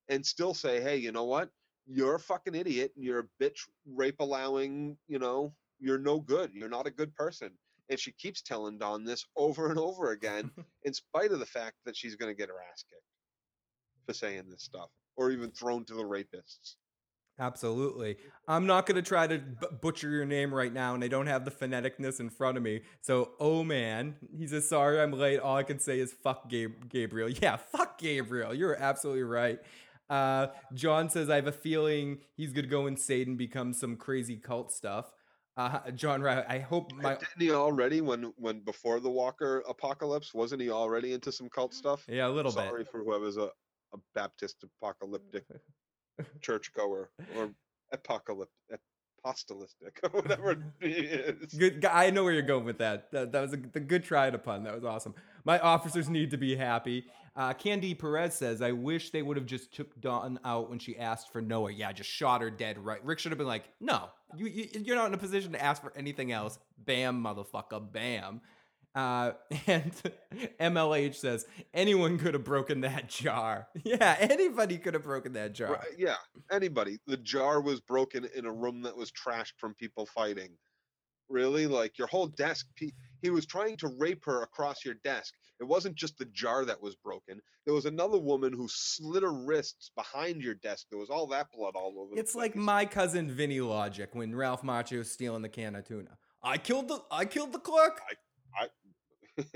and 0.07 0.25
still 0.25 0.53
say, 0.53 0.81
"Hey, 0.81 0.97
you 0.97 1.11
know 1.11 1.25
what? 1.25 1.51
You're 1.85 2.15
a 2.15 2.19
fucking 2.19 2.55
idiot, 2.55 2.93
and 2.95 3.05
you're 3.05 3.19
a 3.19 3.43
bitch, 3.43 3.67
rape 3.85 4.19
allowing. 4.19 4.97
You 5.07 5.19
know, 5.19 5.53
you're 5.79 5.97
no 5.97 6.19
good. 6.19 6.51
You're 6.53 6.69
not 6.69 6.87
a 6.87 6.91
good 6.91 7.13
person." 7.15 7.51
And 7.89 7.99
she 7.99 8.11
keeps 8.11 8.41
telling 8.41 8.77
Dawn 8.77 9.03
this 9.03 9.25
over 9.35 9.69
and 9.69 9.79
over 9.79 10.11
again, 10.11 10.51
in 10.83 10.93
spite 10.93 11.31
of 11.31 11.39
the 11.39 11.45
fact 11.45 11.77
that 11.85 11.95
she's 11.95 12.15
going 12.15 12.31
to 12.31 12.37
get 12.37 12.49
her 12.49 12.61
ass 12.71 12.83
kicked 12.83 13.01
for 14.05 14.13
saying 14.13 14.43
this 14.49 14.63
stuff, 14.63 14.89
or 15.17 15.31
even 15.31 15.51
thrown 15.51 15.85
to 15.85 15.95
the 15.95 16.03
rapists. 16.03 16.75
Absolutely. 17.39 18.17
I'm 18.47 18.65
not 18.65 18.85
going 18.85 18.97
to 18.97 19.01
try 19.01 19.25
to 19.25 19.37
b- 19.37 19.67
butcher 19.81 20.09
your 20.09 20.25
name 20.25 20.53
right 20.53 20.73
now, 20.73 20.93
and 20.93 21.03
I 21.03 21.07
don't 21.07 21.27
have 21.27 21.45
the 21.45 21.51
phoneticness 21.51 22.19
in 22.19 22.29
front 22.29 22.57
of 22.57 22.63
me. 22.63 22.81
So, 23.01 23.31
oh 23.39 23.63
man, 23.63 24.15
he 24.37 24.45
says, 24.45 24.67
sorry 24.67 24.99
I'm 24.99 25.13
late. 25.13 25.39
All 25.39 25.55
I 25.55 25.63
can 25.63 25.79
say 25.79 25.99
is 25.99 26.11
fuck 26.11 26.49
Gab- 26.49 26.89
Gabriel. 26.89 27.29
Yeah, 27.41 27.55
fuck 27.55 27.97
Gabriel. 27.97 28.53
You're 28.53 28.75
absolutely 28.75 29.23
right. 29.23 29.59
Uh, 30.09 30.47
John 30.73 31.09
says, 31.09 31.29
I 31.29 31.35
have 31.35 31.47
a 31.47 31.53
feeling 31.53 32.17
he's 32.35 32.51
going 32.51 32.65
to 32.65 32.69
go 32.69 32.87
insane 32.87 33.29
and 33.29 33.37
become 33.37 33.71
some 33.73 33.95
crazy 33.95 34.35
cult 34.35 34.73
stuff. 34.73 35.13
Uh, 35.57 35.91
John, 35.91 36.21
Ra- 36.21 36.43
I 36.47 36.59
hope 36.59 36.93
my. 36.93 37.15
Didn't 37.15 37.29
he 37.37 37.51
already 37.51 38.01
when 38.01 38.33
when 38.37 38.61
before 38.61 38.99
the 38.99 39.09
Walker 39.09 39.63
apocalypse? 39.67 40.33
Wasn't 40.33 40.61
he 40.61 40.69
already 40.69 41.13
into 41.13 41.31
some 41.31 41.49
cult 41.49 41.73
stuff? 41.73 42.05
Yeah, 42.07 42.27
a 42.27 42.29
little 42.29 42.51
bit. 42.51 42.69
Sorry 42.69 42.85
for 42.85 43.03
whoever's 43.03 43.37
a, 43.37 43.49
a 43.93 43.97
Baptist 44.15 44.63
apocalyptic 44.63 45.45
churchgoer 46.41 47.09
or 47.35 47.49
apocalyptic 47.91 48.79
apostolistic 49.25 49.99
or 50.03 50.09
whatever 50.09 50.51
it 50.81 51.41
is. 51.51 51.53
Good. 51.53 51.85
I 51.85 52.09
know 52.09 52.23
where 52.23 52.33
you're 52.33 52.41
going 52.41 52.65
with 52.65 52.77
that. 52.79 53.11
That, 53.11 53.31
that 53.31 53.41
was 53.41 53.53
a, 53.53 53.57
the 53.57 53.79
good 53.79 54.03
try 54.03 54.27
at 54.27 54.35
a 54.35 54.37
pun. 54.37 54.63
That 54.63 54.75
was 54.75 54.83
awesome. 54.83 55.15
My 55.45 55.59
officers 55.59 56.09
need 56.09 56.31
to 56.31 56.37
be 56.37 56.55
happy. 56.55 57.05
Uh, 57.35 57.53
Candy 57.53 57.93
Perez 57.93 58.33
says, 58.33 58.61
"I 58.61 58.71
wish 58.71 59.11
they 59.11 59.21
would 59.21 59.37
have 59.37 59.45
just 59.45 59.73
took 59.73 59.99
Dawn 60.01 60.39
out 60.43 60.69
when 60.69 60.79
she 60.79 60.97
asked 60.97 61.31
for 61.31 61.41
Noah. 61.41 61.71
Yeah, 61.71 61.91
just 61.91 62.09
shot 62.09 62.41
her 62.41 62.49
dead. 62.49 62.77
Right? 62.77 63.03
Rick 63.05 63.19
should 63.19 63.31
have 63.31 63.37
been 63.37 63.47
like, 63.47 63.63
no, 63.79 64.09
you, 64.35 64.47
you 64.47 64.67
you're 64.81 64.95
not 64.95 65.07
in 65.07 65.13
a 65.13 65.17
position 65.17 65.51
to 65.53 65.63
ask 65.63 65.81
for 65.81 65.93
anything 65.95 66.31
else. 66.31 66.59
Bam, 66.85 67.23
motherfucker, 67.23 67.91
bam." 67.91 68.41
Uh, 68.99 69.31
and 69.67 69.93
MLH 70.59 71.15
says 71.15 71.45
anyone 71.73 72.17
could 72.17 72.33
have 72.33 72.43
broken 72.43 72.81
that 72.81 73.07
jar. 73.07 73.67
Yeah, 73.85 74.15
anybody 74.19 74.77
could 74.77 74.93
have 74.93 75.03
broken 75.03 75.33
that 75.33 75.53
jar. 75.53 75.73
Right, 75.73 75.97
yeah, 75.97 76.15
anybody. 76.51 76.99
The 77.07 77.17
jar 77.17 77.61
was 77.61 77.79
broken 77.79 78.27
in 78.35 78.45
a 78.45 78.51
room 78.51 78.81
that 78.83 78.95
was 78.95 79.11
trashed 79.11 79.53
from 79.57 79.73
people 79.73 80.05
fighting. 80.05 80.51
Really? 81.29 81.65
Like 81.65 81.97
your 81.97 82.07
whole 82.07 82.27
desk. 82.27 82.67
He, 82.75 82.93
he 83.21 83.29
was 83.29 83.45
trying 83.45 83.77
to 83.77 83.87
rape 83.97 84.25
her 84.25 84.43
across 84.43 84.83
your 84.83 84.95
desk. 85.03 85.33
It 85.59 85.63
wasn't 85.63 85.95
just 85.95 86.17
the 86.17 86.25
jar 86.25 86.65
that 86.65 86.81
was 86.81 86.95
broken. 86.95 87.41
There 87.65 87.73
was 87.73 87.85
another 87.85 88.19
woman 88.19 88.53
who 88.53 88.67
slit 88.69 89.23
her 89.23 89.33
wrists 89.33 89.91
behind 89.95 90.41
your 90.41 90.55
desk. 90.55 90.87
There 90.89 90.99
was 90.99 91.09
all 91.09 91.27
that 91.27 91.47
blood 91.51 91.75
all 91.75 91.93
over. 91.99 92.15
the 92.15 92.19
It's 92.19 92.35
like 92.35 92.55
my 92.55 92.85
cousin 92.85 93.31
Vinny 93.31 93.61
Logic 93.61 94.09
when 94.13 94.35
Ralph 94.35 94.61
Macchio 94.61 94.99
was 94.99 95.11
stealing 95.11 95.41
the 95.41 95.49
can 95.49 95.75
of 95.75 95.87
tuna. 95.87 96.17
I 96.43 96.57
killed 96.57 96.87
the 96.87 97.01
I 97.11 97.25
killed 97.25 97.53
the 97.53 97.59
clerk. 97.59 98.01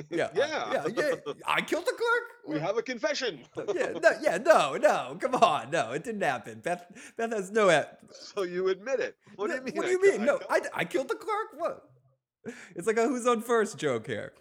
Yeah, 0.09 0.29
I- 0.33 0.37
yeah, 0.37 0.71
yeah, 0.73 0.83
yeah. 0.95 1.33
I 1.45 1.61
killed 1.61 1.85
the 1.85 1.91
clerk. 1.93 2.23
we 2.47 2.59
have 2.59 2.77
a 2.77 2.81
confession. 2.81 3.39
yeah, 3.75 3.93
no, 4.01 4.11
yeah, 4.21 4.37
no, 4.37 4.75
no. 4.77 5.17
Come 5.19 5.35
on, 5.35 5.71
no, 5.71 5.91
it 5.91 6.03
didn't 6.03 6.21
happen. 6.23 6.59
Beth, 6.59 6.85
Beth 7.17 7.31
has 7.31 7.51
no. 7.51 7.69
a- 7.69 7.87
so 8.11 8.43
you 8.43 8.69
admit 8.69 8.99
it. 8.99 9.15
What 9.35 9.47
do 9.49 9.55
you 9.55 9.61
mean? 9.61 9.75
What 9.75 9.85
do 9.85 9.91
you 9.91 9.99
kill- 9.99 10.11
mean? 10.13 10.21
I 10.21 10.25
No, 10.25 10.39
I, 10.49 10.61
I 10.73 10.85
killed 10.85 11.07
the 11.09 11.15
clerk. 11.15 11.47
What? 11.57 11.89
It's 12.75 12.87
like 12.87 12.97
a 12.97 13.07
who's 13.07 13.25
on 13.25 13.41
first 13.41 13.77
joke 13.77 14.07
here. 14.07 14.33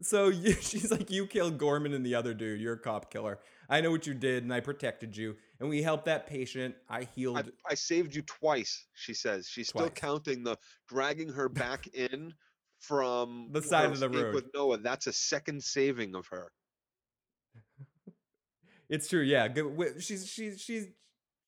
So 0.00 0.28
you, 0.28 0.52
she's 0.52 0.90
like, 0.90 1.10
you 1.10 1.26
killed 1.26 1.58
Gorman 1.58 1.92
and 1.92 2.06
the 2.06 2.14
other 2.14 2.34
dude. 2.34 2.60
You're 2.60 2.74
a 2.74 2.78
cop 2.78 3.10
killer. 3.12 3.40
I 3.68 3.80
know 3.80 3.90
what 3.90 4.06
you 4.06 4.14
did, 4.14 4.44
and 4.44 4.54
I 4.54 4.60
protected 4.60 5.16
you. 5.16 5.36
And 5.60 5.68
we 5.68 5.82
helped 5.82 6.04
that 6.06 6.26
patient. 6.26 6.74
I 6.88 7.08
healed. 7.14 7.38
I, 7.38 7.42
I 7.72 7.74
saved 7.74 8.14
you 8.14 8.22
twice, 8.22 8.86
she 8.94 9.12
says. 9.12 9.48
She's 9.48 9.68
still 9.68 9.90
counting 9.90 10.44
the 10.44 10.56
dragging 10.88 11.28
her 11.30 11.48
back 11.48 11.88
in 11.88 12.32
from 12.80 13.48
The 13.52 13.62
side 13.62 13.90
of 13.90 14.00
the 14.00 14.08
road. 14.08 14.34
with 14.34 14.46
Noah. 14.54 14.78
That's 14.78 15.06
a 15.06 15.12
second 15.12 15.62
saving 15.62 16.14
of 16.14 16.26
her. 16.28 16.50
It's 18.88 19.08
true. 19.08 19.20
Yeah, 19.20 19.48
She's 19.98 20.26
she's 20.26 20.60
she's 20.60 20.86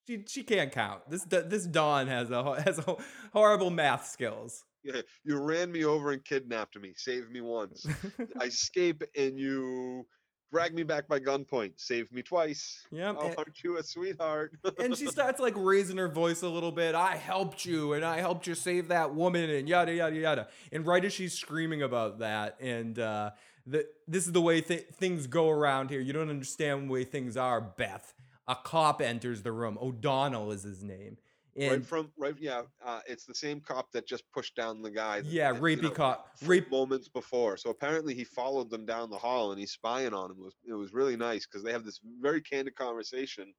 she 0.07 0.25
she 0.27 0.43
can't 0.43 0.71
count. 0.71 1.09
This 1.09 1.25
this 1.25 1.65
Dawn 1.65 2.07
has 2.07 2.31
a 2.31 2.61
has 2.67 2.79
a 2.81 2.97
horrible 3.33 3.71
math 3.71 4.07
skills. 4.09 4.65
Yeah, 4.83 5.01
you 5.25 5.39
ran 5.41 5.73
me 5.73 5.85
over 5.85 6.11
and 6.13 6.25
kidnapped 6.25 6.79
me. 6.79 6.93
Saved 6.97 7.31
me 7.31 7.41
once. 7.41 7.87
I 8.41 8.45
escape 8.45 9.03
and 9.17 9.39
you 9.39 10.07
drag 10.51 10.75
me 10.75 10.83
back 10.83 11.09
by 11.09 11.21
gunpoint. 11.21 11.73
Saved 11.77 12.13
me 12.13 12.23
twice. 12.23 12.87
Yep, 12.91 13.17
Oh, 13.19 13.35
aren't 13.39 13.63
you 13.63 13.79
a 13.79 13.83
sweetheart? 13.83 14.53
and 14.79 14.97
she 14.97 15.07
starts 15.07 15.41
like 15.41 15.55
raising 15.57 15.97
her 15.97 16.09
voice 16.09 16.43
a 16.43 16.49
little 16.49 16.73
bit. 16.73 16.95
I 16.95 17.17
helped 17.17 17.65
you, 17.65 17.93
and 17.93 18.05
I 18.05 18.19
helped 18.19 18.47
you 18.47 18.55
save 18.55 18.89
that 18.89 19.15
woman, 19.15 19.49
and 19.51 19.69
yada 19.69 19.95
yada 19.95 20.17
yada. 20.17 20.49
And 20.73 20.87
right 20.87 21.05
as 21.05 21.13
she's 21.13 21.35
screaming 21.35 21.83
about 21.83 22.19
that, 22.21 22.57
and 22.61 22.99
uh, 22.99 23.31
the 23.67 23.87
this 24.09 24.27
is 24.27 24.33
the 24.33 24.41
way 24.41 24.61
th- 24.61 24.87
things 24.95 25.27
go 25.27 25.49
around 25.51 25.91
here. 25.91 26.01
You 26.01 26.13
don't 26.13 26.31
understand 26.31 26.89
the 26.89 26.93
way 26.93 27.05
things 27.05 27.37
are, 27.37 27.61
Beth. 27.61 28.15
A 28.49 28.57
cop 28.57 29.01
enters 29.01 29.43
the 29.43 29.53
room. 29.53 29.79
O'Donnell 29.81 30.51
is 30.51 30.65
his 30.65 30.83
name, 30.83 31.19
right 31.57 31.85
from 31.85 32.11
right, 32.19 32.35
yeah. 32.39 32.63
Uh, 32.85 33.01
it's 33.07 33.25
the 33.25 33.35
same 33.35 33.61
cop 33.61 33.91
that 33.93 34.07
just 34.07 34.25
pushed 34.33 34.55
down 34.57 34.83
the 34.83 34.91
guy. 34.91 35.21
that- 35.21 35.27
yeah, 35.31 35.53
that, 35.53 35.57
you 35.59 35.63
rapey 35.63 35.83
know, 35.83 35.91
cop, 35.91 36.29
rape. 36.45 36.71
moments 36.71 37.09
before. 37.09 37.57
So 37.57 37.71
apparently 37.71 38.15
he 38.15 38.25
followed 38.25 38.71
them 38.71 38.87
down 38.87 39.11
the 39.11 39.19
hall 39.19 39.51
and 39.51 39.59
he's 39.61 39.73
spying 39.73 40.15
on 40.15 40.31
him. 40.31 40.37
It 40.39 40.45
was 40.45 40.55
it 40.69 40.75
was 40.75 40.93
really 40.93 41.17
nice 41.17 41.47
because 41.47 41.63
they 41.63 41.73
have 41.73 41.85
this 41.85 42.01
very 42.21 42.41
candid 42.41 42.75
conversation, 42.77 43.53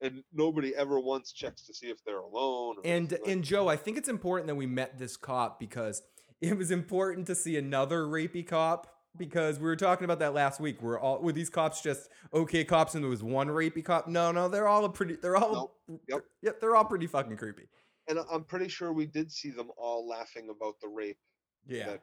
and 0.00 0.22
nobody 0.32 0.74
ever 0.74 0.98
once 1.00 1.32
checks 1.32 1.62
to 1.66 1.74
see 1.74 1.86
if 1.88 1.98
they're 2.04 2.18
alone. 2.20 2.76
Or 2.78 2.82
And 2.84 3.10
like- 3.12 3.20
and 3.26 3.44
Joe, 3.44 3.68
I 3.68 3.76
think 3.76 3.96
it's 3.98 4.08
important 4.08 4.46
that 4.48 4.54
we 4.56 4.66
met 4.66 4.98
this 4.98 5.16
cop 5.16 5.58
because 5.60 6.02
it 6.40 6.56
was 6.56 6.70
important 6.70 7.26
to 7.28 7.34
see 7.34 7.56
another 7.56 8.04
rapey 8.04 8.46
cop 8.46 8.92
because 9.18 9.58
we 9.58 9.64
were 9.66 9.76
talking 9.76 10.04
about 10.04 10.18
that 10.20 10.34
last 10.34 10.60
week. 10.60 10.80
Were 10.82 10.98
all 10.98 11.20
were 11.20 11.32
these 11.32 11.50
cops 11.50 11.80
just 11.80 12.08
okay 12.32 12.64
cops 12.64 12.94
and 12.94 13.02
there 13.04 13.10
was 13.10 13.22
one 13.22 13.48
rapey 13.48 13.84
cop? 13.84 14.06
No, 14.08 14.32
no, 14.32 14.48
they're 14.48 14.68
all 14.68 14.84
a 14.84 14.88
pretty. 14.88 15.16
They're 15.16 15.36
all. 15.36 15.76
Yep. 16.08 16.24
Yep. 16.42 16.60
They're 16.60 16.76
all 16.76 16.84
pretty 16.84 17.06
fucking 17.06 17.36
creepy. 17.36 17.68
and 18.08 18.18
I'm 18.30 18.44
pretty 18.44 18.68
sure 18.68 18.92
we 18.92 19.06
did 19.06 19.32
see 19.32 19.50
them 19.50 19.70
all 19.76 20.06
laughing 20.06 20.48
about 20.50 20.74
the 20.80 20.88
rape 20.88 21.18
Yeah. 21.66 21.86
that 21.86 22.02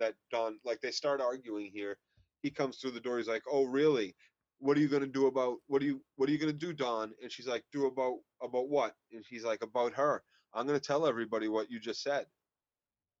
that 0.00 0.14
Dawn 0.30 0.58
like 0.64 0.80
they 0.80 0.90
start 0.90 1.20
arguing 1.20 1.70
here. 1.72 1.98
He 2.42 2.50
comes 2.50 2.78
through 2.78 2.92
the 2.92 3.00
door. 3.00 3.18
He's 3.18 3.28
like, 3.28 3.42
"Oh, 3.50 3.64
really? 3.64 4.14
What 4.58 4.76
are 4.76 4.80
you 4.80 4.88
gonna 4.88 5.06
do 5.06 5.26
about 5.26 5.58
what 5.66 5.82
are 5.82 5.84
you 5.84 6.00
what 6.16 6.28
are 6.28 6.32
you 6.32 6.38
gonna 6.38 6.52
do, 6.52 6.72
Dawn?" 6.72 7.12
And 7.22 7.30
she's 7.30 7.46
like, 7.46 7.64
"Do 7.72 7.86
about 7.86 8.18
about 8.42 8.68
what?" 8.68 8.94
And 9.12 9.24
he's 9.28 9.44
like, 9.44 9.62
"About 9.62 9.92
her. 9.94 10.22
I'm 10.54 10.66
gonna 10.66 10.80
tell 10.80 11.06
everybody 11.06 11.48
what 11.48 11.70
you 11.70 11.80
just 11.80 12.02
said." 12.02 12.26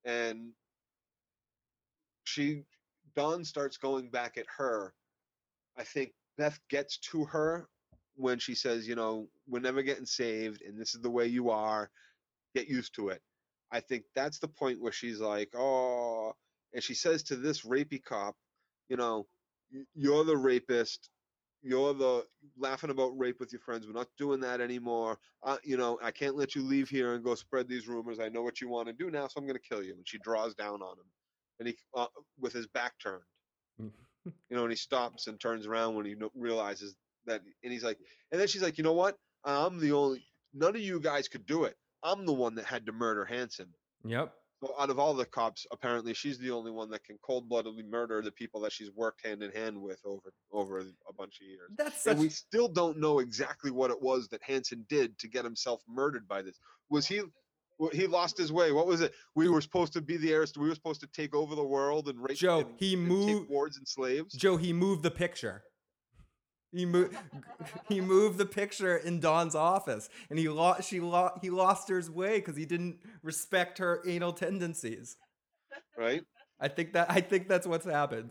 And 0.04 0.52
she 2.24 2.64
Dawn 3.16 3.44
starts 3.44 3.76
going 3.76 4.10
back 4.10 4.38
at 4.38 4.46
her. 4.56 4.94
I 5.76 5.84
think 5.84 6.12
Beth 6.38 6.58
gets 6.68 6.98
to 7.10 7.24
her 7.26 7.68
when 8.14 8.38
she 8.38 8.54
says, 8.54 8.86
"You 8.86 8.94
know, 8.94 9.28
we're 9.46 9.60
never 9.60 9.82
getting 9.82 10.06
saved, 10.06 10.62
and 10.62 10.78
this 10.80 10.94
is 10.94 11.00
the 11.00 11.10
way 11.10 11.26
you 11.26 11.50
are. 11.50 11.90
Get 12.54 12.68
used 12.68 12.94
to 12.94 13.08
it." 13.08 13.22
I 13.70 13.80
think 13.80 14.04
that's 14.14 14.38
the 14.38 14.48
point 14.48 14.80
where 14.80 14.92
she's 14.92 15.20
like, 15.20 15.50
"Oh," 15.54 16.34
and 16.74 16.82
she 16.82 16.94
says 16.94 17.22
to 17.24 17.36
this 17.36 17.62
rapey 17.62 18.02
cop, 18.02 18.36
"You 18.88 18.96
know, 18.96 19.28
you're 19.94 20.24
the 20.24 20.36
rapist. 20.36 21.10
You're 21.62 21.94
the 21.94 22.26
laughing 22.56 22.90
about 22.90 23.16
rape 23.18 23.38
with 23.40 23.52
your 23.52 23.60
friends. 23.60 23.86
We're 23.86 23.92
not 23.92 24.08
doing 24.18 24.40
that 24.40 24.60
anymore. 24.60 25.18
Uh, 25.42 25.58
you 25.62 25.76
know, 25.76 25.98
I 26.02 26.10
can't 26.10 26.36
let 26.36 26.54
you 26.54 26.62
leave 26.62 26.88
here 26.88 27.14
and 27.14 27.24
go 27.24 27.34
spread 27.34 27.68
these 27.68 27.88
rumors. 27.88 28.18
I 28.18 28.28
know 28.28 28.42
what 28.42 28.60
you 28.60 28.68
want 28.68 28.88
to 28.88 28.92
do 28.92 29.10
now, 29.10 29.28
so 29.28 29.38
I'm 29.38 29.46
going 29.46 29.58
to 29.58 29.68
kill 29.68 29.82
you." 29.82 29.94
And 29.94 30.06
she 30.06 30.18
draws 30.18 30.54
down 30.54 30.82
on 30.82 30.98
him, 30.98 31.06
and 31.58 31.68
he 31.68 31.76
uh, 31.94 32.06
with 32.40 32.52
his 32.52 32.66
back 32.66 32.92
turned. 33.02 33.22
you 34.24 34.56
know, 34.56 34.62
and 34.62 34.70
he 34.70 34.76
stops 34.76 35.26
and 35.26 35.40
turns 35.40 35.66
around 35.66 35.94
when 35.94 36.06
he 36.06 36.14
no- 36.14 36.30
realizes 36.34 36.94
that, 37.26 37.40
and 37.62 37.72
he's 37.72 37.84
like, 37.84 37.98
and 38.30 38.40
then 38.40 38.48
she's 38.48 38.62
like, 38.62 38.78
"You 38.78 38.84
know 38.84 38.92
what? 38.92 39.16
I'm 39.44 39.80
the 39.80 39.92
only. 39.92 40.24
None 40.54 40.76
of 40.76 40.82
you 40.82 41.00
guys 41.00 41.28
could 41.28 41.46
do 41.46 41.64
it. 41.64 41.76
I'm 42.02 42.26
the 42.26 42.32
one 42.32 42.54
that 42.56 42.64
had 42.64 42.86
to 42.86 42.92
murder 42.92 43.24
Hanson. 43.24 43.68
Yep. 44.04 44.32
So 44.62 44.74
out 44.78 44.90
of 44.90 44.98
all 44.98 45.12
the 45.12 45.24
cops, 45.24 45.66
apparently 45.72 46.14
she's 46.14 46.38
the 46.38 46.52
only 46.52 46.70
one 46.70 46.88
that 46.90 47.02
can 47.02 47.18
cold-bloodedly 47.22 47.82
murder 47.82 48.22
the 48.22 48.30
people 48.30 48.60
that 48.60 48.70
she's 48.70 48.92
worked 48.92 49.26
hand 49.26 49.42
in 49.42 49.50
hand 49.50 49.80
with 49.80 49.98
over 50.04 50.32
over 50.52 50.78
a 50.78 51.12
bunch 51.12 51.40
of 51.40 51.48
years. 51.48 51.70
That's 51.76 52.04
such 52.04 52.12
And 52.12 52.20
we 52.20 52.28
still 52.28 52.68
don't 52.68 52.98
know 52.98 53.18
exactly 53.18 53.72
what 53.72 53.90
it 53.90 54.00
was 54.00 54.28
that 54.28 54.40
Hanson 54.44 54.86
did 54.88 55.18
to 55.18 55.26
get 55.26 55.44
himself 55.44 55.82
murdered 55.88 56.28
by 56.28 56.42
this. 56.42 56.60
Was 56.90 57.06
he? 57.06 57.22
He 57.92 58.06
lost 58.06 58.38
his 58.38 58.52
way. 58.52 58.72
What 58.72 58.86
was 58.86 59.00
it? 59.00 59.12
We 59.34 59.48
were 59.48 59.60
supposed 59.60 59.92
to 59.94 60.00
be 60.00 60.16
the 60.16 60.32
heirs. 60.32 60.52
We 60.56 60.68
were 60.68 60.74
supposed 60.74 61.00
to 61.00 61.06
take 61.08 61.34
over 61.34 61.54
the 61.54 61.64
world 61.64 62.08
and 62.08 62.20
rape. 62.20 62.36
Joe, 62.36 62.60
and, 62.60 62.68
he 62.76 62.94
and 62.94 63.06
moved- 63.08 63.48
wards 63.50 63.76
and 63.76 63.86
slaves. 63.88 64.34
Joe, 64.34 64.56
he 64.56 64.72
moved 64.72 65.02
the 65.02 65.10
picture. 65.10 65.64
He 66.72 66.86
moved. 66.86 67.16
He 67.88 68.00
moved 68.00 68.38
the 68.38 68.46
picture 68.46 68.96
in 68.96 69.20
Dawn's 69.20 69.54
office, 69.54 70.08
and 70.30 70.38
he 70.38 70.48
lost. 70.48 70.88
She 70.88 71.00
lost. 71.00 71.38
He 71.42 71.50
lost 71.50 71.88
his 71.88 72.10
way 72.10 72.38
because 72.38 72.56
he 72.56 72.64
didn't 72.64 72.98
respect 73.22 73.78
her 73.78 74.02
anal 74.06 74.32
tendencies. 74.32 75.16
Right? 75.98 76.22
I 76.58 76.68
think 76.68 76.94
that. 76.94 77.10
I 77.10 77.20
think 77.20 77.48
that's 77.48 77.66
what's 77.66 77.84
happened. 77.84 78.30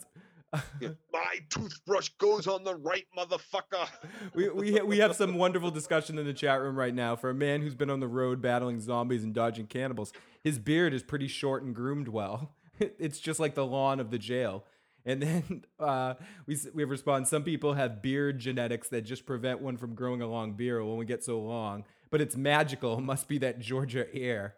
Yeah. 0.79 0.89
My 1.13 1.39
toothbrush 1.49 2.09
goes 2.17 2.47
on 2.47 2.63
the 2.63 2.75
right, 2.75 3.05
motherfucker. 3.17 3.87
we 4.33 4.49
we 4.49 4.81
we 4.81 4.97
have 4.99 5.15
some 5.15 5.35
wonderful 5.35 5.71
discussion 5.71 6.17
in 6.17 6.25
the 6.25 6.33
chat 6.33 6.61
room 6.61 6.77
right 6.77 6.93
now. 6.93 7.15
For 7.15 7.29
a 7.29 7.33
man 7.33 7.61
who's 7.61 7.75
been 7.75 7.89
on 7.89 7.99
the 7.99 8.07
road 8.07 8.41
battling 8.41 8.79
zombies 8.79 9.23
and 9.23 9.33
dodging 9.33 9.67
cannibals, 9.67 10.11
his 10.43 10.59
beard 10.59 10.93
is 10.93 11.03
pretty 11.03 11.27
short 11.27 11.63
and 11.63 11.75
groomed 11.75 12.07
well. 12.07 12.55
It's 12.97 13.19
just 13.19 13.39
like 13.39 13.53
the 13.53 13.65
lawn 13.65 13.99
of 13.99 14.09
the 14.09 14.17
jail. 14.17 14.63
And 15.05 15.21
then 15.21 15.65
uh, 15.79 16.15
we 16.47 16.57
we 16.73 16.83
respond. 16.83 17.27
Some 17.27 17.43
people 17.43 17.73
have 17.73 18.01
beard 18.01 18.39
genetics 18.39 18.87
that 18.89 19.01
just 19.01 19.27
prevent 19.27 19.61
one 19.61 19.77
from 19.77 19.93
growing 19.93 20.21
a 20.21 20.27
long 20.27 20.53
beard 20.53 20.83
when 20.83 20.97
we 20.97 21.05
get 21.05 21.23
so 21.23 21.39
long. 21.39 21.83
But 22.09 22.21
it's 22.21 22.35
magical. 22.35 22.97
It 22.97 23.01
must 23.01 23.27
be 23.27 23.37
that 23.37 23.59
Georgia 23.59 24.07
air, 24.15 24.55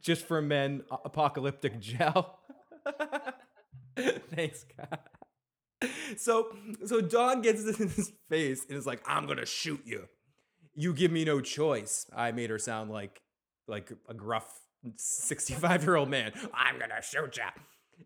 just 0.00 0.26
for 0.26 0.40
men. 0.40 0.82
Apocalyptic 1.04 1.80
gel. 1.80 2.38
Thanks, 3.96 4.64
God. 4.76 4.98
So 6.16 6.56
so 6.84 7.00
Dawn 7.00 7.42
gets 7.42 7.64
this 7.64 7.80
in 7.80 7.88
his 7.88 8.12
face 8.30 8.64
and 8.68 8.78
is 8.78 8.86
like, 8.86 9.02
"I'm 9.06 9.26
gonna 9.26 9.46
shoot 9.46 9.80
you. 9.84 10.08
You 10.74 10.94
give 10.94 11.10
me 11.12 11.24
no 11.24 11.40
choice." 11.40 12.06
I 12.14 12.32
made 12.32 12.50
her 12.50 12.58
sound 12.58 12.90
like 12.90 13.20
like 13.68 13.92
a 14.08 14.14
gruff 14.14 14.60
65 14.96 15.82
year 15.84 15.96
old 15.96 16.08
man. 16.08 16.32
I'm 16.54 16.78
gonna 16.78 17.02
shoot 17.02 17.36
you. 17.36 17.62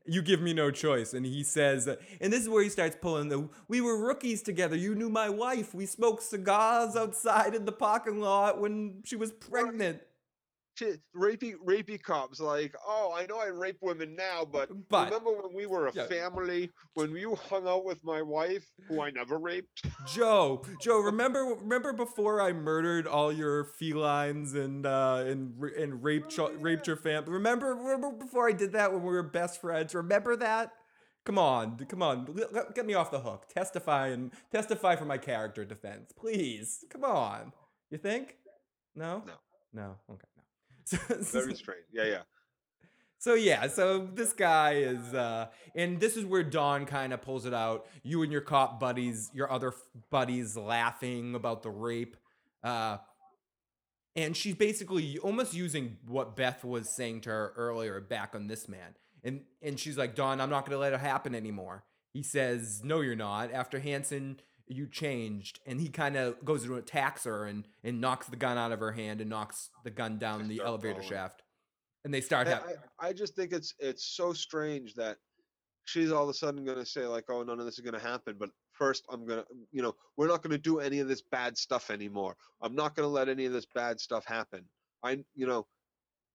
You 0.06 0.22
give 0.22 0.40
me 0.40 0.52
no 0.52 0.70
choice. 0.70 1.14
And 1.14 1.26
he 1.26 1.42
says, 1.42 1.88
and 2.20 2.32
this 2.32 2.42
is 2.42 2.48
where 2.48 2.62
he 2.62 2.68
starts 2.68 2.96
pulling 3.00 3.28
the. 3.28 3.48
We 3.68 3.80
were 3.80 3.98
rookies 3.98 4.42
together. 4.42 4.76
You 4.76 4.94
knew 4.94 5.08
my 5.08 5.28
wife. 5.28 5.74
We 5.74 5.86
smoked 5.86 6.22
cigars 6.22 6.94
outside 6.96 7.54
in 7.54 7.64
the 7.64 7.72
parking 7.72 8.20
lot 8.20 8.60
when 8.60 9.02
she 9.04 9.16
was 9.16 9.32
pregnant. 9.32 10.00
Rapey, 11.16 11.54
rapey 11.64 12.02
cops 12.02 12.40
like, 12.40 12.74
oh, 12.86 13.12
I 13.16 13.26
know 13.26 13.38
I 13.38 13.46
rape 13.46 13.78
women 13.80 14.14
now, 14.16 14.44
but, 14.44 14.68
But- 14.88 15.06
remember 15.06 15.32
when 15.42 15.54
we 15.54 15.66
were 15.66 15.88
a 15.88 15.92
Yeah. 15.92 16.06
family? 16.06 16.70
When 16.94 17.14
you 17.14 17.34
hung 17.34 17.66
out 17.68 17.84
with 17.84 18.02
my 18.04 18.22
wife, 18.22 18.66
who 18.88 19.00
I 19.02 19.10
never 19.10 19.38
raped? 19.38 19.82
Joe, 20.06 20.62
Joe, 20.80 21.00
remember 21.00 21.44
remember 21.60 21.92
before 21.92 22.40
I 22.40 22.52
murdered 22.52 23.06
all 23.06 23.32
your 23.32 23.64
felines 23.64 24.54
and 24.54 24.86
uh, 24.86 25.24
and 25.26 25.60
and 25.62 26.02
raped 26.02 26.30
cho- 26.30 26.52
raped 26.58 26.86
your 26.86 26.96
family. 26.96 27.30
Remember 27.32 27.74
remember 27.74 28.10
before 28.12 28.48
I 28.48 28.52
did 28.52 28.72
that 28.72 28.92
when 28.92 29.02
we 29.02 29.08
were 29.12 29.22
best 29.22 29.60
friends. 29.60 29.94
Remember 29.94 30.36
that? 30.36 30.72
Come 31.26 31.38
on, 31.38 31.76
come 31.88 32.02
on, 32.02 32.24
get 32.74 32.86
me 32.86 32.94
off 32.94 33.10
the 33.10 33.20
hook. 33.20 33.46
Testify 33.48 34.08
and 34.08 34.32
testify 34.50 34.96
for 34.96 35.04
my 35.04 35.18
character 35.18 35.64
defense, 35.66 36.12
please. 36.16 36.84
Come 36.90 37.04
on. 37.04 37.52
You 37.90 37.98
think? 37.98 38.36
No. 38.94 39.22
No. 39.26 39.34
No. 39.72 39.96
Okay. 40.10 40.26
Very 41.08 41.54
strange. 41.54 41.84
Yeah, 41.92 42.04
yeah. 42.04 42.22
so 43.18 43.34
yeah, 43.34 43.68
so 43.68 44.08
this 44.12 44.32
guy 44.32 44.74
is, 44.74 45.14
uh, 45.14 45.46
and 45.74 46.00
this 46.00 46.16
is 46.16 46.24
where 46.24 46.42
Dawn 46.42 46.86
kind 46.86 47.12
of 47.12 47.22
pulls 47.22 47.46
it 47.46 47.54
out. 47.54 47.86
You 48.02 48.22
and 48.22 48.32
your 48.32 48.40
cop 48.40 48.80
buddies, 48.80 49.30
your 49.34 49.50
other 49.50 49.68
f- 49.68 49.82
buddies, 50.10 50.56
laughing 50.56 51.34
about 51.34 51.62
the 51.62 51.70
rape, 51.70 52.16
uh, 52.64 52.98
and 54.16 54.36
she's 54.36 54.54
basically 54.54 55.18
almost 55.18 55.54
using 55.54 55.98
what 56.06 56.36
Beth 56.36 56.64
was 56.64 56.88
saying 56.88 57.22
to 57.22 57.30
her 57.30 57.52
earlier 57.56 58.00
back 58.00 58.34
on 58.34 58.46
this 58.48 58.68
man, 58.68 58.96
and 59.22 59.42
and 59.62 59.78
she's 59.78 59.96
like, 59.96 60.14
Dawn, 60.14 60.40
I'm 60.40 60.50
not 60.50 60.66
going 60.66 60.76
to 60.76 60.80
let 60.80 60.92
it 60.92 61.00
happen 61.00 61.34
anymore. 61.34 61.84
He 62.12 62.22
says, 62.22 62.82
No, 62.82 63.00
you're 63.00 63.14
not. 63.16 63.52
After 63.52 63.78
Hanson, 63.78 64.40
you 64.70 64.86
changed, 64.86 65.60
and 65.66 65.80
he 65.80 65.88
kind 65.88 66.16
of 66.16 66.42
goes 66.44 66.64
and 66.64 66.74
attacks 66.76 67.24
her 67.24 67.44
and 67.44 67.66
and 67.82 68.00
knocks 68.00 68.26
the 68.26 68.36
gun 68.36 68.56
out 68.56 68.72
of 68.72 68.80
her 68.80 68.92
hand 68.92 69.20
and 69.20 69.28
knocks 69.28 69.70
the 69.84 69.90
gun 69.90 70.18
down 70.18 70.48
the 70.48 70.60
elevator 70.64 71.00
going. 71.00 71.08
shaft, 71.08 71.42
and 72.04 72.14
they 72.14 72.20
start 72.20 72.46
I, 72.46 72.50
having. 72.50 72.76
I, 73.00 73.08
I 73.08 73.12
just 73.12 73.34
think 73.34 73.52
it's 73.52 73.74
it's 73.78 74.04
so 74.04 74.32
strange 74.32 74.94
that 74.94 75.18
she's 75.84 76.12
all 76.12 76.22
of 76.22 76.28
a 76.28 76.34
sudden 76.34 76.64
going 76.64 76.78
to 76.78 76.86
say 76.86 77.06
like, 77.06 77.24
oh, 77.28 77.42
none 77.42 77.58
of 77.58 77.66
this 77.66 77.74
is 77.74 77.80
going 77.80 77.98
to 77.98 78.06
happen. 78.06 78.36
But 78.38 78.50
first, 78.72 79.04
I'm 79.10 79.26
gonna, 79.26 79.44
you 79.72 79.82
know, 79.82 79.94
we're 80.16 80.28
not 80.28 80.42
going 80.42 80.52
to 80.52 80.58
do 80.58 80.78
any 80.78 81.00
of 81.00 81.08
this 81.08 81.22
bad 81.32 81.58
stuff 81.58 81.90
anymore. 81.90 82.36
I'm 82.62 82.74
not 82.74 82.94
going 82.94 83.04
to 83.06 83.12
let 83.12 83.28
any 83.28 83.46
of 83.46 83.52
this 83.52 83.66
bad 83.74 84.00
stuff 84.00 84.24
happen. 84.24 84.64
I, 85.02 85.18
you 85.34 85.46
know, 85.46 85.66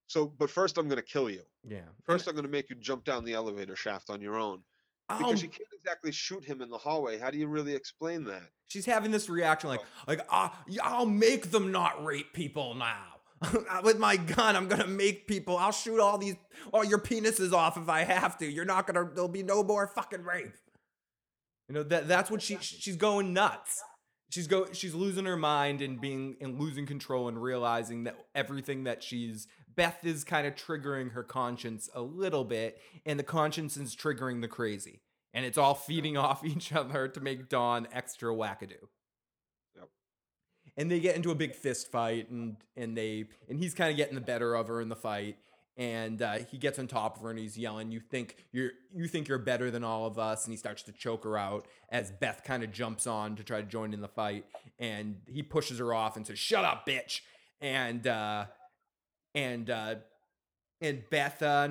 so 0.07 0.27
but 0.37 0.49
first, 0.49 0.77
I'm 0.77 0.87
going 0.89 0.97
to 0.97 1.03
kill 1.03 1.29
you. 1.29 1.43
Yeah. 1.63 1.87
First, 2.03 2.27
I'm 2.27 2.35
going 2.35 2.45
to 2.45 2.51
make 2.51 2.69
you 2.69 2.75
jump 2.75 3.05
down 3.05 3.23
the 3.23 3.33
elevator 3.33 3.75
shaft 3.75 4.09
on 4.09 4.21
your 4.21 4.37
own 4.37 4.61
because 5.07 5.41
you 5.41 5.49
can't 5.49 5.69
exactly 5.73 6.11
shoot 6.11 6.43
him 6.43 6.61
in 6.61 6.69
the 6.69 6.77
hallway. 6.77 7.19
How 7.19 7.29
do 7.29 7.37
you 7.37 7.47
really 7.47 7.75
explain 7.75 8.23
that? 8.25 8.43
she's 8.67 8.85
having 8.85 9.11
this 9.11 9.29
reaction 9.29 9.69
like, 9.69 9.81
like, 10.07 10.21
ah, 10.29 10.63
I'll 10.83 11.05
make 11.05 11.51
them 11.51 11.71
not 11.71 12.03
rape 12.03 12.33
people 12.33 12.75
now. 12.75 13.03
With 13.83 13.99
my 13.99 14.17
gun, 14.17 14.55
I'm 14.55 14.67
gonna 14.67 14.87
make 14.87 15.27
people. 15.27 15.57
I'll 15.57 15.71
shoot 15.71 15.99
all 15.99 16.17
these, 16.17 16.35
all 16.73 16.83
your 16.83 16.99
penises 16.99 17.51
off 17.51 17.77
if 17.77 17.89
I 17.89 18.03
have 18.03 18.37
to. 18.39 18.45
You're 18.49 18.65
not 18.65 18.87
gonna. 18.87 19.09
There'll 19.13 19.27
be 19.27 19.43
no 19.43 19.61
more 19.61 19.87
fucking 19.87 20.23
rape. 20.23 20.53
You 21.67 21.75
know 21.75 21.83
that. 21.83 22.07
That's 22.07 22.31
what 22.31 22.41
she. 22.41 22.57
She's 22.61 22.95
going 22.95 23.33
nuts. 23.33 23.83
She's 24.29 24.47
go. 24.47 24.67
She's 24.71 24.95
losing 24.95 25.25
her 25.25 25.35
mind 25.35 25.81
and 25.81 25.99
being 25.99 26.37
and 26.39 26.59
losing 26.59 26.85
control 26.85 27.27
and 27.27 27.39
realizing 27.39 28.05
that 28.05 28.15
everything 28.33 28.85
that 28.85 29.03
she's 29.03 29.47
Beth 29.75 30.05
is 30.05 30.23
kind 30.23 30.47
of 30.47 30.55
triggering 30.55 31.11
her 31.11 31.23
conscience 31.23 31.89
a 31.93 32.01
little 32.01 32.43
bit, 32.43 32.79
and 33.05 33.19
the 33.19 33.23
conscience 33.23 33.77
is 33.77 33.95
triggering 33.95 34.41
the 34.41 34.47
crazy, 34.47 35.01
and 35.33 35.45
it's 35.45 35.57
all 35.57 35.75
feeding 35.75 36.17
off 36.17 36.43
each 36.43 36.73
other 36.73 37.07
to 37.07 37.19
make 37.19 37.49
Dawn 37.49 37.87
extra 37.91 38.33
wackadoo. 38.33 38.87
Yep. 39.75 39.89
And 40.77 40.91
they 40.91 40.99
get 40.99 41.15
into 41.15 41.31
a 41.31 41.35
big 41.35 41.55
fist 41.55 41.91
fight, 41.91 42.29
and 42.29 42.57
and 42.75 42.97
they 42.97 43.25
and 43.49 43.59
he's 43.59 43.73
kind 43.73 43.91
of 43.91 43.97
getting 43.97 44.15
the 44.15 44.21
better 44.21 44.55
of 44.55 44.67
her 44.67 44.81
in 44.81 44.89
the 44.89 44.95
fight, 44.95 45.37
and 45.77 46.21
uh, 46.21 46.37
he 46.49 46.57
gets 46.57 46.79
on 46.79 46.87
top 46.87 47.17
of 47.17 47.23
her 47.23 47.29
and 47.29 47.39
he's 47.39 47.57
yelling, 47.57 47.91
"You 47.91 47.99
think 47.99 48.37
you're 48.51 48.71
you 48.93 49.07
think 49.07 49.27
you're 49.27 49.37
better 49.37 49.69
than 49.69 49.83
all 49.83 50.05
of 50.05 50.17
us?" 50.17 50.45
And 50.45 50.53
he 50.53 50.57
starts 50.57 50.83
to 50.83 50.93
choke 50.93 51.25
her 51.25 51.37
out 51.37 51.67
as 51.89 52.11
Beth 52.11 52.43
kind 52.45 52.63
of 52.63 52.71
jumps 52.71 53.05
on 53.07 53.35
to 53.35 53.43
try 53.43 53.59
to 53.61 53.67
join 53.67 53.93
in 53.93 54.01
the 54.01 54.07
fight, 54.07 54.45
and 54.79 55.17
he 55.27 55.43
pushes 55.43 55.79
her 55.79 55.93
off 55.93 56.15
and 56.15 56.25
says, 56.25 56.39
"Shut 56.39 56.63
up, 56.63 56.87
bitch!" 56.87 57.21
And 57.59 58.07
uh, 58.07 58.45
and 59.35 59.69
uh, 59.69 59.95
and 60.81 61.03
Beth 61.11 61.43
uh, 61.43 61.69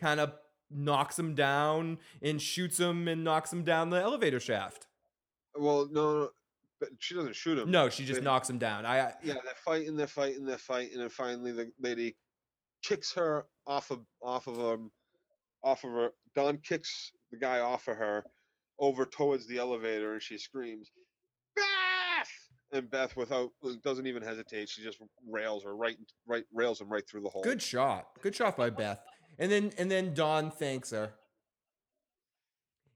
kind 0.00 0.20
of 0.20 0.34
knocks 0.70 1.18
him 1.18 1.34
down 1.34 1.98
and 2.22 2.40
shoots 2.40 2.78
him 2.78 3.08
and 3.08 3.24
knocks 3.24 3.52
him 3.52 3.64
down 3.64 3.90
the 3.90 4.00
elevator 4.00 4.38
shaft. 4.38 4.86
Well, 5.58 5.88
no, 5.90 6.20
no 6.20 6.28
but 6.78 6.88
she 6.98 7.14
doesn't 7.14 7.36
shoot 7.36 7.58
him. 7.58 7.70
No, 7.70 7.88
she 7.90 8.04
just 8.04 8.20
They- 8.20 8.24
knocks 8.24 8.48
him 8.48 8.58
down. 8.58 8.86
I, 8.86 9.00
I 9.00 9.14
yeah, 9.22 9.34
they're 9.44 9.54
fighting, 9.64 9.96
they're 9.96 10.06
fighting, 10.06 10.44
they're 10.44 10.58
fighting, 10.58 11.00
and 11.00 11.12
finally 11.12 11.52
the 11.52 11.70
lady 11.80 12.16
kicks 12.82 13.12
her 13.14 13.46
off 13.66 13.90
of 13.90 14.00
off 14.22 14.46
of 14.46 14.58
um 14.58 14.90
off 15.62 15.84
of 15.84 15.90
her. 15.90 16.10
Dawn 16.34 16.58
kicks 16.58 17.12
the 17.30 17.36
guy 17.36 17.60
off 17.60 17.88
of 17.88 17.96
her 17.96 18.24
over 18.78 19.04
towards 19.04 19.46
the 19.46 19.58
elevator, 19.58 20.14
and 20.14 20.22
she 20.22 20.38
screams, 20.38 20.90
"Beth!" 21.54 21.64
And 22.72 22.88
Beth, 22.90 23.16
without 23.16 23.50
doesn't 23.82 24.06
even 24.06 24.22
hesitate, 24.22 24.68
she 24.68 24.82
just 24.82 24.98
rails 25.28 25.64
her 25.64 25.74
right, 25.74 25.96
right 26.26 26.44
rails 26.52 26.80
him 26.80 26.88
right 26.88 27.06
through 27.08 27.22
the 27.22 27.28
hole. 27.28 27.42
Good 27.42 27.60
shot. 27.60 28.06
Good 28.22 28.34
shot 28.34 28.56
by 28.56 28.70
Beth. 28.70 29.00
And 29.38 29.50
then 29.50 29.72
and 29.78 29.90
then 29.90 30.14
Dawn 30.14 30.50
thanks 30.50 30.90
her. 30.90 31.14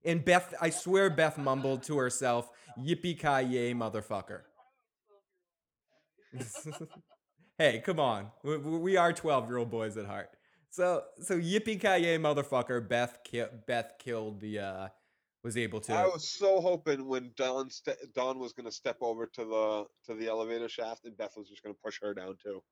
And 0.04 0.24
Beth, 0.24 0.54
I 0.60 0.70
swear 0.70 1.10
Beth 1.10 1.38
mumbled 1.38 1.82
to 1.84 1.96
herself, 1.96 2.50
"Yippee 2.78 3.18
ki 3.18 3.48
yay, 3.52 3.74
motherfucker." 3.74 4.42
hey, 7.58 7.82
come 7.84 7.98
on. 7.98 8.30
We, 8.42 8.58
we 8.58 8.96
are 8.96 9.12
12-year-old 9.12 9.70
boys 9.70 9.96
at 9.96 10.06
heart. 10.06 10.30
So 10.70 11.04
so 11.20 11.38
yippee 11.38 11.80
ki 11.80 12.04
yay, 12.04 12.18
motherfucker. 12.18 12.86
Beth 12.86 13.18
ki- 13.24 13.44
Beth 13.66 13.92
killed 13.98 14.40
the 14.40 14.58
uh 14.58 14.88
was 15.44 15.56
able 15.58 15.78
to 15.78 15.94
I 15.94 16.06
was 16.06 16.28
so 16.28 16.60
hoping 16.60 17.06
when 17.06 17.30
Dawn 17.36 17.70
ste- 17.70 18.12
Dawn 18.14 18.38
was 18.38 18.54
going 18.54 18.64
to 18.64 18.72
step 18.72 18.96
over 19.02 19.26
to 19.26 19.44
the 19.44 19.84
to 20.06 20.18
the 20.18 20.26
elevator 20.26 20.68
shaft, 20.68 21.04
and 21.04 21.16
Beth 21.16 21.34
was 21.36 21.48
just 21.48 21.62
going 21.62 21.74
to 21.74 21.80
push 21.84 22.00
her 22.02 22.14
down 22.14 22.36
too. 22.42 22.62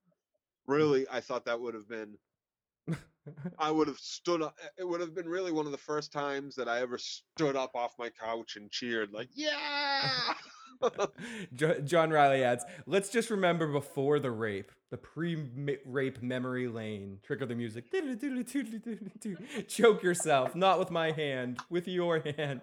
Really, 0.66 1.07
I 1.11 1.20
thought 1.20 1.45
that 1.45 1.61
would 1.61 1.75
have 1.75 1.89
been. 1.89 2.16
I 3.59 3.70
would 3.70 3.87
have 3.87 3.99
stood 3.99 4.43
up. 4.43 4.57
It 4.79 4.89
would 4.89 5.01
have 5.01 5.14
been 5.14 5.29
really 5.29 5.53
one 5.53 5.66
of 5.66 5.73
the 5.73 5.79
first 5.79 6.12
times 6.12 6.57
that 6.57 6.68
I 6.68 6.81
ever 6.81 6.99
stood 6.99 7.55
up 7.55 7.77
off 7.77 7.93
my 7.99 8.09
couch 8.09 8.57
and 8.57 8.70
cheered 8.70 9.12
like, 9.12 9.29
"Yeah!" 9.35 10.35
Jo- 11.55 11.80
John 11.80 12.11
Riley 12.11 12.43
adds, 12.45 12.64
let's 12.87 13.11
just 13.11 13.30
remember 13.30 13.66
before 13.70 14.18
the 14.18 14.30
rape, 14.30 14.72
the 14.91 14.97
pre-rape 14.97 16.22
memory 16.22 16.68
lane. 16.68 17.18
Trigger 17.22 17.47
the 17.47 17.55
music. 17.55 17.85
Choke 19.68 20.03
yourself, 20.03 20.55
not 20.55 20.78
with 20.78 20.91
my 20.91 21.11
hand, 21.12 21.59
with 21.70 21.89
your 21.89 22.20
hand. 22.20 22.62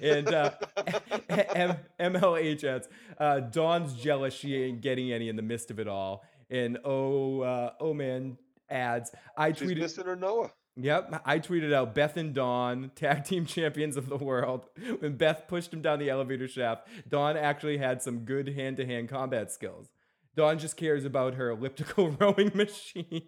And 0.00 0.28
uh, 0.28 0.52
M- 1.28 1.76
MLH 1.98 2.62
adds, 2.64 2.88
uh, 3.18 3.40
Dawn's 3.40 3.94
jealous 3.94 4.32
she 4.34 4.54
ain't 4.54 4.80
getting 4.80 5.12
any 5.12 5.28
in 5.28 5.36
the 5.36 5.42
midst 5.42 5.70
of 5.70 5.80
it 5.80 5.88
all. 5.88 6.24
And 6.50 6.78
oh, 6.84 7.40
uh, 7.40 7.72
oh 7.80 7.92
man 7.92 8.38
adds, 8.70 9.10
I 9.36 9.52
She's 9.52 9.70
tweeted. 9.70 9.78
missing 9.78 10.04
her 10.06 10.16
Noah. 10.16 10.50
Yep, 10.80 11.22
I 11.24 11.40
tweeted 11.40 11.72
out 11.72 11.92
Beth 11.92 12.16
and 12.16 12.32
Dawn, 12.32 12.92
tag 12.94 13.24
team 13.24 13.46
champions 13.46 13.96
of 13.96 14.08
the 14.08 14.16
world. 14.16 14.66
When 15.00 15.16
Beth 15.16 15.48
pushed 15.48 15.72
him 15.72 15.82
down 15.82 15.98
the 15.98 16.08
elevator 16.08 16.46
shaft, 16.46 16.86
Dawn 17.08 17.36
actually 17.36 17.78
had 17.78 18.00
some 18.00 18.20
good 18.20 18.48
hand 18.48 18.76
to 18.76 18.86
hand 18.86 19.08
combat 19.08 19.50
skills. 19.50 19.90
Dawn 20.36 20.58
just 20.58 20.76
cares 20.76 21.04
about 21.04 21.34
her 21.34 21.50
elliptical 21.50 22.10
rowing 22.20 22.52
machine. 22.54 23.22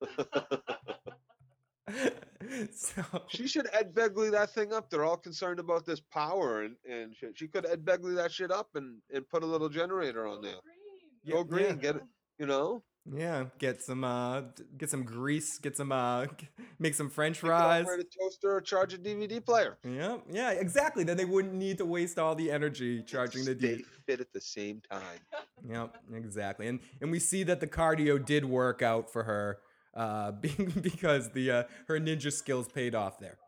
so, 2.72 3.02
She 3.28 3.48
should 3.48 3.68
Ed 3.72 3.92
Begley 3.92 4.30
that 4.30 4.50
thing 4.50 4.72
up. 4.72 4.88
They're 4.88 5.04
all 5.04 5.16
concerned 5.16 5.58
about 5.58 5.84
this 5.84 5.98
power 6.00 6.62
and, 6.62 6.76
and 6.88 7.14
shit. 7.16 7.36
She 7.36 7.48
could 7.48 7.66
Ed 7.66 7.84
Begley 7.84 8.14
that 8.14 8.30
shit 8.30 8.52
up 8.52 8.68
and, 8.76 8.98
and 9.12 9.28
put 9.28 9.42
a 9.42 9.46
little 9.46 9.68
generator 9.68 10.28
on 10.28 10.42
there. 10.42 10.54
Yeah, 11.24 11.34
Go 11.34 11.44
green, 11.44 11.66
yeah. 11.66 11.72
get 11.72 11.96
it. 11.96 12.02
You 12.38 12.46
know, 12.46 12.84
yeah, 13.12 13.44
get 13.58 13.82
some 13.82 14.02
uh 14.02 14.42
get 14.78 14.88
some 14.90 15.04
grease, 15.04 15.58
get 15.58 15.76
some 15.76 15.92
uh 15.92 16.26
make 16.78 16.94
some 16.94 17.10
french 17.10 17.38
fries. 17.38 17.86
a 17.86 18.04
toaster 18.04 18.56
or 18.56 18.60
charge 18.60 18.94
a 18.94 18.98
DVD 18.98 19.44
player. 19.44 19.76
Yeah, 19.84 20.18
yeah, 20.30 20.52
exactly. 20.52 21.04
Then 21.04 21.16
they 21.16 21.26
wouldn't 21.26 21.54
need 21.54 21.78
to 21.78 21.84
waste 21.84 22.18
all 22.18 22.34
the 22.34 22.50
energy 22.50 23.02
charging 23.02 23.44
the 23.44 23.54
DVD. 23.54 23.84
Fit 24.06 24.20
at 24.20 24.32
the 24.32 24.40
same 24.40 24.80
time. 24.90 25.00
Yep, 25.66 25.96
exactly. 26.14 26.66
And 26.68 26.80
and 27.00 27.10
we 27.10 27.18
see 27.18 27.42
that 27.44 27.58
the 27.58 27.66
cardio 27.66 28.22
did 28.22 28.44
work 28.44 28.82
out 28.82 29.10
for 29.10 29.22
her, 29.22 29.60
uh, 29.94 30.32
being 30.42 30.70
because 30.82 31.30
the 31.30 31.50
uh, 31.50 31.62
her 31.88 31.98
ninja 31.98 32.30
skills 32.30 32.68
paid 32.68 32.94
off 32.94 33.18
there. 33.18 33.38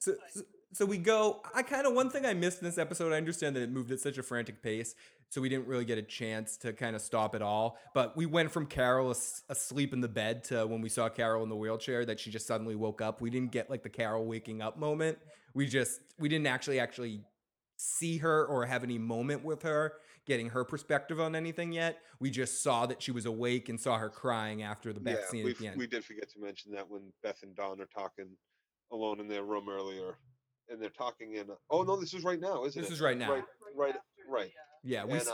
So, 0.00 0.14
so 0.34 0.40
so 0.72 0.84
we 0.84 0.98
go. 0.98 1.42
I 1.54 1.62
kind 1.62 1.86
of 1.86 1.94
one 1.94 2.10
thing 2.10 2.24
I 2.24 2.34
missed 2.34 2.60
in 2.60 2.64
this 2.64 2.78
episode. 2.78 3.12
I 3.12 3.16
understand 3.16 3.56
that 3.56 3.62
it 3.62 3.70
moved 3.70 3.90
at 3.90 4.00
such 4.00 4.18
a 4.18 4.22
frantic 4.22 4.62
pace, 4.62 4.94
so 5.28 5.40
we 5.40 5.48
didn't 5.48 5.66
really 5.66 5.84
get 5.84 5.98
a 5.98 6.02
chance 6.02 6.56
to 6.58 6.72
kind 6.72 6.94
of 6.94 7.02
stop 7.02 7.34
it 7.34 7.42
all. 7.42 7.78
But 7.94 8.16
we 8.16 8.26
went 8.26 8.50
from 8.50 8.66
Carol 8.66 9.10
as- 9.10 9.42
asleep 9.48 9.92
in 9.92 10.00
the 10.00 10.08
bed 10.08 10.44
to 10.44 10.66
when 10.66 10.80
we 10.80 10.88
saw 10.88 11.08
Carol 11.08 11.42
in 11.42 11.48
the 11.48 11.56
wheelchair 11.56 12.04
that 12.04 12.20
she 12.20 12.30
just 12.30 12.46
suddenly 12.46 12.76
woke 12.76 13.00
up. 13.00 13.20
We 13.20 13.30
didn't 13.30 13.52
get 13.52 13.68
like 13.68 13.82
the 13.82 13.88
Carol 13.88 14.26
waking 14.26 14.62
up 14.62 14.78
moment. 14.78 15.18
We 15.54 15.66
just 15.66 16.00
we 16.18 16.28
didn't 16.28 16.46
actually 16.46 16.78
actually 16.78 17.22
see 17.76 18.18
her 18.18 18.44
or 18.46 18.66
have 18.66 18.84
any 18.84 18.98
moment 18.98 19.44
with 19.44 19.62
her 19.62 19.94
getting 20.26 20.50
her 20.50 20.64
perspective 20.64 21.18
on 21.18 21.34
anything 21.34 21.72
yet. 21.72 21.98
We 22.20 22.30
just 22.30 22.62
saw 22.62 22.86
that 22.86 23.02
she 23.02 23.10
was 23.10 23.26
awake 23.26 23.68
and 23.68 23.80
saw 23.80 23.98
her 23.98 24.08
crying 24.08 24.62
after 24.62 24.92
the 24.92 25.00
Beth 25.00 25.28
scene 25.28 25.44
we, 25.44 25.50
at 25.50 25.58
the 25.58 25.66
end. 25.66 25.78
we 25.78 25.86
did 25.86 26.04
forget 26.04 26.30
to 26.30 26.40
mention 26.40 26.72
that 26.72 26.88
when 26.88 27.12
Beth 27.22 27.42
and 27.42 27.56
Dawn 27.56 27.80
are 27.80 27.86
talking 27.86 28.26
alone 28.92 29.18
in 29.18 29.28
their 29.28 29.42
room 29.42 29.68
earlier, 29.68 30.18
and 30.70 30.80
they're 30.80 30.90
talking 30.90 31.34
in. 31.34 31.46
Oh 31.70 31.82
no, 31.82 32.00
this 32.00 32.14
is 32.14 32.24
right 32.24 32.40
now, 32.40 32.64
isn't 32.64 32.78
it? 32.78 32.82
This 32.82 32.90
it? 32.90 32.94
is 32.94 33.00
right 33.00 33.18
now. 33.18 33.32
Right, 33.32 33.44
right, 33.76 33.94
right. 34.28 34.50
yeah, 34.82 35.04
we 35.04 35.12
And 35.18 35.28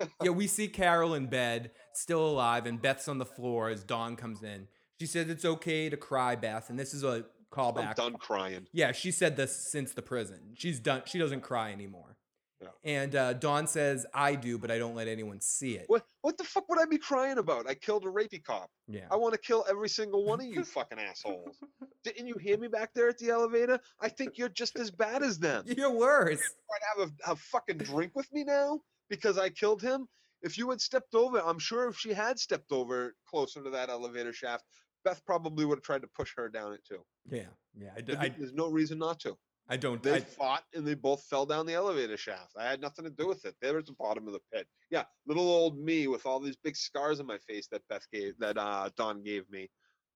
uh, 0.00 0.06
yeah 0.22 0.30
we 0.30 0.46
see 0.46 0.68
Carol 0.68 1.14
in 1.14 1.26
bed, 1.26 1.70
still 1.92 2.26
alive, 2.26 2.66
and 2.66 2.80
Beth's 2.80 3.08
on 3.08 3.18
the 3.18 3.26
floor 3.26 3.68
as 3.68 3.84
Dawn 3.84 4.16
comes 4.16 4.42
in. 4.42 4.68
She 5.00 5.06
says 5.06 5.28
it's 5.28 5.44
okay 5.44 5.88
to 5.90 5.96
cry, 5.96 6.36
Beth, 6.36 6.70
and 6.70 6.78
this 6.78 6.94
is 6.94 7.04
a 7.04 7.08
I'm 7.08 7.24
callback. 7.50 7.94
done 7.94 8.14
crying. 8.14 8.66
Yeah, 8.72 8.92
she 8.92 9.10
said 9.10 9.36
this 9.36 9.54
since 9.70 9.92
the 9.92 10.02
prison. 10.02 10.54
She's 10.54 10.78
done. 10.80 11.02
She 11.06 11.18
doesn't 11.18 11.42
cry 11.42 11.72
anymore. 11.72 12.15
Yeah. 12.60 12.68
And 12.84 13.14
uh, 13.14 13.32
Dawn 13.34 13.66
says, 13.66 14.06
"I 14.14 14.34
do, 14.34 14.58
but 14.58 14.70
I 14.70 14.78
don't 14.78 14.94
let 14.94 15.08
anyone 15.08 15.40
see 15.40 15.74
it." 15.74 15.84
What 15.88 16.06
what 16.22 16.38
the 16.38 16.44
fuck 16.44 16.68
would 16.68 16.80
I 16.80 16.86
be 16.86 16.98
crying 16.98 17.38
about? 17.38 17.68
I 17.68 17.74
killed 17.74 18.04
a 18.04 18.08
rapey 18.08 18.42
cop. 18.42 18.70
Yeah. 18.88 19.06
I 19.10 19.16
want 19.16 19.34
to 19.34 19.40
kill 19.40 19.64
every 19.68 19.88
single 19.88 20.24
one 20.24 20.40
of 20.40 20.46
you 20.46 20.64
fucking 20.64 20.98
assholes. 20.98 21.56
Didn't 22.02 22.28
you 22.28 22.36
hear 22.40 22.56
me 22.56 22.68
back 22.68 22.94
there 22.94 23.08
at 23.08 23.18
the 23.18 23.30
elevator? 23.30 23.78
I 24.00 24.08
think 24.08 24.38
you're 24.38 24.48
just 24.48 24.78
as 24.78 24.90
bad 24.90 25.22
as 25.22 25.38
them. 25.38 25.64
You're 25.76 25.90
worse. 25.90 26.40
To 26.40 27.02
have 27.02 27.10
a, 27.10 27.32
a 27.32 27.36
fucking 27.36 27.78
drink 27.78 28.12
with 28.14 28.32
me 28.32 28.44
now 28.44 28.80
because 29.10 29.38
I 29.38 29.50
killed 29.50 29.82
him. 29.82 30.06
If 30.42 30.56
you 30.56 30.70
had 30.70 30.80
stepped 30.80 31.14
over, 31.14 31.40
I'm 31.40 31.58
sure 31.58 31.88
if 31.88 31.98
she 31.98 32.12
had 32.12 32.38
stepped 32.38 32.70
over 32.70 33.14
closer 33.28 33.62
to 33.62 33.70
that 33.70 33.88
elevator 33.88 34.32
shaft, 34.32 34.64
Beth 35.04 35.24
probably 35.24 35.64
would 35.64 35.78
have 35.78 35.84
tried 35.84 36.02
to 36.02 36.08
push 36.08 36.32
her 36.36 36.48
down 36.48 36.72
it 36.72 36.84
too. 36.86 37.04
Yeah, 37.28 37.48
yeah. 37.74 37.90
I, 37.96 38.24
I, 38.26 38.28
There's 38.28 38.52
no 38.52 38.68
reason 38.68 38.98
not 38.98 39.20
to. 39.20 39.36
I 39.68 39.76
don't. 39.76 40.02
They 40.02 40.14
I, 40.14 40.20
fought 40.20 40.62
and 40.74 40.86
they 40.86 40.94
both 40.94 41.24
fell 41.24 41.44
down 41.44 41.66
the 41.66 41.74
elevator 41.74 42.16
shaft. 42.16 42.52
I 42.58 42.68
had 42.68 42.80
nothing 42.80 43.04
to 43.04 43.10
do 43.10 43.26
with 43.26 43.44
it. 43.44 43.56
They 43.60 43.72
were 43.72 43.78
at 43.78 43.86
the 43.86 43.96
bottom 43.98 44.26
of 44.26 44.32
the 44.32 44.40
pit. 44.52 44.66
Yeah, 44.90 45.04
little 45.26 45.48
old 45.48 45.78
me 45.78 46.06
with 46.06 46.24
all 46.24 46.38
these 46.38 46.56
big 46.56 46.76
scars 46.76 47.18
on 47.18 47.26
my 47.26 47.38
face 47.38 47.66
that 47.72 47.82
Beth 47.88 48.06
gave, 48.12 48.38
that 48.38 48.56
uh, 48.56 48.90
Dawn 48.96 49.22
gave 49.22 49.50
me. 49.50 49.68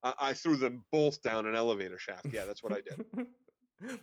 I, 0.04 0.14
I 0.20 0.32
threw 0.34 0.56
them 0.56 0.84
both 0.92 1.20
down 1.22 1.46
an 1.46 1.56
elevator 1.56 1.98
shaft. 1.98 2.26
Yeah, 2.32 2.44
that's 2.44 2.62
what 2.62 2.72
I 2.72 2.80
did. 2.80 3.26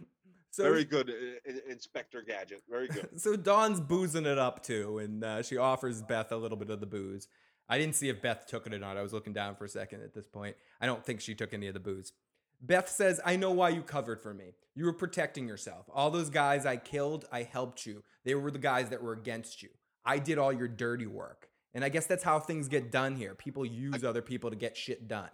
so 0.51 0.63
Very 0.63 0.83
good, 0.83 1.09
uh, 1.09 1.71
Inspector 1.71 2.21
Gadget. 2.23 2.63
Very 2.69 2.89
good. 2.89 3.09
so 3.21 3.37
Dawn's 3.37 3.79
boozing 3.79 4.25
it 4.25 4.37
up 4.37 4.63
too, 4.63 4.97
and 4.97 5.23
uh, 5.23 5.41
she 5.43 5.55
offers 5.55 6.01
Beth 6.01 6.31
a 6.33 6.37
little 6.37 6.57
bit 6.57 6.69
of 6.69 6.81
the 6.81 6.85
booze. 6.85 7.29
I 7.69 7.77
didn't 7.77 7.95
see 7.95 8.09
if 8.09 8.21
Beth 8.21 8.45
took 8.47 8.65
it 8.67 8.73
or 8.73 8.79
not. 8.79 8.97
I 8.97 9.01
was 9.01 9.13
looking 9.13 9.33
down 9.33 9.55
for 9.55 9.65
a 9.65 9.69
second 9.69 10.01
at 10.01 10.13
this 10.13 10.27
point. 10.27 10.55
I 10.79 10.85
don't 10.85 11.05
think 11.05 11.21
she 11.21 11.35
took 11.35 11.53
any 11.53 11.67
of 11.67 11.73
the 11.73 11.79
booze. 11.79 12.13
Beth 12.60 12.89
says, 12.89 13.22
I 13.26 13.36
know 13.36 13.51
why 13.51 13.70
you 13.70 13.82
covered 13.82 14.22
for 14.22 14.34
me. 14.34 14.53
You 14.76 14.86
were 14.86 14.93
protecting 14.93 15.47
yourself. 15.47 15.86
All 15.93 16.10
those 16.10 16.30
guys 16.30 16.66
I 16.66 16.78
killed, 16.78 17.26
I 17.32 17.43
helped 17.43 17.86
you. 17.86 18.03
They 18.26 18.36
were 18.36 18.51
the 18.51 18.60
guys 18.60 18.89
that 18.89 19.01
were 19.01 19.14
against 19.14 19.62
you. 19.62 19.70
I 20.05 20.20
did 20.20 20.38
all 20.38 20.53
your 20.53 20.68
dirty 20.68 21.08
work. 21.08 21.49
And 21.74 21.84
I 21.84 21.89
guess 21.89 22.08
that's 22.08 22.24
how 22.24 22.39
things 22.39 22.68
get 22.68 22.91
done 22.91 23.16
here. 23.16 23.36
People 23.36 23.66
use 23.66 24.03
other 24.03 24.22
people 24.22 24.49
to 24.49 24.55
get 24.55 24.76
shit 24.76 25.08
done. 25.08 25.30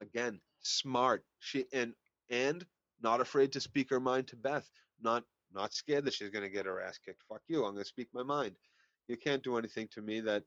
Again, 0.00 0.40
smart. 0.60 1.24
She 1.40 1.64
and 1.72 1.94
and 2.30 2.64
not 3.02 3.20
afraid 3.20 3.52
to 3.52 3.60
speak 3.60 3.90
her 3.90 4.00
mind 4.00 4.28
to 4.28 4.36
Beth. 4.36 4.68
Not 5.02 5.24
not 5.52 5.72
scared 5.72 6.04
that 6.04 6.14
she's 6.14 6.30
gonna 6.30 6.48
get 6.48 6.66
her 6.66 6.80
ass 6.80 6.98
kicked. 7.04 7.22
Fuck 7.28 7.42
you. 7.48 7.64
I'm 7.64 7.72
gonna 7.72 7.84
speak 7.84 8.08
my 8.12 8.22
mind. 8.22 8.54
You 9.08 9.16
can't 9.16 9.42
do 9.42 9.56
anything 9.56 9.88
to 9.92 10.02
me 10.02 10.20
that 10.20 10.44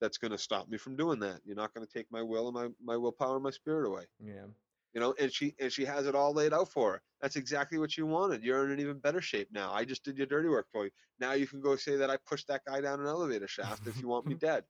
that's 0.00 0.18
gonna 0.18 0.38
stop 0.38 0.68
me 0.68 0.78
from 0.78 0.96
doing 0.96 1.18
that. 1.20 1.40
You're 1.44 1.56
not 1.56 1.74
gonna 1.74 1.86
take 1.86 2.06
my 2.10 2.22
will 2.22 2.48
and 2.48 2.54
my, 2.54 2.68
my 2.82 2.96
willpower 2.96 3.34
and 3.34 3.44
my 3.44 3.50
spirit 3.50 3.86
away. 3.86 4.04
Yeah. 4.20 4.46
You 4.94 5.00
know, 5.00 5.14
and 5.18 5.32
she 5.32 5.54
and 5.58 5.72
she 5.72 5.84
has 5.84 6.06
it 6.06 6.14
all 6.14 6.34
laid 6.34 6.52
out 6.52 6.68
for 6.68 6.92
her. 6.92 7.02
That's 7.20 7.36
exactly 7.36 7.78
what 7.78 7.96
you 7.96 8.06
wanted. 8.06 8.42
You're 8.42 8.64
in 8.66 8.72
an 8.72 8.80
even 8.80 8.98
better 8.98 9.20
shape 9.20 9.48
now. 9.52 9.72
I 9.72 9.84
just 9.84 10.04
did 10.04 10.18
your 10.18 10.26
dirty 10.26 10.48
work 10.48 10.66
for 10.70 10.84
you. 10.84 10.90
Now 11.18 11.32
you 11.32 11.46
can 11.46 11.60
go 11.60 11.76
say 11.76 11.96
that 11.96 12.10
I 12.10 12.18
pushed 12.26 12.48
that 12.48 12.62
guy 12.66 12.80
down 12.80 13.00
an 13.00 13.06
elevator 13.06 13.48
shaft 13.48 13.86
if 13.86 14.00
you 14.00 14.08
want 14.08 14.26
me 14.26 14.34
dead. 14.40 14.64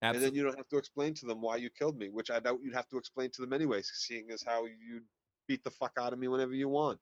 And 0.00 0.22
then 0.22 0.34
you 0.34 0.44
don't 0.44 0.56
have 0.56 0.68
to 0.68 0.76
explain 0.76 1.14
to 1.14 1.26
them 1.26 1.40
why 1.40 1.56
you 1.56 1.70
killed 1.70 1.98
me, 1.98 2.08
which 2.08 2.30
I 2.30 2.38
doubt 2.38 2.60
you'd 2.62 2.74
have 2.74 2.88
to 2.88 2.98
explain 2.98 3.30
to 3.32 3.40
them 3.40 3.52
anyways, 3.52 3.90
seeing 3.94 4.30
as 4.30 4.42
how 4.42 4.64
you 4.66 5.00
beat 5.48 5.64
the 5.64 5.70
fuck 5.70 5.92
out 5.98 6.12
of 6.12 6.18
me 6.18 6.28
whenever 6.28 6.54
you 6.54 6.68
want. 6.68 6.98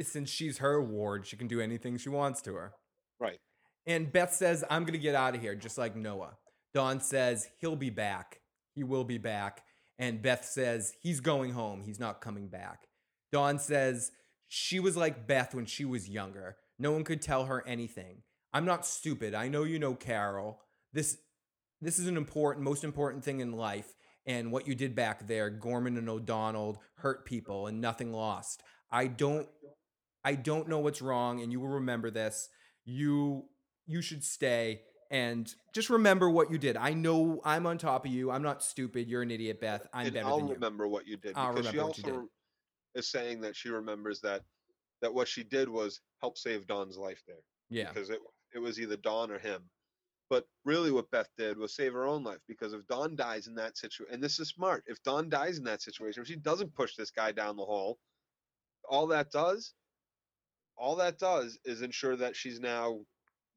Since 0.00 0.30
she's 0.30 0.58
her 0.58 0.82
ward, 0.82 1.26
she 1.26 1.36
can 1.36 1.46
do 1.46 1.60
anything 1.60 1.96
she 1.96 2.08
wants 2.08 2.42
to 2.42 2.54
her. 2.54 2.72
Right. 3.20 3.38
And 3.86 4.10
Beth 4.10 4.32
says, 4.32 4.64
I'm 4.68 4.82
going 4.82 4.94
to 4.94 4.98
get 4.98 5.14
out 5.14 5.36
of 5.36 5.40
here, 5.40 5.54
just 5.54 5.78
like 5.78 5.94
Noah. 5.94 6.36
Dawn 6.72 7.00
says, 7.00 7.48
he'll 7.60 7.76
be 7.76 7.90
back. 7.90 8.40
He 8.74 8.82
will 8.82 9.04
be 9.04 9.18
back. 9.18 9.62
And 9.98 10.22
Beth 10.22 10.44
says, 10.44 10.94
he's 11.00 11.20
going 11.20 11.52
home. 11.52 11.82
He's 11.82 12.00
not 12.00 12.20
coming 12.20 12.48
back. 12.48 12.88
Dawn 13.32 13.58
says, 13.58 14.10
she 14.48 14.80
was 14.80 14.96
like 14.96 15.26
Beth 15.26 15.54
when 15.54 15.66
she 15.66 15.84
was 15.84 16.08
younger. 16.08 16.56
No 16.78 16.92
one 16.92 17.04
could 17.04 17.22
tell 17.22 17.44
her 17.46 17.66
anything. 17.66 18.22
I'm 18.52 18.64
not 18.64 18.86
stupid. 18.86 19.34
I 19.34 19.48
know 19.48 19.64
you 19.64 19.78
know 19.78 19.94
Carol. 19.94 20.60
This 20.92 21.18
this 21.80 21.98
is 21.98 22.06
an 22.06 22.16
important, 22.16 22.64
most 22.64 22.84
important 22.84 23.24
thing 23.24 23.40
in 23.40 23.52
life. 23.52 23.94
And 24.26 24.50
what 24.50 24.66
you 24.66 24.74
did 24.74 24.94
back 24.94 25.26
there, 25.26 25.50
Gorman 25.50 25.98
and 25.98 26.08
O'Donnell 26.08 26.80
hurt 26.96 27.26
people 27.26 27.66
and 27.66 27.80
nothing 27.80 28.12
lost. 28.12 28.62
I 28.90 29.08
don't 29.08 29.48
I 30.24 30.34
don't 30.34 30.68
know 30.68 30.78
what's 30.78 31.02
wrong, 31.02 31.42
and 31.42 31.52
you 31.52 31.60
will 31.60 31.68
remember 31.68 32.10
this. 32.10 32.48
You 32.84 33.44
you 33.86 34.00
should 34.00 34.24
stay 34.24 34.82
and 35.10 35.52
just 35.72 35.90
remember 35.90 36.30
what 36.30 36.50
you 36.50 36.58
did. 36.58 36.76
I 36.76 36.92
know 36.92 37.40
I'm 37.44 37.66
on 37.66 37.78
top 37.78 38.06
of 38.06 38.12
you. 38.12 38.30
I'm 38.30 38.42
not 38.42 38.62
stupid. 38.62 39.08
You're 39.08 39.22
an 39.22 39.30
idiot, 39.30 39.60
Beth. 39.60 39.86
I'm 39.92 40.06
and 40.06 40.14
better 40.14 40.26
I'll 40.26 40.38
than 40.38 40.48
you. 40.48 40.54
remember 40.54 40.88
what 40.88 41.06
you 41.06 41.16
did 41.16 41.32
I'll 41.36 41.52
because 41.52 41.70
she 41.70 41.76
remember 41.76 41.88
what 41.88 41.98
you 41.98 42.12
also 42.12 42.28
is 42.94 43.10
saying 43.10 43.40
that 43.42 43.56
she 43.56 43.68
remembers 43.70 44.20
that 44.20 44.42
that 45.02 45.12
what 45.12 45.28
she 45.28 45.42
did 45.42 45.68
was 45.68 46.00
help 46.20 46.38
save 46.38 46.66
Dawn's 46.66 46.96
life 46.96 47.22
there 47.26 47.42
Yeah. 47.70 47.92
because 47.92 48.10
it 48.10 48.20
it 48.54 48.58
was 48.58 48.80
either 48.80 48.96
Dawn 48.96 49.30
or 49.30 49.38
him. 49.38 49.62
But 50.30 50.46
really, 50.64 50.90
what 50.90 51.10
Beth 51.10 51.28
did 51.36 51.58
was 51.58 51.74
save 51.76 51.92
her 51.92 52.06
own 52.06 52.24
life 52.24 52.38
because 52.48 52.72
if 52.72 52.86
Dawn 52.86 53.14
dies 53.14 53.46
in 53.46 53.54
that 53.56 53.76
situation, 53.76 54.14
and 54.14 54.22
this 54.22 54.38
is 54.40 54.48
smart, 54.48 54.82
if 54.86 55.02
Dawn 55.02 55.28
dies 55.28 55.58
in 55.58 55.64
that 55.64 55.82
situation, 55.82 56.22
if 56.22 56.28
she 56.28 56.36
doesn't 56.36 56.74
push 56.74 56.96
this 56.96 57.10
guy 57.10 57.30
down 57.32 57.56
the 57.56 57.64
hole, 57.64 57.98
all 58.88 59.06
that 59.08 59.30
does, 59.30 59.74
all 60.76 60.96
that 60.96 61.18
does 61.18 61.58
is 61.64 61.82
ensure 61.82 62.16
that 62.16 62.34
she's 62.36 62.58
now 62.58 63.00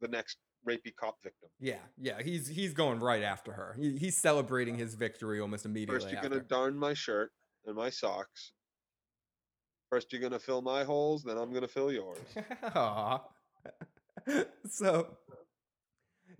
the 0.01 0.07
next 0.09 0.37
rapey 0.67 0.95
cop 0.95 1.17
victim. 1.23 1.49
Yeah, 1.59 1.75
yeah, 1.97 2.21
he's 2.21 2.47
he's 2.47 2.73
going 2.73 2.99
right 2.99 3.23
after 3.23 3.53
her. 3.53 3.75
He, 3.79 3.97
he's 3.97 4.17
celebrating 4.17 4.77
his 4.77 4.95
victory 4.95 5.39
almost 5.39 5.65
immediately 5.65 5.95
First, 5.95 6.09
you're 6.09 6.17
after. 6.17 6.29
gonna 6.29 6.41
darn 6.41 6.77
my 6.77 6.93
shirt 6.93 7.31
and 7.65 7.75
my 7.75 7.89
socks, 7.89 8.51
First, 9.89 10.11
you're 10.11 10.21
gonna 10.21 10.39
fill 10.39 10.61
my 10.61 10.83
holes, 10.83 11.23
then 11.23 11.37
I'm 11.37 11.53
gonna 11.53 11.67
fill 11.67 11.91
yours. 11.91 12.17
So, 14.69 15.15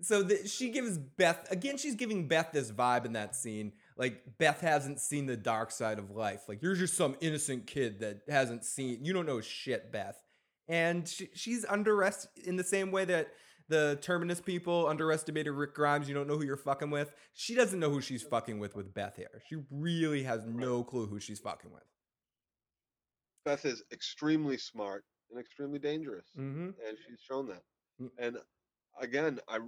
so 0.02 0.22
the, 0.22 0.46
she 0.46 0.68
gives 0.68 0.98
Beth 0.98 1.50
again. 1.50 1.78
She's 1.78 1.94
giving 1.94 2.28
Beth 2.28 2.50
this 2.52 2.70
vibe 2.70 3.06
in 3.06 3.14
that 3.14 3.34
scene, 3.34 3.72
like 3.96 4.22
Beth 4.36 4.60
hasn't 4.60 5.00
seen 5.00 5.24
the 5.24 5.38
dark 5.38 5.70
side 5.70 5.98
of 5.98 6.10
life. 6.10 6.42
Like 6.48 6.60
you're 6.60 6.74
just 6.74 6.98
some 6.98 7.16
innocent 7.22 7.66
kid 7.66 8.00
that 8.00 8.20
hasn't 8.28 8.66
seen. 8.66 9.06
You 9.06 9.14
don't 9.14 9.24
know 9.24 9.40
shit, 9.40 9.90
Beth. 9.90 10.22
And 10.68 11.08
she, 11.08 11.30
she's 11.32 11.64
underest 11.64 12.26
in 12.44 12.56
the 12.56 12.64
same 12.64 12.90
way 12.90 13.06
that 13.06 13.28
the 13.68 13.98
Terminus 14.00 14.40
people 14.40 14.86
underestimated 14.88 15.52
Rick 15.52 15.74
Grimes. 15.74 16.08
You 16.08 16.14
don't 16.14 16.26
know 16.26 16.36
who 16.36 16.44
you're 16.44 16.56
fucking 16.56 16.90
with. 16.90 17.12
She 17.34 17.54
doesn't 17.54 17.78
know 17.78 17.90
who 17.90 18.00
she's 18.00 18.22
fucking 18.22 18.58
with 18.58 18.74
with 18.74 18.92
Beth 18.94 19.16
here. 19.16 19.42
She 19.48 19.56
really 19.70 20.22
has 20.22 20.44
no 20.46 20.82
clue 20.84 21.06
who 21.06 21.20
she's 21.20 21.38
fucking 21.40 21.70
with. 21.72 21.82
Beth 23.44 23.64
is 23.64 23.82
extremely 23.92 24.58
smart 24.58 25.04
and 25.30 25.40
extremely 25.40 25.78
dangerous, 25.78 26.26
Mm-hmm. 26.38 26.64
and 26.86 26.98
she's 27.06 27.20
shown 27.20 27.46
that. 27.48 27.62
Mm. 28.00 28.10
And 28.18 28.36
again, 29.00 29.38
I, 29.48 29.58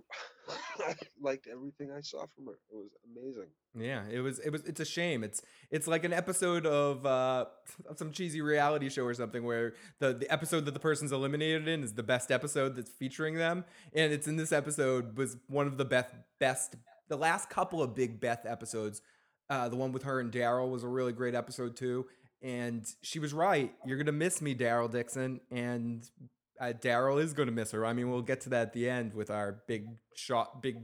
liked 1.21 1.47
everything 1.51 1.91
I 1.93 2.01
saw 2.01 2.27
from 2.35 2.47
her. 2.47 2.59
It 2.71 2.77
was 2.77 2.91
amazing. 3.05 3.51
Yeah, 3.79 4.03
it 4.11 4.21
was 4.21 4.39
it 4.41 4.51
was 4.51 4.65
it's 4.65 4.81
a 4.81 4.85
shame. 4.85 5.23
It's 5.23 5.43
it's 5.71 5.87
like 5.87 6.05
an 6.05 6.13
episode 6.13 6.67
of 6.67 7.07
uh 7.07 7.47
some 7.95 8.11
cheesy 8.13 8.41
reality 8.41 8.89
show 8.89 9.05
or 9.05 9.15
something 9.15 9.45
where 9.45 9.75
the 10.01 10.13
the 10.13 10.31
episode 10.33 10.65
that 10.65 10.75
the 10.75 10.81
person's 10.81 11.13
eliminated 11.13 11.69
in 11.69 11.83
is 11.83 11.95
the 11.95 12.03
best 12.03 12.31
episode 12.31 12.77
that's 12.77 12.91
featuring 12.91 13.37
them. 13.37 13.65
And 13.95 14.13
it's 14.13 14.27
in 14.27 14.37
this 14.37 14.53
episode 14.53 15.17
was 15.17 15.37
one 15.49 15.67
of 15.67 15.77
the 15.77 15.85
best 15.85 16.15
best 16.39 16.77
the 17.09 17.17
last 17.17 17.49
couple 17.49 17.83
of 17.83 17.95
big 17.95 18.21
Beth 18.21 18.45
episodes. 18.45 19.03
Uh 19.49 19.69
the 19.69 19.77
one 19.77 19.93
with 19.93 20.03
her 20.03 20.21
and 20.21 20.33
Daryl 20.33 20.71
was 20.71 20.83
a 20.83 20.89
really 20.89 21.13
great 21.13 21.35
episode 21.35 21.77
too. 21.77 22.07
And 22.43 22.87
she 23.03 23.19
was 23.19 23.33
right. 23.33 23.73
You're 23.85 23.99
gonna 23.99 24.13
miss 24.13 24.41
me, 24.43 24.55
Daryl 24.55 24.91
Dixon, 24.91 25.41
and 25.51 26.09
uh, 26.61 26.73
Daryl 26.81 27.21
is 27.23 27.33
gonna 27.33 27.51
miss 27.53 27.71
her. 27.73 27.85
I 27.87 27.93
mean, 27.93 28.11
we'll 28.11 28.23
get 28.23 28.43
to 28.43 28.51
that 28.51 28.63
at 28.69 28.73
the 28.73 28.89
end 28.89 29.15
with 29.15 29.31
our 29.31 29.63
big 29.67 29.87
shot, 30.15 30.63
big 30.63 30.77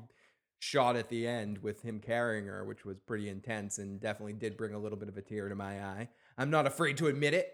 shot 0.58 0.96
at 0.96 1.08
the 1.10 1.26
end 1.26 1.58
with 1.58 1.82
him 1.82 2.00
carrying 2.00 2.46
her, 2.46 2.64
which 2.64 2.84
was 2.84 2.96
pretty 3.06 3.28
intense 3.28 3.78
and 3.78 4.00
definitely 4.00 4.32
did 4.32 4.56
bring 4.56 4.74
a 4.74 4.78
little 4.78 4.98
bit 4.98 5.08
of 5.08 5.16
a 5.16 5.22
tear 5.22 5.48
to 5.48 5.54
my 5.54 5.82
eye. 5.84 6.08
I'm 6.38 6.50
not 6.50 6.66
afraid 6.66 6.96
to 6.98 7.08
admit 7.08 7.34
it. 7.34 7.52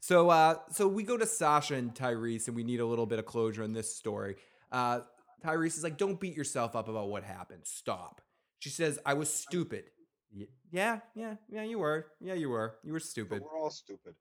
So, 0.00 0.30
uh, 0.30 0.56
so 0.70 0.86
we 0.86 1.02
go 1.02 1.16
to 1.16 1.26
Sasha 1.26 1.74
and 1.74 1.92
Tyrese, 1.94 2.46
and 2.46 2.54
we 2.56 2.62
need 2.62 2.80
a 2.80 2.86
little 2.86 3.06
bit 3.06 3.18
of 3.18 3.26
closure 3.26 3.62
in 3.64 3.72
this 3.72 3.96
story. 3.96 4.36
Uh, 4.70 5.00
Tyrese 5.44 5.78
is 5.78 5.82
like, 5.82 5.96
"Don't 5.96 6.20
beat 6.20 6.36
yourself 6.36 6.76
up 6.76 6.88
about 6.88 7.08
what 7.08 7.24
happened. 7.24 7.62
Stop." 7.66 8.20
She 8.60 8.68
says, 8.68 8.98
"I 9.04 9.14
was 9.14 9.32
stupid." 9.32 9.84
Y- 10.32 10.46
Yeah, 10.70 11.00
yeah, 11.16 11.34
yeah. 11.48 11.64
You 11.64 11.80
were. 11.80 12.06
Yeah, 12.20 12.34
you 12.34 12.50
were. 12.50 12.76
You 12.84 12.92
were 12.92 13.00
But 13.00 13.04
stupid. 13.06 13.42
we're 13.42 13.58
all 13.58 13.70
stupid. 13.70 14.14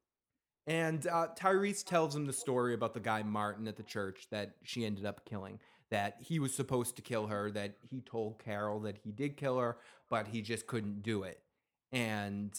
And 0.69 1.07
uh, 1.07 1.29
Tyrese 1.35 1.83
tells 1.83 2.15
him 2.15 2.27
the 2.27 2.33
story 2.33 2.75
about 2.75 2.93
the 2.93 2.99
guy 2.99 3.23
Martin 3.23 3.67
at 3.67 3.75
the 3.75 3.81
church 3.81 4.27
that 4.29 4.51
she 4.61 4.85
ended 4.85 5.03
up 5.03 5.25
killing. 5.25 5.59
That 5.89 6.17
he 6.19 6.37
was 6.37 6.53
supposed 6.53 6.95
to 6.97 7.01
kill 7.01 7.25
her. 7.25 7.49
That 7.49 7.73
he 7.89 8.01
told 8.01 8.37
Carol 8.37 8.79
that 8.81 8.99
he 9.03 9.11
did 9.11 9.35
kill 9.35 9.57
her, 9.57 9.77
but 10.11 10.27
he 10.27 10.43
just 10.43 10.67
couldn't 10.67 11.01
do 11.01 11.23
it. 11.23 11.41
And 11.91 12.53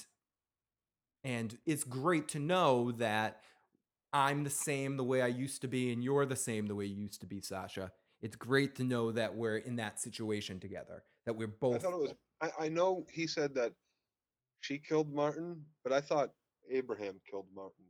and 1.22 1.56
it's 1.64 1.84
great 1.84 2.26
to 2.28 2.40
know 2.40 2.90
that 2.92 3.42
I'm 4.12 4.42
the 4.42 4.50
same 4.50 4.96
the 4.96 5.04
way 5.04 5.22
I 5.22 5.28
used 5.28 5.60
to 5.62 5.68
be, 5.68 5.92
and 5.92 6.02
you're 6.02 6.26
the 6.26 6.34
same 6.34 6.66
the 6.66 6.74
way 6.74 6.86
you 6.86 7.04
used 7.04 7.20
to 7.20 7.26
be, 7.28 7.40
Sasha. 7.40 7.92
It's 8.22 8.34
great 8.34 8.74
to 8.76 8.82
know 8.82 9.12
that 9.12 9.36
we're 9.36 9.58
in 9.58 9.76
that 9.76 10.00
situation 10.00 10.58
together. 10.58 11.04
That 11.26 11.36
we're 11.36 11.46
both. 11.46 11.76
I 11.76 11.78
thought 11.78 11.92
it 11.92 12.00
was. 12.00 12.14
I, 12.42 12.64
I 12.64 12.68
know 12.70 13.06
he 13.12 13.28
said 13.28 13.54
that 13.54 13.72
she 14.62 14.78
killed 14.78 15.14
Martin, 15.14 15.62
but 15.84 15.92
I 15.92 16.00
thought 16.00 16.30
Abraham 16.68 17.20
killed 17.30 17.46
Martin. 17.54 17.84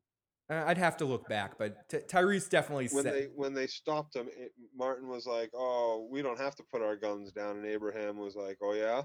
Uh, 0.50 0.64
I'd 0.66 0.78
have 0.78 0.96
to 0.96 1.04
look 1.04 1.28
back, 1.28 1.56
but 1.58 1.88
T- 1.88 1.98
Tyrese 1.98 2.48
definitely 2.48 2.88
When 2.90 3.04
said. 3.04 3.14
they 3.14 3.28
when 3.34 3.54
they 3.54 3.66
stopped 3.68 4.16
him, 4.16 4.28
it, 4.36 4.52
Martin 4.76 5.08
was 5.08 5.24
like, 5.26 5.50
"Oh, 5.54 6.08
we 6.10 6.22
don't 6.22 6.40
have 6.40 6.56
to 6.56 6.64
put 6.72 6.82
our 6.82 6.96
guns 6.96 7.30
down," 7.30 7.58
and 7.58 7.66
Abraham 7.66 8.18
was 8.18 8.34
like, 8.34 8.58
"Oh 8.60 8.74
yeah," 8.74 9.02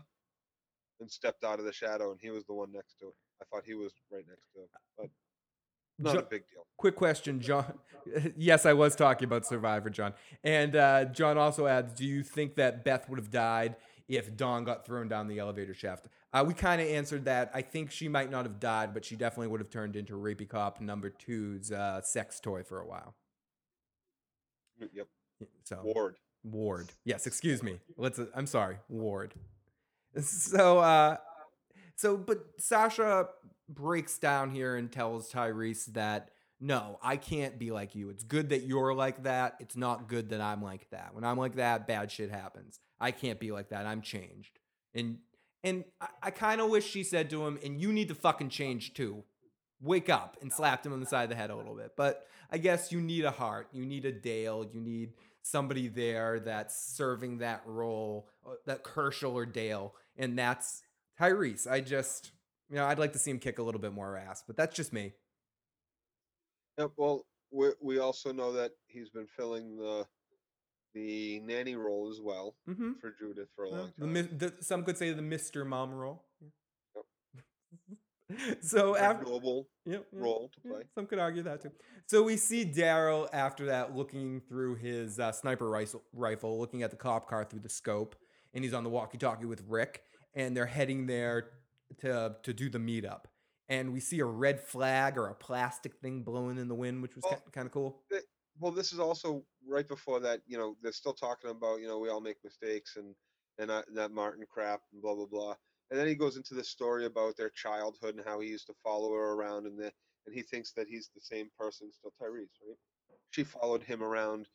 and 0.99 1.11
stepped 1.11 1.43
out 1.43 1.59
of 1.59 1.65
the 1.65 1.73
shadow, 1.73 2.11
and 2.11 2.19
he 2.19 2.31
was 2.31 2.45
the 2.45 2.53
one 2.53 2.71
next 2.71 2.95
to 2.99 3.07
it. 3.07 3.13
I 3.41 3.45
thought 3.45 3.63
he 3.65 3.75
was 3.75 3.93
right 4.11 4.23
next 4.27 4.47
to 4.53 4.61
him, 4.61 4.67
but 4.97 5.09
not 5.99 6.13
Jo- 6.13 6.19
a 6.19 6.23
big 6.23 6.43
deal. 6.49 6.65
Quick 6.77 6.95
question, 6.95 7.39
John. 7.39 7.77
yes, 8.37 8.65
I 8.65 8.73
was 8.73 8.95
talking 8.95 9.25
about 9.25 9.45
Survivor, 9.45 9.89
John. 9.89 10.13
And 10.43 10.75
uh, 10.75 11.05
John 11.05 11.37
also 11.37 11.67
adds, 11.67 11.93
do 11.93 12.05
you 12.05 12.23
think 12.23 12.55
that 12.55 12.83
Beth 12.83 13.07
would 13.09 13.19
have 13.19 13.29
died 13.31 13.75
if 14.07 14.35
Dawn 14.35 14.63
got 14.63 14.85
thrown 14.85 15.07
down 15.07 15.27
the 15.27 15.39
elevator 15.39 15.73
shaft? 15.73 16.07
Uh, 16.33 16.43
we 16.45 16.53
kind 16.53 16.81
of 16.81 16.87
answered 16.87 17.25
that. 17.25 17.51
I 17.53 17.61
think 17.61 17.91
she 17.91 18.07
might 18.07 18.29
not 18.29 18.45
have 18.45 18.59
died, 18.59 18.93
but 18.93 19.05
she 19.05 19.15
definitely 19.15 19.47
would 19.47 19.59
have 19.59 19.69
turned 19.69 19.95
into 19.95 20.13
Rapey 20.13 20.47
Cop 20.47 20.81
number 20.81 21.09
two's 21.09 21.71
uh, 21.71 22.01
sex 22.01 22.39
toy 22.39 22.63
for 22.63 22.79
a 22.79 22.87
while. 22.87 23.15
Yep, 24.93 25.07
So 25.63 25.79
Ward. 25.83 26.17
Ward. 26.43 26.91
Yes, 27.05 27.25
excuse 27.27 27.63
me. 27.63 27.79
Let's. 27.97 28.19
uh, 28.19 28.27
I'm 28.35 28.47
sorry, 28.47 28.77
Ward. 28.89 29.33
So, 30.21 30.79
uh, 30.79 31.17
so, 31.97 32.15
but 32.15 32.39
Sasha 32.57 33.27
breaks 33.67 34.17
down 34.17 34.49
here 34.51 34.77
and 34.77 34.89
tells 34.91 35.31
Tyrese 35.31 35.87
that 35.87 36.29
no, 36.59 36.99
I 37.03 37.17
can't 37.17 37.59
be 37.59 37.71
like 37.71 37.95
you. 37.95 38.09
It's 38.09 38.23
good 38.23 38.49
that 38.49 38.63
you're 38.63 38.93
like 38.93 39.23
that. 39.23 39.55
It's 39.59 39.75
not 39.75 40.07
good 40.07 40.29
that 40.29 40.39
I'm 40.39 40.63
like 40.63 40.89
that. 40.91 41.13
When 41.13 41.23
I'm 41.23 41.37
like 41.37 41.55
that, 41.55 41.85
bad 41.85 42.11
shit 42.11 42.31
happens. 42.31 42.79
I 42.99 43.11
can't 43.11 43.39
be 43.39 43.51
like 43.51 43.69
that. 43.69 43.85
I'm 43.85 44.01
changed. 44.01 44.59
And 44.93 45.17
and 45.63 45.83
I, 45.99 46.07
I 46.23 46.31
kind 46.31 46.61
of 46.61 46.69
wish 46.69 46.89
she 46.89 47.03
said 47.03 47.29
to 47.31 47.45
him, 47.45 47.59
and 47.63 47.81
you 47.81 47.91
need 47.91 48.07
to 48.09 48.15
fucking 48.15 48.49
change 48.49 48.93
too. 48.93 49.23
Wake 49.81 50.09
up 50.09 50.37
and 50.41 50.51
slapped 50.51 50.85
him 50.85 50.93
on 50.93 50.99
the 50.99 51.05
side 51.05 51.23
of 51.23 51.29
the 51.29 51.35
head 51.35 51.49
a 51.49 51.55
little 51.55 51.75
bit. 51.75 51.91
But 51.97 52.25
I 52.51 52.57
guess 52.57 52.91
you 52.91 53.01
need 53.01 53.25
a 53.25 53.31
heart. 53.31 53.67
You 53.73 53.85
need 53.85 54.05
a 54.05 54.11
Dale. 54.11 54.69
You 54.71 54.79
need 54.79 55.13
somebody 55.41 55.87
there 55.87 56.39
that's 56.39 56.75
serving 56.95 57.39
that 57.39 57.61
role, 57.65 58.29
uh, 58.47 58.53
that 58.65 58.83
Hershel 58.83 59.33
or 59.33 59.45
Dale, 59.45 59.93
and 60.17 60.37
that's 60.37 60.81
Tyrese. 61.19 61.69
I 61.69 61.81
just, 61.81 62.31
you 62.69 62.77
know, 62.77 62.85
I'd 62.85 62.99
like 62.99 63.13
to 63.13 63.19
see 63.19 63.31
him 63.31 63.39
kick 63.39 63.59
a 63.59 63.63
little 63.63 63.81
bit 63.81 63.93
more 63.93 64.17
ass, 64.17 64.43
but 64.45 64.57
that's 64.57 64.75
just 64.75 64.91
me. 64.91 65.13
Yep. 66.77 66.91
Well, 66.97 67.25
we 67.51 67.69
we 67.81 67.99
also 67.99 68.31
know 68.31 68.51
that 68.53 68.71
he's 68.87 69.09
been 69.09 69.27
filling 69.27 69.77
the 69.77 70.05
the 70.95 71.41
nanny 71.41 71.75
role 71.75 72.09
as 72.11 72.19
well 72.21 72.55
Mm-hmm. 72.67 72.93
for 73.01 73.13
Judith 73.19 73.49
for 73.55 73.65
a 73.65 73.69
long 73.69 73.91
time. 73.99 74.13
mi- 74.13 74.21
the, 74.23 74.53
some 74.61 74.83
could 74.83 74.97
say 74.97 75.11
the 75.11 75.21
Mister 75.21 75.63
Mom 75.65 75.91
role. 75.93 76.23
Yep. 76.95 77.05
so 78.61 78.95
after, 78.95 79.25
noble 79.25 79.67
yep, 79.85 80.05
yep. 80.11 80.21
role 80.23 80.49
to 80.55 80.59
play. 80.67 80.81
some 80.95 81.05
could 81.05 81.19
argue 81.19 81.43
that 81.43 81.61
too. 81.61 81.71
So 82.07 82.23
we 82.23 82.37
see 82.37 82.65
Daryl 82.65 83.27
after 83.33 83.65
that 83.67 83.95
looking 83.95 84.41
through 84.49 84.75
his 84.75 85.19
uh, 85.19 85.31
sniper 85.31 85.69
rifle, 85.69 86.01
rifle, 86.13 86.59
looking 86.59 86.81
at 86.81 86.89
the 86.89 86.97
cop 86.97 87.29
car 87.29 87.43
through 87.45 87.59
the 87.59 87.69
scope, 87.69 88.15
and 88.53 88.63
he's 88.63 88.73
on 88.73 88.83
the 88.83 88.89
walkie-talkie 88.89 89.45
with 89.45 89.63
Rick, 89.67 90.01
and 90.33 90.55
they're 90.57 90.65
heading 90.65 91.05
there 91.05 91.49
to 92.01 92.35
to 92.41 92.53
do 92.53 92.69
the 92.69 92.79
meetup. 92.79 93.25
And 93.69 93.93
we 93.93 93.99
see 93.99 94.19
a 94.19 94.25
red 94.25 94.59
flag 94.61 95.17
or 95.17 95.27
a 95.27 95.33
plastic 95.35 95.95
thing 95.95 96.21
blowing 96.21 96.57
in 96.59 96.67
the 96.67 96.75
wind, 96.75 97.01
which 97.01 97.15
was 97.15 97.23
Well, 97.27 97.41
kind 97.51 97.65
of 97.65 97.71
cool. 97.73 98.01
Well 98.59 98.71
this 98.71 98.93
is 98.93 98.99
also 98.99 99.43
right 99.67 99.87
before 99.87 100.19
that 100.19 100.41
you 100.47 100.57
know 100.57 100.75
they're 100.81 100.91
still 100.91 101.13
talking 101.13 101.51
about 101.51 101.81
you 101.81 101.87
know 101.87 101.99
we 101.99 102.09
all 102.09 102.21
make 102.21 102.37
mistakes 102.43 102.97
and 102.97 103.15
and 103.57 103.69
that, 103.69 104.11
martin 104.11 104.45
crap 104.51 104.81
and 104.93 105.01
blah 105.01 105.15
blah 105.15 105.25
blah. 105.25 105.55
And 105.91 105.99
then 105.99 106.07
he 106.07 106.15
goes 106.15 106.35
into 106.35 106.55
this 106.55 106.69
story 106.69 107.05
about 107.05 107.37
their 107.37 107.51
childhood 107.51 108.15
and 108.15 108.25
how 108.25 108.39
he 108.39 108.49
used 108.49 108.67
to 108.67 108.73
follow 108.83 109.13
her 109.13 109.33
around 109.33 109.65
and 109.67 109.79
the, 109.79 109.91
and 110.25 110.33
he 110.35 110.41
thinks 110.41 110.71
that 110.73 110.87
he's 110.89 111.09
the 111.15 111.21
same 111.21 111.49
person 111.57 111.91
still 111.91 112.11
tyrese 112.21 112.49
right? 112.67 112.77
She 113.31 113.43
followed 113.43 113.83
him 113.83 114.03
around 114.03 114.47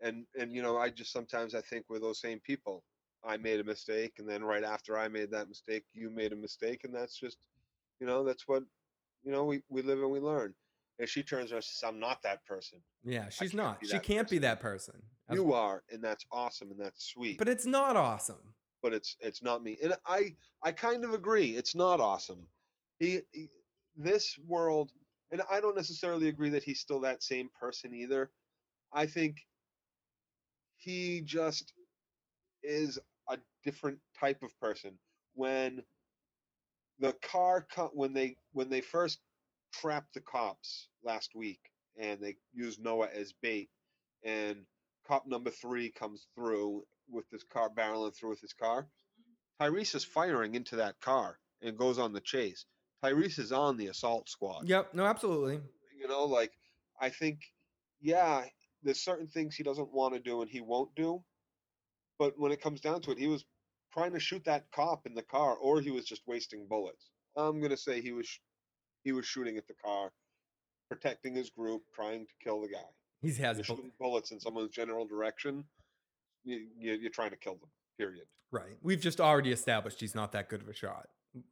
and 0.00 0.26
and 0.38 0.52
you 0.52 0.62
know 0.62 0.76
i 0.76 0.90
just 0.90 1.12
sometimes 1.12 1.54
i 1.54 1.60
think 1.62 1.86
we're 1.88 1.98
those 2.00 2.20
same 2.20 2.40
people. 2.40 2.84
I 3.24 3.38
made 3.38 3.60
a 3.60 3.64
mistake 3.64 4.14
and 4.18 4.28
then 4.28 4.44
right 4.44 4.64
after 4.64 4.98
i 4.98 5.08
made 5.08 5.30
that 5.30 5.48
mistake 5.48 5.84
you 5.94 6.10
made 6.10 6.32
a 6.32 6.36
mistake 6.36 6.84
and 6.84 6.94
that's 6.94 7.18
just 7.18 7.38
you 8.00 8.06
know 8.06 8.24
that's 8.24 8.46
what 8.46 8.64
you 9.24 9.32
know 9.32 9.44
we, 9.44 9.62
we 9.70 9.82
live 9.82 10.00
and 10.00 10.10
we 10.10 10.20
learn 10.20 10.54
and 10.98 11.08
she 11.08 11.22
turns 11.22 11.50
around 11.50 11.58
and 11.58 11.64
says 11.64 11.88
i'm 11.88 12.00
not 12.00 12.22
that 12.22 12.44
person. 12.46 12.78
Yeah, 13.04 13.28
she's 13.28 13.52
can't 13.52 13.78
She 13.82 13.98
can't 13.98 14.28
be 14.28 14.38
that 14.38 14.60
person. 14.60 14.94
You 15.30 15.52
are 15.52 15.82
and 15.90 16.02
that's 16.02 16.24
awesome 16.30 16.70
and 16.70 16.80
that's 16.80 17.06
sweet. 17.06 17.38
But 17.38 17.48
it's 17.48 17.66
not 17.66 17.96
awesome. 17.96 18.54
but 18.82 18.92
it's 18.92 19.16
it's 19.20 19.42
not 19.42 19.62
me. 19.62 19.78
And 19.82 19.94
i 20.06 20.34
i 20.62 20.72
kind 20.72 21.04
of 21.04 21.14
agree 21.14 21.56
it's 21.56 21.74
not 21.74 22.00
awesome. 22.00 22.46
He, 22.98 23.20
he 23.32 23.48
this 23.96 24.36
world 24.46 24.90
and 25.30 25.40
i 25.50 25.60
don't 25.60 25.76
necessarily 25.76 26.28
agree 26.28 26.50
that 26.50 26.64
he's 26.64 26.80
still 26.80 27.00
that 27.00 27.22
same 27.22 27.48
person 27.58 27.94
either. 27.94 28.30
I 28.92 29.06
think 29.06 29.36
he 30.76 31.22
just 31.22 31.72
is 32.62 32.98
a 33.28 33.38
different 33.64 33.98
type 34.18 34.42
of 34.42 34.58
person. 34.60 34.92
When 35.34 35.82
the 37.00 37.14
car 37.22 37.66
co- 37.74 37.90
when 37.94 38.12
they 38.12 38.36
when 38.52 38.68
they 38.68 38.80
first 38.80 39.18
trapped 39.80 40.14
the 40.14 40.20
cops 40.20 40.88
last 41.04 41.32
week 41.34 41.60
and 42.00 42.20
they 42.20 42.36
used 42.52 42.82
noah 42.82 43.08
as 43.14 43.32
bait 43.42 43.68
and 44.24 44.58
cop 45.06 45.26
number 45.26 45.50
three 45.50 45.90
comes 45.90 46.26
through 46.34 46.82
with 47.10 47.28
this 47.30 47.44
car 47.52 47.70
barreling 47.70 48.14
through 48.14 48.30
with 48.30 48.40
his 48.40 48.52
car 48.52 48.86
tyrese 49.60 49.94
is 49.94 50.04
firing 50.04 50.54
into 50.54 50.76
that 50.76 51.00
car 51.00 51.38
and 51.62 51.78
goes 51.78 51.98
on 51.98 52.12
the 52.12 52.20
chase 52.20 52.66
tyrese 53.02 53.38
is 53.38 53.52
on 53.52 53.76
the 53.76 53.88
assault 53.88 54.28
squad 54.28 54.68
Yep. 54.68 54.94
No, 54.94 55.04
absolutely. 55.04 55.60
You 56.00 56.08
know, 56.08 56.24
like 56.24 56.52
I 57.00 57.08
think, 57.10 57.40
yeah, 58.00 58.44
there's 58.82 59.02
certain 59.02 59.26
things 59.26 59.54
he 59.54 59.62
doesn't 59.62 59.92
want 59.92 60.14
to 60.14 60.20
do 60.20 60.42
and 60.42 60.50
he 60.50 60.60
won't 60.60 60.94
do. 60.94 61.22
But 62.18 62.34
when 62.38 62.52
it 62.52 62.60
comes 62.62 62.80
down 62.80 63.00
to 63.02 63.10
it, 63.10 63.18
he 63.18 63.26
was 63.26 63.44
trying 63.92 64.12
to 64.12 64.20
shoot 64.20 64.44
that 64.44 64.70
cop 64.72 65.06
in 65.06 65.14
the 65.14 65.22
car, 65.22 65.54
or 65.56 65.80
he 65.80 65.90
was 65.90 66.04
just 66.04 66.22
wasting 66.26 66.66
bullets. 66.68 67.10
I'm 67.36 67.60
gonna 67.60 67.76
say 67.76 68.00
he 68.00 68.12
was 68.12 68.28
he 69.04 69.12
was 69.12 69.26
shooting 69.26 69.56
at 69.56 69.68
the 69.68 69.74
car, 69.74 70.10
protecting 70.90 71.34
his 71.34 71.50
group, 71.50 71.82
trying 71.94 72.26
to 72.26 72.32
kill 72.42 72.62
the 72.62 72.68
guy. 72.68 72.78
He 73.22 73.32
has 73.34 73.58
You're 73.58 73.64
shooting 73.64 73.92
bullets 74.00 74.32
in 74.32 74.40
someone's 74.40 74.70
general 74.70 75.06
direction. 75.06 75.64
You, 76.44 76.66
you, 76.76 76.92
you're 76.94 77.10
trying 77.10 77.30
to 77.30 77.36
kill 77.36 77.54
them. 77.54 77.70
Period. 77.96 78.24
right. 78.50 78.76
We've 78.82 79.00
just 79.00 79.20
already 79.20 79.52
established 79.52 80.00
he's 80.00 80.16
not 80.16 80.32
that 80.32 80.48
good 80.48 80.60
of 80.62 80.68
a 80.68 80.74
shot. 80.74 81.06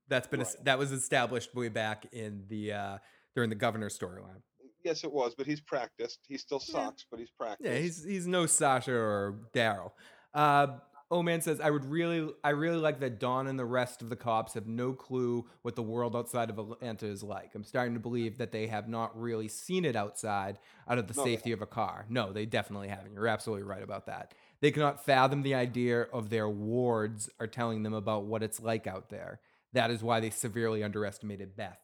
That's 0.08 0.26
been 0.26 0.40
Right. 0.40 0.64
that 0.64 0.76
was 0.78 0.90
established 0.90 1.54
way 1.54 1.68
back 1.68 2.06
in 2.12 2.44
the 2.48 2.72
uh 2.72 2.98
during 3.36 3.48
the 3.48 3.54
governor 3.56 3.88
storyline. 3.88 4.42
Yes, 4.84 5.04
it 5.04 5.12
was, 5.12 5.36
but 5.36 5.46
he's 5.46 5.60
practiced. 5.60 6.18
He 6.26 6.36
still 6.36 6.60
Yeah. 6.66 6.72
sucks, 6.86 7.06
but 7.08 7.20
he's 7.20 7.30
practiced. 7.30 7.70
Yeah, 7.70 7.78
he's 7.78 8.02
he's 8.04 8.26
no 8.26 8.46
Sasha 8.46 8.92
or 8.92 9.38
Daryl. 9.54 9.92
Uh, 10.34 10.78
oh 11.12 11.22
man 11.22 11.42
says 11.42 11.60
I 11.60 11.70
would 11.70 11.84
really 11.84 12.28
I 12.42 12.50
really 12.50 12.78
like 12.78 12.98
that 13.00 13.20
Dawn 13.20 13.46
and 13.46 13.58
the 13.58 13.66
rest 13.66 14.00
of 14.02 14.08
the 14.08 14.16
cops 14.16 14.54
have 14.54 14.66
no 14.66 14.94
clue 14.94 15.44
what 15.60 15.76
the 15.76 15.82
world 15.82 16.16
outside 16.16 16.48
of 16.50 16.58
Atlanta 16.58 17.06
is 17.06 17.22
like. 17.22 17.54
I'm 17.54 17.62
starting 17.62 17.92
to 17.94 18.00
believe 18.00 18.38
that 18.38 18.50
they 18.50 18.66
have 18.66 18.88
not 18.88 19.16
really 19.20 19.46
seen 19.46 19.84
it 19.84 19.94
outside 19.94 20.58
out 20.88 20.98
of 20.98 21.06
the 21.06 21.14
No, 21.14 21.22
safety 21.22 21.52
of 21.52 21.60
a 21.62 21.66
car. 21.66 22.06
No, 22.08 22.32
they 22.32 22.46
definitely 22.46 22.88
haven't. 22.88 23.12
You're 23.12 23.28
absolutely 23.28 23.64
right 23.64 23.82
about 23.82 24.06
that. 24.06 24.32
They 24.60 24.70
cannot 24.70 25.04
fathom 25.04 25.42
the 25.42 25.54
idea 25.54 26.02
of 26.02 26.30
their 26.30 26.48
wards 26.48 27.28
are 27.38 27.46
telling 27.46 27.82
them 27.82 27.92
about 27.94 28.24
what 28.24 28.42
it's 28.42 28.60
like 28.60 28.86
out 28.86 29.10
there. 29.10 29.40
That 29.74 29.90
is 29.90 30.02
why 30.02 30.20
they 30.20 30.30
severely 30.30 30.82
underestimated 30.82 31.54
Beth. 31.56 31.78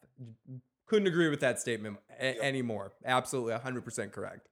Couldn't 0.87 1.07
agree 1.07 1.29
with 1.29 1.39
that 1.41 1.59
statement 1.59 1.97
a- 2.19 2.33
Yep. 2.35 2.43
anymore. 2.43 2.93
Absolutely 3.05 3.53
100% 3.53 4.11
correct. 4.11 4.49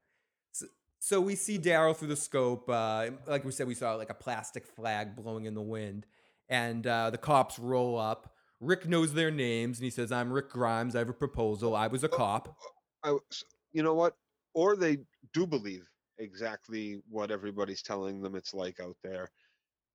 So 0.99 1.21
we 1.21 1.35
see 1.35 1.57
Daryl 1.59 1.95
through 1.95 2.07
the 2.09 2.15
scope. 2.15 2.69
Uh, 2.69 3.11
like 3.27 3.45
we 3.45 3.51
said, 3.51 3.67
we 3.67 3.75
saw 3.75 3.95
like 3.95 4.09
a 4.09 4.15
plastic 4.15 4.65
flag 4.65 5.15
blowing 5.15 5.45
in 5.45 5.53
the 5.53 5.61
wind, 5.61 6.05
and 6.49 6.85
uh, 6.85 7.09
the 7.09 7.17
cops 7.17 7.59
roll 7.59 7.97
up. 7.97 8.33
Rick 8.59 8.87
knows 8.87 9.13
their 9.13 9.29
names, 9.31 9.77
and 9.77 9.85
he 9.85 9.91
says, 9.91 10.11
"I'm 10.11 10.31
Rick 10.33 10.49
Grimes. 10.49 10.95
I 10.95 10.99
have 10.99 11.09
a 11.09 11.13
proposal. 11.13 11.75
I 11.75 11.87
was 11.87 12.03
a 12.03 12.09
cop." 12.09 12.57
I, 13.03 13.15
s- 13.31 13.43
you 13.73 13.83
know 13.83 13.93
what? 13.93 14.15
Or 14.55 14.75
they 14.75 14.97
do 15.33 15.45
believe 15.45 15.87
exactly 16.17 16.99
what 17.09 17.29
everybody's 17.29 17.83
telling 17.83 18.21
them 18.21 18.35
it's 18.35 18.53
like 18.55 18.79
out 18.79 18.97
there, 19.03 19.29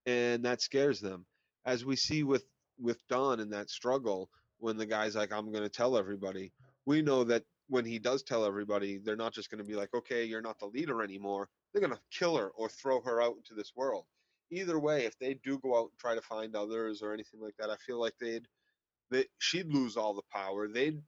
and 0.07 0.45
that 0.45 0.61
scares 0.63 1.01
them. 1.01 1.27
As 1.67 1.85
we 1.85 1.97
see 1.97 2.23
with 2.23 2.45
with 2.79 2.99
Dawn 3.09 3.41
in 3.41 3.51
that 3.51 3.71
struggle, 3.71 4.31
when 4.59 4.77
the 4.77 4.87
guy's 4.87 5.17
like, 5.17 5.33
"I'm 5.33 5.51
going 5.51 5.65
to 5.65 5.69
tell 5.69 5.97
everybody," 5.97 6.53
we 6.87 7.03
know 7.03 7.25
that 7.25 7.43
when 7.69 7.85
he 7.85 7.99
does 7.99 8.23
tell 8.23 8.45
everybody, 8.45 8.99
they're 8.99 9.17
not 9.17 9.33
just 9.33 9.51
going 9.51 9.59
to 9.59 9.65
be 9.65 9.75
like, 9.77 9.95
"Okay, 9.95 10.25
you're 10.25 10.43
not 10.43 10.59
the 10.59 10.67
leader 10.67 11.03
anymore." 11.03 11.49
They're 11.73 11.87
going 11.87 11.95
to 11.95 12.01
kill 12.11 12.37
her 12.37 12.49
or 12.49 12.69
throw 12.69 13.01
her 13.03 13.23
out 13.23 13.37
into 13.37 13.55
this 13.55 13.73
world. 13.75 14.05
Either 14.51 14.79
way, 14.79 15.05
if 15.07 15.19
they 15.19 15.35
do 15.43 15.59
go 15.59 15.79
out 15.79 15.91
and 15.91 15.99
try 15.99 16.15
to 16.15 16.23
find 16.23 16.55
others 16.55 17.03
or 17.03 17.15
anything 17.15 17.41
like 17.41 17.55
that, 17.59 17.71
I 17.71 17.77
feel 17.77 17.99
like 18.01 18.15
they'd 18.21 18.47
that 19.11 19.27
she'd 19.39 19.73
lose 19.73 19.97
all 19.97 20.15
the 20.15 20.23
power. 20.33 20.69
They'd 20.69 21.01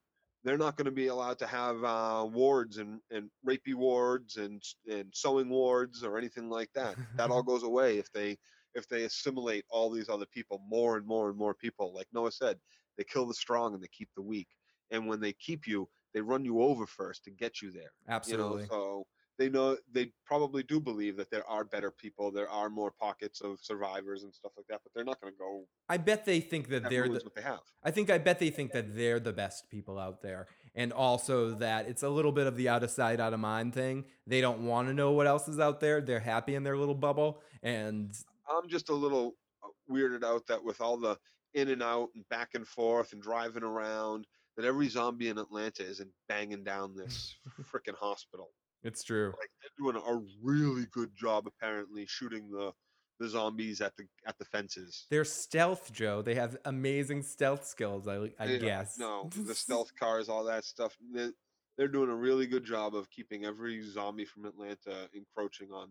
they're 0.45 0.59
not 0.59 0.77
going 0.77 0.85
to 0.85 0.91
be 0.91 1.07
allowed 1.07 1.39
to 1.39 1.47
have 1.47 1.83
uh, 1.83 2.27
wards 2.31 2.79
and 2.79 3.01
and 3.11 3.31
rapey 3.47 3.75
wards 3.75 4.37
and 4.37 4.63
and 4.91 5.11
sewing 5.13 5.49
wards 5.49 6.05
or 6.05 6.19
anything 6.19 6.49
like 6.49 6.71
that. 6.75 6.97
That 7.17 7.31
all 7.31 7.43
goes 7.53 7.63
away 7.63 7.99
if 7.99 8.11
they 8.13 8.39
if 8.75 8.89
they 8.89 9.05
assimilate 9.05 9.65
all 9.71 9.91
these 9.91 10.09
other 10.09 10.27
people, 10.27 10.63
more 10.69 10.97
and 10.97 11.07
more 11.07 11.29
and 11.29 11.39
more 11.39 11.55
people. 11.55 11.95
Like 11.95 12.09
Noah 12.13 12.33
said, 12.33 12.59
they 12.97 13.05
kill 13.05 13.27
the 13.27 13.35
strong 13.35 13.75
and 13.75 13.83
they 13.83 13.89
keep 13.89 14.09
the 14.17 14.23
weak. 14.23 14.49
And 14.91 15.07
when 15.07 15.21
they 15.21 15.33
keep 15.33 15.67
you, 15.67 15.89
they 16.15 16.21
run 16.21 16.45
you 16.45 16.63
over 16.63 16.87
first 16.87 17.25
to 17.25 17.31
get 17.31 17.61
you 17.61 17.71
there. 17.71 17.93
Absolutely. 18.09 18.63
You 18.63 18.69
know, 18.69 18.75
so 18.75 19.07
they 19.37 19.49
know 19.49 19.77
they 19.93 20.13
probably 20.25 20.63
do 20.63 20.81
believe 20.81 21.17
that 21.17 21.31
there 21.31 21.49
are 21.49 21.65
better 21.65 21.91
people, 21.91 22.31
there 22.31 22.49
are 22.49 22.71
more 22.71 22.93
pockets 22.93 23.41
of 23.41 23.59
survivors 23.61 24.23
and 24.23 24.33
stuff 24.33 24.53
like 24.57 24.67
that, 24.69 24.81
but 24.85 24.93
they're 24.95 25.05
not 25.05 25.21
going 25.21 25.33
to 25.33 25.39
go. 25.39 25.65
I 25.89 25.97
bet 25.97 26.25
they 26.25 26.41
think 26.41 26.69
that 26.69 26.85
That 26.85 26.91
they're 26.91 27.09
the, 27.09 27.15
what 27.15 27.35
they 27.35 27.43
have. 27.43 27.61
I 27.83 27.91
think 27.91 28.11
I 28.11 28.19
bet 28.19 28.39
they 28.39 28.51
think 28.51 28.73
that 28.73 28.95
they're 28.95 29.21
the 29.21 29.33
best 29.33 29.69
people 29.69 29.99
out 29.99 30.23
there. 30.23 30.47
And 30.77 30.93
also 30.93 31.51
that 31.57 31.89
it's 31.89 32.03
a 32.03 32.09
little 32.09 32.33
bit 32.33 32.47
of 32.47 32.57
the 32.57 32.69
out 32.69 32.83
of 32.83 32.91
sight, 32.91 33.21
out 33.21 33.33
of 33.35 33.41
mind 33.41 33.75
thing. 33.75 34.05
They 34.27 34.41
don't 34.41 34.67
want 34.67 34.89
to 34.89 34.95
know 34.95 35.13
what 35.13 35.27
else 35.27 35.49
is 35.49 35.61
out 35.61 35.81
there. 35.81 36.01
They're 36.01 36.21
happy 36.21 36.55
in 36.55 36.63
their 36.63 36.77
little 36.77 36.95
bubble. 36.95 37.41
And 37.63 38.17
I'm 38.49 38.69
just 38.69 38.89
a 38.89 38.95
little 38.95 39.35
uh, 39.63 39.69
weirded 39.93 40.25
out 40.25 40.47
that 40.47 40.63
with 40.63 40.81
all 40.81 40.97
the 40.97 41.19
in 41.55 41.69
and 41.71 41.83
out 41.83 42.09
and 42.15 42.29
back 42.29 42.51
and 42.55 42.67
forth 42.67 43.13
and 43.13 43.23
driving 43.23 43.63
around, 43.63 44.27
that 44.57 44.65
every 44.65 44.89
zombie 44.89 45.29
in 45.29 45.39
Atlanta 45.39 45.85
isn't 45.85 46.11
banging 46.29 46.65
down 46.65 46.95
this 46.97 47.35
freaking 47.73 47.97
hospital. 47.99 48.51
it's 48.83 49.03
true. 49.03 49.29
Like 49.39 49.51
they're 49.61 49.93
doing 49.93 50.03
a 50.07 50.21
really 50.43 50.87
good 50.93 51.11
job 51.17 51.47
apparently 51.47 52.07
shooting 52.07 52.51
the 52.51 52.73
the 53.21 53.29
zombies 53.29 53.81
at 53.81 53.97
the 53.97 54.05
at 54.27 54.37
the 54.39 54.45
fences. 54.45 55.07
They're 55.09 55.25
stealth, 55.25 55.93
Joe. 55.93 56.21
They 56.21 56.35
have 56.35 56.57
amazing 56.65 57.23
stealth 57.23 57.65
skills, 57.65 58.09
I, 58.09 58.33
I 58.41 58.47
Yeah, 58.47 58.59
guess. 58.59 58.99
No, 58.99 59.31
the 59.47 59.55
stealth 59.65 59.95
cars, 59.99 60.29
all 60.29 60.43
that 60.45 60.65
stuff. 60.65 60.97
They're, 61.13 61.31
they're 61.79 61.89
doing 61.89 62.11
a 62.11 62.15
really 62.17 62.47
good 62.47 62.65
job 62.65 62.95
of 62.97 63.09
keeping 63.11 63.45
every 63.45 63.81
zombie 63.83 64.25
from 64.25 64.45
Atlanta 64.47 65.09
encroaching 65.15 65.71
on. 65.73 65.91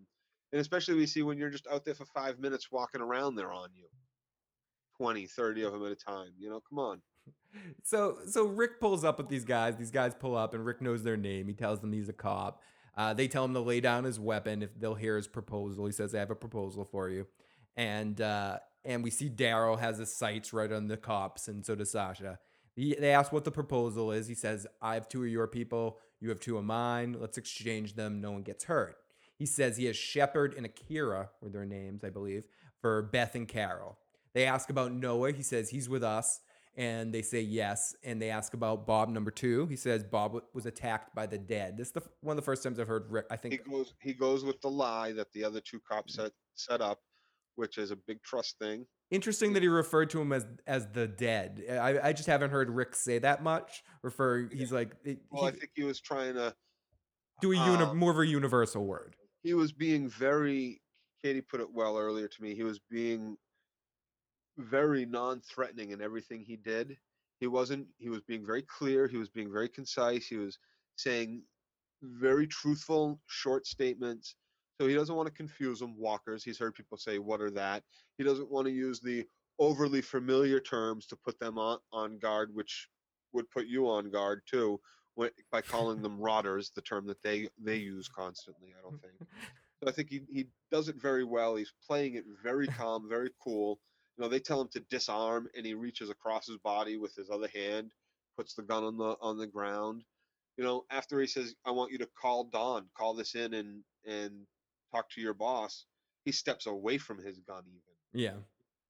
And 0.52 0.60
especially 0.60 0.96
we 0.96 1.08
see 1.08 1.24
when 1.24 1.38
you're 1.38 1.50
just 1.50 1.66
out 1.68 1.84
there 1.86 1.96
for 1.96 2.06
five 2.06 2.40
minutes 2.40 2.70
walking 2.72 3.02
around, 3.02 3.36
they're 3.36 3.54
on 3.54 3.70
you. 3.74 3.88
20, 4.98 5.26
30 5.26 5.64
of 5.64 5.74
them 5.74 5.86
at 5.86 5.92
a 5.92 5.96
time. 5.96 6.32
You 6.38 6.50
know, 6.50 6.62
come 6.70 6.80
on. 6.80 7.02
So 7.84 8.18
so 8.28 8.46
Rick 8.46 8.80
pulls 8.80 9.04
up 9.04 9.18
with 9.18 9.30
these 9.30 9.46
guys. 9.46 9.76
These 9.76 9.92
guys 9.92 10.14
pull 10.16 10.36
up, 10.36 10.54
and 10.54 10.66
Rick 10.66 10.82
knows 10.82 11.04
their 11.04 11.18
name. 11.18 11.48
He 11.48 11.54
tells 11.54 11.82
them 11.82 11.92
he's 11.92 12.10
a 12.10 12.14
cop. 12.14 12.62
Uh, 12.96 13.14
they 13.14 13.28
tell 13.28 13.46
him 13.46 13.54
to 13.54 13.60
lay 13.60 13.82
down 13.82 14.04
his 14.04 14.20
weapon 14.20 14.62
if 14.62 14.70
they'll 14.80 14.96
hear 14.96 15.16
his 15.16 15.28
proposal. 15.28 15.86
He 15.86 15.92
says, 15.92 16.14
"I 16.16 16.20
have 16.20 16.32
a 16.32 16.36
proposal 16.36 16.86
for 16.86 17.10
you," 17.10 17.28
and 17.76 18.20
uh, 18.22 18.60
and 18.86 19.04
we 19.04 19.10
see 19.10 19.30
Daryl 19.30 19.80
has 19.80 19.98
his 19.98 20.16
sights 20.16 20.54
right 20.54 20.72
on 20.72 20.88
the 20.88 20.98
cops, 20.98 21.48
and 21.48 21.66
so 21.66 21.76
does 21.76 21.92
Sasha. 21.92 22.40
He, 22.76 22.96
they 22.96 23.12
ask 23.12 23.32
what 23.32 23.46
the 23.46 23.52
proposal 23.52 24.12
is. 24.12 24.28
He 24.28 24.36
says, 24.36 24.66
"I 24.82 24.94
have 24.96 25.10
two 25.10 25.24
of 25.24 25.30
your 25.30 25.48
people. 25.48 26.00
You 26.20 26.30
have 26.30 26.40
two 26.40 26.58
of 26.58 26.64
mine. 26.64 27.18
Let's 27.20 27.38
exchange 27.38 27.96
them. 27.96 28.22
No 28.22 28.32
one 28.32 28.44
gets 28.44 28.66
hurt." 28.66 28.98
He 29.36 29.46
says 29.46 29.78
he 29.78 29.86
has 29.86 29.96
Shepard 29.96 30.54
and 30.56 30.68
Licari, 30.68 31.28
were 31.42 31.50
their 31.50 31.66
names, 31.66 32.04
I 32.04 32.10
believe, 32.10 32.46
for 32.80 33.02
Beth 33.02 33.36
and 33.36 33.48
Carol. 33.48 33.98
They 34.34 34.46
ask 34.46 34.70
about 34.70 34.94
Noah. 34.94 35.32
He 35.32 35.44
says 35.44 35.70
he's 35.70 35.90
with 35.90 36.04
us 36.04 36.40
and 36.76 37.14
they 37.14 37.22
say 37.22 37.42
yes. 37.42 37.96
And 38.04 38.22
they 38.22 38.30
ask 38.30 38.54
about 38.54 38.86
Bob 38.88 39.10
number 39.10 39.32
two. 39.32 39.66
He 39.68 39.76
says 39.76 40.04
Bob 40.04 40.32
w- 40.34 40.46
was 40.54 40.66
attacked 40.66 41.14
by 41.16 41.26
the 41.26 41.38
dead. 41.38 41.78
This 41.78 41.88
is 41.88 41.94
the, 41.94 42.02
f- 42.02 42.08
one 42.22 42.34
of 42.38 42.44
the 42.44 42.46
first 42.46 42.64
times 42.64 42.80
I've 42.80 42.88
heard 42.88 43.06
Rick. 43.10 43.26
I 43.32 43.36
He 43.36 43.50
think 43.50 43.70
goes 43.70 43.94
he 44.02 44.14
goes 44.14 44.44
with 44.44 44.60
the 44.62 44.70
lie 44.70 45.12
that 45.14 45.32
the 45.34 45.44
other 45.44 45.60
two 45.62 45.80
cops 45.88 46.16
set 46.16 46.32
set 46.56 46.82
up, 46.82 47.00
which 47.56 47.78
is 47.78 47.92
a 47.92 47.96
big 47.96 48.22
trust 48.24 48.58
thing. 48.60 48.86
interesting 49.12 49.54
that 49.54 49.62
he 49.62 49.68
referred 49.70 50.10
to 50.12 50.22
him 50.22 50.34
as 50.34 50.46
as 50.68 50.88
the 50.94 51.08
dead. 51.08 51.64
I, 51.70 52.10
I 52.10 52.14
just 52.14 52.28
haven't 52.28 52.50
heard 52.52 52.70
Rick 52.70 52.96
say 52.96 53.20
that 53.20 53.44
much. 53.44 53.84
Refer, 54.02 54.50
he's 54.52 54.72
like 54.72 54.94
he, 55.06 55.18
Well, 55.32 55.46
I 55.46 55.52
think 55.52 55.70
he 55.76 55.84
was 55.84 56.00
trying 56.00 56.34
to 56.36 56.56
do 57.42 57.52
a 57.52 57.56
uni- 57.56 57.84
um, 57.84 57.98
more 57.98 58.12
of 58.12 58.20
a 58.20 58.26
universal 58.26 58.86
word. 58.86 59.16
he 59.44 59.54
was 59.54 59.72
being 59.72 60.08
very 60.10 60.80
Katie 61.24 61.42
put 61.42 61.62
it 61.62 61.72
well 61.72 61.98
earlier 61.98 62.28
to 62.28 62.42
me. 62.44 62.54
He 62.54 62.64
was 62.64 62.80
being 62.90 63.38
very 64.58 65.06
non-threatening 65.06 65.92
in 65.92 66.02
everything 66.02 66.44
he 66.44 66.56
did. 66.58 66.98
He 67.40 67.48
wasn't 67.48 67.88
he 67.98 68.10
was 68.10 68.22
being 68.22 68.46
very 68.46 68.62
clear, 68.62 69.08
he 69.08 69.18
was 69.18 69.30
being 69.30 69.52
very 69.52 69.70
concise, 69.70 70.28
he 70.28 70.38
was 70.38 70.58
saying 70.96 71.44
very 72.02 72.48
truthful 72.48 73.20
short 73.28 73.66
statements. 73.66 74.36
So 74.80 74.88
he 74.88 74.96
doesn't 74.96 75.16
want 75.16 75.28
to 75.28 75.34
confuse 75.34 75.80
them 75.80 75.98
walkers. 75.98 76.44
He's 76.44 76.60
heard 76.60 76.76
people 76.76 76.98
say 76.98 77.20
what 77.20 77.42
are 77.42 77.52
that? 77.52 77.84
He 78.18 78.24
doesn't 78.24 78.52
want 78.52 78.68
to 78.68 78.74
use 78.74 79.00
the 79.00 79.26
overly 79.60 80.02
familiar 80.02 80.60
terms 80.60 81.06
to 81.08 81.16
put 81.16 81.40
them 81.40 81.58
on 81.58 81.78
on 81.92 82.18
guard 82.18 82.50
which 82.54 82.88
would 83.34 83.50
put 83.52 83.68
you 83.68 83.88
on 83.88 84.10
guard 84.10 84.42
too 84.50 84.80
when, 85.16 85.30
by 85.52 85.62
calling 85.62 86.02
them 86.02 86.20
rotters, 86.20 86.72
the 86.76 86.82
term 86.82 87.06
that 87.08 87.22
they 87.22 87.48
they 87.62 87.78
use 87.78 88.08
constantly, 88.08 88.74
I 88.78 88.82
don't 88.82 89.02
think. 89.02 89.14
So 89.82 89.90
I 89.90 89.92
think 89.92 90.10
he, 90.10 90.22
he 90.32 90.46
does 90.72 90.88
it 90.88 90.96
very 90.96 91.26
well. 91.26 91.58
He's 91.58 91.74
playing 91.86 92.16
it 92.16 92.24
very 92.42 92.68
calm, 92.68 93.10
very 93.10 93.32
cool. 93.44 93.82
You 94.18 94.24
know, 94.24 94.30
they 94.30 94.40
tell 94.40 94.62
him 94.62 94.70
to 94.74 94.80
disarm, 94.90 95.50
and 95.56 95.66
he 95.66 95.74
reaches 95.74 96.10
across 96.10 96.48
his 96.48 96.58
body 96.58 96.98
with 96.98 97.16
his 97.16 97.30
other 97.30 97.50
hand, 97.54 97.92
puts 98.38 98.54
the 98.54 98.62
gun 98.62 98.84
on 98.84 98.98
the 98.98 99.16
on 99.22 99.38
the 99.38 99.48
ground. 99.48 100.04
You 100.58 100.64
know, 100.64 100.86
after 100.92 101.20
he 101.20 101.28
says, 101.28 101.56
"I 101.66 101.72
want 101.72 101.92
you 101.92 101.98
to 102.00 102.10
call 102.20 102.46
Dawn, 102.46 102.88
call 102.96 103.16
this 103.16 103.34
in, 103.36 103.54
and 103.56 103.84
and 104.06 104.46
talk 104.94 105.10
to 105.12 105.22
your 105.22 105.34
boss," 105.34 105.86
he 106.26 106.32
steps 106.32 106.68
away 106.68 107.00
from 107.00 107.18
his 107.18 107.40
gun. 107.40 107.64
Even 107.68 108.22
Yeah, 108.22 108.36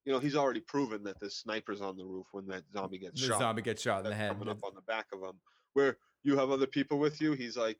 you 0.03 0.11
know, 0.11 0.19
he's 0.19 0.35
already 0.35 0.59
proven 0.59 1.03
that 1.03 1.19
the 1.19 1.29
sniper's 1.29 1.79
on 1.79 1.95
the 1.95 2.05
roof 2.05 2.27
when 2.31 2.45
that 2.47 2.63
zombie 2.73 2.97
gets 2.97 3.21
the 3.21 3.27
shot 3.27 3.39
zombie 3.39 3.61
gets 3.61 3.81
shot 3.81 4.03
in 4.03 4.09
the 4.09 4.15
head. 4.15 4.31
coming 4.31 4.49
up 4.49 4.63
on 4.63 4.75
the 4.75 4.81
back 4.81 5.07
of 5.13 5.21
him. 5.21 5.39
Where 5.73 5.97
you 6.23 6.37
have 6.37 6.51
other 6.51 6.67
people 6.67 6.99
with 6.99 7.21
you, 7.21 7.31
he's 7.31 7.55
like, 7.55 7.79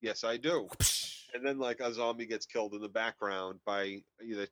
"Yes, 0.00 0.22
I 0.22 0.36
do." 0.36 0.68
And 1.34 1.46
then 1.46 1.58
like 1.58 1.80
a 1.80 1.92
zombie 1.92 2.26
gets 2.26 2.46
killed 2.46 2.74
in 2.74 2.80
the 2.80 2.88
background 2.88 3.60
by 3.64 4.02
either 4.24 4.48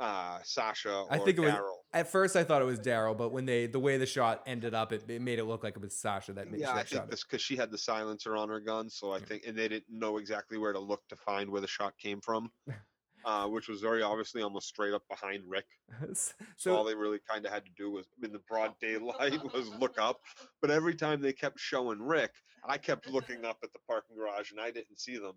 uh, 0.00 0.38
Sasha 0.42 0.92
or 1.02 1.12
I 1.12 1.18
think 1.18 1.38
it 1.38 1.42
was- 1.42 1.52
Daryl. 1.52 1.74
At 1.92 2.08
first, 2.08 2.36
I 2.36 2.44
thought 2.44 2.62
it 2.62 2.66
was 2.66 2.78
Daryl, 2.78 3.16
but 3.18 3.30
when 3.32 3.46
they 3.46 3.66
the 3.66 3.80
way 3.80 3.96
the 3.98 4.06
shot 4.06 4.42
ended 4.46 4.74
up, 4.74 4.92
it, 4.92 5.08
it 5.10 5.20
made 5.20 5.38
it 5.40 5.44
look 5.44 5.64
like 5.64 5.74
it 5.76 5.82
was 5.82 5.94
Sasha 5.96 6.32
that 6.34 6.48
made 6.50 6.60
Yeah, 6.60 6.70
I 6.72 6.76
that 6.76 6.88
think 6.88 7.02
shot. 7.02 7.10
this 7.10 7.24
because 7.24 7.42
she 7.42 7.56
had 7.56 7.70
the 7.72 7.78
silencer 7.78 8.36
on 8.36 8.48
her 8.48 8.60
gun, 8.60 8.88
so 8.88 9.10
I 9.12 9.18
Yeah. 9.18 9.24
think, 9.24 9.42
and 9.46 9.56
they 9.58 9.66
didn't 9.68 9.90
know 9.90 10.18
exactly 10.18 10.56
where 10.56 10.72
to 10.72 10.78
look 10.78 11.06
to 11.08 11.16
find 11.16 11.50
where 11.50 11.60
the 11.60 11.66
shot 11.66 11.98
came 11.98 12.20
from, 12.20 12.52
uh, 13.24 13.46
which 13.48 13.68
was 13.68 13.80
very 13.80 14.02
obviously 14.02 14.40
almost 14.40 14.68
straight 14.68 14.94
up 14.94 15.02
behind 15.08 15.42
Rick. 15.48 15.66
So, 16.56 16.76
all 16.76 16.84
they 16.84 16.94
really 16.94 17.18
kind 17.28 17.44
of 17.44 17.52
had 17.52 17.64
to 17.64 17.72
do 17.76 17.90
was, 17.90 18.06
in 18.22 18.32
the 18.32 18.38
broad 18.48 18.74
daylight, 18.80 19.42
was 19.52 19.68
look 19.80 19.98
up. 19.98 20.20
But 20.62 20.70
every 20.70 20.94
time 20.94 21.20
they 21.20 21.32
kept 21.32 21.58
showing 21.58 22.00
Rick, 22.00 22.32
I 22.64 22.78
kept 22.78 23.08
looking 23.08 23.44
up 23.44 23.58
at 23.64 23.72
the 23.72 23.78
parking 23.88 24.14
garage, 24.16 24.52
and 24.52 24.60
I 24.60 24.70
didn't 24.70 25.00
see 25.00 25.16
them. 25.18 25.34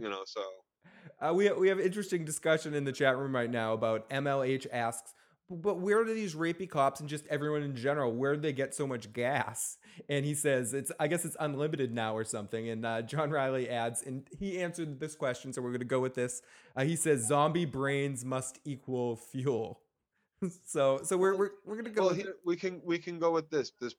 You 0.00 0.08
know, 0.08 0.22
so 0.24 0.42
uh, 1.22 1.32
we 1.32 1.50
we 1.52 1.68
have 1.68 1.78
interesting 1.78 2.24
discussion 2.24 2.74
in 2.74 2.84
the 2.84 2.92
chat 2.92 3.16
room 3.16 3.34
right 3.34 3.50
now 3.50 3.74
about 3.74 4.08
MLH 4.10 4.66
asks, 4.72 5.14
but 5.48 5.78
where 5.78 6.04
do 6.04 6.14
these 6.14 6.34
rapey 6.34 6.68
cops 6.68 7.00
and 7.00 7.08
just 7.08 7.26
everyone 7.28 7.62
in 7.62 7.76
general? 7.76 8.12
Where 8.12 8.34
do 8.34 8.40
they 8.40 8.52
get 8.52 8.74
so 8.74 8.86
much 8.86 9.12
gas? 9.12 9.78
And 10.08 10.24
he 10.24 10.34
says 10.34 10.74
it's 10.74 10.90
I 10.98 11.06
guess 11.06 11.24
it's 11.24 11.36
unlimited 11.38 11.92
now 11.92 12.16
or 12.16 12.24
something. 12.24 12.68
And 12.68 12.84
uh, 12.84 13.02
John 13.02 13.30
Riley 13.30 13.68
adds, 13.68 14.02
and 14.02 14.26
he 14.36 14.60
answered 14.60 14.98
this 14.98 15.14
question, 15.14 15.52
so 15.52 15.62
we're 15.62 15.72
gonna 15.72 15.84
go 15.84 16.00
with 16.00 16.14
this. 16.14 16.42
Uh, 16.74 16.84
he 16.84 16.96
says 16.96 17.26
zombie 17.26 17.66
brains 17.66 18.24
must 18.24 18.58
equal 18.64 19.16
fuel. 19.16 19.80
so 20.66 21.00
so 21.04 21.16
we're 21.16 21.36
we're, 21.36 21.50
we're 21.64 21.76
gonna 21.76 21.90
go. 21.90 22.02
well, 22.02 22.10
with 22.10 22.18
here, 22.18 22.34
we 22.44 22.56
can 22.56 22.80
we 22.84 22.98
can 22.98 23.20
go 23.20 23.30
with 23.30 23.48
this. 23.48 23.72
There's 23.78 23.96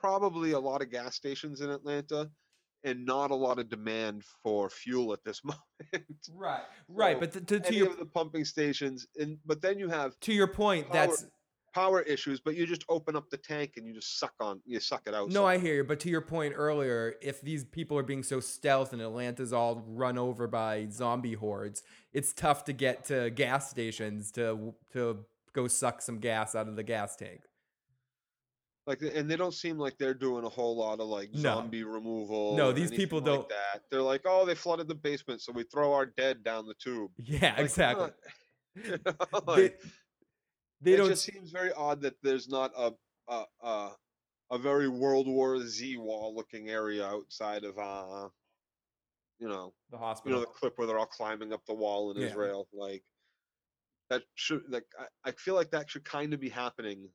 probably 0.00 0.52
a 0.52 0.58
lot 0.58 0.82
of 0.82 0.90
gas 0.90 1.14
stations 1.14 1.60
in 1.60 1.70
Atlanta, 1.70 2.30
and 2.84 3.04
not 3.04 3.30
a 3.30 3.34
lot 3.34 3.58
of 3.58 3.68
demand 3.68 4.22
for 4.42 4.70
fuel 4.70 5.12
at 5.12 5.24
this 5.24 5.42
moment. 5.44 5.60
Right, 6.32 6.62
right, 6.88 7.16
So, 7.16 7.20
but 7.20 7.46
to, 7.48 7.60
to, 7.60 7.74
your 7.74 7.94
the 7.94 8.06
pumping 8.06 8.44
stations, 8.44 9.06
and 9.18 9.38
but 9.44 9.60
then 9.60 9.78
you 9.78 9.88
have 9.88 10.18
to 10.20 10.32
your 10.32 10.46
point, 10.46 10.88
power- 10.88 11.06
that's 11.06 11.26
power 11.74 12.00
issues. 12.02 12.40
But 12.40 12.54
you 12.54 12.66
just 12.66 12.84
open 12.88 13.16
up 13.16 13.28
the 13.30 13.36
tank 13.36 13.72
and 13.76 13.86
you 13.86 13.92
just 13.92 14.18
suck 14.18 14.32
on, 14.40 14.60
you 14.64 14.80
suck 14.80 15.02
it 15.06 15.14
out. 15.14 15.30
no, 15.30 15.44
I 15.44 15.58
hear 15.58 15.74
you. 15.74 15.84
But 15.84 16.00
to 16.00 16.08
your 16.08 16.20
point 16.20 16.54
earlier, 16.56 17.16
if 17.20 17.40
these 17.42 17.64
people 17.64 17.98
are 17.98 18.02
being 18.02 18.22
so 18.22 18.40
stealth 18.40 18.92
and 18.92 19.02
Atlanta's 19.02 19.52
all 19.52 19.84
run 19.86 20.16
over 20.16 20.46
by 20.46 20.86
zombie 20.90 21.34
hordes, 21.34 21.82
it's 22.12 22.32
tough 22.32 22.64
to 22.64 22.72
get 22.72 23.04
to 23.06 23.30
gas 23.30 23.70
stations 23.70 24.30
to 24.32 24.74
to 24.92 25.24
go 25.52 25.68
suck 25.68 26.00
some 26.00 26.18
gas 26.18 26.54
out 26.54 26.68
of 26.68 26.76
the 26.76 26.82
gas 26.82 27.16
tank. 27.16 27.42
Like, 28.86 29.00
and 29.00 29.30
they 29.30 29.36
don't 29.36 29.54
seem 29.54 29.78
like 29.78 29.96
they're 29.98 30.12
doing 30.12 30.44
a 30.44 30.48
whole 30.48 30.76
lot 30.76 31.00
of 31.00 31.06
like 31.06 31.32
No. 31.32 31.40
zombie 31.40 31.84
removal. 31.84 32.54
No, 32.56 32.68
or 32.68 32.72
these 32.74 32.88
anything 32.88 32.98
people 32.98 33.18
like 33.20 33.24
don't- 33.26 33.48
That 33.48 33.82
they're 33.90 34.02
like, 34.02 34.22
oh, 34.26 34.44
they 34.44 34.54
flooded 34.54 34.88
the 34.88 34.94
basement, 34.94 35.40
so 35.40 35.52
we 35.52 35.62
throw 35.64 35.94
our 35.94 36.04
dead 36.06 36.44
down 36.44 36.66
the 36.66 36.74
tube. 36.74 37.10
Yeah, 37.16 37.52
Like, 37.52 37.58
exactly. 37.64 38.10
you 38.74 38.98
know, 39.06 39.14
They, 39.56 39.62
like, 39.62 39.82
they 40.82 40.92
it 40.92 40.96
don't. 40.98 41.08
just 41.08 41.24
seems 41.24 41.50
very 41.50 41.72
odd 41.72 42.02
that 42.02 42.14
there's 42.22 42.46
not 42.48 42.72
a 42.76 42.92
a 43.28 43.44
a, 43.62 43.90
a 44.50 44.58
very 44.58 44.88
World 44.88 45.26
War 45.28 45.58
Z 45.66 45.96
wall 45.96 46.34
looking 46.36 46.68
area 46.68 47.06
outside 47.06 47.64
of 47.64 47.78
uh 47.78 48.28
you 49.38 49.48
know 49.48 49.72
the 49.90 49.96
hospital. 49.96 49.96
you 49.96 49.98
hospital. 49.98 50.32
know 50.34 50.40
the 50.40 50.46
clip 50.46 50.76
where 50.76 50.86
they're 50.86 50.98
all 50.98 51.06
climbing 51.06 51.54
up 51.54 51.64
the 51.66 51.72
wall 51.74 52.10
in 52.10 52.18
Yeah. 52.20 52.26
Israel 52.28 52.68
like 52.74 53.02
that 54.10 54.22
should 54.34 54.62
like 54.68 54.84
I, 54.98 55.30
I 55.30 55.32
feel 55.32 55.54
like 55.54 55.70
that 55.70 55.88
should 55.88 56.04
kind 56.04 56.34
of 56.34 56.40
be 56.40 56.50
happening 56.50 57.08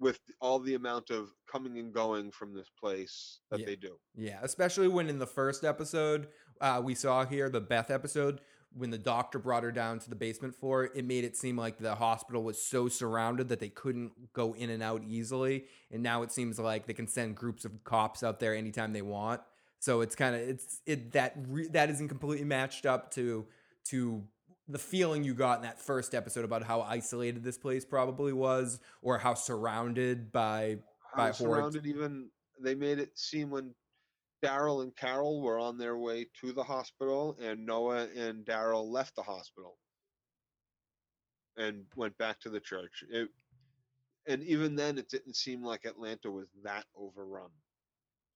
with 0.00 0.18
all 0.40 0.58
the 0.58 0.74
amount 0.74 1.10
of 1.10 1.30
coming 1.50 1.78
and 1.78 1.92
going 1.92 2.30
from 2.30 2.54
this 2.54 2.70
place 2.80 3.40
that 3.50 3.60
Yeah. 3.60 3.66
they 3.66 3.76
do. 3.76 3.96
Yeah, 4.16 4.40
especially 4.42 4.88
when 4.88 5.08
in 5.08 5.18
the 5.18 5.26
first 5.26 5.62
episode 5.62 6.28
uh, 6.60 6.80
we 6.82 6.94
saw 6.94 7.24
here, 7.24 7.48
the 7.48 7.60
Beth 7.60 7.90
episode, 7.90 8.40
when 8.72 8.90
the 8.90 8.98
doctor 8.98 9.38
brought 9.38 9.62
her 9.62 9.72
down 9.72 9.98
to 9.98 10.08
the 10.10 10.14
basement 10.16 10.54
floor, 10.54 10.90
it 10.94 11.04
made 11.04 11.24
it 11.24 11.36
seem 11.36 11.56
like 11.56 11.78
the 11.78 11.94
hospital 11.96 12.42
was 12.42 12.62
so 12.62 12.88
surrounded 12.88 13.48
that 13.48 13.60
they 13.60 13.68
couldn't 13.68 14.32
go 14.32 14.54
in 14.54 14.70
and 14.70 14.82
out 14.82 15.02
easily. 15.06 15.64
And 15.90 16.02
now 16.02 16.22
it 16.22 16.30
seems 16.32 16.58
like 16.58 16.86
they 16.86 16.92
can 16.94 17.08
send 17.08 17.34
groups 17.36 17.64
of 17.64 17.82
cops 17.84 18.22
out 18.22 18.40
there 18.40 18.54
anytime 18.54 18.92
they 18.92 19.02
want. 19.02 19.40
So 19.80 20.02
it's 20.02 20.14
kind 20.14 20.34
of 20.34 20.42
it's 20.42 20.80
it 20.86 21.12
that 21.12 21.34
re- 21.48 21.68
that 21.68 21.90
isn't 21.90 22.08
completely 22.08 22.44
matched 22.44 22.86
up 22.86 23.10
to 23.12 23.46
to 23.86 24.22
the 24.70 24.78
feeling 24.78 25.24
you 25.24 25.34
got 25.34 25.58
in 25.58 25.62
that 25.62 25.80
first 25.80 26.14
episode 26.14 26.44
about 26.44 26.62
how 26.62 26.82
isolated 26.82 27.42
this 27.42 27.58
place 27.58 27.84
probably 27.84 28.32
was, 28.32 28.80
or 29.02 29.18
how 29.18 29.34
surrounded 29.34 30.32
by 30.32 30.78
by 31.16 31.26
How 31.26 31.32
hordes. 31.32 31.38
surrounded 31.38 31.86
even 31.86 32.30
they 32.62 32.74
made 32.74 32.98
it 32.98 33.18
seem 33.18 33.50
when 33.50 33.74
Daryl 34.44 34.82
and 34.82 34.94
Carol 34.96 35.42
were 35.42 35.58
on 35.58 35.76
their 35.78 35.98
way 35.98 36.26
to 36.40 36.52
the 36.52 36.62
hospital 36.62 37.36
and 37.42 37.66
Noah 37.66 38.08
and 38.16 38.44
Daryl 38.44 38.90
left 38.90 39.16
the 39.16 39.22
hospital 39.22 39.76
and 41.56 41.84
went 41.96 42.16
back 42.18 42.40
to 42.40 42.50
the 42.50 42.60
church. 42.60 43.04
It, 43.10 43.28
and 44.26 44.42
even 44.44 44.76
then 44.76 44.98
it 44.98 45.08
didn't 45.08 45.36
seem 45.36 45.62
like 45.62 45.84
Atlanta 45.84 46.30
was 46.30 46.46
that 46.62 46.84
overrun. 46.96 47.50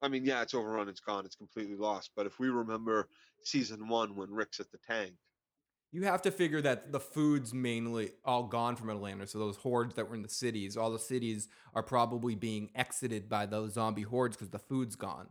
I 0.02 0.08
mean, 0.08 0.24
yeah, 0.24 0.42
it's 0.42 0.54
overrun, 0.54 0.88
it's 0.88 1.00
gone, 1.00 1.24
it's 1.24 1.36
completely 1.36 1.76
lost. 1.76 2.10
But 2.16 2.26
if 2.26 2.38
we 2.38 2.48
remember 2.48 3.08
season 3.42 3.88
one 3.88 4.16
when 4.16 4.30
Rick's 4.30 4.60
at 4.60 4.70
the 4.70 4.78
tank, 4.86 5.14
You 5.94 6.02
have 6.02 6.22
to 6.22 6.32
figure 6.32 6.60
that 6.60 6.90
the 6.90 6.98
food's 6.98 7.54
mainly 7.54 8.10
all 8.24 8.42
gone 8.42 8.74
from 8.74 8.90
Atlanta. 8.90 9.28
So 9.28 9.38
those 9.38 9.56
hordes 9.56 9.94
that 9.94 10.08
were 10.08 10.16
in 10.16 10.22
the 10.22 10.28
cities, 10.28 10.76
all 10.76 10.90
the 10.90 10.98
cities 10.98 11.46
are 11.72 11.84
probably 11.84 12.34
being 12.34 12.70
exited 12.74 13.28
by 13.28 13.46
those 13.46 13.74
zombie 13.74 14.02
hordes 14.02 14.36
because 14.36 14.50
the 14.50 14.58
food's 14.58 14.96
gone. 14.96 15.28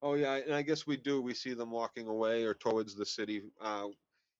Oh 0.00 0.14
yeah, 0.14 0.36
and 0.36 0.54
I 0.54 0.62
guess 0.62 0.86
we 0.86 0.96
do. 0.96 1.20
We 1.20 1.34
see 1.34 1.52
them 1.52 1.70
walking 1.70 2.08
away 2.08 2.44
or 2.44 2.54
towards 2.54 2.94
the 2.94 3.04
city, 3.04 3.42
uh, 3.60 3.88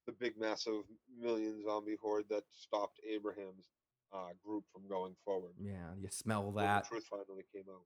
the 0.07 0.13
big, 0.13 0.41
massive 0.41 0.85
million 1.21 1.63
zombie 1.63 1.99
horde 2.01 2.25
that 2.31 2.45
stopped 2.51 2.99
Abraham's 3.07 3.69
uh, 4.15 4.31
group 4.43 4.65
from 4.73 4.89
going 4.89 5.15
forward. 5.27 5.53
Yeah, 5.61 5.91
you 6.01 6.09
smell 6.09 6.53
that. 6.53 6.89
truth 6.89 7.05
finally 7.11 7.45
came 7.53 7.65
out. 7.71 7.83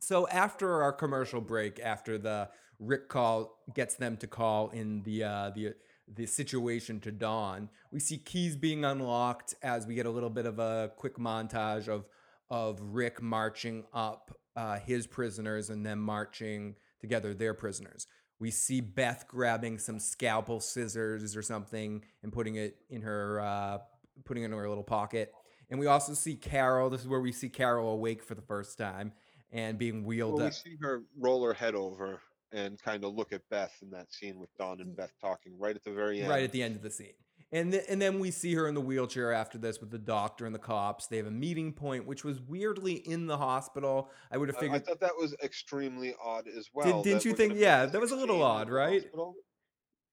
So 0.00 0.28
after 0.28 0.82
our 0.82 0.92
commercial 0.92 1.40
break, 1.40 1.80
after 1.80 2.16
the 2.16 2.48
Rick 2.78 3.08
call 3.08 3.58
gets 3.74 3.96
them 3.96 4.16
to 4.18 4.28
call 4.28 4.70
in 4.70 5.02
the 5.02 5.24
uh, 5.24 5.50
the 5.50 5.74
the 6.12 6.26
situation 6.26 7.00
to 7.00 7.12
dawn, 7.12 7.68
we 7.90 8.00
see 8.00 8.18
keys 8.18 8.56
being 8.56 8.84
unlocked 8.84 9.54
as 9.62 9.86
we 9.86 9.94
get 9.94 10.06
a 10.06 10.10
little 10.10 10.30
bit 10.30 10.46
of 10.46 10.58
a 10.58 10.90
quick 10.96 11.16
montage 11.16 11.88
of 11.88 12.06
of 12.50 12.78
Rick 12.82 13.22
marching 13.22 13.84
up 13.94 14.30
uh, 14.56 14.78
his 14.78 15.06
prisoners 15.06 15.70
and 15.70 15.86
then 15.86 15.98
marching 15.98 16.74
together 17.00 17.32
their 17.32 17.54
prisoners. 17.54 18.06
We 18.38 18.50
see 18.50 18.80
Beth 18.82 19.24
grabbing 19.26 19.78
some 19.78 19.98
scalpel 19.98 20.60
scissors 20.60 21.34
or 21.34 21.42
something 21.42 22.04
and 22.22 22.32
putting 22.32 22.56
it 22.56 22.76
in 22.90 23.00
her 23.02 23.40
uh, 23.40 23.78
putting 24.24 24.42
it 24.42 24.46
in 24.46 24.52
her 24.52 24.68
little 24.68 24.84
pocket. 24.84 25.32
And 25.70 25.80
we 25.80 25.86
also 25.86 26.12
see 26.12 26.34
Carol. 26.34 26.90
This 26.90 27.00
is 27.00 27.08
where 27.08 27.20
we 27.20 27.32
see 27.32 27.48
Carol 27.48 27.92
awake 27.92 28.22
for 28.22 28.34
the 28.34 28.42
first 28.42 28.76
time 28.76 29.12
and 29.52 29.78
being 29.78 30.04
wheeled 30.04 30.34
Well, 30.34 30.42
we 30.42 30.46
up. 30.48 30.52
see 30.52 30.76
her 30.82 31.02
roll 31.18 31.42
her 31.44 31.54
head 31.54 31.74
over 31.74 32.20
and 32.52 32.80
kind 32.80 33.04
of 33.04 33.14
look 33.14 33.32
at 33.32 33.42
Beth 33.50 33.74
in 33.82 33.90
that 33.90 34.12
scene 34.12 34.38
with 34.38 34.54
Dawn 34.58 34.80
and 34.80 34.94
Beth 34.96 35.12
talking 35.20 35.58
right 35.58 35.74
at 35.74 35.82
the 35.84 35.92
very 35.92 36.20
end. 36.20 36.28
right 36.28 36.42
at 36.44 36.52
the 36.52 36.62
end 36.62 36.76
of 36.76 36.82
the 36.82 36.90
scene. 36.90 37.14
And 37.54 37.72
th- 37.72 37.84
and 37.88 38.00
then 38.00 38.18
we 38.18 38.30
see 38.30 38.54
her 38.54 38.66
in 38.66 38.74
the 38.74 38.80
wheelchair 38.80 39.32
after 39.32 39.58
this 39.58 39.78
with 39.80 39.90
the 39.90 39.98
doctor 39.98 40.46
and 40.46 40.54
the 40.54 40.58
cops. 40.58 41.06
They 41.06 41.18
have 41.18 41.26
a 41.26 41.30
meeting 41.30 41.72
point, 41.72 42.06
which 42.06 42.24
was 42.24 42.40
weirdly 42.40 42.94
in 42.94 43.26
the 43.26 43.36
hospital. 43.36 44.10
I 44.30 44.38
would 44.38 44.48
have 44.48 44.56
I- 44.56 44.58
I, 44.58 44.62
figured. 44.62 44.86
thought 44.86 45.00
that 45.00 45.16
was 45.18 45.34
extremely 45.42 46.14
odd 46.22 46.48
as 46.48 46.70
well. 46.72 47.02
didn't 47.02 47.24
you 47.24 47.34
think- 47.34 47.54
yeah, 47.56 47.86
that 47.86 48.00
was 48.00 48.10
a 48.12 48.16
little 48.16 48.42
odd, 48.42 48.70
right? 48.70 49.02
hospital. 49.02 49.34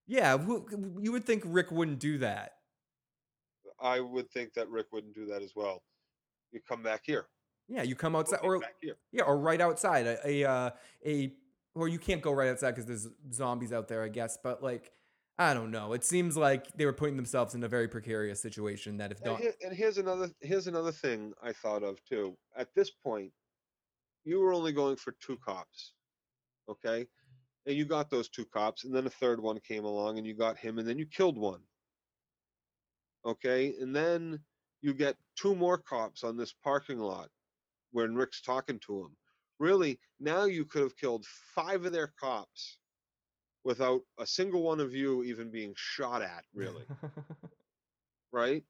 yeah, 0.07 0.37
who- 0.37 0.99
you 1.01 1.11
would 1.11 1.23
think 1.25 1.43
Rick 1.45 1.71
wouldn't 1.71 1.99
do 1.99 2.17
that. 2.19 2.53
I 3.81 4.01
would 4.01 4.29
think 4.31 4.53
that 4.55 4.67
Rick 4.69 4.87
wouldn't 4.91 5.15
do 5.15 5.25
that 5.27 5.41
as 5.41 5.53
well. 5.55 5.83
You 6.51 6.59
come 6.67 6.83
back 6.83 7.01
here. 7.05 7.27
Yeah, 7.69 7.83
you 7.83 7.95
come 7.95 8.15
outside, 8.15 8.39
or 8.43 8.61
yeah, 9.11 9.23
or 9.23 9.37
right 9.37 9.61
outside 9.61 10.07
a 10.07 10.27
a, 10.27 10.43
uh, 10.43 10.69
a 11.05 11.35
or 11.79 11.87
you 11.87 11.99
can't 11.99 12.21
go 12.21 12.31
right 12.31 12.49
outside 12.49 12.71
because 12.75 12.85
there's 12.85 13.07
zombies 13.33 13.73
out 13.73 13.87
there, 13.87 14.03
I 14.03 14.09
guess. 14.09 14.37
But 14.41 14.61
like, 14.63 14.91
I 15.37 15.53
don't 15.53 15.71
know. 15.71 15.93
It 15.93 16.03
seems 16.03 16.35
like 16.35 16.75
they 16.77 16.85
were 16.85 16.93
putting 16.93 17.15
themselves 17.15 17.55
in 17.55 17.63
a 17.63 17.67
very 17.67 17.87
precarious 17.87 18.41
situation. 18.41 18.97
That 18.97 19.11
if 19.11 19.17
And, 19.19 19.25
Dawn, 19.25 19.41
here, 19.41 19.53
and 19.61 19.75
here's 19.75 19.97
another 19.97 20.29
here's 20.41 20.67
another 20.67 20.91
thing 20.91 21.33
I 21.41 21.53
thought 21.53 21.83
of 21.83 22.03
too. 22.03 22.37
At 22.57 22.73
this 22.75 22.91
point, 22.91 23.31
you 24.25 24.39
were 24.39 24.53
only 24.53 24.73
going 24.73 24.97
for 24.97 25.15
two 25.25 25.37
cops, 25.37 25.93
okay? 26.69 27.07
And 27.65 27.75
you 27.75 27.85
got 27.85 28.09
those 28.09 28.29
two 28.29 28.45
cops, 28.45 28.83
and 28.83 28.93
then 28.93 29.05
a 29.05 29.11
third 29.11 29.41
one 29.41 29.59
came 29.65 29.85
along, 29.85 30.17
and 30.17 30.27
you 30.27 30.35
got 30.35 30.57
him, 30.57 30.77
and 30.77 30.87
then 30.87 30.97
you 30.97 31.05
killed 31.05 31.37
one. 31.37 31.61
Okay, 33.25 33.75
and 33.79 33.95
then 33.95 34.39
you 34.81 34.93
get 34.93 35.15
two 35.35 35.55
more 35.55 35.77
cops 35.77 36.23
on 36.23 36.37
this 36.37 36.53
parking 36.63 36.99
lot 36.99 37.29
when 37.91 38.15
Rick's 38.15 38.41
talking 38.41 38.79
to 38.87 39.01
him. 39.01 39.15
Really, 39.59 39.99
now 40.19 40.45
you 40.45 40.65
could 40.65 40.81
have 40.81 40.95
killed 40.95 41.25
five 41.25 41.85
of 41.85 41.91
their 41.91 42.13
cops 42.19 42.77
without 43.63 44.01
a 44.17 44.25
single 44.25 44.63
one 44.63 44.79
of 44.79 44.93
you 44.95 45.23
even 45.23 45.51
being 45.51 45.73
shot 45.75 46.21
at, 46.21 46.45
really 46.53 46.85
right? 48.31 48.63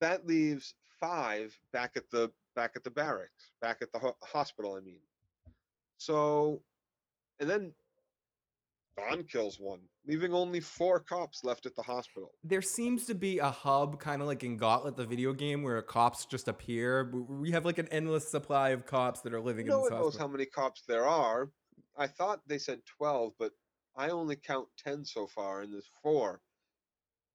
That 0.00 0.26
leaves 0.26 0.74
five 1.00 1.56
back 1.72 1.92
at 1.96 2.10
the 2.10 2.32
back 2.56 2.72
at 2.74 2.82
the 2.82 2.90
barracks, 2.90 3.52
back 3.60 3.78
at 3.80 3.92
the 3.92 3.98
ho- 3.98 4.16
hospital. 4.22 4.74
I 4.74 4.80
mean, 4.80 4.98
so, 5.98 6.60
and 7.38 7.48
then 7.48 7.72
Dawn 8.96 9.24
kills 9.24 9.58
one. 9.60 9.80
Leaving 10.06 10.32
only 10.32 10.60
four 10.60 11.00
cops 11.00 11.44
left 11.44 11.66
at 11.66 11.76
the 11.76 11.82
hospital. 11.82 12.32
There 12.44 12.62
seems 12.62 13.06
to 13.06 13.14
be 13.14 13.38
a 13.38 13.50
hub, 13.50 14.00
kind 14.00 14.20
of 14.20 14.28
like 14.28 14.42
in 14.42 14.56
Gauntlet, 14.56 14.96
the 14.96 15.06
video 15.06 15.32
game, 15.32 15.62
where 15.62 15.80
cops 15.82 16.26
just 16.26 16.48
appear. 16.48 17.10
We 17.28 17.50
have 17.52 17.64
like 17.64 17.78
an 17.78 17.88
endless 17.90 18.28
supply 18.28 18.70
of 18.70 18.86
cops 18.86 19.20
that 19.20 19.32
are 19.32 19.40
living 19.40 19.66
No 19.66 19.76
in 19.76 19.82
this 19.82 19.90
one 19.92 20.00
knows 20.00 20.16
how 20.16 20.28
many 20.28 20.46
cops 20.46 20.82
there 20.86 21.06
are. 21.06 21.50
I 21.96 22.06
thought 22.06 22.40
they 22.46 22.58
said 22.58 22.80
12, 22.98 23.32
but 23.38 23.52
I 23.96 24.08
only 24.08 24.36
count 24.36 24.68
10 24.78 25.04
so 25.04 25.26
far, 25.26 25.60
and 25.60 25.72
there's 25.72 25.90
four 26.02 26.40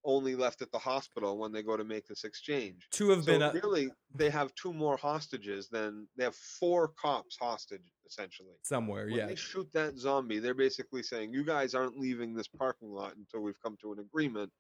only 0.06 0.36
left 0.36 0.61
at 0.61 0.72
the 0.72 0.80
hospital 0.80 1.38
when 1.38 1.52
they 1.52 1.61
go 1.64 1.76
to 1.76 1.84
make 1.84 2.07
this 2.07 2.24
exchange. 2.24 2.88
Two 2.91 3.10
have 3.10 3.24
So 3.24 3.38
been. 3.38 3.61
Really, 3.61 3.90
they 4.15 4.30
have 4.30 4.53
two 4.56 4.74
more 4.74 4.98
hostages 4.98 5.68
than 5.69 6.07
they 6.18 6.24
have 6.24 6.36
four 6.36 6.90
cops 6.99 7.38
hostage 7.40 7.82
essentially. 8.06 8.56
somewhere, 8.64 9.06
When 9.07 9.15
yeah. 9.15 9.26
they 9.26 9.36
shoot 9.36 9.68
that 9.74 9.98
zombie, 9.98 10.40
they're 10.40 10.53
basically 10.53 11.03
saying, 11.03 11.34
"You 11.34 11.44
guys 11.44 11.76
aren't 11.76 11.98
leaving 11.98 12.34
this 12.34 12.48
parking 12.48 12.90
lot 12.90 13.15
until 13.18 13.41
we've 13.41 13.60
come 13.61 13.76
to 13.82 13.91
an 13.91 13.99
agreement 13.99 14.52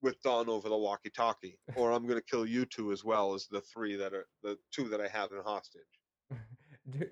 with 0.00 0.20
Dawn 0.22 0.48
over 0.48 0.68
the 0.68 0.76
walkie-talkie, 0.76 1.58
or 1.74 1.90
I'm 1.90 2.06
going 2.06 2.20
to 2.20 2.24
kill 2.24 2.46
you 2.46 2.64
two 2.66 2.92
as 2.92 3.02
well 3.02 3.34
as 3.34 3.48
the 3.50 3.60
three 3.62 3.96
that 3.96 4.14
are 4.14 4.26
the 4.44 4.56
two 4.70 4.88
that 4.90 5.00
I 5.00 5.08
have 5.08 5.32
in 5.32 5.40
hostage." 5.42 5.82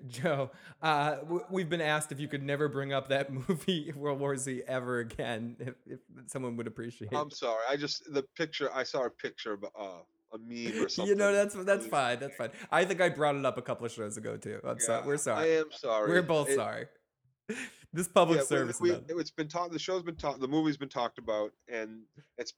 Joe, 0.07 0.51
uh, 0.81 1.17
we've 1.49 1.69
been 1.69 1.81
asked 1.81 2.11
if 2.11 2.19
you 2.19 2.27
could 2.27 2.43
never 2.43 2.67
bring 2.67 2.93
up 2.93 3.09
that 3.09 3.31
movie 3.49 3.91
World 3.95 4.19
War 4.19 4.37
Z 4.37 4.63
ever 4.67 4.99
again, 4.99 5.55
if, 5.59 5.73
if 5.85 5.99
someone 6.27 6.57
would 6.57 6.67
appreciate. 6.67 7.13
I'm 7.13 7.31
sorry. 7.31 7.61
I 7.69 7.75
just 7.77 8.11
the 8.13 8.23
picture. 8.35 8.69
I 8.73 8.83
saw 8.83 9.05
a 9.05 9.09
picture 9.09 9.53
of 9.53 9.63
uh, 9.63 10.01
a 10.33 10.37
meme 10.37 10.83
or 10.83 10.89
something. 10.89 11.09
you 11.09 11.15
know, 11.15 11.31
that's 11.31 11.55
that's 11.55 11.85
fine. 11.85 12.19
That's 12.19 12.35
fine. 12.35 12.49
I 12.71 12.85
think 12.85 13.01
I 13.01 13.09
brought 13.09 13.35
it 13.35 13.45
up 13.45 13.57
a 13.57 13.61
couple 13.61 13.85
of 13.85 13.91
shows 13.91 14.17
ago 14.17 14.37
too. 14.37 14.59
I'm 14.63 14.79
sorry. 14.79 15.05
We're 15.05 15.17
sorry. 15.17 15.43
I 15.43 15.57
am 15.59 15.71
sorry. 15.71 16.09
We're 16.09 16.21
both 16.21 16.49
It- 16.49 16.55
sorry. 16.55 16.85
This 17.93 18.07
public 18.09 18.39
yeah, 18.39 18.43
service. 18.45 18.81
we- 18.81 18.89
announcement. 18.89 19.19
it's 19.21 19.31
been 19.31 19.47
talked. 19.47 19.71
The 19.71 19.79
show's 19.79 20.03
been 20.03 20.17
talked. 20.17 20.41
The 20.41 20.47
movie's 20.47 20.75
been 20.77 20.89
talked 20.89 21.17
about, 21.17 21.51
and 21.71 22.01
it's 22.37 22.53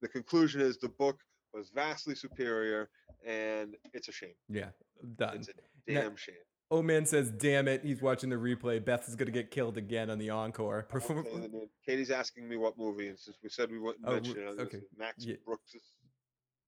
the 0.00 0.08
conclusion 0.08 0.60
is 0.60 0.78
the 0.78 0.88
book 0.88 1.18
was 1.52 1.70
vastly 1.74 2.14
superior, 2.14 2.88
and 3.26 3.74
it's 3.92 4.06
a 4.08 4.12
shame. 4.12 4.34
yeah, 4.48 4.68
done. 5.16 5.44
It's 5.86 5.94
Now- 5.94 6.02
damn 6.02 6.16
shame. 6.16 6.34
Oh 6.68 6.82
man 6.82 7.06
says, 7.06 7.30
"Damn 7.30 7.68
it!" 7.68 7.84
He's 7.84 8.02
watching 8.02 8.28
the 8.28 8.34
replay. 8.34 8.84
Beth 8.84 9.08
is 9.08 9.14
gonna 9.14 9.30
get 9.30 9.52
killed 9.52 9.76
again 9.76 10.10
on 10.10 10.18
the 10.18 10.30
encore. 10.30 10.82
Perform- 10.88 11.22
the. 11.22 11.68
Katie's 11.86 12.10
asking 12.10 12.48
me 12.48 12.56
what 12.56 12.76
movie, 12.76 13.06
and 13.06 13.16
since 13.18 13.36
we 13.40 13.48
said 13.48 13.70
we 13.70 13.78
wouldn't 13.78 14.04
Oh, 14.04 14.14
mention 14.14 14.38
it, 14.38 14.60
okay. 14.60 14.80
Max 14.98 15.24
Yeah. 15.24 15.36
Brooks's, 15.44 15.82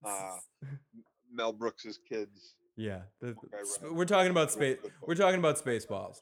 uh, 0.05 0.37
Mel 1.33 1.53
Brooks's 1.53 1.99
kids. 2.09 2.55
Yeah, 2.77 3.03
the, 3.21 3.35
sp- 3.67 3.91
we're 3.91 4.05
talking 4.05 4.31
about 4.31 4.53
space. 4.53 4.79
We're 5.05 5.17
talking 5.17 5.41
about 5.41 5.57
Spaceballs, 5.59 6.19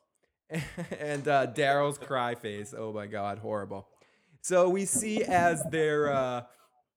and 0.98 1.28
uh, 1.28 1.48
Daryl's 1.48 1.98
cry 1.98 2.34
face. 2.34 2.72
Oh 2.76 2.94
my 2.94 3.06
god, 3.06 3.40
horrible. 3.40 3.88
So 4.40 4.70
we 4.70 4.86
see 4.86 5.22
as 5.22 5.62
they're 5.70 6.10
uh, 6.10 6.44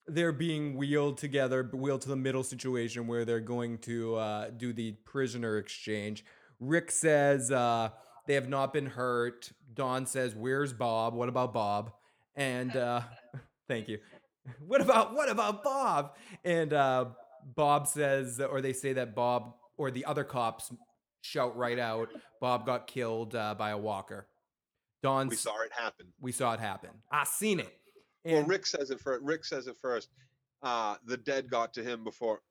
they're 0.09 0.31
being 0.31 0.75
wheeled 0.75 1.17
together, 1.17 1.63
wheeled 1.73 2.01
to 2.01 2.09
the 2.09 2.15
middle 2.15 2.43
situation 2.43 3.07
where 3.07 3.25
they're 3.25 3.39
going 3.39 3.77
to 3.79 4.15
uh, 4.15 4.49
do 4.49 4.73
the 4.73 4.93
prisoner 5.05 5.57
exchange. 5.57 6.25
Rick 6.59 6.91
says 6.91 7.51
uh, 7.51 7.89
they 8.27 8.33
have 8.33 8.49
not 8.49 8.73
been 8.73 8.85
hurt. 8.87 9.51
Dawn 9.73 10.05
says, 10.05 10.35
"Where's 10.35 10.73
Bob? 10.73 11.13
What 11.13 11.29
about 11.29 11.53
Bob?" 11.53 11.91
And 12.35 12.75
uh, 12.75 13.01
thank 13.67 13.87
you. 13.87 13.99
What 14.65 14.81
about 14.81 15.13
what 15.13 15.29
about 15.29 15.63
Bob? 15.63 16.15
And 16.43 16.73
uh, 16.73 17.05
Bob 17.55 17.85
says, 17.85 18.39
or 18.39 18.61
they 18.61 18.73
say 18.73 18.93
that 18.93 19.13
Bob 19.13 19.53
or 19.77 19.91
the 19.91 20.05
other 20.05 20.23
cops 20.23 20.71
shout 21.21 21.55
right 21.55 21.77
out, 21.77 22.09
Bob 22.41 22.65
got 22.65 22.87
killed 22.87 23.35
uh, 23.35 23.53
by 23.53 23.69
a 23.71 23.77
walker. 23.77 24.25
Dawn, 25.03 25.27
We 25.27 25.35
saw 25.35 25.61
it 25.61 25.71
happen. 25.77 26.07
we 26.19 26.31
saw 26.31 26.53
it 26.53 26.59
happen. 26.59 26.89
I 27.11 27.25
seen 27.25 27.59
it. 27.59 27.71
Well, 28.25 28.43
Rick 28.43 28.65
says 28.65 28.91
it 28.91 28.99
first. 28.99 29.23
Rick 29.23 29.45
says 29.45 29.67
it 29.67 29.77
first. 29.81 30.09
Uh, 30.61 30.95
the 31.05 31.17
dead 31.17 31.49
got 31.49 31.73
to 31.75 31.83
him 31.83 32.03
before. 32.03 32.41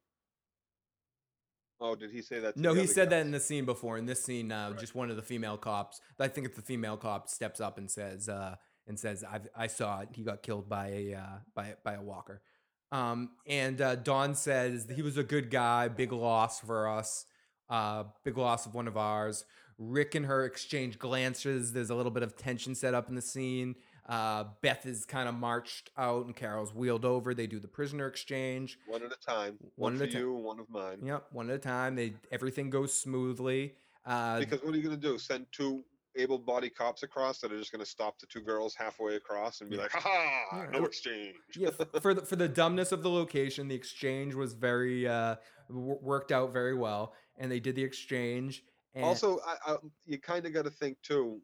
Oh, 1.80 1.94
did 1.94 2.10
he 2.10 2.22
say 2.22 2.40
that? 2.40 2.56
no, 2.56 2.74
he 2.74 2.86
said 2.86 3.10
that 3.10 3.20
in 3.20 3.30
the 3.30 3.38
scene 3.38 3.64
before. 3.64 3.98
In 3.98 4.06
this 4.06 4.24
scene, 4.24 4.50
uh, 4.50 4.70
Right. 4.70 4.78
just 4.80 4.94
one 4.96 5.10
of 5.10 5.16
the 5.16 5.22
female 5.22 5.56
cops. 5.56 6.00
I 6.18 6.26
think 6.28 6.46
it's 6.46 6.56
the 6.56 6.62
female 6.62 6.96
cop 6.96 7.28
steps 7.28 7.60
up 7.60 7.78
and 7.78 7.88
says, 7.88 8.28
uh, 8.28 8.56
and 8.88 8.98
says, 8.98 9.22
"I 9.22 9.40
I 9.54 9.66
saw 9.68 10.00
it. 10.00 10.08
He 10.12 10.24
got 10.24 10.42
killed 10.42 10.68
by 10.68 10.88
a 10.88 11.14
uh, 11.14 11.38
by 11.54 11.76
by 11.84 11.94
a 11.94 12.02
walker." 12.02 12.42
Um, 12.90 13.30
and 13.46 13.80
uh, 13.80 13.96
Dawn 13.96 14.34
says 14.34 14.88
he 14.92 15.02
was 15.02 15.18
a 15.18 15.22
good 15.22 15.50
guy. 15.50 15.86
Big 15.88 16.10
loss 16.10 16.58
for 16.60 16.88
us. 16.88 17.26
Uh, 17.68 18.04
big 18.24 18.36
loss 18.38 18.66
of 18.66 18.74
one 18.74 18.88
of 18.88 18.96
ours. 18.96 19.44
Rick 19.76 20.14
and 20.16 20.26
her 20.26 20.44
exchange 20.46 20.98
glances. 20.98 21.72
There's 21.74 21.90
a 21.90 21.94
little 21.94 22.10
bit 22.10 22.22
of 22.24 22.34
tension 22.36 22.74
set 22.74 22.94
up 22.94 23.08
in 23.08 23.14
the 23.14 23.22
scene. 23.22 23.76
Uh, 24.08 24.44
Beth 24.62 24.86
is 24.86 25.04
kind 25.04 25.28
of 25.28 25.34
marched 25.34 25.90
out 25.98 26.24
and 26.24 26.34
Carol's 26.34 26.74
wheeled 26.74 27.04
over. 27.04 27.34
They 27.34 27.46
do 27.46 27.58
the 27.60 27.68
prisoner 27.68 28.06
exchange. 28.06 28.78
one 28.86 29.02
at 29.02 29.12
a 29.12 29.16
time. 29.26 29.58
One 29.76 29.92
One, 29.92 29.94
at 29.94 29.98
for 29.98 30.04
a 30.04 30.08
ti- 30.08 30.18
you, 30.18 30.32
one 30.32 30.58
of 30.58 30.70
mine. 30.70 31.00
Yep, 31.04 31.26
one 31.32 31.50
at 31.50 31.56
a 31.56 31.58
time. 31.58 31.94
They 31.94 32.14
everything 32.32 32.70
goes 32.70 32.94
smoothly. 32.94 33.74
Uh, 34.06 34.38
Because 34.38 34.62
what 34.62 34.72
are 34.72 34.76
you 34.78 34.82
going 34.82 34.98
to 34.98 35.08
do? 35.08 35.18
Send 35.18 35.46
two 35.52 35.84
able-bodied 36.16 36.74
cops 36.74 37.02
across 37.02 37.38
that 37.40 37.52
are 37.52 37.58
just 37.58 37.70
going 37.70 37.84
to 37.84 37.88
stop 37.90 38.18
the 38.18 38.26
two 38.26 38.40
girls 38.40 38.74
halfway 38.74 39.16
across 39.16 39.60
and 39.60 39.68
be 39.68 39.76
like, 39.76 39.90
"Ha 39.92 40.00
ha! 40.02 40.58
Yeah, 40.72 40.78
No 40.78 40.86
exchange." 40.86 41.36
yeah, 41.54 41.68
for 42.00 42.14
the 42.14 42.22
for 42.22 42.34
the 42.36 42.48
dumbness 42.48 42.92
of 42.92 43.02
the 43.02 43.10
location, 43.10 43.68
the 43.68 43.74
exchange 43.74 44.34
was 44.34 44.54
very 44.54 45.06
uh, 45.06 45.36
w- 45.68 45.98
worked 46.00 46.32
out 46.32 46.50
very 46.50 46.74
well, 46.74 47.12
and 47.36 47.52
they 47.52 47.60
did 47.60 47.74
the 47.76 47.84
exchange. 47.84 48.64
And 48.94 49.04
Also, 49.04 49.38
I, 49.46 49.72
I, 49.72 49.76
you 50.06 50.18
kind 50.18 50.46
of 50.46 50.54
got 50.54 50.64
to 50.64 50.70
think 50.70 50.96
too, 51.02 51.42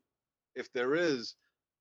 if 0.56 0.72
there 0.72 0.94
is 0.94 1.34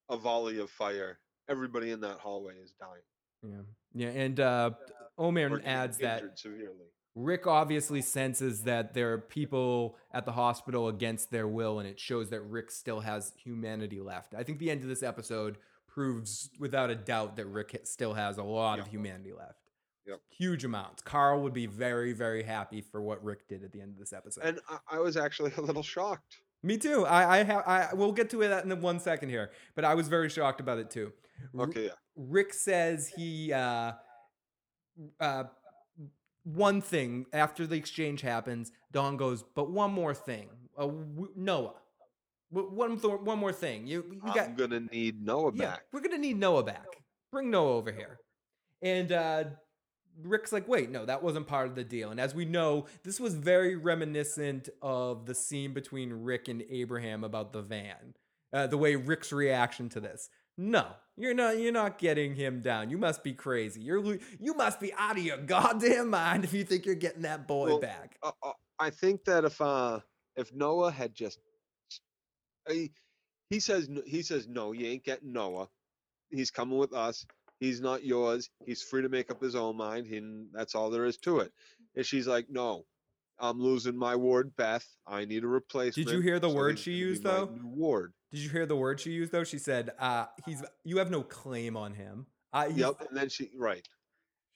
a 0.10 0.18
volley 0.18 0.60
of 0.60 0.70
fire, 0.70 1.20
everybody 1.50 1.92
in 1.92 2.02
that 2.02 2.20
hallway 2.20 2.54
is 2.56 2.74
dying. 2.80 3.64
yeah, 3.94 4.08
yeah, 4.08 4.22
and 4.22 4.40
uh, 4.40 4.72
Omer 5.18 5.62
adds 5.66 5.98
that 6.00 6.38
severely. 6.38 6.88
Rick 7.16 7.46
obviously 7.46 8.02
senses 8.02 8.64
that 8.64 8.96
there 8.96 9.14
are 9.14 9.20
people 9.20 9.98
at 10.12 10.26
the 10.26 10.32
hospital 10.32 10.88
against 10.88 11.30
their 11.30 11.48
will, 11.48 11.80
and 11.80 11.88
it 11.88 12.00
shows 12.00 12.30
that 12.32 12.42
Rick 12.42 12.72
still 12.72 13.02
has 13.02 13.34
humanity 13.38 14.00
left. 14.00 14.34
I 14.34 14.44
think 14.44 14.58
the 14.58 14.72
end 14.72 14.82
of 14.82 14.90
this 14.90 15.04
episode 15.04 15.58
proves 15.88 16.50
without 16.60 16.90
a 16.90 16.96
doubt 16.96 17.36
that 17.36 17.46
Rick 17.46 17.80
still 17.84 18.16
has 18.16 18.40
a 18.40 18.44
lot 18.44 18.80
of 18.80 18.88
humanity 18.88 19.32
left. 19.32 19.60
Yep. 20.08 20.20
Huge 20.38 20.66
amounts. 20.66 21.02
Carl 21.04 21.42
would 21.44 21.54
be 21.54 21.68
very, 21.68 22.14
very 22.14 22.44
happy 22.44 22.82
for 22.82 23.02
what 23.02 23.24
Rick 23.24 23.48
did 23.48 23.64
at 23.64 23.72
the 23.72 23.80
end 23.80 23.94
of 23.94 24.00
this 24.00 24.12
episode. 24.12 24.44
And 24.44 24.60
I 24.90 25.00
was 25.00 25.16
actually 25.16 25.52
a 25.58 25.62
little 25.62 25.84
shocked. 25.84 26.38
Me 26.64 26.78
too. 26.78 27.06
I, 27.06 27.40
I 27.40 27.44
have. 27.44 27.64
I 27.68 27.90
we'll 27.94 28.14
get 28.14 28.30
to 28.32 28.38
that 28.38 28.64
in 28.66 28.82
one 28.82 29.00
second 29.00 29.30
here, 29.30 29.52
but 29.76 29.84
I 29.84 29.96
was 29.96 30.08
very 30.08 30.30
shocked 30.30 30.62
about 30.62 30.78
it 30.78 30.90
too. 30.90 31.12
Okay, 31.60 31.86
yeah. 31.86 31.92
Rick 32.16 32.54
says 32.54 33.08
he 33.16 33.52
uh, 33.52 33.92
uh, 35.20 35.44
one 36.44 36.82
thing 36.82 37.26
after 37.34 37.68
the 37.68 37.76
exchange 37.76 38.22
happens. 38.22 38.72
Dawn 38.92 39.18
goes, 39.18 39.44
but 39.56 39.70
one 39.72 39.92
more 39.92 40.14
thing. 40.14 40.48
Uh, 40.78 40.86
w- 40.88 41.32
Noah, 41.36 41.74
W- 42.54 42.70
one 42.74 42.98
th- 43.00 43.20
one 43.22 43.40
more 43.40 43.52
thing. 43.54 43.86
You 43.86 44.06
you 44.10 44.34
got 44.34 44.50
I'm 44.50 44.56
gonna 44.56 44.80
need 44.80 45.22
Noah 45.22 45.52
yeah, 45.54 45.66
back. 45.72 45.82
we're 45.92 46.02
gonna 46.02 46.18
need 46.18 46.38
Noah 46.40 46.64
back. 46.64 46.86
Bring 47.32 47.52
Noah 47.52 47.74
over 47.74 47.92
here. 47.92 48.20
And 48.82 49.12
uh, 49.12 49.44
Rick's 50.22 50.52
like, 50.52 50.68
wait, 50.68 50.90
no, 50.92 51.06
that 51.06 51.24
wasn't 51.24 51.48
part 51.48 51.68
of 51.68 51.76
the 51.76 51.84
deal. 51.84 52.12
And 52.12 52.20
as 52.20 52.36
we 52.36 52.46
know, 52.46 52.86
this 53.04 53.20
was 53.20 53.34
very 53.36 53.76
reminiscent 53.76 54.70
of 54.82 55.26
the 55.26 55.34
scene 55.36 55.74
between 55.74 56.12
Rick 56.14 56.48
and 56.48 56.64
Abraham 56.70 57.24
about 57.24 57.52
the 57.54 57.62
van. 57.62 58.14
Uh, 58.52 58.68
the 58.68 58.78
way 58.78 58.96
Rick's 58.96 59.32
reaction 59.32 59.90
to 59.90 60.00
this. 60.00 60.30
No, 60.56 60.86
you're 61.18 61.34
not. 61.34 61.58
You're 61.58 61.72
not 61.72 61.98
getting 61.98 62.36
him 62.36 62.62
down. 62.62 62.92
You 62.92 63.00
must 63.00 63.24
be 63.24 63.34
crazy. 63.34 63.82
You're 63.82 64.20
you 64.40 64.54
must 64.54 64.80
be 64.80 64.94
out 64.94 65.18
of 65.18 65.24
your 65.24 65.38
goddamn 65.38 66.12
mind 66.12 66.44
if 66.44 66.54
you 66.54 66.64
think 66.64 66.86
you're 66.86 66.94
getting 66.94 67.24
that 67.24 67.48
boy 67.48 67.70
Well, 67.70 67.80
back. 67.80 68.18
uh, 68.22 68.32
uh, 68.44 68.52
I 68.78 68.92
think 68.92 69.26
that 69.26 69.46
if 69.46 69.60
uh 69.60 70.00
if 70.36 70.54
Noah 70.54 70.92
had 70.92 71.16
just 71.16 71.40
he, 72.70 72.92
he 73.50 73.60
says 73.60 73.90
he 74.06 74.22
says 74.22 74.48
no, 74.48 74.72
you 74.72 74.86
ain't 74.86 75.04
getting 75.04 75.34
Noah. 75.34 75.68
He's 76.30 76.52
coming 76.52 76.78
with 76.78 76.94
us. 76.94 77.26
He's 77.60 77.80
not 77.82 78.04
yours. 78.04 78.50
He's 78.66 78.82
free 78.82 79.02
to 79.04 79.10
make 79.10 79.32
up 79.32 79.42
his 79.42 79.56
own 79.56 79.78
mind, 79.78 80.08
and 80.08 80.48
that's 80.54 80.76
all 80.76 80.90
there 80.90 81.06
is 81.06 81.18
to 81.20 81.40
it. 81.40 81.52
And 81.96 82.06
she's 82.06 82.28
like, 82.28 82.48
no, 82.50 82.86
I'm 83.40 83.60
losing 83.60 83.98
my 83.98 84.16
ward, 84.16 84.54
Beth. 84.58 84.86
I 85.08 85.26
need 85.26 85.44
a 85.44 85.48
replacement. 85.48 86.08
Did 86.08 86.14
you 86.16 86.22
hear 86.22 86.40
the 86.40 86.50
so 86.50 86.56
word 86.56 86.78
she 86.80 86.92
used, 86.94 87.24
though? 87.24 87.50
Ward. 87.64 88.14
Did 88.32 88.42
you 88.42 88.50
hear 88.50 88.66
the 88.66 88.76
word 88.76 89.00
she 89.00 89.12
used 89.12 89.32
though? 89.32 89.44
She 89.44 89.60
said, 89.60 89.92
uh, 90.00 90.26
"He's 90.46 90.64
you 90.84 90.98
have 90.98 91.12
no 91.12 91.22
claim 91.22 91.78
on 91.78 91.94
him." 91.94 92.26
I 92.52 92.68
Yep. 92.68 93.02
And 93.10 93.18
then 93.18 93.30
she 93.30 93.52
right 93.58 93.88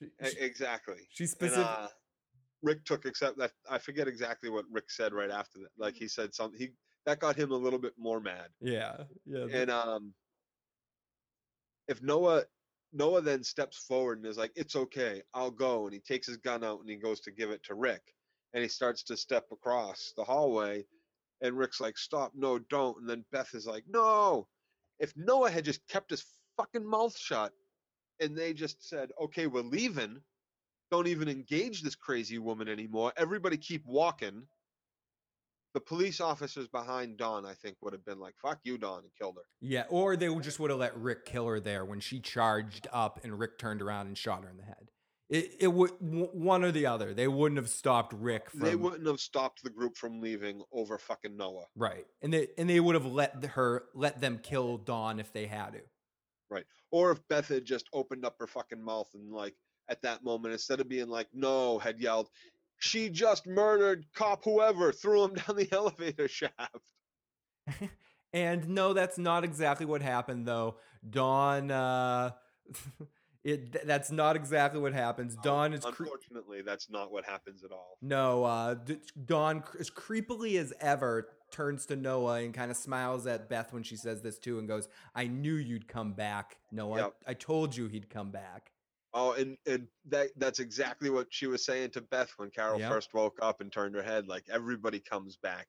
She, 0.02 0.08
she- 0.30 0.38
exactly. 0.40 1.08
she 1.10 1.24
And, 1.24 1.30
specific. 1.30 1.64
uh, 1.64 1.88
Rick 2.62 2.84
took 2.84 3.06
except 3.06 3.38
that 3.38 3.52
I 3.70 3.78
forget 3.78 4.08
exactly 4.08 4.50
what 4.50 4.64
Rick 4.70 4.90
said 4.90 5.12
right 5.12 5.30
after 5.30 5.60
that. 5.60 5.68
Like 5.78 5.94
he 5.94 6.08
said 6.08 6.34
something. 6.34 6.58
He 6.58 6.70
that 7.06 7.20
got 7.20 7.36
him 7.36 7.52
a 7.52 7.56
little 7.56 7.78
bit 7.78 7.94
more 7.96 8.20
mad. 8.20 8.48
yeah, 8.60 9.04
yeah. 9.24 9.46
And 9.52 9.70
um, 9.70 10.12
if 11.86 12.02
Noah 12.02 12.44
Noah 12.92 13.22
then 13.22 13.44
steps 13.44 13.78
forward 13.78 14.18
and 14.18 14.26
is 14.26 14.38
like, 14.38 14.52
"It's 14.56 14.76
okay, 14.76 15.22
I'll 15.34 15.50
go," 15.50 15.84
and 15.86 15.94
he 15.94 16.00
takes 16.00 16.26
his 16.26 16.38
gun 16.38 16.64
out 16.64 16.80
and 16.80 16.88
he 16.88 16.96
goes 16.96 17.20
to 17.22 17.30
give 17.30 17.50
it 17.50 17.62
to 17.64 17.74
Rick, 17.74 18.02
and 18.54 18.62
he 18.62 18.68
starts 18.68 19.02
to 19.04 19.16
step 19.16 19.46
across 19.52 20.12
the 20.16 20.24
hallway, 20.24 20.86
and 21.40 21.58
Rick's 21.58 21.80
like, 21.80 21.98
"Stop! 21.98 22.32
No, 22.34 22.58
don't!" 22.58 22.98
And 23.00 23.08
then 23.08 23.24
Beth 23.30 23.54
is 23.54 23.66
like, 23.66 23.84
"No!" 23.88 24.48
If 24.98 25.16
Noah 25.16 25.50
had 25.50 25.64
just 25.64 25.86
kept 25.88 26.10
his 26.10 26.24
fucking 26.56 26.84
mouth 26.84 27.16
shut 27.16 27.52
and 28.20 28.36
they 28.36 28.52
just 28.52 28.86
said, 28.86 29.10
okay, 29.20 29.46
we're 29.46 29.62
leaving. 29.62 30.20
Don't 30.90 31.06
even 31.06 31.28
engage 31.28 31.82
this 31.82 31.94
crazy 31.94 32.38
woman 32.38 32.68
anymore. 32.68 33.12
Everybody 33.16 33.56
keep 33.56 33.84
walking. 33.86 34.48
The 35.78 35.84
police 35.84 36.20
officers 36.20 36.66
behind 36.66 37.18
Dawn, 37.18 37.46
I 37.46 37.54
think, 37.54 37.76
would 37.82 37.92
have 37.92 38.04
been 38.04 38.18
like, 38.18 38.34
fuck 38.42 38.58
you, 38.64 38.78
Dawn, 38.78 39.04
and 39.04 39.12
killed 39.16 39.36
her. 39.36 39.44
Yeah, 39.60 39.84
or 39.88 40.16
they 40.16 40.34
just 40.40 40.58
would 40.58 40.70
have 40.70 40.80
let 40.80 40.96
Rick 40.96 41.24
kill 41.24 41.46
her 41.46 41.60
there 41.60 41.84
when 41.84 42.00
she 42.00 42.18
charged 42.18 42.88
up 42.92 43.20
and 43.22 43.38
Rick 43.38 43.58
turned 43.58 43.80
around 43.80 44.08
and 44.08 44.18
shot 44.18 44.42
her 44.42 44.50
in 44.50 44.56
the 44.56 44.64
head. 44.64 44.90
It 45.28 45.54
it 45.60 45.68
would 45.68 45.92
one 46.00 46.64
or 46.64 46.72
the 46.72 46.86
other. 46.86 47.14
They 47.14 47.28
wouldn't 47.28 47.58
have 47.58 47.68
stopped 47.68 48.12
Rick 48.12 48.50
from 48.50 48.58
They 48.58 48.74
wouldn't 48.74 49.06
have 49.06 49.20
stopped 49.20 49.62
the 49.62 49.70
group 49.70 49.96
from 49.96 50.20
leaving 50.20 50.62
over 50.72 50.98
fucking 50.98 51.36
Noah. 51.36 51.66
right, 51.76 52.06
and 52.22 52.34
they 52.34 52.48
and 52.58 52.68
they 52.68 52.80
would 52.80 52.96
have 52.96 53.06
let 53.06 53.44
her 53.44 53.84
let 53.94 54.20
them 54.20 54.40
kill 54.42 54.78
Dawn 54.78 55.20
if 55.20 55.32
they 55.32 55.46
had 55.46 55.74
to. 55.74 55.80
Right, 56.50 56.66
or 56.90 57.12
if 57.12 57.20
Beth 57.28 57.46
had 57.46 57.64
just 57.64 57.88
opened 57.92 58.24
up 58.24 58.34
her 58.40 58.48
fucking 58.48 58.82
mouth 58.82 59.10
and 59.14 59.30
like 59.30 59.54
at 59.88 60.02
that 60.02 60.24
moment, 60.24 60.54
instead 60.54 60.80
of 60.80 60.88
being 60.88 61.08
like, 61.08 61.28
no, 61.32 61.78
had 61.78 62.00
yelled, 62.00 62.30
she 62.78 63.08
just 63.10 63.46
murdered 63.46 64.06
cop 64.14 64.44
whoever, 64.44 64.92
threw 64.92 65.24
him 65.24 65.34
down 65.46 65.56
the 65.56 65.68
elevator 65.72 66.28
shaft. 66.28 66.90
And 68.32 68.68
no, 68.68 68.92
that's 68.92 69.16
not 69.16 69.42
exactly 69.42 69.86
what 69.86 70.02
happened 70.02 70.46
though. 70.46 70.76
Dawn, 71.08 71.70
uh, 71.70 72.32
it 73.44 73.86
that's 73.86 74.10
not 74.10 74.36
exactly 74.36 74.78
what 74.80 74.92
happens. 74.92 75.34
Dawn 75.42 75.72
is 75.72 75.82
cre- 75.82 76.02
Unfortunately, 76.04 76.60
that's 76.60 76.90
not 76.90 77.10
what 77.10 77.24
happens 77.24 77.64
at 77.64 77.72
all. 77.72 77.96
no, 78.02 78.44
uh, 78.44 78.74
D- 78.74 78.98
Dawn 79.24 79.62
as 79.80 79.88
creepily 79.90 80.58
as 80.60 80.74
ever 80.78 81.28
turns 81.50 81.86
to 81.86 81.96
Noah 81.96 82.40
and 82.42 82.52
kind 82.52 82.70
of 82.70 82.76
smiles 82.76 83.26
at 83.26 83.48
Beth 83.48 83.72
when 83.72 83.82
she 83.82 83.96
says 83.96 84.20
this 84.20 84.38
too, 84.38 84.58
and 84.58 84.68
goes, 84.68 84.90
"I 85.14 85.26
knew 85.26 85.54
you'd 85.54 85.88
come 85.88 86.12
back, 86.12 86.58
Noah. 86.70 86.98
Yep. 86.98 87.14
I 87.26 87.32
told 87.32 87.74
you 87.74 87.86
he'd 87.88 88.10
come 88.10 88.30
back." 88.30 88.72
Oh, 89.14 89.32
and 89.32 89.56
and 89.66 89.86
that 90.08 90.28
that's 90.36 90.58
exactly 90.58 91.08
what 91.10 91.28
she 91.30 91.46
was 91.46 91.64
saying 91.64 91.90
to 91.90 92.00
Beth 92.02 92.30
when 92.36 92.50
Carol 92.50 92.78
Yep. 92.78 92.90
first 92.90 93.14
woke 93.14 93.38
up 93.40 93.60
and 93.60 93.72
turned 93.72 93.94
her 93.94 94.02
head. 94.02 94.28
Like 94.28 94.44
everybody 94.50 95.00
comes 95.00 95.36
back, 95.36 95.66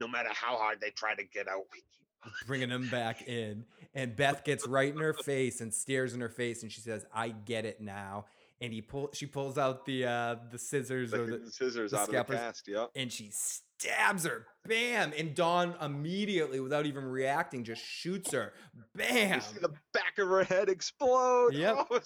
no 0.00 0.06
matter 0.08 0.30
how 0.32 0.56
hard 0.56 0.80
they 0.80 0.90
try 0.90 1.14
to 1.14 1.24
get 1.24 1.48
out. 1.48 1.64
We 1.72 1.80
keep 1.80 2.46
bringing 2.46 2.68
them 2.68 2.88
back 2.88 3.26
in. 3.28 3.64
And 3.92 4.14
Beth 4.16 4.44
gets 4.44 4.66
right 4.68 4.92
in 4.92 4.98
her 5.00 5.14
face 5.14 5.60
and 5.60 5.74
stares 5.74 6.14
in 6.14 6.20
her 6.20 6.28
face, 6.28 6.62
and 6.62 6.70
she 6.70 6.80
says, 6.80 7.04
"I 7.12 7.30
get 7.30 7.64
it 7.64 7.80
now." 7.80 8.26
And 8.60 8.72
he 8.72 8.80
pull, 8.82 9.10
she 9.12 9.26
pulls 9.26 9.58
out 9.58 9.84
the 9.84 10.06
uh, 10.06 10.36
the 10.52 10.58
scissors 10.58 11.12
or 11.12 11.26
Taking 11.26 11.44
the, 11.46 11.50
scissors 11.50 11.90
the 11.90 11.98
out 11.98 12.08
of 12.14 12.26
the 12.28 12.34
cast. 12.36 12.68
Yep. 12.68 12.90
and 12.94 13.12
she 13.12 13.30
stabs 13.32 14.24
her. 14.24 14.46
Bam! 14.66 15.12
And 15.18 15.34
Dawn 15.34 15.74
immediately, 15.82 16.60
without 16.60 16.86
even 16.86 17.04
reacting, 17.04 17.64
just 17.64 17.84
shoots 17.84 18.30
her. 18.32 18.54
Bam! 18.94 19.34
You 19.34 19.40
see 19.40 19.58
the 19.60 19.72
back 19.92 20.18
of 20.18 20.28
her 20.28 20.44
head 20.44 20.68
explode. 20.68 21.54
Yep. 21.54 21.88
Oh, 21.90 22.00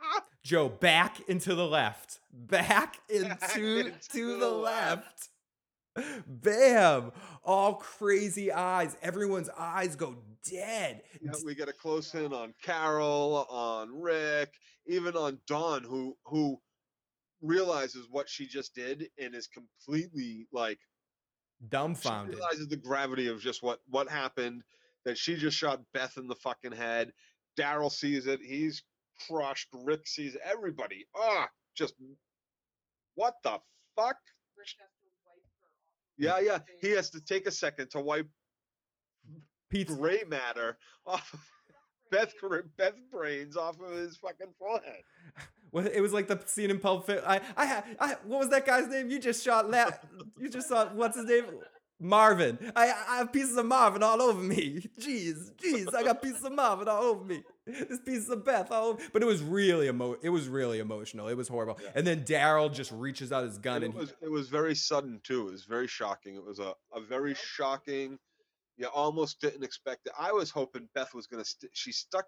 Joe, 0.42 0.68
back 0.68 1.20
into 1.28 1.54
the 1.54 1.66
left. 1.66 2.20
Back 2.32 2.98
into, 3.08 3.28
Back 3.28 3.52
to 3.54 3.78
into 3.78 4.32
the 4.38 4.38
the 4.38 4.50
left. 4.50 5.28
Bam! 6.26 7.10
All 7.44 7.74
crazy 7.74 8.52
eyes. 8.52 8.96
Everyone's 9.02 9.48
eyes 9.58 9.96
go 9.96 10.16
dead. 10.48 11.02
Yeah, 11.20 11.32
we 11.44 11.54
get 11.54 11.68
a 11.68 11.72
close 11.72 12.14
in 12.14 12.32
on 12.32 12.54
Carol, 12.62 13.46
on 13.50 14.00
Rick, 14.00 14.54
even 14.86 15.16
on 15.16 15.38
Dawn, 15.46 15.82
who 15.82 16.16
who 16.24 16.58
realizes 17.40 18.06
what 18.10 18.28
she 18.28 18.46
just 18.46 18.74
did 18.74 19.08
and 19.18 19.34
is 19.34 19.46
completely 19.46 20.46
like 20.52 20.78
she 21.60 21.66
Dumbfounded. 21.68 22.36
realizes 22.36 22.68
the 22.68 22.76
gravity 22.76 23.26
of 23.28 23.40
just 23.40 23.62
what 23.62 23.80
what 23.88 24.08
happened. 24.08 24.62
That 25.04 25.18
she 25.18 25.36
just 25.36 25.56
shot 25.56 25.80
Beth 25.94 26.16
in 26.16 26.26
the 26.28 26.34
fucking 26.36 26.72
head. 26.72 27.12
Daryl 27.58 27.90
sees 27.90 28.26
it. 28.26 28.40
He's 28.40 28.82
crushed. 29.26 29.68
Rick 29.72 30.06
sees 30.06 30.36
everybody. 30.44 31.06
Ah, 31.16 31.48
just 31.76 31.94
what 33.14 33.34
the 33.42 33.58
fuck? 33.96 34.16
Rick 34.56 34.68
has 34.78 34.90
to 35.02 35.08
wipe 35.24 35.42
her 36.28 36.34
off. 36.34 36.42
Yeah, 36.44 36.52
yeah. 36.52 36.58
He 36.80 36.90
has 36.94 37.10
to 37.10 37.20
take 37.20 37.46
a 37.46 37.50
second 37.50 37.90
to 37.90 38.00
wipe 38.00 38.28
Pete's 39.70 39.94
gray 39.94 40.22
matter 40.28 40.78
off 41.06 41.32
of 41.32 41.40
Beth 42.10 42.32
Beth 42.76 42.94
brains 43.12 43.56
off 43.56 43.76
of 43.80 43.96
his 43.96 44.16
fucking 44.16 44.54
forehead. 44.58 45.02
Well, 45.70 45.86
it 45.86 46.00
was 46.00 46.14
like 46.14 46.28
the 46.28 46.40
scene 46.46 46.70
in 46.70 46.80
Pulp 46.80 47.04
Fiction. 47.04 47.22
I, 47.26 47.42
I, 47.54 47.66
ha- 47.66 47.84
I, 48.00 48.16
what 48.24 48.40
was 48.40 48.48
that 48.48 48.64
guy's 48.64 48.88
name? 48.88 49.10
You 49.10 49.18
just 49.18 49.44
shot. 49.44 49.70
La- 49.70 49.90
you 50.38 50.48
just 50.48 50.66
saw. 50.66 50.86
What's 50.94 51.14
his 51.14 51.26
name? 51.26 51.44
Marvin. 52.00 52.58
I, 52.74 52.90
I 53.08 53.16
have 53.18 53.32
pieces 53.32 53.56
of 53.56 53.66
Marvin 53.66 54.02
all 54.02 54.22
over 54.22 54.42
me. 54.42 54.88
Jeez, 54.98 55.52
jeez, 55.56 55.94
I 55.94 56.02
got 56.04 56.22
pieces 56.22 56.42
of 56.44 56.52
Marvin 56.52 56.88
all 56.88 57.02
over 57.02 57.22
me. 57.22 57.42
This 57.88 58.00
piece 58.00 58.28
of 58.28 58.44
Beth 58.44 58.70
all 58.70 58.88
over. 58.88 59.02
But 59.12 59.22
it 59.22 59.26
was 59.26 59.42
really 59.42 59.88
emo. 59.88 60.16
It 60.22 60.30
was 60.30 60.48
really 60.48 60.78
emotional. 60.78 61.28
It 61.28 61.36
was 61.36 61.48
horrible. 61.48 61.78
Yeah. 61.82 61.90
And 61.94 62.06
then 62.06 62.24
Daryl 62.24 62.72
just 62.72 62.92
reaches 62.92 63.32
out 63.32 63.44
his 63.44 63.58
gun 63.58 63.82
And 63.82 63.84
and, 63.86 63.94
it 63.94 63.96
he, 63.96 64.00
was 64.00 64.14
it 64.22 64.30
was 64.30 64.48
very 64.48 64.74
sudden 64.74 65.20
too. 65.22 65.48
It 65.48 65.52
was 65.52 65.64
very 65.64 65.86
shocking. 65.86 66.36
It 66.36 66.44
was 66.44 66.58
a, 66.58 66.74
a 66.92 67.00
very 67.00 67.34
shocking. 67.34 68.18
You 68.76 68.86
almost 68.86 69.40
didn't 69.40 69.64
expect 69.64 70.06
it. 70.06 70.12
I 70.18 70.32
was 70.32 70.50
hoping 70.50 70.88
Beth 70.94 71.14
was 71.14 71.26
gonna. 71.26 71.44
St- 71.44 71.70
she 71.74 71.92
stuck, 71.92 72.26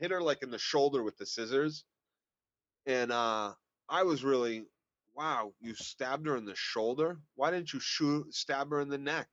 hit 0.00 0.10
her 0.10 0.20
like 0.22 0.42
in 0.42 0.50
the 0.50 0.58
shoulder 0.58 1.02
with 1.02 1.16
the 1.16 1.26
scissors, 1.26 1.84
and 2.86 3.12
uh 3.12 3.52
I 3.88 4.02
was 4.02 4.24
really, 4.24 4.64
wow, 5.14 5.52
you 5.60 5.74
stabbed 5.74 6.26
her 6.26 6.36
in 6.36 6.44
the 6.44 6.56
shoulder. 6.56 7.18
Why 7.36 7.50
didn't 7.50 7.72
you 7.72 7.80
shoot 7.80 8.34
stab 8.34 8.70
her 8.70 8.80
in 8.80 8.88
the 8.88 8.98
neck? 8.98 9.28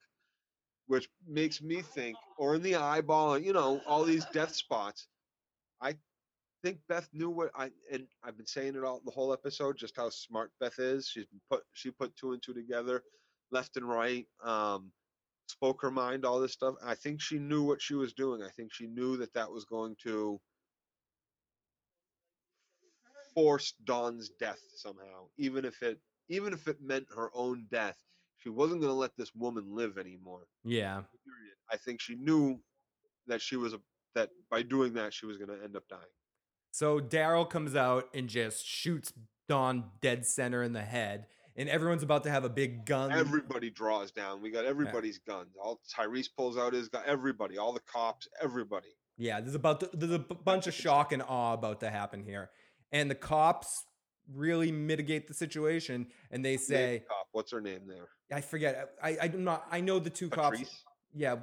Which 0.88 1.10
makes 1.28 1.62
me 1.62 1.82
think, 1.82 2.18
or 2.38 2.56
in 2.56 2.62
the 2.62 2.76
eyeball, 2.76 3.40
you 3.40 3.54
know, 3.54 3.82
all 3.88 4.04
these 4.04 4.26
death 4.26 4.54
spots. 4.54 5.08
I 5.84 5.96
think 6.64 6.80
Beth 6.88 7.10
knew 7.14 7.30
what 7.30 7.52
I 7.56 7.70
and 7.92 8.08
I've 8.24 8.38
been 8.38 8.48
saying 8.48 8.76
it 8.76 8.84
all 8.84 9.02
the 9.06 9.12
whole 9.12 9.34
episode, 9.34 9.78
just 9.78 9.98
how 9.98 10.10
smart 10.10 10.52
Beth 10.60 10.80
is. 10.80 11.08
She's 11.08 11.26
been 11.26 11.42
put 11.52 11.64
she 11.74 11.92
put 11.92 12.16
two 12.16 12.32
and 12.32 12.42
two 12.42 12.54
together, 12.54 13.04
left 13.52 13.76
and 13.78 13.88
right. 13.88 14.26
Um, 14.44 14.92
spoke 15.48 15.82
her 15.82 15.92
mind, 15.92 16.26
all 16.26 16.40
this 16.40 16.54
stuff. 16.54 16.76
I 16.84 16.96
think 16.96 17.22
she 17.22 17.38
knew 17.38 17.64
what 17.64 17.82
she 17.82 17.96
was 17.96 18.14
doing. 18.14 18.42
I 18.42 18.50
think 18.50 18.74
she 18.74 18.88
knew 18.88 19.18
that 19.18 19.34
that 19.34 19.52
was 19.52 19.66
going 19.66 19.96
to 20.04 20.40
force 23.34 23.74
Dawn's 23.84 24.30
death 24.40 24.62
somehow, 24.76 25.28
even 25.38 25.66
if 25.66 25.82
it 25.84 26.00
even 26.30 26.54
if 26.54 26.68
it 26.68 26.78
meant 26.82 27.06
her 27.16 27.30
own 27.36 27.68
death. 27.72 27.98
She 28.40 28.50
wasn't 28.50 28.82
going 28.82 28.92
to 28.92 28.98
let 29.00 29.16
this 29.18 29.34
woman 29.34 29.66
live 29.70 29.98
anymore. 29.98 30.48
yeah. 30.66 31.04
I 31.72 31.78
think 31.78 32.02
she 32.02 32.16
knew 32.16 32.60
that 33.28 33.42
she 33.42 33.56
was 33.56 33.74
a 33.74 33.80
that 34.16 34.30
by 34.50 34.62
doing 34.62 34.94
that 34.94 35.14
she 35.14 35.26
was 35.26 35.38
going 35.38 35.50
to 35.50 35.64
end 35.64 35.76
up 35.76 35.88
dying. 35.90 36.02
So 36.72 37.00
Daryl 37.00 37.50
comes 37.50 37.76
out 37.76 38.10
and 38.14 38.28
just 38.28 38.66
shoots 38.66 39.14
Dawn 39.48 39.86
dead 40.02 40.26
center 40.26 40.64
in 40.64 40.74
the 40.74 40.82
head, 40.82 41.26
and 41.56 41.68
everyone's 41.70 42.02
about 42.02 42.24
to 42.24 42.32
have 42.32 42.46
a 42.46 42.50
big 42.50 42.86
gun. 42.86 43.12
Everybody 43.12 43.70
draws 43.70 44.12
down. 44.12 44.42
We 44.42 44.50
got 44.50 44.66
everybody's 44.66 45.20
guns. 45.20 45.50
All 45.62 45.82
Tyrese 45.94 46.30
pulls 46.36 46.58
out 46.58 46.74
his 46.74 46.88
gun. 46.88 47.04
Everybody, 47.06 47.58
all 47.58 47.74
the 47.74 47.82
cops, 47.82 48.28
everybody. 48.42 48.88
Yeah, 49.18 49.42
there's 49.42 49.54
about 49.54 49.82
to, 49.82 49.90
there's 49.94 50.14
a 50.14 50.20
bunch 50.20 50.66
of 50.66 50.74
shock 50.74 51.12
and 51.12 51.22
awe 51.22 51.54
about 51.54 51.82
to 51.82 51.90
happen 51.90 52.24
here, 52.24 52.50
and 52.92 53.12
the 53.12 53.16
cops 53.16 53.84
really 54.34 54.72
mitigate 54.72 55.28
the 55.28 55.34
situation, 55.34 56.08
and 56.32 56.44
they 56.44 56.56
say, 56.56 57.04
cop. 57.08 57.28
What's 57.34 57.52
her 57.52 57.62
name 57.62 57.82
there? 57.86 58.08
I 58.32 58.40
forget, 58.42 58.92
I 59.04 59.18
I'm 59.22 59.44
not, 59.44 59.68
I 59.70 59.82
know 59.82 60.00
the 60.00 60.10
two 60.10 60.30
cops. 60.30 60.84
Yeah, 61.14 61.36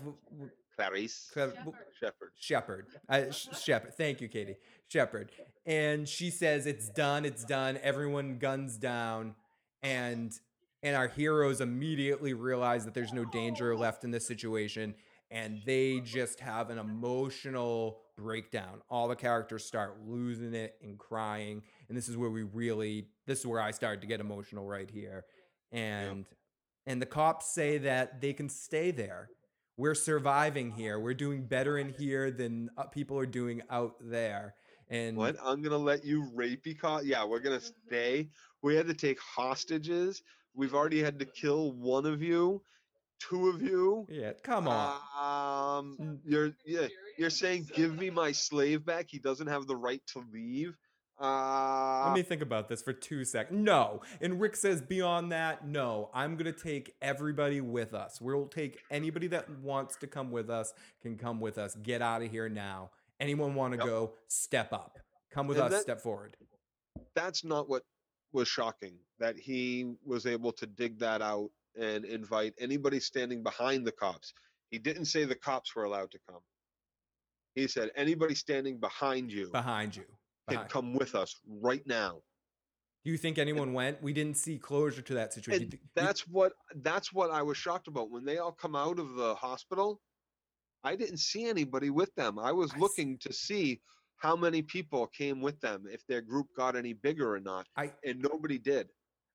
Clarice. 0.81 1.31
Clev- 1.35 1.57
w- 1.57 1.77
Shepard. 1.99 2.31
Shepherd. 2.39 2.87
I, 3.09 3.31
Sh- 3.31 3.49
Shepherd. 3.63 3.95
Thank 3.95 4.21
you, 4.21 4.29
Katie. 4.29 4.57
Shepherd. 4.89 5.31
And 5.67 6.09
she 6.09 6.31
says 6.31 6.67
it's 6.67 6.89
done. 6.89 7.25
It's 7.25 7.45
done. 7.45 7.79
Everyone 7.83 8.39
guns 8.39 8.77
down, 8.77 9.35
and 9.83 10.33
and 10.83 10.97
our 10.97 11.09
heroes 11.09 11.61
immediately 11.61 12.33
realize 12.33 12.85
that 12.87 12.95
there's 12.95 13.13
no 13.13 13.25
danger 13.25 13.77
left 13.77 14.05
in 14.05 14.11
this 14.11 14.27
situation, 14.27 14.95
and 15.31 15.61
they 15.67 16.01
just 16.01 16.41
have 16.41 16.71
an 16.71 16.79
emotional 16.79 18.01
breakdown. 18.17 18.81
All 18.89 19.07
the 19.09 19.17
characters 19.17 19.65
start 19.65 19.99
losing 20.07 20.55
it 20.55 20.77
and 20.83 20.99
crying, 20.99 21.63
and 21.89 21.97
this 21.97 22.09
is 22.09 22.17
where 22.17 22.31
we 22.31 22.43
really. 22.43 23.07
This 23.27 23.41
is 23.41 23.47
where 23.47 23.61
I 23.61 23.71
started 23.71 24.01
to 24.01 24.07
get 24.07 24.21
emotional 24.21 24.67
right 24.67 24.91
here, 24.91 25.25
and 25.73 26.25
and 26.87 27.01
the 27.01 27.07
cops 27.07 27.47
say 27.53 27.79
that 27.79 28.21
they 28.21 28.33
can 28.33 28.49
stay 28.49 28.91
there 28.91 29.29
we're 29.81 29.95
surviving 29.95 30.71
here. 30.71 31.01
We're 31.01 31.15
doing 31.15 31.47
better 31.47 31.79
in 31.79 31.95
here 31.99 32.31
than 32.31 32.69
uh, 32.77 32.85
people 32.85 33.19
are 33.19 33.25
doing 33.27 33.63
out 33.71 33.95
there. 33.99 34.55
And 34.91 35.17
What? 35.17 35.37
I'm 35.43 35.63
gonna 35.63 35.79
let 35.79 36.05
you 36.05 36.31
rapey 36.37 36.79
cop? 36.79 37.03
Yeah, 37.05 37.25
we're 37.25 37.41
gonna 37.41 37.63
stay. 37.63 38.29
We 38.63 38.77
had 38.77 38.87
to 38.89 38.95
take 38.95 39.19
hostages. 39.19 40.23
We've 40.55 40.75
already 40.75 41.01
had 41.01 41.19
to 41.21 41.25
kill 41.25 41.73
one 41.73 42.05
of 42.05 42.21
you, 42.23 42.63
two 43.21 43.49
of 43.49 43.63
you. 43.63 44.07
yeah, 44.11 44.33
come 44.43 44.69
on. 44.69 44.99
Um, 45.19 46.21
you're 46.27 46.53
yeah, 46.67 46.89
you're 47.17 47.31
saying 47.31 47.69
give 47.75 47.97
me 47.97 48.11
my 48.11 48.33
slave 48.33 48.85
back. 48.85 49.07
He 49.09 49.19
doesn't 49.19 49.47
have 49.47 49.67
the 49.67 49.77
right 49.77 50.03
to 50.09 50.23
leave. 50.31 50.77
Uh, 51.21 52.05
Let 52.07 52.15
me 52.15 52.23
think 52.23 52.41
about 52.41 52.69
this 52.69 52.81
for 52.83 52.93
two 52.95 53.25
seconds. 53.25 53.63
No. 53.63 54.01
And 54.23 54.41
Rick 54.41 54.57
says, 54.57 54.81
beyond 54.81 55.33
that, 55.33 55.67
no. 55.67 56.09
I'm 56.15 56.37
going 56.37 56.53
to 56.53 56.59
take 56.59 56.95
everybody 57.03 57.61
with 57.61 57.93
us. 57.93 58.21
We'll 58.21 58.47
take 58.47 58.79
anybody 58.91 59.27
that 59.29 59.49
wants 59.61 59.97
to 59.97 60.07
come 60.07 60.31
with 60.31 60.49
us, 60.49 60.73
can 61.03 61.19
come 61.19 61.39
with 61.39 61.59
us. 61.59 61.75
Get 61.83 62.01
out 62.01 62.23
of 62.23 62.31
here 62.31 62.49
now. 62.49 62.91
Anyone 63.21 63.55
want 63.55 63.75
to 63.75 63.79
Yep. 63.79 63.87
go? 63.87 64.15
Step 64.29 64.73
up. 64.73 64.99
Come 65.31 65.47
with 65.47 65.59
And 65.59 65.67
us. 65.67 65.73
that- 65.73 65.83
step 65.83 66.01
forward. 66.01 66.37
That's 67.15 67.45
not 67.45 67.69
what 67.69 67.83
was 68.33 68.49
shocking. 68.49 68.99
That 69.19 69.37
he 69.39 69.97
was 70.05 70.25
able 70.27 70.53
to 70.53 70.67
dig 70.67 70.99
that 71.01 71.21
out 71.21 71.51
and 71.79 72.05
invite 72.07 72.55
anybody 72.59 72.99
standing 72.99 73.43
behind 73.43 73.87
the 73.87 73.93
cops. 73.93 74.33
He 74.71 74.79
didn't 74.79 75.05
say 75.07 75.25
the 75.25 75.35
cops 75.35 75.75
were 75.77 75.85
allowed 75.85 76.11
to 76.13 76.19
come. 76.29 76.41
He 77.55 77.67
said 77.67 77.91
anybody 77.95 78.35
standing 78.35 78.79
behind 78.79 79.31
you 79.33 79.51
Behind 79.51 79.95
you. 79.95 80.05
Can 80.57 80.69
come 80.69 80.95
with 80.95 81.15
us 81.15 81.37
right 81.63 81.87
now. 81.87 82.21
Do 83.05 83.11
you 83.11 83.17
think 83.17 83.39
anyone 83.39 83.73
went? 83.73 84.03
We 84.03 84.13
didn't 84.13 84.37
see 84.37 84.59
closure 84.59 85.03
to 85.03 85.15
that 85.15 85.33
situation. 85.33 85.69
Do 85.71 85.79
you 85.79 85.89
that's 85.95 86.29
what 86.29 86.53
that's 86.83 87.13
what 87.13 87.31
I 87.31 87.43
was 87.43 87.57
shocked 87.57 87.89
about 87.89 88.11
when 88.11 88.25
they 88.25 88.39
all 88.39 88.53
come 88.53 88.77
out 88.77 88.99
of 88.99 89.15
the 89.15 89.35
hospital. 89.35 90.01
I 90.85 90.97
didn't 90.97 91.19
see 91.19 91.47
anybody 91.47 91.91
with 91.91 92.15
them. 92.15 92.39
I 92.39 92.53
was 92.53 92.73
I 92.75 92.79
looking 92.79 93.19
to 93.19 93.33
see 93.33 93.81
how 94.21 94.37
many 94.37 94.61
people 94.61 95.07
came 95.07 95.41
with 95.41 95.59
them, 95.61 95.85
if 95.91 96.07
their 96.07 96.21
group 96.21 96.47
got 96.55 96.77
any 96.77 96.93
bigger 96.93 97.35
or 97.35 97.41
not, 97.41 97.67
I 97.77 97.93
and 98.05 98.21
nobody 98.21 98.59
did. 98.59 98.89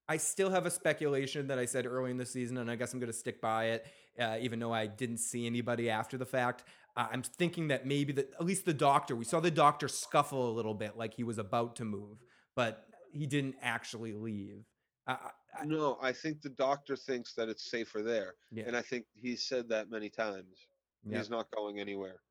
I 0.08 0.18
still 0.18 0.52
have 0.52 0.68
a 0.68 0.72
speculation 0.72 1.48
that 1.48 1.58
I 1.58 1.66
said 1.66 1.88
early 1.88 2.12
in 2.12 2.18
the 2.18 2.26
season, 2.26 2.58
and 2.58 2.70
I 2.70 2.76
guess 2.76 2.94
I'm 2.94 3.00
going 3.00 3.12
to 3.12 3.18
stick 3.18 3.42
by 3.42 3.66
it, 3.66 3.88
uh, 4.20 4.38
even 4.40 4.60
though 4.60 4.72
I 4.72 4.86
didn't 4.86 5.18
see 5.18 5.48
anybody 5.48 5.90
after 5.90 6.18
the 6.20 6.26
fact. 6.26 6.66
Uh, 6.98 7.08
I'm 7.12 7.24
thinking 7.24 7.68
that 7.70 7.86
maybe 7.86 8.14
that 8.14 8.32
at 8.40 8.46
least 8.46 8.66
the 8.66 8.74
doctor, 8.74 9.16
we 9.16 9.26
saw 9.26 9.40
the 9.40 9.52
doctor 9.52 9.88
scuffle 9.88 10.50
a 10.50 10.54
little 10.54 10.74
bit, 10.74 10.98
like 10.98 11.14
he 11.14 11.24
was 11.24 11.38
about 11.38 11.76
to 11.78 11.86
move, 11.86 12.18
but 12.56 12.86
he 13.12 13.26
didn't 13.26 13.56
actually 13.62 14.14
leave. 14.14 14.64
I, 15.08 15.14
I- 15.60 15.66
No, 15.66 15.98
I 16.02 16.12
think 16.14 16.42
the 16.42 16.50
doctor 16.50 16.96
thinks 16.96 17.34
that 17.36 17.50
it's 17.50 17.70
safer 17.70 18.02
there, 18.02 18.36
yeah, 18.52 18.64
and 18.68 18.76
I 18.78 18.82
think 18.82 19.06
he's 19.14 19.44
said 19.46 19.68
that 19.70 19.90
many 19.90 20.10
times. 20.10 20.68
yeah. 21.06 21.18
He's 21.18 21.30
not 21.30 21.48
going 21.56 21.80
anywhere, 21.80 22.22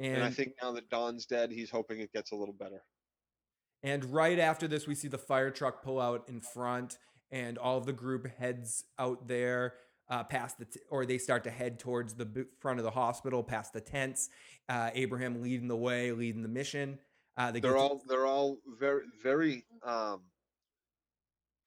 and 0.00 0.14
and 0.16 0.24
I 0.24 0.30
think 0.30 0.54
now 0.62 0.72
that 0.72 0.88
Dawn's 0.88 1.26
dead, 1.26 1.50
he's 1.52 1.70
hoping 1.70 2.00
it 2.00 2.12
gets 2.12 2.32
a 2.32 2.36
little 2.36 2.54
better. 2.54 2.82
And 3.84 4.04
right 4.06 4.38
after 4.38 4.68
this, 4.68 4.86
we 4.86 4.94
see 4.94 5.08
the 5.08 5.18
fire 5.18 5.50
truck 5.50 5.82
pull 5.82 6.00
out 6.00 6.28
in 6.28 6.40
front, 6.40 6.98
and 7.32 7.58
all 7.58 7.78
of 7.78 7.84
the 7.86 7.92
group 7.92 8.26
heads 8.38 8.84
out 8.98 9.26
there 9.28 9.74
uh, 10.12 10.22
past 10.22 10.58
the, 10.58 10.66
t- 10.66 10.80
or 10.90 11.06
they 11.06 11.16
start 11.16 11.42
to 11.44 11.50
head 11.50 11.78
towards 11.78 12.12
the 12.14 12.26
b- 12.26 12.44
front 12.60 12.78
of 12.78 12.84
the 12.84 12.90
hospital, 12.90 13.42
past 13.42 13.72
the 13.72 13.80
tents. 13.80 14.28
Uh, 14.68 14.90
Abraham 14.94 15.42
leading 15.42 15.68
the 15.68 15.76
way, 15.76 16.12
leading 16.12 16.42
the 16.42 16.48
mission. 16.48 16.98
Uh, 17.38 17.50
they 17.50 17.60
get 17.60 17.68
They're 17.68 17.72
to- 17.78 17.78
all 17.78 18.02
they're 18.06 18.26
all 18.26 18.58
very 18.78 19.02
very 19.22 19.64
um 19.82 20.20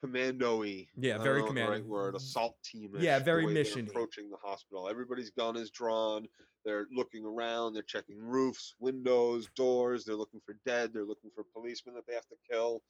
commando-y. 0.03 0.85
Yeah, 0.95 1.17
very 1.17 1.41
the 1.41 1.67
right 1.67 1.83
word, 1.85 2.15
assault 2.15 2.55
team. 2.63 2.91
Yeah, 2.99 3.17
very 3.17 3.47
mission-y. 3.47 3.89
Approaching 3.89 4.29
the 4.29 4.37
hospital, 4.43 4.87
everybody's 4.87 5.31
gun 5.31 5.57
is 5.57 5.71
drawn. 5.71 6.27
They're 6.63 6.85
looking 6.95 7.25
around. 7.25 7.73
They're 7.73 7.81
checking 7.83 8.19
roofs, 8.19 8.75
windows, 8.79 9.49
doors. 9.55 10.05
They're 10.05 10.15
looking 10.15 10.41
for 10.45 10.55
dead. 10.65 10.91
They're 10.93 11.03
looking 11.05 11.31
for 11.33 11.43
policemen 11.51 11.95
that 11.95 12.05
they 12.07 12.13
have 12.13 12.27
to 12.27 12.35
kill. 12.49 12.83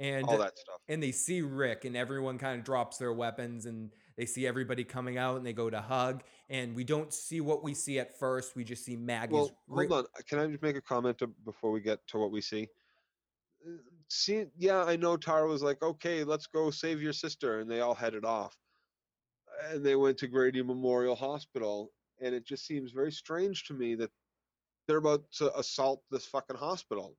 And 0.00 0.26
all 0.26 0.38
that 0.38 0.58
stuff. 0.58 0.80
and 0.88 1.02
they 1.02 1.12
see 1.12 1.42
Rick, 1.42 1.84
and 1.84 1.96
everyone 1.96 2.38
kind 2.38 2.58
of 2.58 2.64
drops 2.64 2.98
their 2.98 3.12
weapons, 3.12 3.66
and 3.66 3.90
they 4.16 4.26
see 4.26 4.46
everybody 4.46 4.84
coming 4.84 5.18
out, 5.18 5.36
and 5.36 5.46
they 5.46 5.52
go 5.52 5.68
to 5.70 5.80
hug, 5.80 6.22
and 6.48 6.74
we 6.74 6.84
don't 6.84 7.12
see 7.12 7.40
what 7.40 7.62
we 7.62 7.74
see 7.74 7.98
at 7.98 8.18
first. 8.18 8.56
We 8.56 8.64
just 8.64 8.84
see 8.84 8.96
Maggie's. 8.96 9.32
Well, 9.32 9.50
hold 9.68 9.92
on. 9.92 10.04
Can 10.28 10.38
I 10.38 10.46
just 10.46 10.62
make 10.62 10.76
a 10.76 10.80
comment 10.80 11.18
to, 11.18 11.26
before 11.44 11.70
we 11.70 11.80
get 11.80 12.06
to 12.08 12.18
what 12.18 12.30
we 12.30 12.40
see? 12.40 12.68
Uh, 13.66 13.72
See, 14.10 14.46
yeah, 14.56 14.84
I 14.84 14.96
know 14.96 15.18
Tara 15.18 15.46
was 15.46 15.62
like, 15.62 15.82
okay, 15.82 16.24
let's 16.24 16.46
go 16.46 16.70
save 16.70 17.02
your 17.02 17.12
sister, 17.12 17.60
and 17.60 17.70
they 17.70 17.80
all 17.80 17.94
headed 17.94 18.24
off. 18.24 18.56
And 19.70 19.84
they 19.84 19.96
went 19.96 20.16
to 20.18 20.28
Grady 20.28 20.62
Memorial 20.62 21.14
Hospital, 21.14 21.92
and 22.22 22.34
it 22.34 22.46
just 22.46 22.66
seems 22.66 22.90
very 22.90 23.12
strange 23.12 23.64
to 23.64 23.74
me 23.74 23.94
that 23.96 24.10
they're 24.86 24.96
about 24.96 25.30
to 25.32 25.54
assault 25.58 26.00
this 26.10 26.24
fucking 26.24 26.56
hospital. 26.56 27.16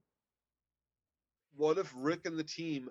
What 1.56 1.78
if 1.78 1.92
Rick 1.96 2.20
and 2.26 2.38
the 2.38 2.44
team 2.44 2.88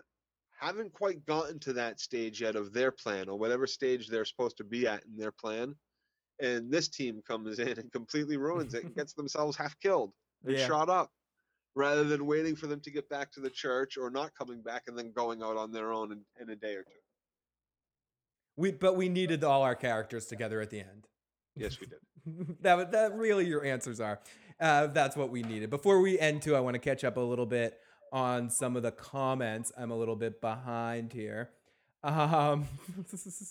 haven't 0.59 0.93
quite 0.93 1.25
gotten 1.25 1.59
to 1.59 1.73
that 1.73 1.99
stage 1.99 2.41
yet 2.41 2.55
of 2.55 2.73
their 2.73 2.91
plan, 2.91 3.29
or 3.29 3.37
whatever 3.37 3.65
stage 3.65 4.07
they're 4.07 4.25
supposed 4.25 4.57
to 4.57 4.63
be 4.63 4.87
at 4.87 5.03
in 5.05 5.17
their 5.17 5.31
plan? 5.31 5.75
and 6.41 6.71
this 6.71 6.87
team 6.87 7.21
comes 7.27 7.59
in 7.59 7.77
and 7.77 7.91
completely 7.91 8.37
ruins 8.37 8.73
it 8.73 8.85
and 8.85 8.95
gets 8.95 9.11
themselves 9.11 9.57
half 9.57 9.77
killed 9.81 10.13
and 10.45 10.55
Yeah. 10.55 10.65
shot 10.67 10.89
up 10.89 11.11
rather 11.75 12.05
than 12.05 12.25
waiting 12.25 12.55
for 12.55 12.65
them 12.67 12.79
to 12.79 12.89
get 12.91 13.09
back 13.09 13.29
to 13.33 13.41
the 13.41 13.49
church 13.49 13.97
or 13.97 14.09
not 14.09 14.33
coming 14.35 14.61
back 14.61 14.83
and 14.87 14.97
then 14.97 15.11
going 15.11 15.43
out 15.43 15.57
on 15.57 15.73
their 15.73 15.91
own 15.91 16.13
in, 16.13 16.21
in 16.39 16.49
a 16.49 16.55
day 16.55 16.75
or 16.75 16.83
two. 16.83 16.91
we, 18.55 18.71
but 18.71 18.95
we 18.95 19.09
needed 19.09 19.43
all 19.43 19.63
our 19.63 19.75
characters 19.75 20.27
together 20.27 20.61
at 20.61 20.69
the 20.69 20.79
end. 20.79 21.07
Yes, 21.57 21.77
we 21.81 21.87
did. 22.27 22.61
that 22.61 22.91
that 22.93 23.15
really 23.15 23.45
your 23.45 23.65
answers 23.65 23.99
are. 23.99 24.21
Uh, 24.61 24.87
that's 24.87 25.17
what 25.17 25.29
we 25.29 25.43
needed. 25.43 25.69
Before 25.69 25.99
we 25.99 26.17
end 26.17 26.41
too, 26.41 26.55
I 26.55 26.61
want 26.61 26.75
to 26.75 26.79
catch 26.79 27.03
up 27.03 27.17
a 27.17 27.21
little 27.21 27.45
bit 27.45 27.77
on 28.11 28.49
some 28.49 28.75
of 28.75 28.83
the 28.83 28.91
comments. 28.91 29.71
I'm 29.77 29.91
a 29.91 29.97
little 29.97 30.15
bit 30.15 30.41
behind 30.41 31.13
here. 31.13 31.49
Um, 32.03 32.67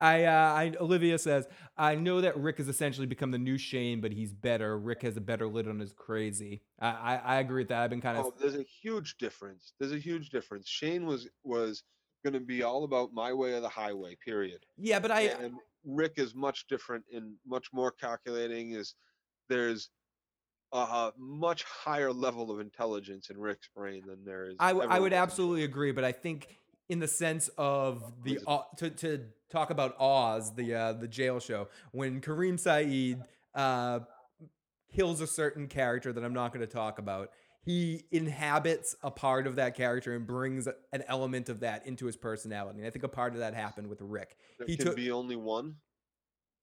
I, 0.00 0.24
uh, 0.24 0.30
I 0.30 0.72
Olivia 0.80 1.18
says 1.18 1.46
I 1.78 1.94
know 1.94 2.20
that 2.20 2.36
Rick 2.36 2.58
has 2.58 2.68
essentially 2.68 3.06
become 3.06 3.30
the 3.30 3.38
new 3.38 3.56
Shane, 3.56 4.00
but 4.00 4.12
he's 4.12 4.32
better. 4.32 4.76
Rick 4.76 5.02
has 5.02 5.16
a 5.16 5.20
better 5.20 5.46
lid 5.48 5.68
on 5.68 5.78
his 5.78 5.92
crazy. 5.92 6.62
I 6.78 6.88
I, 6.88 7.16
I 7.16 7.40
agree 7.40 7.62
with 7.62 7.68
that. 7.68 7.82
I've 7.82 7.90
been 7.90 8.00
kind 8.00 8.18
of 8.18 8.26
Oh, 8.26 8.34
there's 8.38 8.56
a 8.56 8.64
huge 8.64 9.16
difference. 9.18 9.72
There's 9.78 9.92
a 9.92 9.98
huge 9.98 10.30
difference. 10.30 10.68
Shane 10.68 11.06
was 11.06 11.28
was 11.42 11.84
going 12.24 12.34
to 12.34 12.40
be 12.40 12.62
all 12.62 12.84
about 12.84 13.12
my 13.12 13.32
way 13.32 13.52
or 13.52 13.60
the 13.60 13.68
highway. 13.68 14.16
Period. 14.24 14.64
yeah, 14.76 14.98
but 14.98 15.10
I 15.10 15.20
and 15.22 15.54
Rick 15.84 16.14
is 16.16 16.34
much 16.34 16.66
different 16.68 17.04
and 17.12 17.34
much 17.46 17.68
more 17.72 17.92
calculating. 17.92 18.72
Is 18.72 18.94
there's 19.48 19.90
a 20.74 21.12
much 21.16 21.62
higher 21.64 22.12
level 22.12 22.50
of 22.50 22.58
intelligence 22.60 23.30
in 23.30 23.38
Rick's 23.38 23.68
brain 23.74 24.02
than 24.06 24.24
there 24.24 24.46
is. 24.46 24.56
I, 24.58 24.68
w- 24.72 24.88
I 24.88 24.94
ever 24.94 25.02
would 25.04 25.12
absolutely 25.12 25.62
agree, 25.64 25.92
but 25.92 26.04
I 26.04 26.12
think 26.12 26.58
in 26.88 26.98
the 26.98 27.08
sense 27.08 27.48
of 27.56 28.02
the. 28.24 28.40
Au- 28.46 28.66
to 28.78 28.90
to 28.90 29.20
talk 29.50 29.70
about 29.70 29.94
Oz, 30.00 30.54
the 30.54 30.74
uh, 30.74 30.92
the 30.94 31.08
jail 31.08 31.38
show, 31.38 31.68
when 31.92 32.20
Kareem 32.20 32.58
Saeed 32.58 33.22
uh, 33.54 34.00
kills 34.92 35.20
a 35.20 35.26
certain 35.28 35.68
character 35.68 36.12
that 36.12 36.24
I'm 36.24 36.34
not 36.34 36.52
going 36.52 36.66
to 36.66 36.72
talk 36.72 36.98
about, 36.98 37.30
he 37.62 38.02
inhabits 38.10 38.96
a 39.02 39.12
part 39.12 39.46
of 39.46 39.56
that 39.56 39.76
character 39.76 40.14
and 40.14 40.26
brings 40.26 40.66
an 40.66 41.04
element 41.06 41.48
of 41.48 41.60
that 41.60 41.86
into 41.86 42.06
his 42.06 42.16
personality. 42.16 42.80
And 42.80 42.86
I 42.86 42.90
think 42.90 43.04
a 43.04 43.08
part 43.08 43.32
of 43.34 43.38
that 43.38 43.54
happened 43.54 43.86
with 43.86 44.00
Rick. 44.02 44.36
There 44.58 44.66
he 44.66 44.76
can 44.76 44.86
took- 44.86 44.96
be 44.96 45.12
only 45.12 45.36
one. 45.36 45.76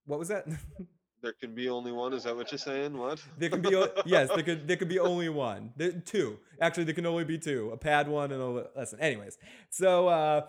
What 0.05 0.19
was 0.19 0.27
that? 0.27 0.45
There 1.21 1.33
can 1.33 1.53
be 1.53 1.69
only 1.69 1.91
one. 1.91 2.13
Is 2.13 2.23
that 2.23 2.35
what 2.35 2.51
you're 2.51 2.59
saying? 2.59 2.97
What? 2.97 3.21
There 3.37 3.49
can 3.49 3.61
be 3.61 3.69
yes, 4.05 4.29
there 4.29 4.43
could 4.43 4.67
there 4.67 4.77
could 4.77 4.89
be 4.89 4.99
only 4.99 5.29
one. 5.29 5.71
There, 5.77 5.91
two. 5.91 6.39
Actually, 6.59 6.85
there 6.85 6.95
can 6.95 7.05
only 7.05 7.25
be 7.25 7.37
two. 7.37 7.69
A 7.71 7.77
pad 7.77 8.07
one 8.07 8.31
and 8.31 8.41
a 8.41 8.45
le- 8.45 8.67
lesson. 8.75 8.99
Anyways, 8.99 9.37
so 9.69 10.07
uh, 10.07 10.41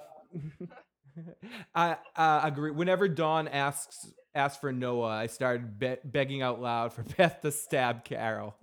I 1.74 1.96
agree. 2.16 2.70
Whenever 2.70 3.08
Dawn 3.08 3.48
asks 3.48 4.12
asks 4.34 4.58
for 4.58 4.72
Noah, 4.72 5.08
I 5.10 5.26
started 5.26 5.78
be- 5.78 5.96
begging 6.04 6.40
out 6.42 6.60
loud 6.60 6.92
for 6.92 7.02
Beth 7.16 7.40
to 7.42 7.52
stab 7.52 8.04
Carol. 8.04 8.54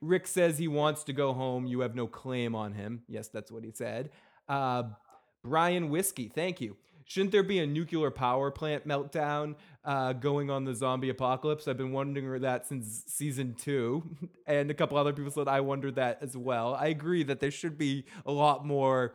Rick 0.00 0.26
says 0.28 0.58
he 0.58 0.68
wants 0.68 1.04
to 1.04 1.12
go 1.12 1.32
home. 1.34 1.66
You 1.66 1.80
have 1.80 1.94
no 1.94 2.06
claim 2.06 2.54
on 2.54 2.72
him. 2.72 3.02
Yes, 3.08 3.28
that's 3.28 3.50
what 3.50 3.64
he 3.64 3.72
said. 3.72 4.10
Uh, 4.48 4.84
Brian 5.44 5.90
Whiskey, 5.90 6.28
thank 6.28 6.60
you. 6.60 6.76
Shouldn't 7.06 7.32
there 7.32 7.42
be 7.42 7.58
a 7.58 7.66
nuclear 7.66 8.10
power 8.10 8.50
plant 8.50 8.86
meltdown 8.86 9.56
uh, 9.84 10.12
going 10.12 10.50
on 10.50 10.64
the 10.64 10.74
zombie 10.74 11.08
apocalypse? 11.08 11.66
I've 11.66 11.76
been 11.76 11.92
wondering 11.92 12.42
that 12.42 12.66
since 12.66 13.04
season 13.06 13.54
two, 13.54 14.02
and 14.46 14.70
a 14.70 14.74
couple 14.74 14.96
other 14.96 15.12
people 15.12 15.30
said 15.30 15.48
I 15.48 15.60
wondered 15.60 15.96
that 15.96 16.18
as 16.22 16.36
well. 16.36 16.74
I 16.74 16.86
agree 16.86 17.22
that 17.24 17.40
there 17.40 17.50
should 17.50 17.78
be 17.78 18.04
a 18.26 18.32
lot 18.32 18.64
more 18.64 19.14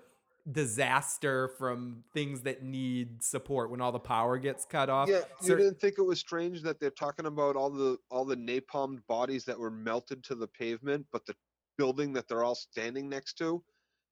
disaster 0.51 1.47
from 1.57 2.03
things 2.13 2.41
that 2.41 2.61
need 2.61 3.23
support 3.23 3.71
when 3.71 3.81
all 3.81 3.91
the 3.91 3.99
power 3.99 4.37
gets 4.37 4.63
cut 4.65 4.89
off. 4.89 5.09
Yeah, 5.09 5.21
you 5.41 5.47
Cer- 5.47 5.57
didn't 5.57 5.79
think 5.79 5.95
it 5.97 6.03
was 6.03 6.19
strange 6.19 6.61
that 6.61 6.79
they're 6.79 6.91
talking 6.91 7.25
about 7.25 7.55
all 7.55 7.69
the 7.69 7.97
all 8.11 8.25
the 8.25 8.35
napalmed 8.35 8.99
bodies 9.07 9.43
that 9.45 9.59
were 9.59 9.71
melted 9.71 10.23
to 10.25 10.35
the 10.35 10.47
pavement, 10.47 11.05
but 11.11 11.25
the 11.25 11.35
building 11.77 12.13
that 12.13 12.27
they're 12.27 12.43
all 12.43 12.55
standing 12.55 13.09
next 13.09 13.37
to, 13.39 13.63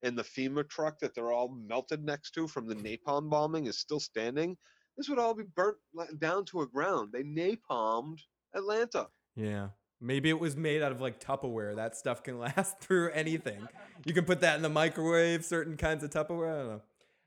and 0.04 0.16
the 0.16 0.22
FEMA 0.22 0.68
truck 0.68 0.98
that 1.00 1.14
they're 1.14 1.32
all 1.32 1.48
melted 1.66 2.04
next 2.04 2.32
to 2.32 2.46
from 2.46 2.68
the 2.68 2.76
napalm 2.76 3.30
bombing 3.30 3.66
is 3.66 3.78
still 3.78 3.98
standing. 3.98 4.56
This 4.96 5.08
would 5.08 5.18
all 5.18 5.34
be 5.34 5.44
burnt 5.56 5.78
down 6.20 6.44
to 6.46 6.60
a 6.60 6.66
ground. 6.66 7.10
They 7.12 7.22
napalmed 7.22 8.18
Atlanta. 8.54 9.08
Yeah. 9.34 9.68
Maybe 10.00 10.28
it 10.28 10.38
was 10.38 10.56
made 10.56 10.82
out 10.82 10.92
of 10.92 11.00
like 11.00 11.18
Tupperware. 11.18 11.74
That 11.74 11.96
stuff 11.96 12.22
can 12.22 12.38
last 12.56 12.78
through 12.80 13.10
anything. 13.12 13.66
You 14.04 14.12
can 14.12 14.26
put 14.26 14.42
that 14.42 14.56
in 14.56 14.62
the 14.62 14.68
microwave, 14.68 15.44
certain 15.44 15.76
kinds 15.76 16.04
of 16.04 16.10
Tupperware. 16.10 16.52
I 16.52 16.58
don't 16.58 16.68
know. 16.68 16.80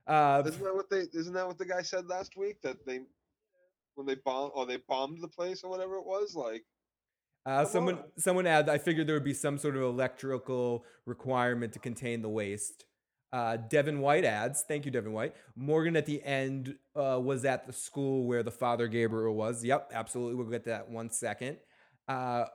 Uh, 0.05 0.43
Isn't 0.45 0.63
that 0.63 0.75
what 0.75 0.89
they? 0.89 1.03
Isn't 1.13 1.33
that 1.33 1.47
what 1.47 1.57
the 1.57 1.65
guy 1.65 1.81
said 1.81 2.07
last 2.07 2.37
week? 2.37 2.61
That 2.61 2.85
they, 2.85 3.01
when 3.95 4.07
they 4.07 4.15
bombed 4.15 4.51
or 4.55 4.65
they 4.65 4.77
bombed 4.87 5.19
the 5.21 5.27
place 5.27 5.63
or 5.63 5.69
whatever 5.69 5.95
it 5.95 6.05
was, 6.05 6.33
like 6.33 6.63
Uh, 7.47 7.63
someone 7.63 7.95
on. 7.95 8.03
someone 8.17 8.45
added. 8.45 8.69
I 8.69 8.77
figured 8.77 9.07
there 9.07 9.15
would 9.15 9.23
be 9.23 9.33
some 9.33 9.57
sort 9.57 9.77
of 9.77 9.81
electrical 9.81 10.83
requirement 11.05 11.71
to 11.73 11.79
contain 11.79 12.21
the 12.21 12.27
waste. 12.29 12.83
Uh, 13.31 13.55
Devin 13.55 14.01
White 14.01 14.25
adds, 14.25 14.65
"Thank 14.67 14.85
you, 14.85 14.91
Devin 14.91 15.13
White." 15.13 15.33
Morgan 15.55 15.95
at 15.95 16.05
the 16.05 16.21
end 16.23 16.75
uh, 16.93 17.19
was 17.23 17.45
at 17.45 17.65
the 17.65 17.71
school 17.71 18.25
where 18.25 18.43
the 18.43 18.51
Father 18.51 18.87
Gabriel 18.89 19.33
was. 19.33 19.63
Yep, 19.63 19.91
absolutely. 19.93 20.35
We'll 20.35 20.49
get 20.49 20.65
to 20.65 20.71
that 20.71 20.89
one 20.89 21.09
second. 21.09 21.57
Uh, 22.07 22.45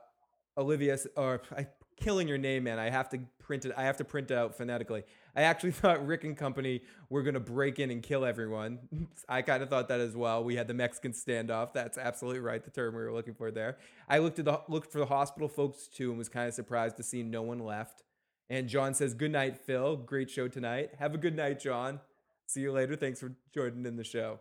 Olivia, 0.57 0.97
or 1.15 1.41
I 1.57 1.67
killing 1.99 2.27
your 2.27 2.37
name, 2.37 2.65
man. 2.65 2.77
I 2.77 2.91
have 2.91 3.09
to 3.09 3.19
print 3.39 3.65
it. 3.65 3.73
I 3.75 3.83
have 3.83 3.97
to 3.97 4.03
print 4.03 4.29
it 4.29 4.37
out 4.37 4.55
phonetically. 4.55 5.03
I 5.35 5.43
actually 5.43 5.71
thought 5.81 6.05
Rick 6.05 6.23
and 6.23 6.37
company 6.37 6.81
were 7.09 7.23
gonna 7.23 7.39
break 7.39 7.79
in 7.79 7.89
and 7.91 8.01
kill 8.03 8.25
everyone. 8.25 8.79
I 9.29 9.41
kind 9.41 9.63
of 9.63 9.69
thought 9.69 9.87
that 9.89 9.99
as 9.99 10.15
well. 10.15 10.43
We 10.43 10.55
had 10.55 10.67
the 10.67 10.73
Mexican 10.73 11.11
standoff. 11.11 11.73
That's 11.73 11.97
absolutely 11.97 12.41
right. 12.41 12.63
The 12.63 12.71
term 12.71 12.95
we 12.95 13.01
were 13.01 13.13
looking 13.13 13.33
for 13.33 13.51
there. 13.51 13.77
I 14.07 14.19
looked 14.19 14.39
at 14.39 14.45
the 14.45 14.61
looked 14.67 14.91
for 14.91 14.99
the 14.99 15.05
hospital 15.05 15.47
folks 15.47 15.87
too, 15.87 16.09
and 16.09 16.17
was 16.17 16.29
kind 16.29 16.47
of 16.47 16.53
surprised 16.53 16.97
to 16.97 17.03
see 17.03 17.23
no 17.23 17.41
one 17.41 17.59
left. 17.59 18.03
And 18.49 18.67
John 18.67 18.93
says, 18.93 19.13
"Good 19.13 19.31
night, 19.31 19.57
Phil. 19.57 19.95
Great 19.97 20.29
show 20.29 20.47
tonight. 20.47 20.91
Have 20.99 21.13
a 21.15 21.17
good 21.17 21.35
night, 21.35 21.59
John. 21.59 21.99
See 22.45 22.61
you 22.61 22.71
later. 22.71 22.95
Thanks 22.95 23.19
for 23.19 23.33
joining 23.53 23.85
in 23.85 23.95
the 23.95 24.03
show." 24.03 24.39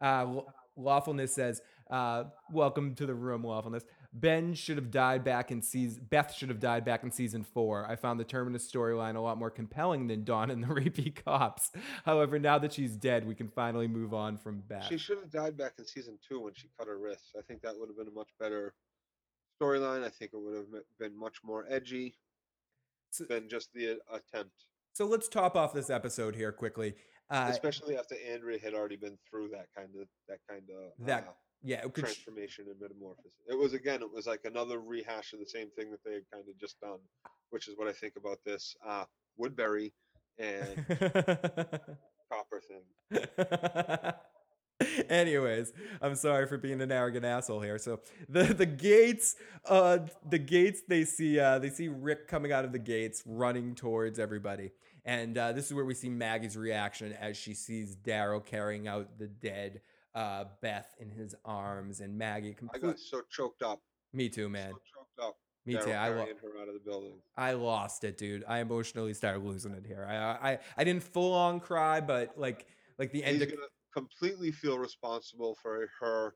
Uh, 0.00 0.24
Law- 0.26 0.52
Lawfulness 0.76 1.34
says, 1.34 1.60
uh, 1.90 2.24
"Welcome 2.52 2.94
to 2.96 3.06
the 3.06 3.14
room, 3.14 3.44
Lawfulness." 3.44 3.84
Ben 4.14 4.52
should 4.54 4.76
have 4.76 4.90
died 4.90 5.24
back 5.24 5.50
in 5.50 5.62
season. 5.62 6.06
Beth 6.10 6.34
should 6.34 6.50
have 6.50 6.60
died 6.60 6.84
back 6.84 7.02
in 7.02 7.10
season 7.10 7.42
four. 7.42 7.86
I 7.88 7.96
found 7.96 8.20
the 8.20 8.24
Terminus 8.24 8.70
storyline 8.70 9.16
a 9.16 9.20
lot 9.20 9.38
more 9.38 9.50
compelling 9.50 10.06
than 10.06 10.22
Dawn 10.24 10.50
and 10.50 10.62
the 10.62 10.66
rapey 10.74 11.14
cops. 11.14 11.70
However, 12.04 12.38
now 12.38 12.58
that 12.58 12.74
she's 12.74 12.94
dead, 12.94 13.26
we 13.26 13.34
can 13.34 13.48
finally 13.48 13.88
move 13.88 14.12
on 14.12 14.36
from 14.36 14.60
Beth. 14.68 14.86
She 14.88 14.98
should 14.98 15.18
have 15.18 15.30
died 15.30 15.56
back 15.56 15.72
in 15.78 15.86
season 15.86 16.18
two 16.28 16.40
when 16.40 16.52
she 16.54 16.68
cut 16.78 16.88
her 16.88 16.98
wrists. 16.98 17.32
I 17.38 17.42
think 17.42 17.62
that 17.62 17.78
would 17.78 17.88
have 17.88 17.96
been 17.96 18.08
a 18.08 18.10
much 18.10 18.28
better 18.38 18.74
storyline. 19.60 20.04
I 20.04 20.10
think 20.10 20.32
it 20.34 20.38
would 20.38 20.56
have 20.56 20.66
been 20.98 21.18
much 21.18 21.38
more 21.42 21.64
edgy 21.68 22.14
So- 23.10 23.24
than 23.24 23.48
just 23.48 23.72
the 23.72 23.92
uh, 24.12 24.16
attempt, 24.16 24.66
So 24.92 25.06
let's 25.06 25.28
top 25.28 25.56
off 25.56 25.72
this 25.72 25.88
episode 25.88 26.34
here 26.36 26.52
quickly. 26.52 26.94
Uh, 27.30 27.46
especially 27.50 27.96
after 27.96 28.14
Andrea 28.30 28.58
had 28.58 28.74
already 28.74 28.96
been 28.96 29.16
through 29.30 29.48
that 29.48 29.68
kind 29.74 29.88
of 29.98 30.06
that 30.28 30.40
kind 30.46 30.68
of 30.68 31.06
That- 31.06 31.28
uh, 31.28 31.32
yeah, 31.62 31.82
could 31.82 32.04
transformation 32.04 32.66
and 32.68 32.80
metamorphosis. 32.80 33.32
It 33.48 33.58
was 33.58 33.72
again, 33.72 34.02
it 34.02 34.12
was 34.12 34.26
like 34.26 34.40
another 34.44 34.80
rehash 34.80 35.32
of 35.32 35.38
the 35.38 35.46
same 35.46 35.68
thing 35.70 35.90
that 35.90 36.02
they 36.04 36.14
had 36.14 36.22
kind 36.32 36.44
of 36.48 36.58
just 36.58 36.80
done, 36.80 36.98
which 37.50 37.68
is 37.68 37.74
what 37.76 37.88
I 37.88 37.92
think 37.92 38.14
about 38.16 38.38
this 38.44 38.74
uh, 38.86 39.04
Woodbury 39.36 39.92
and 40.38 40.86
Copper 42.30 42.60
thing. 42.68 44.12
Anyways, 45.08 45.72
I'm 46.00 46.16
sorry 46.16 46.46
for 46.46 46.58
being 46.58 46.80
an 46.80 46.90
arrogant 46.90 47.24
asshole 47.24 47.60
here. 47.60 47.78
So 47.78 48.00
the 48.28 48.44
the 48.44 48.66
gates, 48.66 49.36
uh, 49.66 49.98
the 50.28 50.38
gates 50.38 50.82
they 50.88 51.04
see 51.04 51.38
uh, 51.38 51.58
they 51.60 51.70
see 51.70 51.88
Rick 51.88 52.26
coming 52.26 52.52
out 52.52 52.64
of 52.64 52.72
the 52.72 52.78
gates, 52.78 53.22
running 53.24 53.74
towards 53.76 54.18
everybody, 54.18 54.72
and 55.04 55.38
uh, 55.38 55.52
this 55.52 55.66
is 55.66 55.74
where 55.74 55.84
we 55.84 55.94
see 55.94 56.08
Maggie's 56.08 56.56
reaction 56.56 57.12
as 57.12 57.36
she 57.36 57.54
sees 57.54 57.94
Daryl 57.94 58.44
carrying 58.44 58.88
out 58.88 59.18
the 59.18 59.28
dead 59.28 59.82
uh, 60.14 60.44
Beth 60.60 60.94
in 60.98 61.10
his 61.10 61.34
arms, 61.44 62.00
and 62.00 62.16
Maggie 62.16 62.56
I 62.74 62.78
got 62.78 62.98
so 62.98 63.22
choked 63.30 63.62
up, 63.62 63.80
Me 64.12 64.28
too, 64.28 64.48
man. 64.48 64.72
so 64.72 64.78
choked 64.94 65.28
up. 65.28 65.36
Me 65.64 65.74
too. 65.74 65.92
I 65.92 66.08
lo- 66.08 66.26
her 66.26 66.60
out 66.60 66.68
of 66.68 66.74
the 66.74 66.80
building. 66.84 67.14
I 67.36 67.52
lost 67.52 68.02
it, 68.04 68.18
dude. 68.18 68.44
I 68.48 68.58
emotionally 68.58 69.14
started 69.14 69.44
losing 69.44 69.72
it 69.72 69.86
here. 69.86 70.04
I 70.08 70.52
I, 70.52 70.58
I 70.76 70.84
didn't 70.84 71.04
full 71.04 71.32
on 71.32 71.60
cry, 71.60 72.00
but 72.00 72.36
like 72.36 72.66
like 72.98 73.12
the 73.12 73.22
end. 73.22 73.36
He's 73.36 73.44
Of, 73.44 73.50
gonna 73.50 73.68
completely 73.94 74.50
feel 74.50 74.78
responsible 74.78 75.56
for 75.62 75.88
her. 76.00 76.34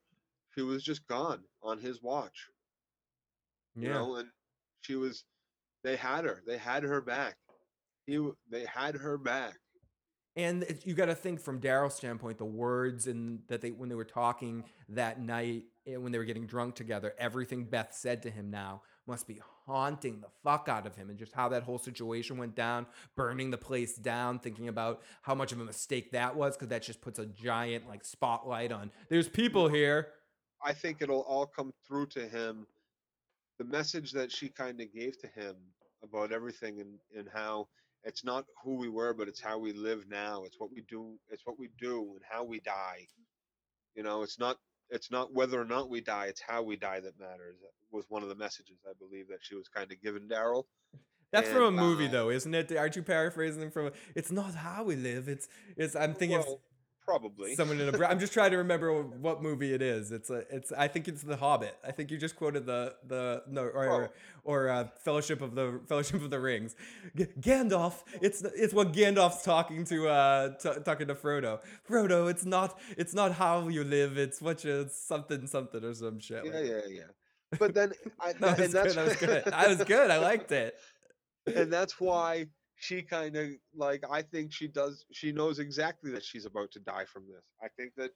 She 0.55 0.63
was 0.63 0.83
just 0.83 1.07
gone 1.09 1.43
on 1.63 1.79
his 1.79 2.03
watch, 2.03 2.49
you 3.75 3.89
yeah. 3.89 3.95
know, 3.95 4.17
and 4.17 4.29
she 4.81 4.95
was. 4.97 5.25
They 5.85 5.97
had 5.97 6.25
her. 6.25 6.43
They 6.47 6.57
had 6.57 6.83
her 6.85 7.01
back. 7.01 7.37
He. 8.07 8.25
They 8.51 8.65
had 8.65 8.95
her 8.95 9.19
back. 9.19 9.59
And 10.37 10.67
you 10.85 10.93
got 10.93 11.07
to 11.07 11.15
think 11.15 11.41
from 11.41 11.61
Daryl's 11.61 11.95
standpoint, 11.95 12.37
the 12.37 12.45
words 12.45 13.07
and 13.07 13.41
that 13.49 13.63
they 13.63 13.71
when 13.71 13.89
they 13.89 13.95
were 13.95 14.05
talking 14.05 14.65
that 14.91 15.19
night 15.19 15.65
eh, 15.87 15.97
when 15.97 16.13
they 16.13 16.19
were 16.19 16.25
getting 16.25 16.47
drunk 16.47 16.75
together, 16.75 17.15
everything 17.19 17.65
Beth 17.65 17.95
said 17.95 18.23
to 18.23 18.31
him 18.31 18.51
now 18.51 18.83
must 19.07 19.27
be 19.27 19.41
haunting 19.67 20.21
the 20.21 20.29
fuck 20.43 20.69
out 20.69 20.87
of 20.87 20.97
him, 20.97 21.11
and 21.11 21.19
just 21.19 21.33
how 21.33 21.49
that 21.49 21.63
whole 21.63 21.79
situation 21.79 22.37
went 22.37 22.55
down, 22.55 22.87
burning 23.17 23.51
the 23.51 23.59
place 23.59 23.97
down, 23.97 24.39
thinking 24.39 24.69
about 24.69 25.03
how 25.23 25.35
much 25.35 25.53
of 25.53 25.61
a 25.61 25.65
mistake 25.65 26.13
that 26.13 26.37
was, 26.37 26.57
because 26.57 26.69
that 26.69 26.83
just 26.83 27.01
puts 27.01 27.19
a 27.19 27.27
giant 27.27 27.89
like 27.89 28.05
spotlight 28.05 28.73
on. 28.73 28.91
There's 29.09 29.29
people 29.29 29.69
here. 29.69 30.09
I 30.63 30.73
think 30.73 30.99
it'll 31.01 31.21
all 31.21 31.47
come 31.47 31.73
through 31.87 32.07
to 32.07 32.29
him. 32.29 32.67
The 33.59 33.65
message 33.65 34.13
that 34.13 34.31
she 34.31 34.49
kind 34.49 34.81
of 34.81 34.93
gave 34.93 35.19
to 35.21 35.29
him 35.29 35.57
about 36.03 36.33
everything 36.33 36.81
and, 36.81 36.99
and 37.17 37.29
how 37.33 37.69
it's 38.05 38.25
not 38.25 38.45
who 38.63 38.77
we 38.77 38.89
were, 38.89 39.15
but 39.15 39.29
it's 39.29 39.41
how 39.41 39.59
we 39.59 39.73
live 39.73 40.05
now. 40.09 40.45
It's 40.45 40.59
what 40.59 40.73
we 40.73 40.83
do. 40.89 41.19
It's 41.31 41.45
what 41.45 41.59
we 41.59 41.71
do 41.81 42.13
and 42.15 42.23
how 42.29 42.45
we 42.45 42.61
die. 42.61 43.07
You 43.95 44.03
know, 44.03 44.23
it's 44.23 44.39
not 44.39 44.59
it's 44.91 45.11
not 45.11 45.33
whether 45.33 45.61
or 45.61 45.65
not 45.65 45.91
we 45.91 46.01
die. 46.01 46.27
It's 46.27 46.41
how 46.41 46.63
we 46.63 46.77
die 46.77 47.01
that 47.01 47.19
matters. 47.19 47.57
That 47.61 47.73
was 47.91 48.05
one 48.09 48.23
of 48.23 48.29
the 48.29 48.35
messages 48.35 48.77
I 48.89 48.93
believe 48.99 49.29
that 49.29 49.39
she 49.43 49.55
was 49.55 49.69
kind 49.69 49.91
of 49.91 50.01
giving 50.01 50.29
Daryl. 50.29 50.65
That's 51.33 51.49
from 51.49 51.65
a 51.65 51.71
movie, 51.73 52.07
uh, 52.07 52.13
though, 52.13 52.31
isn't 52.31 52.55
it? 52.55 52.75
Aren't 52.77 52.95
you 52.95 53.03
paraphrasing 53.03 53.71
from? 53.71 53.91
It's 54.15 54.31
not 54.31 54.55
how 54.55 54.85
we 54.85 54.95
live. 54.95 55.29
It's 55.29 55.49
it's. 55.77 55.97
I'm 55.97 56.15
thinking 56.15 56.39
Well, 56.39 56.61
probably. 57.07 57.55
someone 57.55 57.81
in 57.81 57.95
a. 57.95 58.07
I'm 58.07 58.19
just 58.19 58.33
trying 58.33 58.51
to 58.51 58.59
remember 58.59 59.03
what 59.03 59.43
movie 59.43 59.73
it 59.73 59.83
is. 59.83 60.13
It's 60.13 60.31
a. 60.31 60.45
It's. 60.51 60.73
I 60.73 60.89
think 60.89 61.09
it's 61.09 61.23
The 61.23 61.37
Hobbit. 61.37 61.77
I 61.85 61.93
think 61.93 62.11
you 62.11 62.19
just 62.19 62.37
quoted 62.37 62.67
the 62.67 62.95
the 63.07 63.43
no 63.49 63.63
or 63.63 63.89
or, 63.89 64.11
or 64.45 64.69
uh, 64.69 64.89
Fellowship 65.05 65.41
of 65.41 65.55
the 65.55 65.81
Fellowship 65.89 66.23
of 66.23 66.31
the 66.31 66.41
Rings. 66.41 66.77
G- 67.17 67.27
Gandalf. 67.41 68.03
It's 68.21 68.43
it's 68.43 68.75
what 68.75 68.93
Gandalf's 68.93 69.43
talking 69.43 69.85
to 69.87 70.09
uh 70.09 70.55
t- 70.59 70.81
talking 70.85 71.07
to 71.09 71.15
Frodo. 71.15 71.61
Frodo. 71.89 72.31
It's 72.31 72.45
not 72.45 72.79
it's 72.97 73.15
not 73.15 73.33
how 73.33 73.69
you 73.69 73.85
live. 73.85 74.19
It's 74.19 74.43
what 74.43 74.65
you 74.65 74.87
something 74.91 75.47
something 75.47 75.85
or 75.85 75.95
some 75.95 76.19
shit. 76.19 76.45
yeah, 76.45 76.53
like- 76.53 76.67
yeah, 76.67 76.81
yeah. 76.91 77.59
But 77.59 77.75
then 77.75 77.93
I 78.21 78.33
That 78.41 78.59
was 78.59 78.75
and 78.75 78.75
that's 78.75 78.95
good. 78.95 78.97
That 78.97 79.07
was 79.07 79.17
good. 79.17 79.45
That 79.53 79.69
was 79.69 79.85
good. 79.85 80.11
I 80.11 80.19
liked 80.19 80.53
it. 80.53 80.75
and 81.55 81.73
that's 81.73 82.01
why 82.01 82.47
she 82.77 83.03
kind 83.03 83.37
of 83.37 83.49
like 83.75 84.05
I 84.11 84.23
think 84.23 84.53
she 84.53 84.69
does 84.69 85.05
she 85.13 85.33
knows 85.33 85.59
exactly 85.59 86.11
that 86.13 86.25
she's 86.25 86.45
about 86.45 86.71
to 86.73 86.81
die 86.81 87.05
from 87.07 87.25
this. 87.27 87.43
I 87.63 87.69
think 87.77 87.95
that 87.97 88.11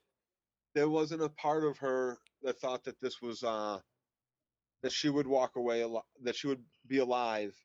there 0.73 0.89
wasn't 0.89 1.23
a 1.23 1.29
part 1.29 1.63
of 1.63 1.77
her 1.79 2.17
that 2.43 2.59
thought 2.59 2.83
that 2.85 2.99
this 3.01 3.21
was 3.21 3.43
uh 3.43 3.79
that 4.83 4.91
she 4.91 5.09
would 5.09 5.27
walk 5.27 5.55
away 5.55 5.83
al- 5.83 6.05
that 6.23 6.35
she 6.35 6.47
would 6.47 6.63
be 6.87 6.99
alive 6.99 7.55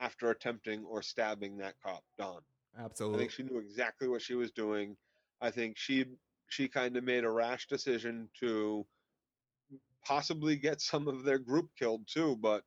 after 0.00 0.30
attempting 0.30 0.84
or 0.84 1.02
stabbing 1.02 1.58
that 1.58 1.74
cop 1.84 2.02
Dawn. 2.18 2.40
Absolutely. 2.78 3.16
I 3.16 3.20
think 3.20 3.30
she 3.32 3.42
knew 3.42 3.58
exactly 3.58 4.08
what 4.08 4.22
she 4.22 4.34
was 4.34 4.50
doing. 4.50 4.96
I 5.40 5.50
think 5.50 5.76
she 5.76 6.06
she 6.48 6.68
kind 6.68 6.96
of 6.96 7.04
made 7.04 7.24
a 7.24 7.30
rash 7.30 7.66
decision 7.66 8.28
to 8.40 8.86
possibly 10.04 10.56
get 10.56 10.80
some 10.80 11.08
of 11.08 11.24
their 11.24 11.38
group 11.38 11.70
killed 11.76 12.06
too, 12.06 12.36
but 12.36 12.62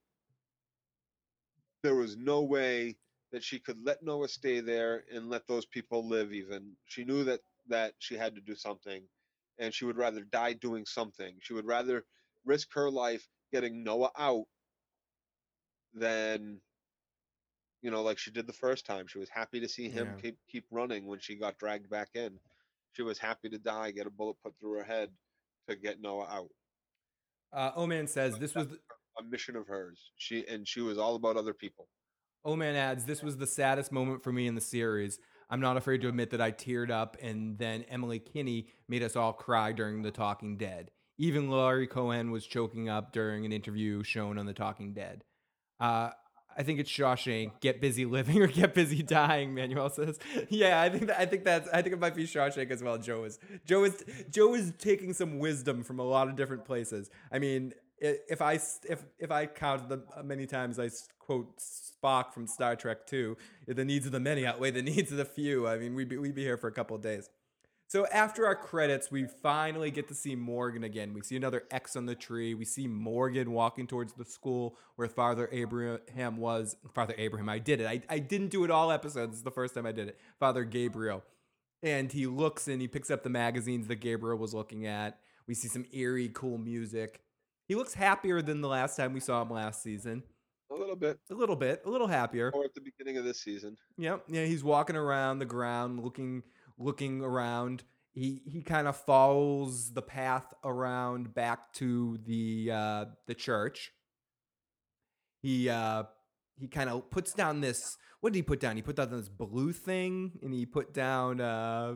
there 1.84 1.96
was 1.96 2.18
no 2.18 2.42
way 2.42 2.98
that 3.32 3.44
she 3.44 3.60
could 3.60 3.78
let 3.84 4.02
Noah 4.04 4.28
stay 4.28 4.60
there 4.60 5.04
and 5.14 5.30
let 5.30 5.48
those 5.48 5.66
people 5.66 6.08
live 6.08 6.34
even. 6.34 6.72
She 6.86 7.04
knew 7.04 7.24
that 7.26 7.42
that 7.68 7.94
she 8.00 8.16
had 8.16 8.34
to 8.36 8.42
do 8.42 8.56
something 8.56 9.04
and 9.60 9.74
she 9.74 9.86
would 9.86 9.98
rather 9.98 10.22
die 10.22 10.54
doing 10.54 10.86
something. 10.86 11.36
She 11.42 11.54
would 11.54 11.66
rather 11.66 12.06
risk 12.46 12.70
her 12.74 12.90
life 12.90 13.28
getting 13.52 13.84
Noah 13.84 14.12
out 14.18 14.46
than 15.94 16.60
you 17.82 17.92
know 17.92 18.02
like 18.02 18.18
she 18.18 18.32
did 18.32 18.48
the 18.48 18.54
first 18.54 18.86
time. 18.86 19.06
She 19.08 19.20
was 19.20 19.30
happy 19.30 19.60
to 19.60 19.70
see 19.70 19.90
him 19.90 20.08
Yeah. 20.08 20.22
keep 20.22 20.38
keep 20.50 20.66
running 20.72 21.06
when 21.06 21.20
she 21.20 21.36
got 21.36 21.58
dragged 21.58 21.90
back 21.90 22.10
in. 22.16 22.40
She 22.94 23.04
was 23.04 23.20
happy 23.20 23.50
to 23.50 23.60
die, 23.60 23.92
get 23.92 24.08
a 24.08 24.12
bullet 24.12 24.38
put 24.44 24.58
through 24.60 24.78
her 24.80 24.84
head 24.84 25.10
to 25.68 25.76
get 25.76 26.02
Noah 26.02 26.28
out. 26.28 26.50
Uh, 27.54 27.72
Oman 27.76 28.08
says 28.08 28.38
this 28.40 28.56
was. 28.56 28.70
The, 28.70 28.80
A 29.20 29.24
mission 29.24 29.56
of 29.56 29.68
hers. 29.68 30.12
She 30.18 30.48
and 30.48 30.68
she 30.68 30.82
was 30.82 30.98
all 30.98 31.16
about 31.16 31.36
other 31.38 31.54
people. 31.54 31.88
Oman 32.46 32.76
adds, 32.76 33.06
This 33.06 33.22
was 33.22 33.38
the 33.38 33.48
saddest 33.48 33.92
moment 33.92 34.24
for 34.24 34.32
me 34.32 34.48
in 34.48 34.56
the 34.56 34.62
series. 34.62 35.20
I'm 35.50 35.60
not 35.60 35.78
afraid 35.78 36.02
to 36.02 36.08
admit 36.08 36.30
that 36.32 36.42
I 36.42 36.52
teared 36.52 36.92
up, 36.92 37.18
and 37.22 37.58
then 37.58 37.84
Emily 37.90 38.20
Kinney 38.20 38.68
made 38.88 39.02
us 39.02 39.16
all 39.16 39.34
cry 39.34 39.72
during 39.72 40.04
The 40.04 40.12
Talking 40.12 40.58
Dead. 40.58 40.92
Even 41.18 41.50
Lauren 41.50 41.88
Cohan 41.88 42.32
was 42.32 42.46
choking 42.46 42.88
up 42.88 43.12
during 43.12 43.46
an 43.46 43.52
interview 43.52 44.04
shown 44.04 44.38
on 44.38 44.46
The 44.46 44.54
Talking 44.54 44.94
Dead. 44.94 45.24
Uh, 45.80 46.12
I 46.58 46.64
think 46.64 46.80
it's 46.80 46.92
Shawshank. 46.92 47.62
Get 47.62 47.82
busy 47.82 48.06
living 48.06 48.42
or 48.42 48.48
get 48.48 48.74
busy 48.74 49.02
dying. 49.02 49.56
Manuel 49.56 49.90
says, 49.90 50.20
"Yeah, 50.50 50.82
I 50.82 50.90
think 50.90 51.08
that, 51.08 51.20
I 51.20 51.26
think 51.26 51.46
that's 51.46 51.70
I 51.70 51.82
think 51.82 51.94
it 51.94 52.00
might 52.00 52.16
be 52.16 52.26
Shawshank 52.26 52.70
as 52.70 52.84
well." 52.84 52.98
Joe 52.98 53.24
is 53.24 53.40
Joe 53.66 53.86
is 53.86 54.04
Joe 54.30 54.54
is 54.56 54.74
taking 54.78 55.14
some 55.14 55.40
wisdom 55.40 55.84
from 55.84 56.00
a 56.00 56.04
lot 56.04 56.28
of 56.28 56.36
different 56.36 56.66
places. 56.66 57.10
I 57.32 57.40
mean, 57.40 57.74
if 58.02 58.42
I 58.42 58.54
if 58.54 59.04
if 59.20 59.32
I 59.32 59.46
counted 59.46 59.90
the 59.90 60.04
uh, 60.16 60.24
many 60.24 60.46
times 60.46 60.80
I 60.80 60.90
quote 61.20 61.60
Spock 61.60 62.34
from 62.34 62.48
Star 62.48 62.76
Trek 62.76 63.06
Two, 63.08 63.38
the 63.68 63.86
needs 63.86 64.06
of 64.06 64.12
the 64.12 64.20
many 64.20 64.46
outweigh 64.46 64.72
the 64.72 64.82
needs 64.84 65.12
of 65.12 65.18
the 65.18 65.26
few. 65.26 65.68
I 65.68 65.78
mean, 65.78 65.96
we'd 65.96 66.10
be, 66.10 66.18
we'd 66.18 66.36
be 66.36 66.44
here 66.44 66.58
for 66.58 66.68
a 66.68 66.72
couple 66.72 66.96
of 66.96 67.02
days. 67.02 67.30
So 67.90 68.06
after 68.14 68.46
our 68.46 68.56
credits, 68.56 69.10
we 69.10 69.26
finally 69.42 69.90
get 69.90 70.08
to 70.10 70.14
see 70.14 70.36
Morgan 70.36 70.84
again. 70.84 71.12
We 71.12 71.22
see 71.22 71.36
another 71.36 71.64
X 71.72 71.96
on 71.96 72.06
the 72.06 72.14
tree. 72.14 72.54
We 72.54 72.64
see 72.64 72.88
Morgan 72.88 73.52
walking 73.52 73.88
towards 73.88 74.14
the 74.14 74.26
school 74.26 74.78
where 74.96 75.08
Father 75.08 75.50
Abraham 75.52 76.38
was. 76.38 76.76
Father 76.94 77.16
Abraham, 77.18 77.50
I 77.50 77.58
did 77.58 77.82
it. 77.82 77.88
I, 77.88 78.04
I 78.08 78.20
didn't 78.20 78.50
do 78.50 78.64
it 78.64 78.70
all 78.70 78.92
episodes. 78.92 79.38
Is 79.38 79.44
the 79.44 79.50
first 79.50 79.74
time 79.74 79.88
I 79.88 79.92
did 79.92 80.08
it. 80.08 80.20
Father 80.40 80.66
Gabriel. 80.66 81.24
And 81.82 82.12
he 82.12 82.28
looks 82.28 82.68
and 82.68 82.80
he 82.80 82.88
picks 82.88 83.10
up 83.10 83.24
the 83.24 83.30
magazines 83.30 83.88
that 83.88 83.96
Gabriel 83.96 84.38
was 84.38 84.54
looking 84.54 84.86
at. 84.86 85.18
We 85.48 85.56
see 85.56 85.68
some 85.68 85.86
eerie, 85.92 86.30
cool 86.30 86.60
music. 86.60 87.22
He 87.70 87.76
looks 87.76 87.94
happier 87.94 88.42
than 88.42 88.62
the 88.62 88.68
last 88.68 88.98
time 88.98 89.14
we 89.14 89.20
saw 89.20 89.44
him 89.44 89.52
last 89.52 89.84
season. 89.84 90.24
A 90.72 90.76
little 90.76 90.96
bit, 90.96 91.20
A 91.30 91.36
little 91.36 91.56
bit, 91.56 91.84
a 91.86 91.90
little 91.90 92.08
happier. 92.08 92.52
or 92.54 92.66
at 92.66 92.74
the 92.74 92.82
beginning 92.82 93.18
of 93.18 93.24
this 93.26 93.40
season. 93.40 93.78
Yep. 94.00 94.24
Yeah, 94.28 94.46
he's 94.46 94.64
walking 94.64 94.96
around 94.96 95.38
the 95.40 95.46
ground, 95.46 96.04
looking 96.04 96.42
looking 96.80 97.22
around. 97.22 97.84
He 98.12 98.42
he 98.46 98.64
kind 98.64 98.88
of 98.88 98.98
follows 98.98 99.94
the 99.94 100.02
path 100.02 100.52
around 100.64 101.34
back 101.36 101.72
to 101.74 102.18
the 102.26 102.72
uh, 102.74 103.06
the 103.28 103.36
church. 103.36 103.92
He 105.44 105.70
uh, 105.70 106.04
he 106.58 106.68
kind 106.68 106.90
of 106.90 107.10
puts 107.12 107.34
down 107.34 107.62
this. 107.62 107.98
What 108.22 108.34
did 108.34 108.38
he 108.40 108.44
put 108.44 108.60
down? 108.60 108.76
He 108.78 108.82
put 108.82 108.96
down 108.96 109.12
this 109.12 109.30
blue 109.30 109.74
thing, 109.74 110.40
and 110.42 110.54
he 110.54 110.66
put 110.66 110.92
down 110.94 111.40
uh, 111.40 111.96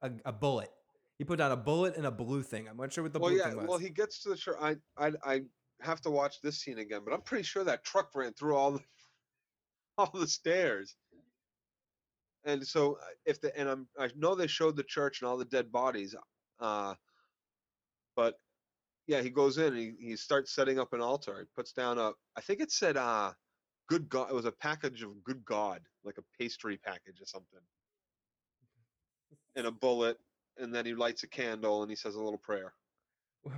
a, 0.00 0.10
a 0.24 0.32
bullet. 0.32 0.70
He 1.18 1.24
put 1.24 1.38
down 1.38 1.52
a 1.52 1.56
bullet 1.56 1.96
and 1.96 2.06
a 2.06 2.10
blue 2.10 2.42
thing. 2.42 2.68
I'm 2.68 2.76
not 2.76 2.92
sure 2.92 3.02
what 3.02 3.12
the 3.12 3.18
well, 3.18 3.30
blue 3.30 3.38
yeah. 3.38 3.48
thing 3.48 3.56
was. 3.56 3.68
Well, 3.68 3.78
he 3.78 3.88
gets 3.88 4.22
to 4.22 4.30
the 4.30 4.36
church. 4.36 4.56
I, 4.60 4.76
I, 4.98 5.12
I 5.24 5.40
have 5.80 6.00
to 6.02 6.10
watch 6.10 6.40
this 6.42 6.58
scene 6.58 6.78
again, 6.78 7.00
but 7.04 7.14
I'm 7.14 7.22
pretty 7.22 7.44
sure 7.44 7.64
that 7.64 7.84
truck 7.84 8.10
ran 8.14 8.34
through 8.34 8.56
all 8.56 8.72
the, 8.72 8.80
all 9.98 10.10
the 10.12 10.26
stairs. 10.26 10.94
And 12.44 12.64
so, 12.64 12.98
uh, 13.02 13.06
if 13.24 13.40
the 13.40 13.56
and 13.58 13.68
I'm 13.68 13.88
I 13.98 14.08
know 14.16 14.34
they 14.34 14.46
showed 14.46 14.76
the 14.76 14.84
church 14.84 15.20
and 15.20 15.28
all 15.28 15.36
the 15.36 15.44
dead 15.44 15.72
bodies, 15.72 16.14
uh, 16.60 16.94
but 18.14 18.38
yeah, 19.08 19.20
he 19.20 19.30
goes 19.30 19.58
in 19.58 19.74
and 19.74 19.76
he, 19.76 19.92
he 19.98 20.16
starts 20.16 20.54
setting 20.54 20.78
up 20.78 20.92
an 20.92 21.00
altar. 21.00 21.40
He 21.40 21.46
puts 21.56 21.72
down 21.72 21.98
a 21.98 22.12
I 22.36 22.40
think 22.40 22.60
it 22.60 22.70
said 22.70 22.96
uh, 22.96 23.32
good 23.88 24.08
God. 24.08 24.30
It 24.30 24.34
was 24.34 24.44
a 24.44 24.52
package 24.52 25.02
of 25.02 25.24
good 25.24 25.44
God, 25.44 25.80
like 26.04 26.18
a 26.18 26.24
pastry 26.38 26.76
package 26.76 27.20
or 27.20 27.26
something, 27.26 27.60
and 29.56 29.66
a 29.66 29.72
bullet. 29.72 30.18
And 30.58 30.74
then 30.74 30.86
he 30.86 30.94
lights 30.94 31.22
a 31.22 31.28
candle 31.28 31.82
and 31.82 31.90
he 31.90 31.96
says 31.96 32.14
a 32.14 32.20
little 32.20 32.38
prayer. 32.38 32.72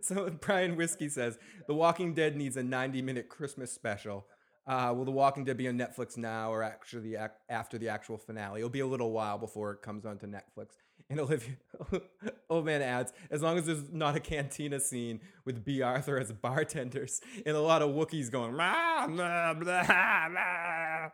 so 0.00 0.30
Brian 0.40 0.76
Whiskey 0.76 1.08
says 1.08 1.38
The 1.66 1.74
Walking 1.74 2.14
Dead 2.14 2.36
needs 2.36 2.56
a 2.56 2.62
90 2.62 3.02
minute 3.02 3.28
Christmas 3.28 3.72
special. 3.72 4.26
Uh, 4.66 4.92
will 4.96 5.04
The 5.04 5.12
Walking 5.12 5.44
Dead 5.44 5.56
be 5.56 5.68
on 5.68 5.78
Netflix 5.78 6.16
now 6.16 6.52
or 6.52 6.62
actually 6.62 7.16
after 7.48 7.78
the 7.78 7.88
actual 7.88 8.18
finale? 8.18 8.60
It'll 8.60 8.70
be 8.70 8.80
a 8.80 8.86
little 8.86 9.12
while 9.12 9.38
before 9.38 9.72
it 9.72 9.82
comes 9.82 10.04
onto 10.04 10.26
Netflix. 10.26 10.68
And 11.08 11.20
Olivia, 11.20 11.54
old 12.50 12.64
man 12.64 12.82
adds, 12.82 13.12
as 13.30 13.40
long 13.40 13.58
as 13.58 13.66
there's 13.66 13.92
not 13.92 14.16
a 14.16 14.20
cantina 14.20 14.80
scene 14.80 15.20
with 15.44 15.64
Bea 15.64 15.82
Arthur 15.82 16.18
as 16.18 16.32
bartenders 16.32 17.20
and 17.44 17.54
a 17.54 17.60
lot 17.60 17.80
of 17.80 17.90
Wookiees 17.90 18.28
going, 18.28 18.54
"Rah, 18.54 19.06
blah, 19.06 19.54
blah, 19.54 19.84
blah." 19.84 21.10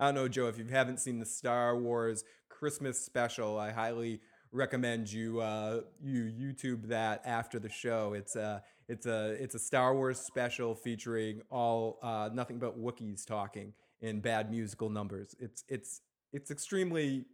I 0.00 0.06
don't 0.06 0.14
know, 0.14 0.28
Joe, 0.28 0.46
if 0.46 0.56
you 0.56 0.64
haven't 0.64 1.00
seen 1.00 1.18
the 1.18 1.26
Star 1.26 1.76
Wars 1.76 2.24
Christmas 2.58 3.00
special, 3.00 3.56
I 3.56 3.70
highly 3.70 4.20
recommend 4.50 5.12
you 5.12 5.40
uh, 5.40 5.82
you 6.02 6.24
YouTube 6.24 6.88
that 6.88 7.22
after 7.24 7.58
the 7.58 7.68
show. 7.68 8.14
It's 8.14 8.34
a 8.34 8.62
it's 8.88 9.06
a 9.06 9.36
it's 9.40 9.54
a 9.54 9.58
Star 9.58 9.94
Wars 9.94 10.18
special 10.18 10.74
featuring 10.74 11.42
all 11.50 11.98
uh, 12.02 12.30
nothing 12.32 12.58
but 12.58 12.76
Wookiees 12.76 13.24
talking 13.24 13.72
in 14.00 14.20
bad 14.20 14.50
musical 14.50 14.90
numbers. 14.90 15.36
It's 15.38 15.64
it's 15.68 16.00
it's 16.32 16.50
extremely 16.50 17.26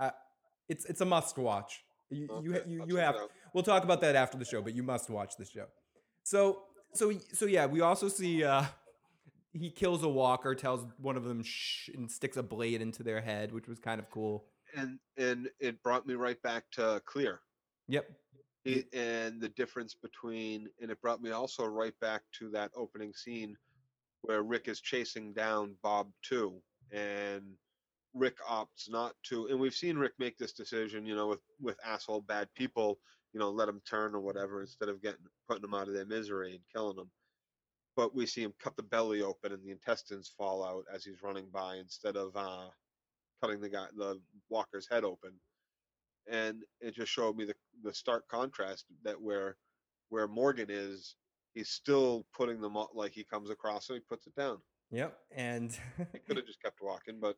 uh, 0.00 0.10
it's 0.68 0.84
it's 0.86 1.00
a 1.00 1.06
must 1.06 1.38
watch. 1.38 1.84
You 2.10 2.28
you, 2.42 2.54
Okay, 2.56 2.70
you, 2.70 2.80
I'll 2.82 2.88
you 2.88 2.96
have 2.96 3.14
we'll 3.54 3.62
talk 3.62 3.84
about 3.84 4.00
that 4.00 4.16
after 4.16 4.36
the 4.36 4.44
show, 4.44 4.62
but 4.62 4.74
you 4.74 4.82
must 4.82 5.08
watch 5.10 5.36
the 5.36 5.44
show. 5.44 5.66
So 6.24 6.62
so 6.92 7.12
so 7.32 7.46
yeah, 7.46 7.66
we 7.66 7.80
also 7.82 8.08
see 8.08 8.42
uh, 8.42 8.64
he 9.52 9.70
kills 9.70 10.02
a 10.02 10.08
walker, 10.08 10.54
tells 10.54 10.84
one 10.98 11.16
of 11.16 11.24
them 11.24 11.42
shh, 11.44 11.88
and 11.94 12.10
sticks 12.10 12.36
a 12.36 12.42
blade 12.42 12.82
into 12.82 13.02
their 13.02 13.20
head, 13.20 13.52
which 13.52 13.68
was 13.68 13.78
kind 13.78 14.00
of 14.00 14.10
cool. 14.10 14.44
And 14.76 14.98
and 15.16 15.48
it 15.60 15.82
brought 15.82 16.06
me 16.06 16.14
right 16.14 16.40
back 16.42 16.64
to 16.72 17.00
clear 17.06 17.40
Yep. 17.88 18.10
it, 18.64 18.86
and 18.94 19.40
the 19.40 19.48
difference 19.50 19.94
between 19.94 20.68
and 20.80 20.90
it 20.90 21.00
brought 21.00 21.22
me 21.22 21.30
also 21.30 21.64
right 21.66 21.98
back 22.00 22.22
to 22.38 22.48
that 22.50 22.70
opening 22.76 23.12
scene 23.12 23.56
where 24.22 24.42
rick 24.42 24.68
is 24.68 24.80
chasing 24.80 25.32
down 25.32 25.76
bob 25.82 26.10
too 26.22 26.62
and 26.92 27.42
rick 28.14 28.36
opts 28.48 28.88
not 28.88 29.14
to 29.24 29.46
and 29.46 29.58
we've 29.58 29.74
seen 29.74 29.96
rick 29.96 30.12
make 30.18 30.36
this 30.38 30.52
decision 30.52 31.04
you 31.06 31.14
know 31.16 31.26
with 31.26 31.40
with 31.60 31.78
asshole 31.84 32.20
bad 32.20 32.48
people 32.54 33.00
you 33.32 33.40
know 33.40 33.50
let 33.50 33.66
them 33.66 33.80
turn 33.88 34.14
or 34.14 34.20
whatever 34.20 34.60
instead 34.60 34.88
of 34.88 35.02
getting 35.02 35.26
putting 35.48 35.62
them 35.62 35.74
out 35.74 35.88
of 35.88 35.94
their 35.94 36.06
misery 36.06 36.52
and 36.52 36.60
killing 36.72 36.96
them 36.96 37.10
but 37.96 38.14
we 38.14 38.26
see 38.26 38.42
him 38.42 38.54
cut 38.58 38.76
the 38.76 38.82
belly 38.82 39.22
open 39.22 39.52
and 39.52 39.64
the 39.64 39.70
intestines 39.70 40.32
fall 40.36 40.64
out 40.64 40.84
as 40.92 41.04
he's 41.04 41.22
running 41.22 41.46
by 41.52 41.76
instead 41.76 42.16
of 42.16 42.36
uh 42.36 42.68
cutting 43.42 43.60
the 43.60 43.68
guy 43.68 43.86
the 43.96 44.20
walker's 44.48 44.88
head 44.90 45.04
open 45.04 45.32
and 46.30 46.62
it 46.80 46.94
just 46.94 47.10
showed 47.10 47.36
me 47.36 47.44
the 47.44 47.54
the 47.82 47.92
stark 47.92 48.26
contrast 48.28 48.84
that 49.02 49.20
where 49.20 49.56
where 50.10 50.28
morgan 50.28 50.68
is 50.68 51.16
he's 51.54 51.70
still 51.70 52.24
putting 52.34 52.60
them 52.60 52.76
up 52.76 52.90
like 52.94 53.12
he 53.12 53.24
comes 53.24 53.50
across 53.50 53.88
and 53.88 53.96
he 53.96 54.02
puts 54.08 54.26
it 54.26 54.34
down 54.36 54.58
Yep. 54.92 55.18
And 55.34 55.72
he 56.12 56.18
could 56.18 56.36
have 56.36 56.46
just 56.46 56.62
kept 56.62 56.80
walking 56.82 57.18
but 57.20 57.36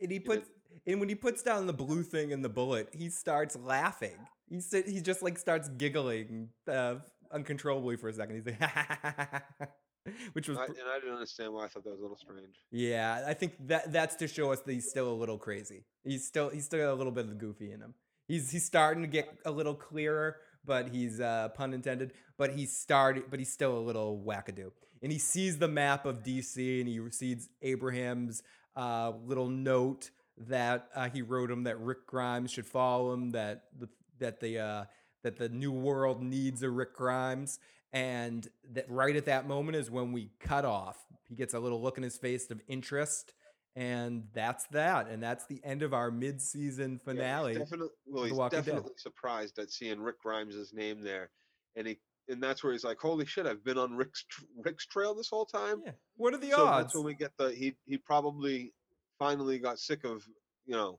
and 0.00 0.10
he 0.10 0.18
puts 0.18 0.50
and 0.86 0.98
when 0.98 1.08
he 1.08 1.14
puts 1.14 1.42
down 1.42 1.66
the 1.66 1.72
blue 1.72 2.02
thing 2.02 2.32
and 2.32 2.44
the 2.44 2.48
bullet, 2.48 2.88
he 2.92 3.10
starts 3.10 3.56
laughing. 3.56 4.16
He 4.48 4.60
he 4.86 5.00
just 5.00 5.22
like 5.22 5.38
starts 5.38 5.68
giggling 5.68 6.48
uh, 6.66 6.96
uncontrollably 7.30 7.96
for 7.96 8.08
a 8.08 8.12
second. 8.12 8.36
He's 8.36 8.46
like, 8.46 9.42
which 10.32 10.48
was 10.48 10.58
I, 10.58 10.64
and 10.64 10.76
i 10.92 10.98
didn't 10.98 11.14
understand 11.14 11.52
why 11.52 11.64
i 11.64 11.68
thought 11.68 11.84
that 11.84 11.90
was 11.90 12.00
a 12.00 12.02
little 12.02 12.16
strange 12.16 12.56
yeah. 12.70 13.24
I 13.26 13.34
think 13.34 13.54
that 13.68 13.92
that's 13.92 14.16
to 14.16 14.28
show 14.28 14.52
us 14.52 14.60
that 14.60 14.72
he's 14.72 14.88
still 14.88 15.10
a 15.10 15.14
little 15.14 15.38
crazy. 15.38 15.84
He's 16.04 16.26
still 16.26 16.48
he's 16.48 16.64
still 16.64 16.80
got 16.80 16.92
a 16.92 16.94
little 16.94 17.12
bit 17.12 17.24
of 17.24 17.30
the 17.30 17.36
goofy 17.36 17.72
in 17.72 17.80
him. 17.80 17.94
He's 18.26 18.50
he's 18.50 18.64
starting 18.64 19.02
to 19.02 19.08
get 19.08 19.28
a 19.44 19.50
little 19.50 19.74
clearer, 19.74 20.36
but 20.64 20.88
he's 20.88 21.20
uh, 21.20 21.50
pun 21.54 21.74
intended. 21.74 22.12
But 22.38 22.54
he's 22.54 22.76
started, 22.76 23.24
but 23.30 23.38
he's 23.38 23.52
still 23.52 23.76
a 23.76 23.80
little 23.80 24.22
wackadoo. 24.26 24.70
And 25.02 25.12
he 25.12 25.18
sees 25.18 25.58
the 25.58 25.68
map 25.68 26.06
of 26.06 26.22
DC, 26.22 26.80
and 26.80 26.88
he 26.88 27.00
sees 27.10 27.48
Abraham's 27.60 28.42
uh, 28.76 29.12
little 29.24 29.48
note 29.48 30.10
that 30.38 30.88
uh, 30.94 31.08
he 31.08 31.22
wrote 31.22 31.50
him 31.50 31.64
that 31.64 31.78
Rick 31.80 32.06
Grimes 32.06 32.50
should 32.50 32.66
follow 32.66 33.12
him. 33.12 33.30
That 33.32 33.64
the 33.78 33.88
that 34.18 34.40
the 34.40 34.58
uh, 34.58 34.84
that 35.22 35.36
the 35.36 35.48
new 35.48 35.72
world 35.72 36.22
needs 36.22 36.62
a 36.62 36.70
Rick 36.70 36.94
Grimes, 36.94 37.58
and 37.92 38.48
that 38.72 38.90
right 38.90 39.14
at 39.16 39.26
that 39.26 39.46
moment 39.46 39.76
is 39.76 39.90
when 39.90 40.12
we 40.12 40.30
cut 40.40 40.64
off. 40.64 40.98
He 41.28 41.34
gets 41.34 41.54
a 41.54 41.58
little 41.60 41.80
look 41.82 41.96
in 41.96 42.02
his 42.02 42.18
face 42.18 42.50
of 42.50 42.60
interest, 42.68 43.32
and 43.76 44.24
that's 44.34 44.64
that. 44.68 45.08
And 45.08 45.22
that's 45.22 45.46
the 45.46 45.60
end 45.64 45.82
of 45.82 45.94
our 45.94 46.10
mid-season 46.10 46.90
Yeah, 46.92 46.96
he's 46.96 47.02
finale. 47.04 47.54
definitely 47.54 47.88
well 48.06 48.24
he's 48.24 48.36
Dead. 48.38 48.64
definitely 48.64 48.92
surprised 48.98 49.58
at 49.58 49.70
seeing 49.70 50.00
rick 50.00 50.20
grimes' 50.22 50.72
name 50.74 51.00
there 51.02 51.30
and 51.76 51.86
he 51.86 51.98
and 52.28 52.42
that's 52.42 52.62
where 52.62 52.72
he's 52.72 52.84
like 52.84 52.98
holy 52.98 53.24
shit 53.24 53.46
i've 53.46 53.64
been 53.64 53.78
on 53.78 53.96
rick's 53.96 54.24
rick's 54.64 54.86
trail 54.86 55.14
this 55.14 55.28
whole 55.30 55.46
time 55.46 55.80
Yeah. 55.86 55.92
What 56.16 56.34
are 56.34 56.38
the 56.38 56.50
so 56.50 56.66
odds? 56.66 56.84
that's 56.84 56.94
when 56.94 57.04
we 57.04 57.14
get 57.14 57.32
the 57.38 57.50
he 57.52 57.74
he 57.86 57.96
probably 57.98 58.72
finally 59.18 59.58
got 59.58 59.78
sick 59.78 60.04
of 60.04 60.22
you 60.66 60.74
know 60.74 60.98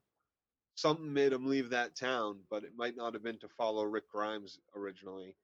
something 0.76 1.14
made 1.14 1.32
him 1.32 1.46
leave 1.46 1.70
that 1.70 1.96
town 1.96 2.40
but 2.50 2.64
it 2.64 2.72
might 2.76 2.98
not 2.98 3.14
have 3.14 3.24
been 3.24 3.38
to 3.40 3.48
follow 3.58 3.84
rick 3.84 4.10
grimes 4.12 4.58
originally 4.76 5.36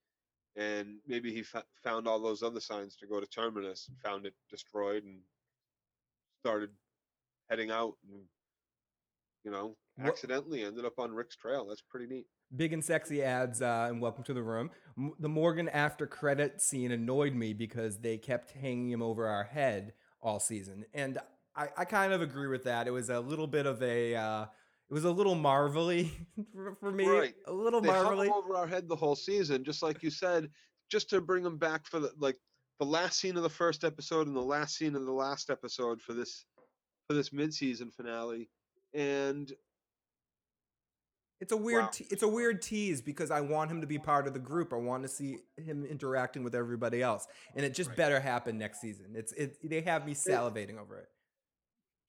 and 0.56 0.98
maybe 1.08 1.34
he 1.34 1.44
found 1.84 2.08
all 2.08 2.20
those 2.20 2.44
other 2.44 2.60
signs 2.60 2.96
to 2.96 3.08
go 3.08 3.20
to 3.20 3.28
terminus 3.28 3.88
and 3.88 3.98
found 4.00 4.26
it 4.26 4.34
destroyed 4.50 5.04
and 5.04 5.20
started 6.42 6.70
heading 7.50 7.72
out 7.72 7.94
and 8.10 8.22
you 9.44 9.52
know 9.52 9.76
accidentally 10.04 10.64
ended 10.64 10.86
up 10.86 10.98
on 10.98 11.12
rick's 11.12 11.36
trail 11.36 11.66
that's 11.68 11.82
pretty 11.82 12.08
neat 12.08 12.26
Big 12.56 12.74
and 12.74 12.84
sexy 12.84 13.22
adds, 13.22 13.62
uh, 13.62 13.86
and 13.90 14.02
welcome 14.02 14.24
to 14.24 14.34
the 14.34 14.42
room. 14.42 14.72
M- 14.98 15.14
the 15.20 15.30
Morgan 15.30 15.70
after 15.70 16.08
credit 16.08 16.62
scene 16.64 16.92
annoyed 16.92 17.36
me 17.36 17.54
because 17.54 18.00
they 18.00 18.18
kept 18.18 18.54
hanging 18.54 18.90
him 18.90 19.04
over 19.04 19.28
our 19.28 19.44
head 19.44 19.94
all 20.20 20.40
season, 20.40 20.84
and 20.92 21.20
I, 21.56 21.68
I 21.78 21.86
kind 21.86 22.12
of 22.12 22.24
agree 22.24 22.48
with 22.48 22.64
that. 22.64 22.88
It 22.88 22.92
was 22.92 23.10
a 23.12 23.20
little 23.20 23.46
bit 23.46 23.68
of 23.68 23.84
a, 23.84 24.16
uh, 24.16 24.46
it 24.90 24.94
was 24.94 25.06
a 25.06 25.12
little 25.12 25.36
marvelly 25.36 26.12
for, 26.54 26.76
for 26.80 26.92
me, 26.92 27.08
Right. 27.08 27.36
a 27.46 27.54
little 27.54 27.82
they 27.82 27.90
hung 27.90 28.04
marvelly. 28.04 28.28
him 28.28 28.34
over 28.34 28.56
our 28.56 28.68
head 28.68 28.88
the 28.88 28.96
whole 28.96 29.16
season, 29.16 29.64
just 29.64 29.84
like 29.84 30.02
you 30.04 30.10
said, 30.10 30.50
just 30.90 31.10
to 31.12 31.22
bring 31.22 31.46
him 31.46 31.58
back 31.58 31.86
for 31.86 32.00
the 32.00 32.12
like 32.18 32.38
the 32.80 32.86
last 32.86 33.20
scene 33.20 33.36
of 33.38 33.44
the 33.44 33.50
first 33.50 33.84
episode 33.84 34.28
and 34.28 34.36
the 34.36 34.42
last 34.42 34.76
scene 34.78 34.96
of 34.96 35.06
the 35.06 35.12
last 35.12 35.50
episode 35.50 36.02
for 36.02 36.14
this 36.14 36.46
for 37.08 37.14
this 37.14 37.32
mid-season 37.34 37.92
finale. 37.92 38.50
And 38.94 39.52
It's 41.42 41.54
a 41.54 41.58
weird, 41.58 41.84
Wow. 41.84 41.90
te- 41.94 42.08
it's 42.12 42.24
a 42.24 42.28
weird 42.28 42.62
tease 42.62 43.02
because 43.02 43.32
I 43.32 43.40
want 43.42 43.72
him 43.72 43.80
to 43.82 43.88
be 43.88 43.98
part 43.98 44.28
of 44.28 44.34
the 44.34 44.40
group. 44.40 44.74
I 44.74 44.76
want 44.76 45.04
to 45.04 45.10
see 45.10 45.40
him 45.58 45.86
interacting 45.86 46.44
with 46.44 46.54
everybody 46.54 47.02
else, 47.02 47.28
and 47.56 47.66
it 47.66 47.74
just 47.74 47.90
Right. 47.92 47.98
better 47.98 48.20
happen 48.20 48.58
next 48.58 48.82
season. 48.82 49.16
It's 49.16 49.32
it. 49.34 49.58
They 49.68 49.80
have 49.82 50.06
me 50.06 50.14
salivating 50.16 50.78
over 50.78 50.98
it. 50.98 51.10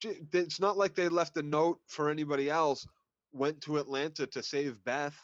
It's 0.03 0.59
not 0.59 0.77
like 0.77 0.95
they 0.95 1.09
left 1.09 1.37
a 1.37 1.41
note 1.43 1.79
for 1.87 2.09
anybody 2.09 2.49
else. 2.49 2.85
Went 3.33 3.61
to 3.61 3.77
Atlanta 3.77 4.27
to 4.27 4.43
save 4.43 4.83
Beth. 4.83 5.17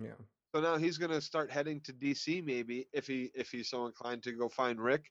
Yeah. 0.00 0.10
So 0.54 0.60
now 0.60 0.76
he's 0.76 0.98
gonna 0.98 1.20
start 1.20 1.50
heading 1.50 1.80
to 1.82 1.92
DC 1.92 2.44
maybe 2.44 2.86
if 2.92 3.06
he 3.06 3.30
if 3.34 3.50
he's 3.50 3.70
so 3.70 3.86
inclined 3.86 4.22
to 4.24 4.32
go 4.32 4.48
find 4.48 4.80
Rick. 4.80 5.06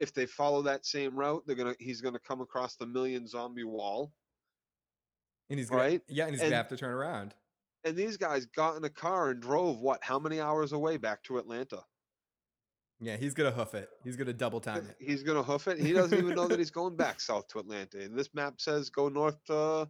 If 0.00 0.12
they 0.12 0.26
follow 0.26 0.62
that 0.62 0.84
same 0.84 1.14
route, 1.16 1.42
they're 1.46 1.56
gonna 1.56 1.74
he's 1.78 2.00
gonna 2.00 2.18
come 2.18 2.40
across 2.40 2.76
the 2.76 2.86
million 2.86 3.26
zombie 3.26 3.64
wall. 3.64 4.12
And 5.50 5.58
he's 5.58 5.70
gonna, 5.70 5.82
Right? 5.82 6.02
yeah, 6.08 6.24
and 6.24 6.34
he's 6.34 6.42
gonna 6.42 6.56
have 6.56 6.68
to 6.68 6.76
turn 6.76 6.90
around. 6.90 7.34
And 7.84 7.96
these 7.96 8.16
guys 8.16 8.46
got 8.46 8.76
in 8.76 8.84
a 8.84 8.90
car 8.90 9.30
and 9.30 9.40
drove 9.40 9.78
what? 9.78 10.02
How 10.02 10.18
many 10.18 10.40
hours 10.40 10.72
away 10.72 10.96
back 10.96 11.22
to 11.24 11.38
Atlanta? 11.38 11.84
Yeah, 13.00 13.16
he's 13.16 13.34
gonna 13.34 13.50
hoof 13.50 13.74
it. 13.74 13.90
He's 14.04 14.16
gonna 14.16 14.32
double 14.32 14.60
time 14.60 14.88
it. 14.88 14.96
He's 14.98 15.22
gonna 15.22 15.42
hoof 15.42 15.68
it. 15.68 15.78
He 15.78 15.92
doesn't 15.92 16.16
even 16.16 16.34
know 16.34 16.48
that 16.48 16.58
he's 16.58 16.70
going 16.70 16.96
back 16.96 17.20
south 17.20 17.46
to 17.48 17.58
Atlanta. 17.58 18.00
And 18.00 18.16
this 18.18 18.30
map 18.34 18.54
says 18.60 18.88
go 18.90 19.08
north 19.08 19.36
to. 19.46 19.88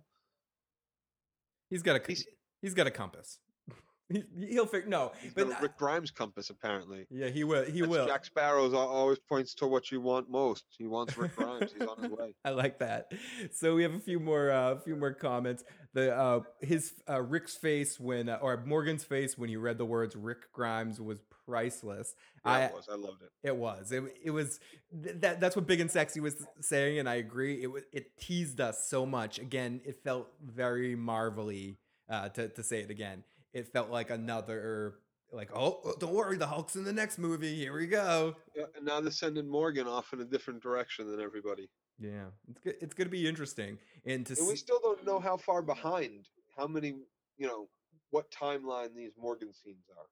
He's 1.71 1.83
got 1.83 1.97
a 1.97 2.07
He's- 2.07 2.25
he's 2.63 2.75
got 2.75 2.87
a 2.87 2.91
compass. 2.91 3.39
He, 4.09 4.23
he'll 4.51 4.67
figure 4.67 4.89
no, 4.89 5.11
He's 5.21 5.35
but 5.35 5.49
got 5.49 5.59
a 5.59 5.63
Rick 5.65 5.77
Grimes 5.79 6.13
compass 6.13 6.49
apparently. 6.51 7.09
yeah, 7.11 7.27
he 7.27 7.43
will. 7.43 7.65
He 7.65 7.81
That's 7.81 7.91
will. 7.91 8.07
Jack 8.07 8.25
Sparrow's 8.25 8.73
always 8.73 9.19
points 9.19 9.53
to 9.55 9.67
what 9.67 9.91
you 9.91 10.01
want 10.01 10.31
most. 10.31 10.65
He 10.79 10.87
wants 10.87 11.19
Rick 11.19 11.35
Grimes. 11.35 11.73
He's 11.73 11.89
on 11.89 12.01
his 12.01 12.13
way. 12.13 12.33
I 12.45 12.51
like 12.51 12.79
that. 12.79 13.11
So 13.51 13.75
we 13.75 13.83
have 13.83 13.95
a 13.95 13.99
few 13.99 14.21
more, 14.21 14.53
uh, 14.53 14.75
a 14.75 14.79
few 14.79 14.95
more 14.95 15.13
comments. 15.13 15.65
The 15.93 16.17
uh, 16.17 16.41
his 16.61 16.93
uh, 17.11 17.21
Rick's 17.21 17.57
face 17.57 17.99
when, 17.99 18.29
uh, 18.29 18.39
or 18.41 18.63
Morgan's 18.65 19.03
face 19.03 19.37
when 19.37 19.49
he 19.49 19.57
read 19.57 19.77
the 19.77 19.85
words 19.85 20.15
"Rick 20.15 20.53
Grimes" 20.53 21.01
was 21.01 21.19
priceless. 21.47 22.15
Yeah, 22.45 22.53
I 22.53 22.61
it 22.65 22.73
was. 22.75 22.89
I 22.91 22.97
loved 22.97 23.23
it. 23.23 23.31
it 23.43 23.57
was. 23.57 23.93
It, 23.93 24.03
it 24.25 24.31
was 24.31 24.61
th- 25.03 25.17
that. 25.21 25.41
That's 25.41 25.57
what 25.57 25.67
Big 25.67 25.81
and 25.81 25.91
Sexy 25.91 26.21
was 26.21 26.47
saying, 26.61 26.99
and 26.99 27.09
I 27.09 27.15
agree. 27.15 27.63
It 27.63 27.69
was. 27.69 27.85
It 27.93 28.17
teased 28.19 28.61
us 28.61 28.89
so 28.89 29.07
much. 29.07 29.39
Again, 29.39 29.81
it 29.85 30.03
felt 30.03 30.29
very 30.45 30.95
marvelly. 30.97 31.79
Uh, 32.09 32.29
to 32.31 32.49
to 32.49 32.63
say 32.63 32.81
it 32.81 32.91
again, 32.91 33.25
it 33.53 33.73
felt 33.73 33.91
like 33.91 34.11
another. 34.11 34.97
Like, 35.33 35.51
oh, 35.53 35.95
don't 35.99 36.15
worry, 36.15 36.37
the 36.37 36.47
Hulk's 36.47 36.77
in 36.77 36.85
the 36.85 36.93
next 36.93 37.19
movie. 37.19 37.57
Here 37.57 37.77
we 37.77 37.89
go. 37.89 38.37
Yeah, 38.55 38.67
and 38.77 38.87
now 38.87 39.01
they're 39.01 39.11
sending 39.11 39.49
Morgan 39.49 39.89
off 39.89 40.13
in 40.13 40.21
a 40.21 40.25
different 40.25 40.63
direction 40.63 41.11
than 41.11 41.21
everybody. 41.21 41.69
Yeah, 41.99 42.27
it's 42.49 42.61
good. 42.61 42.77
It's 42.81 42.95
gonna 42.95 43.11
be 43.11 43.27
interesting, 43.27 43.79
and 44.05 44.25
to 44.27 44.37
And 44.39 44.47
we 44.47 44.57
still 44.57 44.79
don't 44.81 45.05
know 45.05 45.19
how 45.19 45.37
far 45.37 45.63
behind, 45.63 46.29
how 46.57 46.69
many, 46.69 46.95
you 47.39 47.47
know, 47.49 47.69
what 48.11 48.31
timeline 48.31 48.95
these 48.95 49.13
Morgan 49.19 49.53
scenes 49.53 49.85
are. 49.99 50.07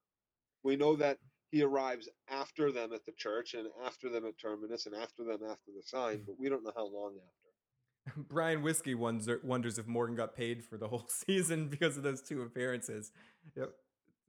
We 0.64 0.76
know 0.76 0.96
that 0.96 1.18
he 1.50 1.62
arrives 1.62 2.08
after 2.28 2.72
them 2.72 2.92
at 2.92 3.04
the 3.06 3.12
church 3.12 3.54
and 3.54 3.68
after 3.84 4.08
them 4.08 4.24
at 4.26 4.38
Terminus 4.38 4.86
and 4.86 4.94
after 4.96 5.22
them 5.22 5.40
after 5.48 5.70
the 5.76 5.82
sign, 5.84 6.22
but 6.26 6.34
we 6.38 6.48
don't 6.48 6.64
know 6.64 6.72
how 6.74 6.86
long 6.86 7.14
after. 7.16 8.20
Brian 8.28 8.62
Whiskey 8.62 8.94
wonders 8.94 9.40
wonders 9.44 9.78
if 9.78 9.86
Morgan 9.86 10.16
got 10.16 10.34
paid 10.34 10.64
for 10.64 10.76
the 10.76 10.88
whole 10.88 11.06
season 11.26 11.68
because 11.68 11.96
of 11.96 12.02
those 12.02 12.20
two 12.22 12.42
appearances. 12.42 13.12
Yep. 13.56 13.70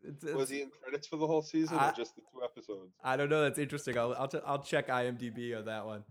It's, 0.08 0.24
Was 0.34 0.50
he 0.50 0.62
in 0.62 0.70
credits 0.82 1.08
for 1.08 1.16
the 1.18 1.26
whole 1.26 1.42
season 1.42 1.80
I- 1.80 1.90
or 1.90 1.94
just 1.94 2.16
the 2.16 2.22
two 2.32 2.44
episodes? 2.44 2.94
I 3.04 3.18
don't 3.18 3.30
know. 3.30 3.42
That's 3.42 3.58
interesting. 3.58 3.98
I'll 3.98 4.14
I'll, 4.14 4.28
ch- 4.28 4.44
I'll 4.46 4.62
check 4.62 4.88
IMDb 4.90 5.58
on 5.58 5.66
that 5.66 5.86
one. 5.86 6.04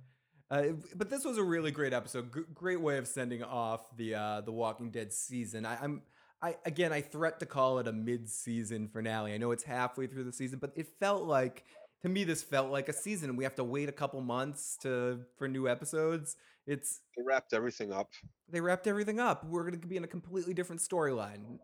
Uh, 0.51 0.65
but 0.97 1.09
this 1.11 1.25
was 1.25 1.39
a 1.39 1.43
really 1.43 1.71
great 1.71 1.93
episode. 1.93 2.35
G- 2.35 2.41
great 2.53 2.81
way 2.81 2.99
of 2.99 3.07
sending 3.07 3.43
off 3.45 3.97
the 3.97 4.15
uh, 4.17 4.41
the 4.41 4.53
Walking 4.53 4.91
Dead 4.91 5.13
season. 5.13 5.65
I, 5.65 5.79
I'm 5.81 6.03
I 6.43 6.57
again 6.65 6.93
I 6.93 7.01
threat 7.01 7.41
to 7.41 7.47
call 7.47 7.79
it 7.79 7.89
a 7.89 7.93
mid 7.93 8.29
season 8.29 8.89
finale. 8.89 9.33
I 9.33 9.39
know 9.39 9.51
it's 9.51 9.65
halfway 9.65 10.07
through 10.07 10.25
the 10.25 10.33
season, 10.33 10.59
but 10.59 10.73
it 10.77 10.89
felt 11.01 11.25
like 11.25 11.65
to 12.03 12.09
me 12.09 12.25
this 12.25 12.43
felt 12.43 12.71
like 12.71 12.89
a 12.89 12.93
season. 12.93 13.37
We 13.37 13.45
have 13.45 13.55
to 13.57 13.65
wait 13.65 13.89
a 13.89 13.93
couple 13.93 14.21
months 14.21 14.77
to 14.83 15.21
for 15.39 15.49
new 15.49 15.69
episodes. 15.69 16.37
It's 16.67 17.01
They 17.17 17.23
wrapped 17.23 17.53
everything 17.53 17.93
up. 17.93 18.11
they 18.49 18.61
wrapped 18.61 18.87
everything 18.87 19.21
up. 19.21 19.45
We're 19.45 19.65
going 19.65 19.81
to 19.81 19.87
be 19.87 19.97
in 19.97 20.05
a 20.05 20.09
completely 20.09 20.55
different 20.55 20.81
storyline. 20.81 21.59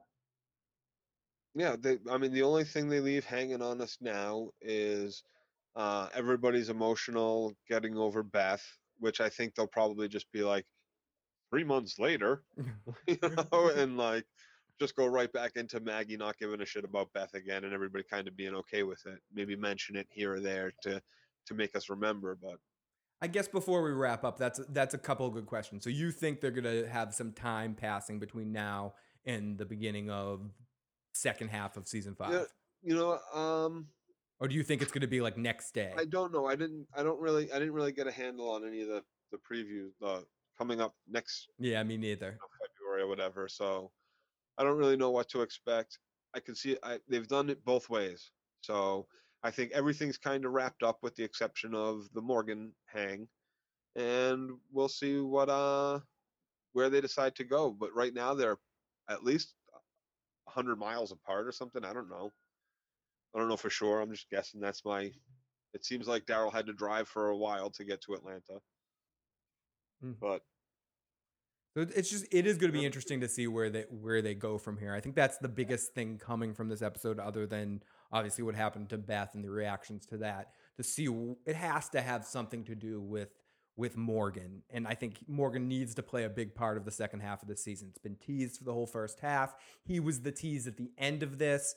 Yeah, 1.55 1.77
they, 1.79 1.99
I 2.09 2.17
mean, 2.17 2.33
the 2.33 2.43
only 2.43 2.65
thing 2.65 2.89
they 2.89 3.01
leave 3.01 3.25
hanging 3.25 3.61
on 3.61 3.81
us 3.81 3.99
now 4.01 4.51
is 4.61 5.25
uh, 5.75 6.09
everybody's 6.15 6.69
emotional 6.69 7.53
getting 7.69 7.97
over 7.97 8.23
Beth, 8.23 8.65
which 8.99 9.21
I 9.21 9.29
think 9.29 9.55
they'll 9.55 9.67
probably 9.67 10.09
just 10.09 10.31
be 10.33 10.43
like 10.43 10.65
three 11.51 11.65
months 11.65 11.99
later, 11.99 12.43
you 13.07 13.19
know, 13.23 13.71
and 13.77 13.97
like 13.97 14.25
just 14.81 14.97
go 14.97 15.07
right 15.07 15.33
back 15.33 15.53
into 15.57 15.79
Maggie 15.79 16.17
not 16.17 16.39
giving 16.39 16.61
a 16.63 16.67
shit 16.67 16.85
about 16.85 17.13
Beth 17.13 17.35
again, 17.35 17.65
and 17.65 17.75
everybody 17.75 18.03
kind 18.03 18.27
of 18.27 18.37
being 18.37 18.55
okay 18.55 18.83
with 18.83 19.05
it. 19.07 19.19
Maybe 19.33 19.55
mention 19.55 19.95
it 19.95 20.09
here 20.11 20.35
or 20.35 20.41
there 20.41 20.73
to 20.83 21.01
to 21.47 21.55
make 21.55 21.77
us 21.77 21.91
remember, 21.91 22.37
but 22.41 22.57
I 23.23 23.27
guess 23.27 23.47
before 23.49 23.83
we 23.83 23.91
wrap 23.91 24.25
up, 24.25 24.39
that's 24.39 24.61
that's 24.71 24.95
a 24.95 24.99
couple 24.99 25.27
of 25.27 25.35
good 25.35 25.47
questions. 25.47 25.85
So 25.85 25.91
you 25.91 26.11
think 26.11 26.41
they're 26.41 26.51
gonna 26.51 26.89
have 26.89 27.15
some 27.15 27.33
time 27.33 27.75
passing 27.75 28.19
between 28.19 28.53
now 28.53 28.95
and 29.27 29.59
the 29.59 29.67
beginning 29.67 30.11
of 30.11 30.51
second 31.13 31.49
half 31.49 31.77
of 31.77 31.87
season 31.87 32.15
five, 32.15 32.33
Yeah. 32.33 32.45
you 32.83 32.95
know, 32.95 33.19
um, 33.39 33.89
or 34.39 34.49
do 34.49 34.55
you 34.55 34.63
think 34.63 34.81
it's 34.81 34.91
gonna 34.93 35.07
be 35.07 35.21
like 35.21 35.37
next 35.37 35.73
day? 35.73 35.93
I 35.99 36.07
don't 36.07 36.33
know. 36.33 36.47
I 36.47 36.57
didn't. 36.57 36.87
I 36.97 37.03
don't 37.03 37.21
really. 37.21 37.53
I 37.53 37.59
didn't 37.59 37.75
really 37.75 37.93
get 37.93 38.07
a 38.07 38.13
handle 38.13 38.51
on 38.51 38.67
any 38.67 38.81
of 38.81 38.89
the 38.89 39.05
the 39.33 39.39
previews 39.39 39.93
uh, 40.03 40.23
coming 40.59 40.81
up 40.81 40.95
next 41.09 41.49
yeah, 41.59 41.83
me 41.83 41.97
neither. 41.99 42.39
February 42.79 43.03
or 43.03 43.07
whatever. 43.09 43.47
So 43.49 43.93
I 44.61 44.63
don't 44.63 44.77
really 44.77 44.97
know 44.97 45.11
what 45.11 45.31
to 45.31 45.41
expect. 45.41 45.99
I 46.37 46.41
can 46.41 46.55
see 46.55 46.77
I, 46.83 46.99
they've 47.09 47.27
done 47.27 47.49
it 47.49 47.65
both 47.65 47.89
ways. 47.89 48.31
So 48.61 49.07
I 49.43 49.51
think 49.51 49.73
everything's 49.73 50.19
kind 50.19 50.45
of 50.45 50.53
wrapped 50.53 50.83
up 50.83 50.99
with 51.03 51.17
the 51.17 51.25
exception 51.25 51.75
of 51.75 52.07
the 52.13 52.21
Morgan 52.21 52.73
hang, 52.85 53.27
and 53.97 54.51
we'll 54.71 54.89
see 54.89 55.19
what 55.19 55.49
uh 55.49 56.01
where 56.75 56.91
they 56.91 57.01
decide 57.01 57.35
to 57.37 57.45
go. 57.45 57.71
But 57.71 57.95
right 57.95 58.13
now 58.13 58.35
they're 58.35 58.59
at 59.09 59.25
least 59.25 59.55
hundred 60.47 60.79
miles 60.79 61.11
apart 61.11 61.47
or 61.47 61.53
something. 61.53 61.85
I 61.85 61.95
don't 61.95 62.11
know. 62.11 62.31
I 63.35 63.39
don't 63.39 63.49
know 63.49 63.57
for 63.57 63.71
sure. 63.71 64.01
I'm 64.03 64.13
just 64.13 64.29
guessing. 64.29 64.61
That's 64.61 64.85
my. 64.85 65.11
It 65.73 65.87
seems 65.87 66.07
like 66.07 66.27
Daryl 66.27 66.53
had 66.53 66.67
to 66.67 66.75
drive 66.75 67.09
for 67.09 67.29
a 67.29 67.37
while 67.37 67.71
to 67.71 67.85
get 67.85 68.03
to 68.03 68.15
Atlanta. 68.15 68.61
Mm. 70.05 70.17
But 70.21 70.43
So 71.75 71.83
it's 71.83 72.11
just 72.11 72.27
it 72.33 72.47
is 72.47 72.59
going 72.59 72.73
to 72.73 72.79
be 72.79 72.85
interesting 72.85 73.21
to 73.21 73.29
see 73.29 73.47
where 73.47 73.71
they 73.71 73.85
where 73.91 74.23
they 74.23 74.35
go 74.35 74.59
from 74.59 74.77
here. 74.77 74.93
I 74.93 75.01
think 75.01 75.15
that's 75.15 75.39
the 75.39 75.49
biggest 75.49 75.95
thing 75.95 76.19
coming 76.19 76.53
from 76.53 76.69
this 76.69 76.83
episode, 76.83 77.21
other 77.21 77.47
than 77.47 77.83
obviously 78.13 78.43
what 78.43 78.57
happened 78.57 78.89
to 78.91 78.99
Beth 78.99 79.35
and 79.35 79.45
the 79.45 79.51
reactions 79.51 80.05
to 80.07 80.17
that. 80.19 80.51
To 80.79 80.83
see 80.83 81.09
it 81.47 81.55
has 81.55 81.89
to 81.91 82.01
have 82.01 82.25
something 82.25 82.65
to 82.65 82.75
do 82.75 83.01
with 83.01 83.29
with 83.77 83.97
Morgan, 83.97 84.63
and 84.71 84.87
I 84.87 84.95
think 84.95 85.21
Morgan 85.29 85.69
needs 85.69 85.95
to 85.95 86.03
play 86.03 86.25
a 86.25 86.29
big 86.29 86.57
part 86.57 86.77
of 86.77 86.85
the 86.85 86.91
second 86.91 87.21
half 87.21 87.41
of 87.41 87.49
the 87.49 87.57
season. 87.57 87.89
It's 87.91 87.99
been 87.99 88.17
teased 88.17 88.59
for 88.59 88.65
the 88.65 88.75
whole 88.75 88.87
first 88.87 89.21
half. 89.21 89.55
He 89.85 90.01
was 90.01 90.23
the 90.23 90.33
tease 90.33 90.67
at 90.67 90.77
the 90.77 90.91
end 90.99 91.23
of 91.23 91.39
this 91.39 91.77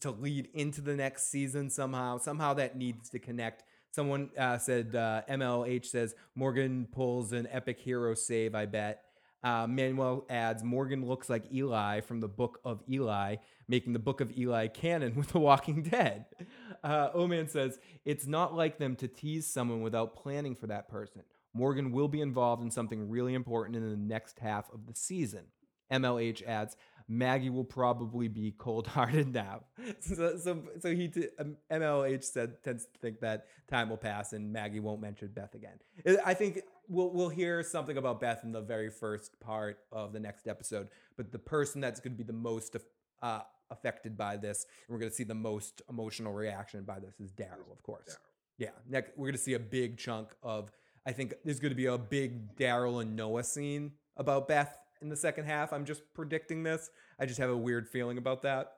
to 0.00 0.12
lead 0.12 0.50
into 0.54 0.80
the 0.80 0.94
next 0.94 1.30
season 1.30 1.68
somehow. 1.68 2.18
Somehow 2.18 2.54
that 2.54 2.76
needs 2.76 3.10
to 3.10 3.18
connect. 3.18 3.64
Someone 3.90 4.30
uh, 4.38 4.56
said 4.56 4.94
uh, 4.94 5.22
MLH 5.28 5.86
says 5.86 6.14
Morgan 6.36 6.86
pulls 6.92 7.32
an 7.32 7.48
epic 7.50 7.80
hero 7.80 8.14
save. 8.14 8.54
I 8.54 8.66
bet. 8.66 9.02
Uh, 9.44 9.66
Manuel 9.66 10.24
adds 10.30 10.62
Morgan 10.62 11.06
looks 11.06 11.28
like 11.28 11.52
Eli 11.52 12.00
from 12.00 12.20
the 12.20 12.28
Book 12.28 12.60
of 12.64 12.82
Eli, 12.88 13.36
making 13.66 13.92
the 13.92 13.98
Book 13.98 14.20
of 14.20 14.36
Eli 14.38 14.68
canon 14.68 15.14
with 15.16 15.28
The 15.28 15.38
Walking 15.38 15.82
Dead. 15.82 16.26
Uh, 16.84 17.10
Oman 17.14 17.48
says 17.48 17.78
it's 18.04 18.26
not 18.26 18.56
like 18.56 18.76
them 18.78 18.96
to 18.96 19.06
tease 19.06 19.46
someone 19.46 19.82
without 19.82 20.16
planning 20.16 20.56
for 20.56 20.66
that 20.66 20.88
person. 20.88 21.22
Morgan 21.54 21.92
will 21.92 22.08
be 22.08 22.20
involved 22.20 22.60
in 22.60 22.72
something 22.72 23.08
really 23.08 23.34
important 23.34 23.76
in 23.76 23.88
the 23.88 23.96
next 23.96 24.40
half 24.40 24.68
of 24.72 24.86
the 24.86 24.94
season. 24.96 25.44
MLH 25.92 26.42
adds 26.44 26.76
Maggie 27.08 27.50
will 27.50 27.64
probably 27.64 28.28
be 28.28 28.54
cold-hearted 28.56 29.28
now. 29.34 29.62
So, 30.00 30.36
so, 30.38 30.62
so 30.80 30.94
he 30.94 31.08
t- 31.08 31.28
um, 31.38 31.56
MLH 31.70 32.24
said 32.24 32.62
tends 32.62 32.86
to 32.86 32.98
think 33.00 33.20
that 33.20 33.46
time 33.68 33.88
will 33.88 33.96
pass 33.96 34.32
and 34.32 34.52
Maggie 34.52 34.80
won't 34.80 35.00
mention 35.00 35.28
Beth 35.34 35.54
again. 35.54 35.78
I 36.24 36.34
think 36.34 36.60
we'll 36.88 37.10
we'll 37.10 37.28
hear 37.28 37.62
something 37.62 37.96
about 37.96 38.20
Beth 38.20 38.40
in 38.44 38.52
the 38.52 38.60
very 38.60 38.90
first 38.90 39.38
part 39.40 39.78
of 39.90 40.12
the 40.12 40.20
next 40.20 40.46
episode, 40.46 40.88
but 41.16 41.32
the 41.32 41.38
person 41.38 41.80
that's 41.80 42.00
going 42.00 42.12
to 42.12 42.18
be 42.18 42.24
the 42.24 42.32
most 42.32 42.76
uh, 43.22 43.40
affected 43.70 44.16
by 44.16 44.36
this, 44.36 44.66
and 44.86 44.94
we're 44.94 45.00
going 45.00 45.10
to 45.10 45.16
see 45.16 45.24
the 45.24 45.34
most 45.34 45.82
emotional 45.88 46.32
reaction 46.32 46.84
by 46.84 46.98
this, 46.98 47.18
is 47.20 47.32
Daryl, 47.32 47.70
of 47.72 47.82
course. 47.82 48.18
Yeah, 48.58 48.70
next 48.88 49.12
we're 49.16 49.26
going 49.26 49.36
to 49.36 49.42
see 49.42 49.54
a 49.54 49.58
big 49.58 49.98
chunk 49.98 50.28
of. 50.42 50.70
I 51.04 51.10
think 51.12 51.34
there's 51.44 51.58
going 51.58 51.72
to 51.72 51.76
be 51.76 51.86
a 51.86 51.98
big 51.98 52.54
Daryl 52.54 53.02
and 53.02 53.16
Noah 53.16 53.42
scene 53.42 53.92
about 54.16 54.46
Beth 54.46 54.78
in 55.02 55.08
the 55.08 55.16
second 55.16 55.44
half. 55.44 55.72
I'm 55.72 55.84
just 55.84 56.02
predicting 56.14 56.62
this. 56.62 56.90
I 57.18 57.26
just 57.26 57.38
have 57.38 57.50
a 57.50 57.56
weird 57.56 57.88
feeling 57.88 58.18
about 58.18 58.42
that. 58.42 58.72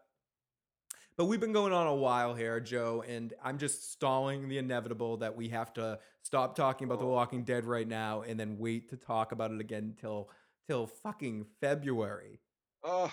But 1.17 1.27
we've 1.27 1.41
been 1.41 1.53
going 1.53 1.73
on 1.73 1.87
a 1.87 1.95
while 1.95 2.35
here, 2.35 2.59
Joe, 2.59 3.05
and 3.07 3.33
I'm 3.43 3.57
just 3.57 3.93
stalling 3.93 4.49
the 4.49 4.59
inevitable 4.59 5.17
that 5.19 5.37
we 5.37 5.49
have 5.51 5.73
to 5.75 6.01
stop 6.23 6.57
talking 6.57 6.87
about 6.87 6.99
The 6.99 7.07
Walking 7.07 7.45
Dead 7.45 7.65
right 7.65 7.87
now 7.87 8.23
and 8.23 8.39
then 8.39 8.59
wait 8.59 8.89
to 8.91 8.97
talk 8.97 9.31
about 9.31 9.53
it 9.53 9.61
again 9.61 9.95
till 10.01 10.31
till 10.67 10.87
fucking 10.87 11.47
February. 11.61 12.41
uh 12.83 13.09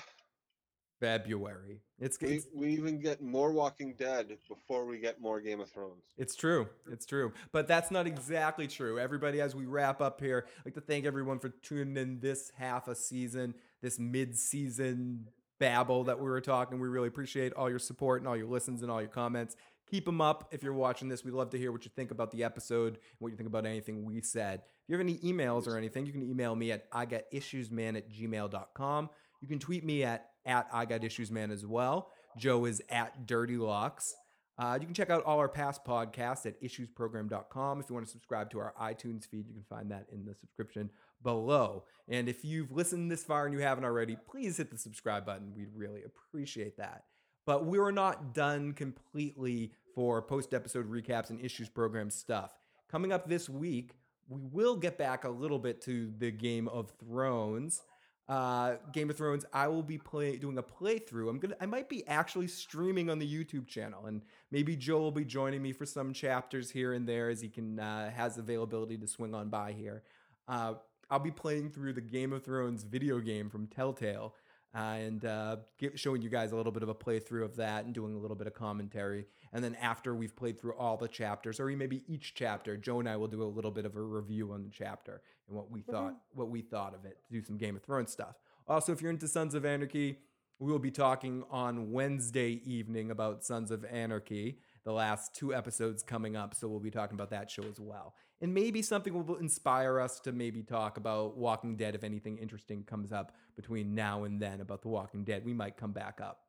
February. 1.01 1.81
It's 1.99 2.17
we, 2.21 2.27
it's, 2.29 2.47
we 2.55 2.67
even 2.69 3.01
get 3.01 3.21
more 3.21 3.51
Walking 3.51 3.95
Dead 3.97 4.37
before 4.47 4.85
we 4.85 4.99
get 4.99 5.19
more 5.19 5.41
Game 5.41 5.59
of 5.59 5.69
Thrones. 5.69 6.03
it's 6.17 6.35
true. 6.35 6.69
It's 6.91 7.05
true. 7.05 7.33
But 7.51 7.67
that's 7.67 7.91
not 7.91 8.07
exactly 8.07 8.67
true. 8.67 8.99
Everybody, 8.99 9.41
as 9.41 9.55
we 9.55 9.65
wrap 9.65 9.99
up 9.99 10.21
here, 10.21 10.45
I'd 10.59 10.65
like 10.67 10.75
to 10.75 10.81
thank 10.81 11.05
everyone 11.05 11.39
for 11.39 11.49
tuning 11.49 11.97
in 11.97 12.19
this 12.19 12.51
half 12.55 12.87
a 12.87 12.95
season, 12.95 13.55
this 13.81 13.99
mid-season 13.99 15.27
babble 15.59 16.05
that 16.05 16.19
we 16.19 16.25
were 16.25 16.41
talking. 16.41 16.79
We 16.79 16.87
really 16.87 17.07
appreciate 17.07 17.53
all 17.53 17.69
your 17.69 17.79
support 17.79 18.21
and 18.21 18.27
all 18.27 18.37
your 18.37 18.47
listens 18.47 18.83
and 18.83 18.91
all 18.91 19.01
your 19.01 19.09
comments. 19.09 19.55
Keep 19.89 20.05
them 20.05 20.21
up 20.21 20.49
if 20.51 20.63
you're 20.63 20.73
watching 20.73 21.09
this. 21.09 21.25
We'd 21.25 21.33
love 21.33 21.49
to 21.49 21.57
hear 21.57 21.71
what 21.71 21.83
you 21.83 21.91
think 21.95 22.11
about 22.11 22.31
the 22.31 22.43
episode 22.43 22.93
and 22.93 23.19
what 23.19 23.29
you 23.29 23.37
think 23.37 23.49
about 23.49 23.65
anything 23.65 24.05
we 24.05 24.21
said. 24.21 24.61
If 24.63 24.89
you 24.89 24.97
have 24.97 25.01
any 25.05 25.17
emails 25.17 25.67
or 25.67 25.77
anything, 25.77 26.05
you 26.05 26.13
can 26.13 26.23
email 26.23 26.55
me 26.55 26.71
at 26.71 26.85
I 26.91 27.05
got 27.05 27.23
issuesman 27.33 27.97
at 27.97 28.09
gmail.com. 28.09 29.09
You 29.41 29.47
can 29.47 29.59
tweet 29.59 29.83
me 29.83 30.03
at 30.03 30.30
at 30.45 30.67
I 30.71 30.85
Got 30.85 31.03
Issues 31.03 31.31
Man 31.31 31.51
as 31.51 31.65
well. 31.65 32.11
Joe 32.37 32.65
is 32.65 32.81
at 32.89 33.25
Dirty 33.25 33.57
Locks. 33.57 34.13
Uh, 34.57 34.77
you 34.79 34.85
can 34.85 34.93
check 34.93 35.09
out 35.09 35.23
all 35.23 35.39
our 35.39 35.49
past 35.49 35.83
podcasts 35.85 36.45
at 36.45 36.61
issuesprogram.com. 36.61 37.79
If 37.79 37.89
you 37.89 37.95
want 37.95 38.05
to 38.05 38.11
subscribe 38.11 38.51
to 38.51 38.59
our 38.59 38.73
iTunes 38.79 39.27
feed, 39.27 39.47
you 39.47 39.53
can 39.53 39.63
find 39.69 39.89
that 39.91 40.05
in 40.11 40.25
the 40.25 40.35
subscription 40.35 40.89
below. 41.23 41.85
And 42.07 42.29
if 42.29 42.45
you've 42.45 42.71
listened 42.71 43.11
this 43.11 43.23
far 43.23 43.45
and 43.45 43.53
you 43.53 43.61
haven't 43.61 43.85
already, 43.85 44.17
please 44.29 44.57
hit 44.57 44.69
the 44.69 44.77
subscribe 44.77 45.25
button. 45.25 45.53
We'd 45.55 45.73
really 45.73 46.03
appreciate 46.03 46.77
that. 46.77 47.05
But 47.45 47.65
we're 47.65 47.91
not 47.91 48.35
done 48.35 48.73
completely 48.73 49.71
for 49.95 50.21
post 50.21 50.53
episode 50.53 50.89
recaps 50.89 51.31
and 51.31 51.43
issues 51.43 51.69
program 51.69 52.09
stuff. 52.09 52.51
Coming 52.89 53.11
up 53.11 53.27
this 53.27 53.49
week, 53.49 53.93
we 54.29 54.41
will 54.51 54.75
get 54.75 54.97
back 54.97 55.23
a 55.23 55.29
little 55.29 55.59
bit 55.59 55.81
to 55.81 56.11
the 56.19 56.31
Game 56.31 56.67
of 56.67 56.91
Thrones. 56.99 57.81
Uh, 58.29 58.75
Game 58.93 59.09
of 59.09 59.17
Thrones, 59.17 59.45
I 59.51 59.67
will 59.67 59.83
be 59.83 59.97
play 59.97 60.37
doing 60.37 60.57
a 60.57 60.63
playthrough. 60.63 61.29
I'm 61.29 61.37
gonna, 61.37 61.55
I 61.59 61.65
might 61.65 61.89
be 61.89 62.07
actually 62.07 62.47
streaming 62.47 63.09
on 63.09 63.19
the 63.19 63.27
YouTube 63.27 63.67
channel, 63.67 64.05
and 64.05 64.21
maybe 64.51 64.75
Joe 64.75 64.99
will 64.99 65.11
be 65.11 65.25
joining 65.25 65.61
me 65.61 65.73
for 65.73 65.85
some 65.85 66.13
chapters 66.13 66.71
here 66.71 66.93
and 66.93 67.07
there 67.07 67.29
as 67.29 67.41
he 67.41 67.49
can 67.49 67.79
uh, 67.79 68.09
has 68.11 68.37
availability 68.37 68.97
to 68.97 69.07
swing 69.07 69.35
on 69.35 69.49
by 69.49 69.73
here. 69.73 70.03
Uh, 70.47 70.75
I'll 71.09 71.19
be 71.19 71.31
playing 71.31 71.71
through 71.71 71.91
the 71.93 72.01
Game 72.01 72.31
of 72.31 72.43
Thrones 72.45 72.83
video 72.83 73.19
game 73.19 73.49
from 73.49 73.67
Telltale 73.67 74.33
uh, 74.73 74.77
and 74.77 75.25
uh, 75.25 75.57
showing 75.95 76.21
you 76.21 76.29
guys 76.29 76.51
a 76.51 76.55
little 76.55 76.71
bit 76.71 76.83
of 76.83 76.89
a 76.89 76.95
playthrough 76.95 77.43
of 77.43 77.55
that 77.57 77.85
and 77.85 77.93
doing 77.93 78.15
a 78.15 78.17
little 78.17 78.35
bit 78.35 78.47
of 78.47 78.53
commentary. 78.53 79.25
And 79.51 79.63
then 79.63 79.75
after 79.75 80.15
we've 80.15 80.35
played 80.35 80.59
through 80.59 80.73
all 80.75 80.95
the 80.97 81.07
chapters, 81.07 81.59
or 81.59 81.67
maybe 81.67 82.03
each 82.07 82.33
chapter, 82.33 82.77
Joe 82.77 82.99
and 82.99 83.09
I 83.09 83.17
will 83.17 83.27
do 83.27 83.43
a 83.43 83.45
little 83.45 83.71
bit 83.71 83.85
of 83.85 83.95
a 83.95 84.01
review 84.01 84.53
on 84.53 84.63
the 84.63 84.69
chapter 84.69 85.21
and 85.47 85.57
what 85.57 85.69
we 85.69 85.81
thought 85.81 86.15
what 86.33 86.49
we 86.49 86.61
thought 86.61 86.95
of 86.95 87.05
it. 87.05 87.17
Do 87.29 87.43
some 87.43 87.57
Game 87.57 87.75
of 87.75 87.83
Thrones 87.83 88.11
stuff. 88.11 88.35
Also, 88.67 88.91
if 88.93 89.01
you're 89.01 89.11
into 89.11 89.27
Sons 89.27 89.53
of 89.55 89.65
Anarchy, 89.65 90.19
we 90.59 90.71
will 90.71 90.79
be 90.79 90.91
talking 90.91 91.43
on 91.49 91.91
Wednesday 91.91 92.61
evening 92.63 93.11
about 93.11 93.43
Sons 93.43 93.71
of 93.71 93.83
Anarchy. 93.85 94.59
The 94.83 94.91
last 94.91 95.35
two 95.35 95.53
episodes 95.53 96.01
coming 96.01 96.35
up, 96.35 96.55
so 96.55 96.67
we'll 96.67 96.79
be 96.79 96.89
talking 96.89 97.15
about 97.15 97.29
that 97.29 97.51
show 97.51 97.63
as 97.63 97.79
well. 97.79 98.15
And 98.41 98.53
maybe 98.53 98.81
something 98.81 99.13
will 99.13 99.35
inspire 99.35 99.99
us 99.99 100.19
to 100.21 100.31
maybe 100.31 100.63
talk 100.63 100.97
about 100.97 101.37
Walking 101.37 101.75
Dead 101.75 101.93
if 101.93 102.03
anything 102.03 102.39
interesting 102.39 102.83
comes 102.83 103.11
up 103.11 103.33
between 103.55 103.93
now 103.93 104.23
and 104.23 104.41
then 104.41 104.61
about 104.61 104.81
The 104.81 104.87
Walking 104.87 105.23
Dead. 105.23 105.45
We 105.45 105.53
might 105.53 105.77
come 105.77 105.91
back 105.91 106.19
up. 106.19 106.39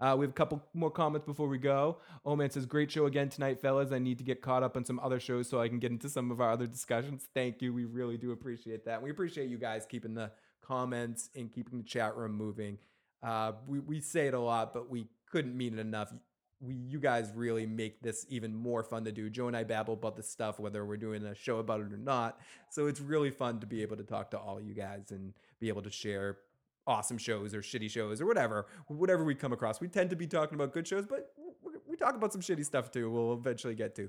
Uh, 0.00 0.14
we 0.18 0.24
have 0.24 0.30
a 0.30 0.34
couple 0.34 0.62
more 0.74 0.90
comments 0.90 1.24
before 1.24 1.48
we 1.48 1.58
go. 1.58 1.98
Oman 2.26 2.50
says, 2.50 2.66
Great 2.66 2.90
show 2.90 3.06
again 3.06 3.28
tonight, 3.28 3.60
fellas. 3.60 3.92
I 3.92 3.98
need 3.98 4.18
to 4.18 4.24
get 4.24 4.42
caught 4.42 4.62
up 4.62 4.76
on 4.76 4.84
some 4.84 5.00
other 5.00 5.18
shows 5.18 5.48
so 5.48 5.60
I 5.60 5.68
can 5.68 5.78
get 5.78 5.90
into 5.90 6.08
some 6.08 6.30
of 6.30 6.40
our 6.40 6.50
other 6.50 6.66
discussions. 6.66 7.28
Thank 7.34 7.62
you. 7.62 7.72
We 7.72 7.84
really 7.84 8.18
do 8.18 8.32
appreciate 8.32 8.84
that. 8.84 9.00
We 9.00 9.10
appreciate 9.10 9.48
you 9.48 9.56
guys 9.56 9.86
keeping 9.86 10.14
the 10.14 10.32
comments 10.60 11.30
and 11.34 11.50
keeping 11.50 11.78
the 11.78 11.84
chat 11.84 12.16
room 12.16 12.32
moving. 12.32 12.78
Uh, 13.22 13.52
we, 13.66 13.78
we 13.78 14.00
say 14.00 14.26
it 14.26 14.34
a 14.34 14.40
lot, 14.40 14.74
but 14.74 14.90
we 14.90 15.06
couldn't 15.30 15.56
mean 15.56 15.74
it 15.74 15.80
enough. 15.80 16.12
We, 16.60 16.74
you 16.74 16.98
guys 16.98 17.30
really 17.34 17.66
make 17.66 18.00
this 18.00 18.24
even 18.28 18.54
more 18.54 18.82
fun 18.82 19.04
to 19.04 19.12
do. 19.12 19.28
Joe 19.28 19.46
and 19.48 19.56
I 19.56 19.64
babble 19.64 19.94
about 19.94 20.16
this 20.16 20.28
stuff, 20.28 20.58
whether 20.58 20.84
we're 20.86 20.96
doing 20.96 21.22
a 21.24 21.34
show 21.34 21.58
about 21.58 21.80
it 21.80 21.92
or 21.92 21.98
not. 21.98 22.40
So 22.70 22.86
it's 22.86 23.00
really 23.00 23.30
fun 23.30 23.60
to 23.60 23.66
be 23.66 23.82
able 23.82 23.96
to 23.98 24.04
talk 24.04 24.30
to 24.30 24.38
all 24.38 24.60
you 24.60 24.72
guys 24.72 25.10
and 25.10 25.34
be 25.60 25.68
able 25.68 25.82
to 25.82 25.90
share 25.90 26.38
awesome 26.86 27.18
shows 27.18 27.52
or 27.54 27.60
shitty 27.60 27.90
shows 27.90 28.20
or 28.20 28.26
whatever, 28.26 28.66
whatever 28.86 29.24
we 29.24 29.34
come 29.34 29.52
across. 29.52 29.80
We 29.80 29.88
tend 29.88 30.08
to 30.10 30.16
be 30.16 30.26
talking 30.26 30.54
about 30.54 30.72
good 30.72 30.86
shows, 30.86 31.04
but 31.06 31.32
we- 31.36 31.72
we 31.86 31.96
talk 31.96 32.14
about 32.14 32.32
some 32.32 32.40
shitty 32.40 32.64
stuff 32.64 32.90
too. 32.90 33.10
We'll 33.10 33.34
eventually 33.34 33.74
get 33.74 33.94
to. 33.96 34.08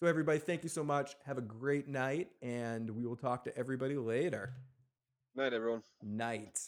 So 0.00 0.06
everybody, 0.06 0.38
thank 0.38 0.62
you 0.62 0.68
so 0.68 0.82
much. 0.82 1.14
Have 1.26 1.38
a 1.38 1.42
great 1.42 1.88
night, 1.88 2.30
and 2.40 2.90
we 2.90 3.06
will 3.06 3.16
talk 3.16 3.44
to 3.44 3.56
everybody 3.56 3.96
later. 3.96 4.54
Night, 5.34 5.52
everyone. 5.52 5.82
Night. 6.02 6.58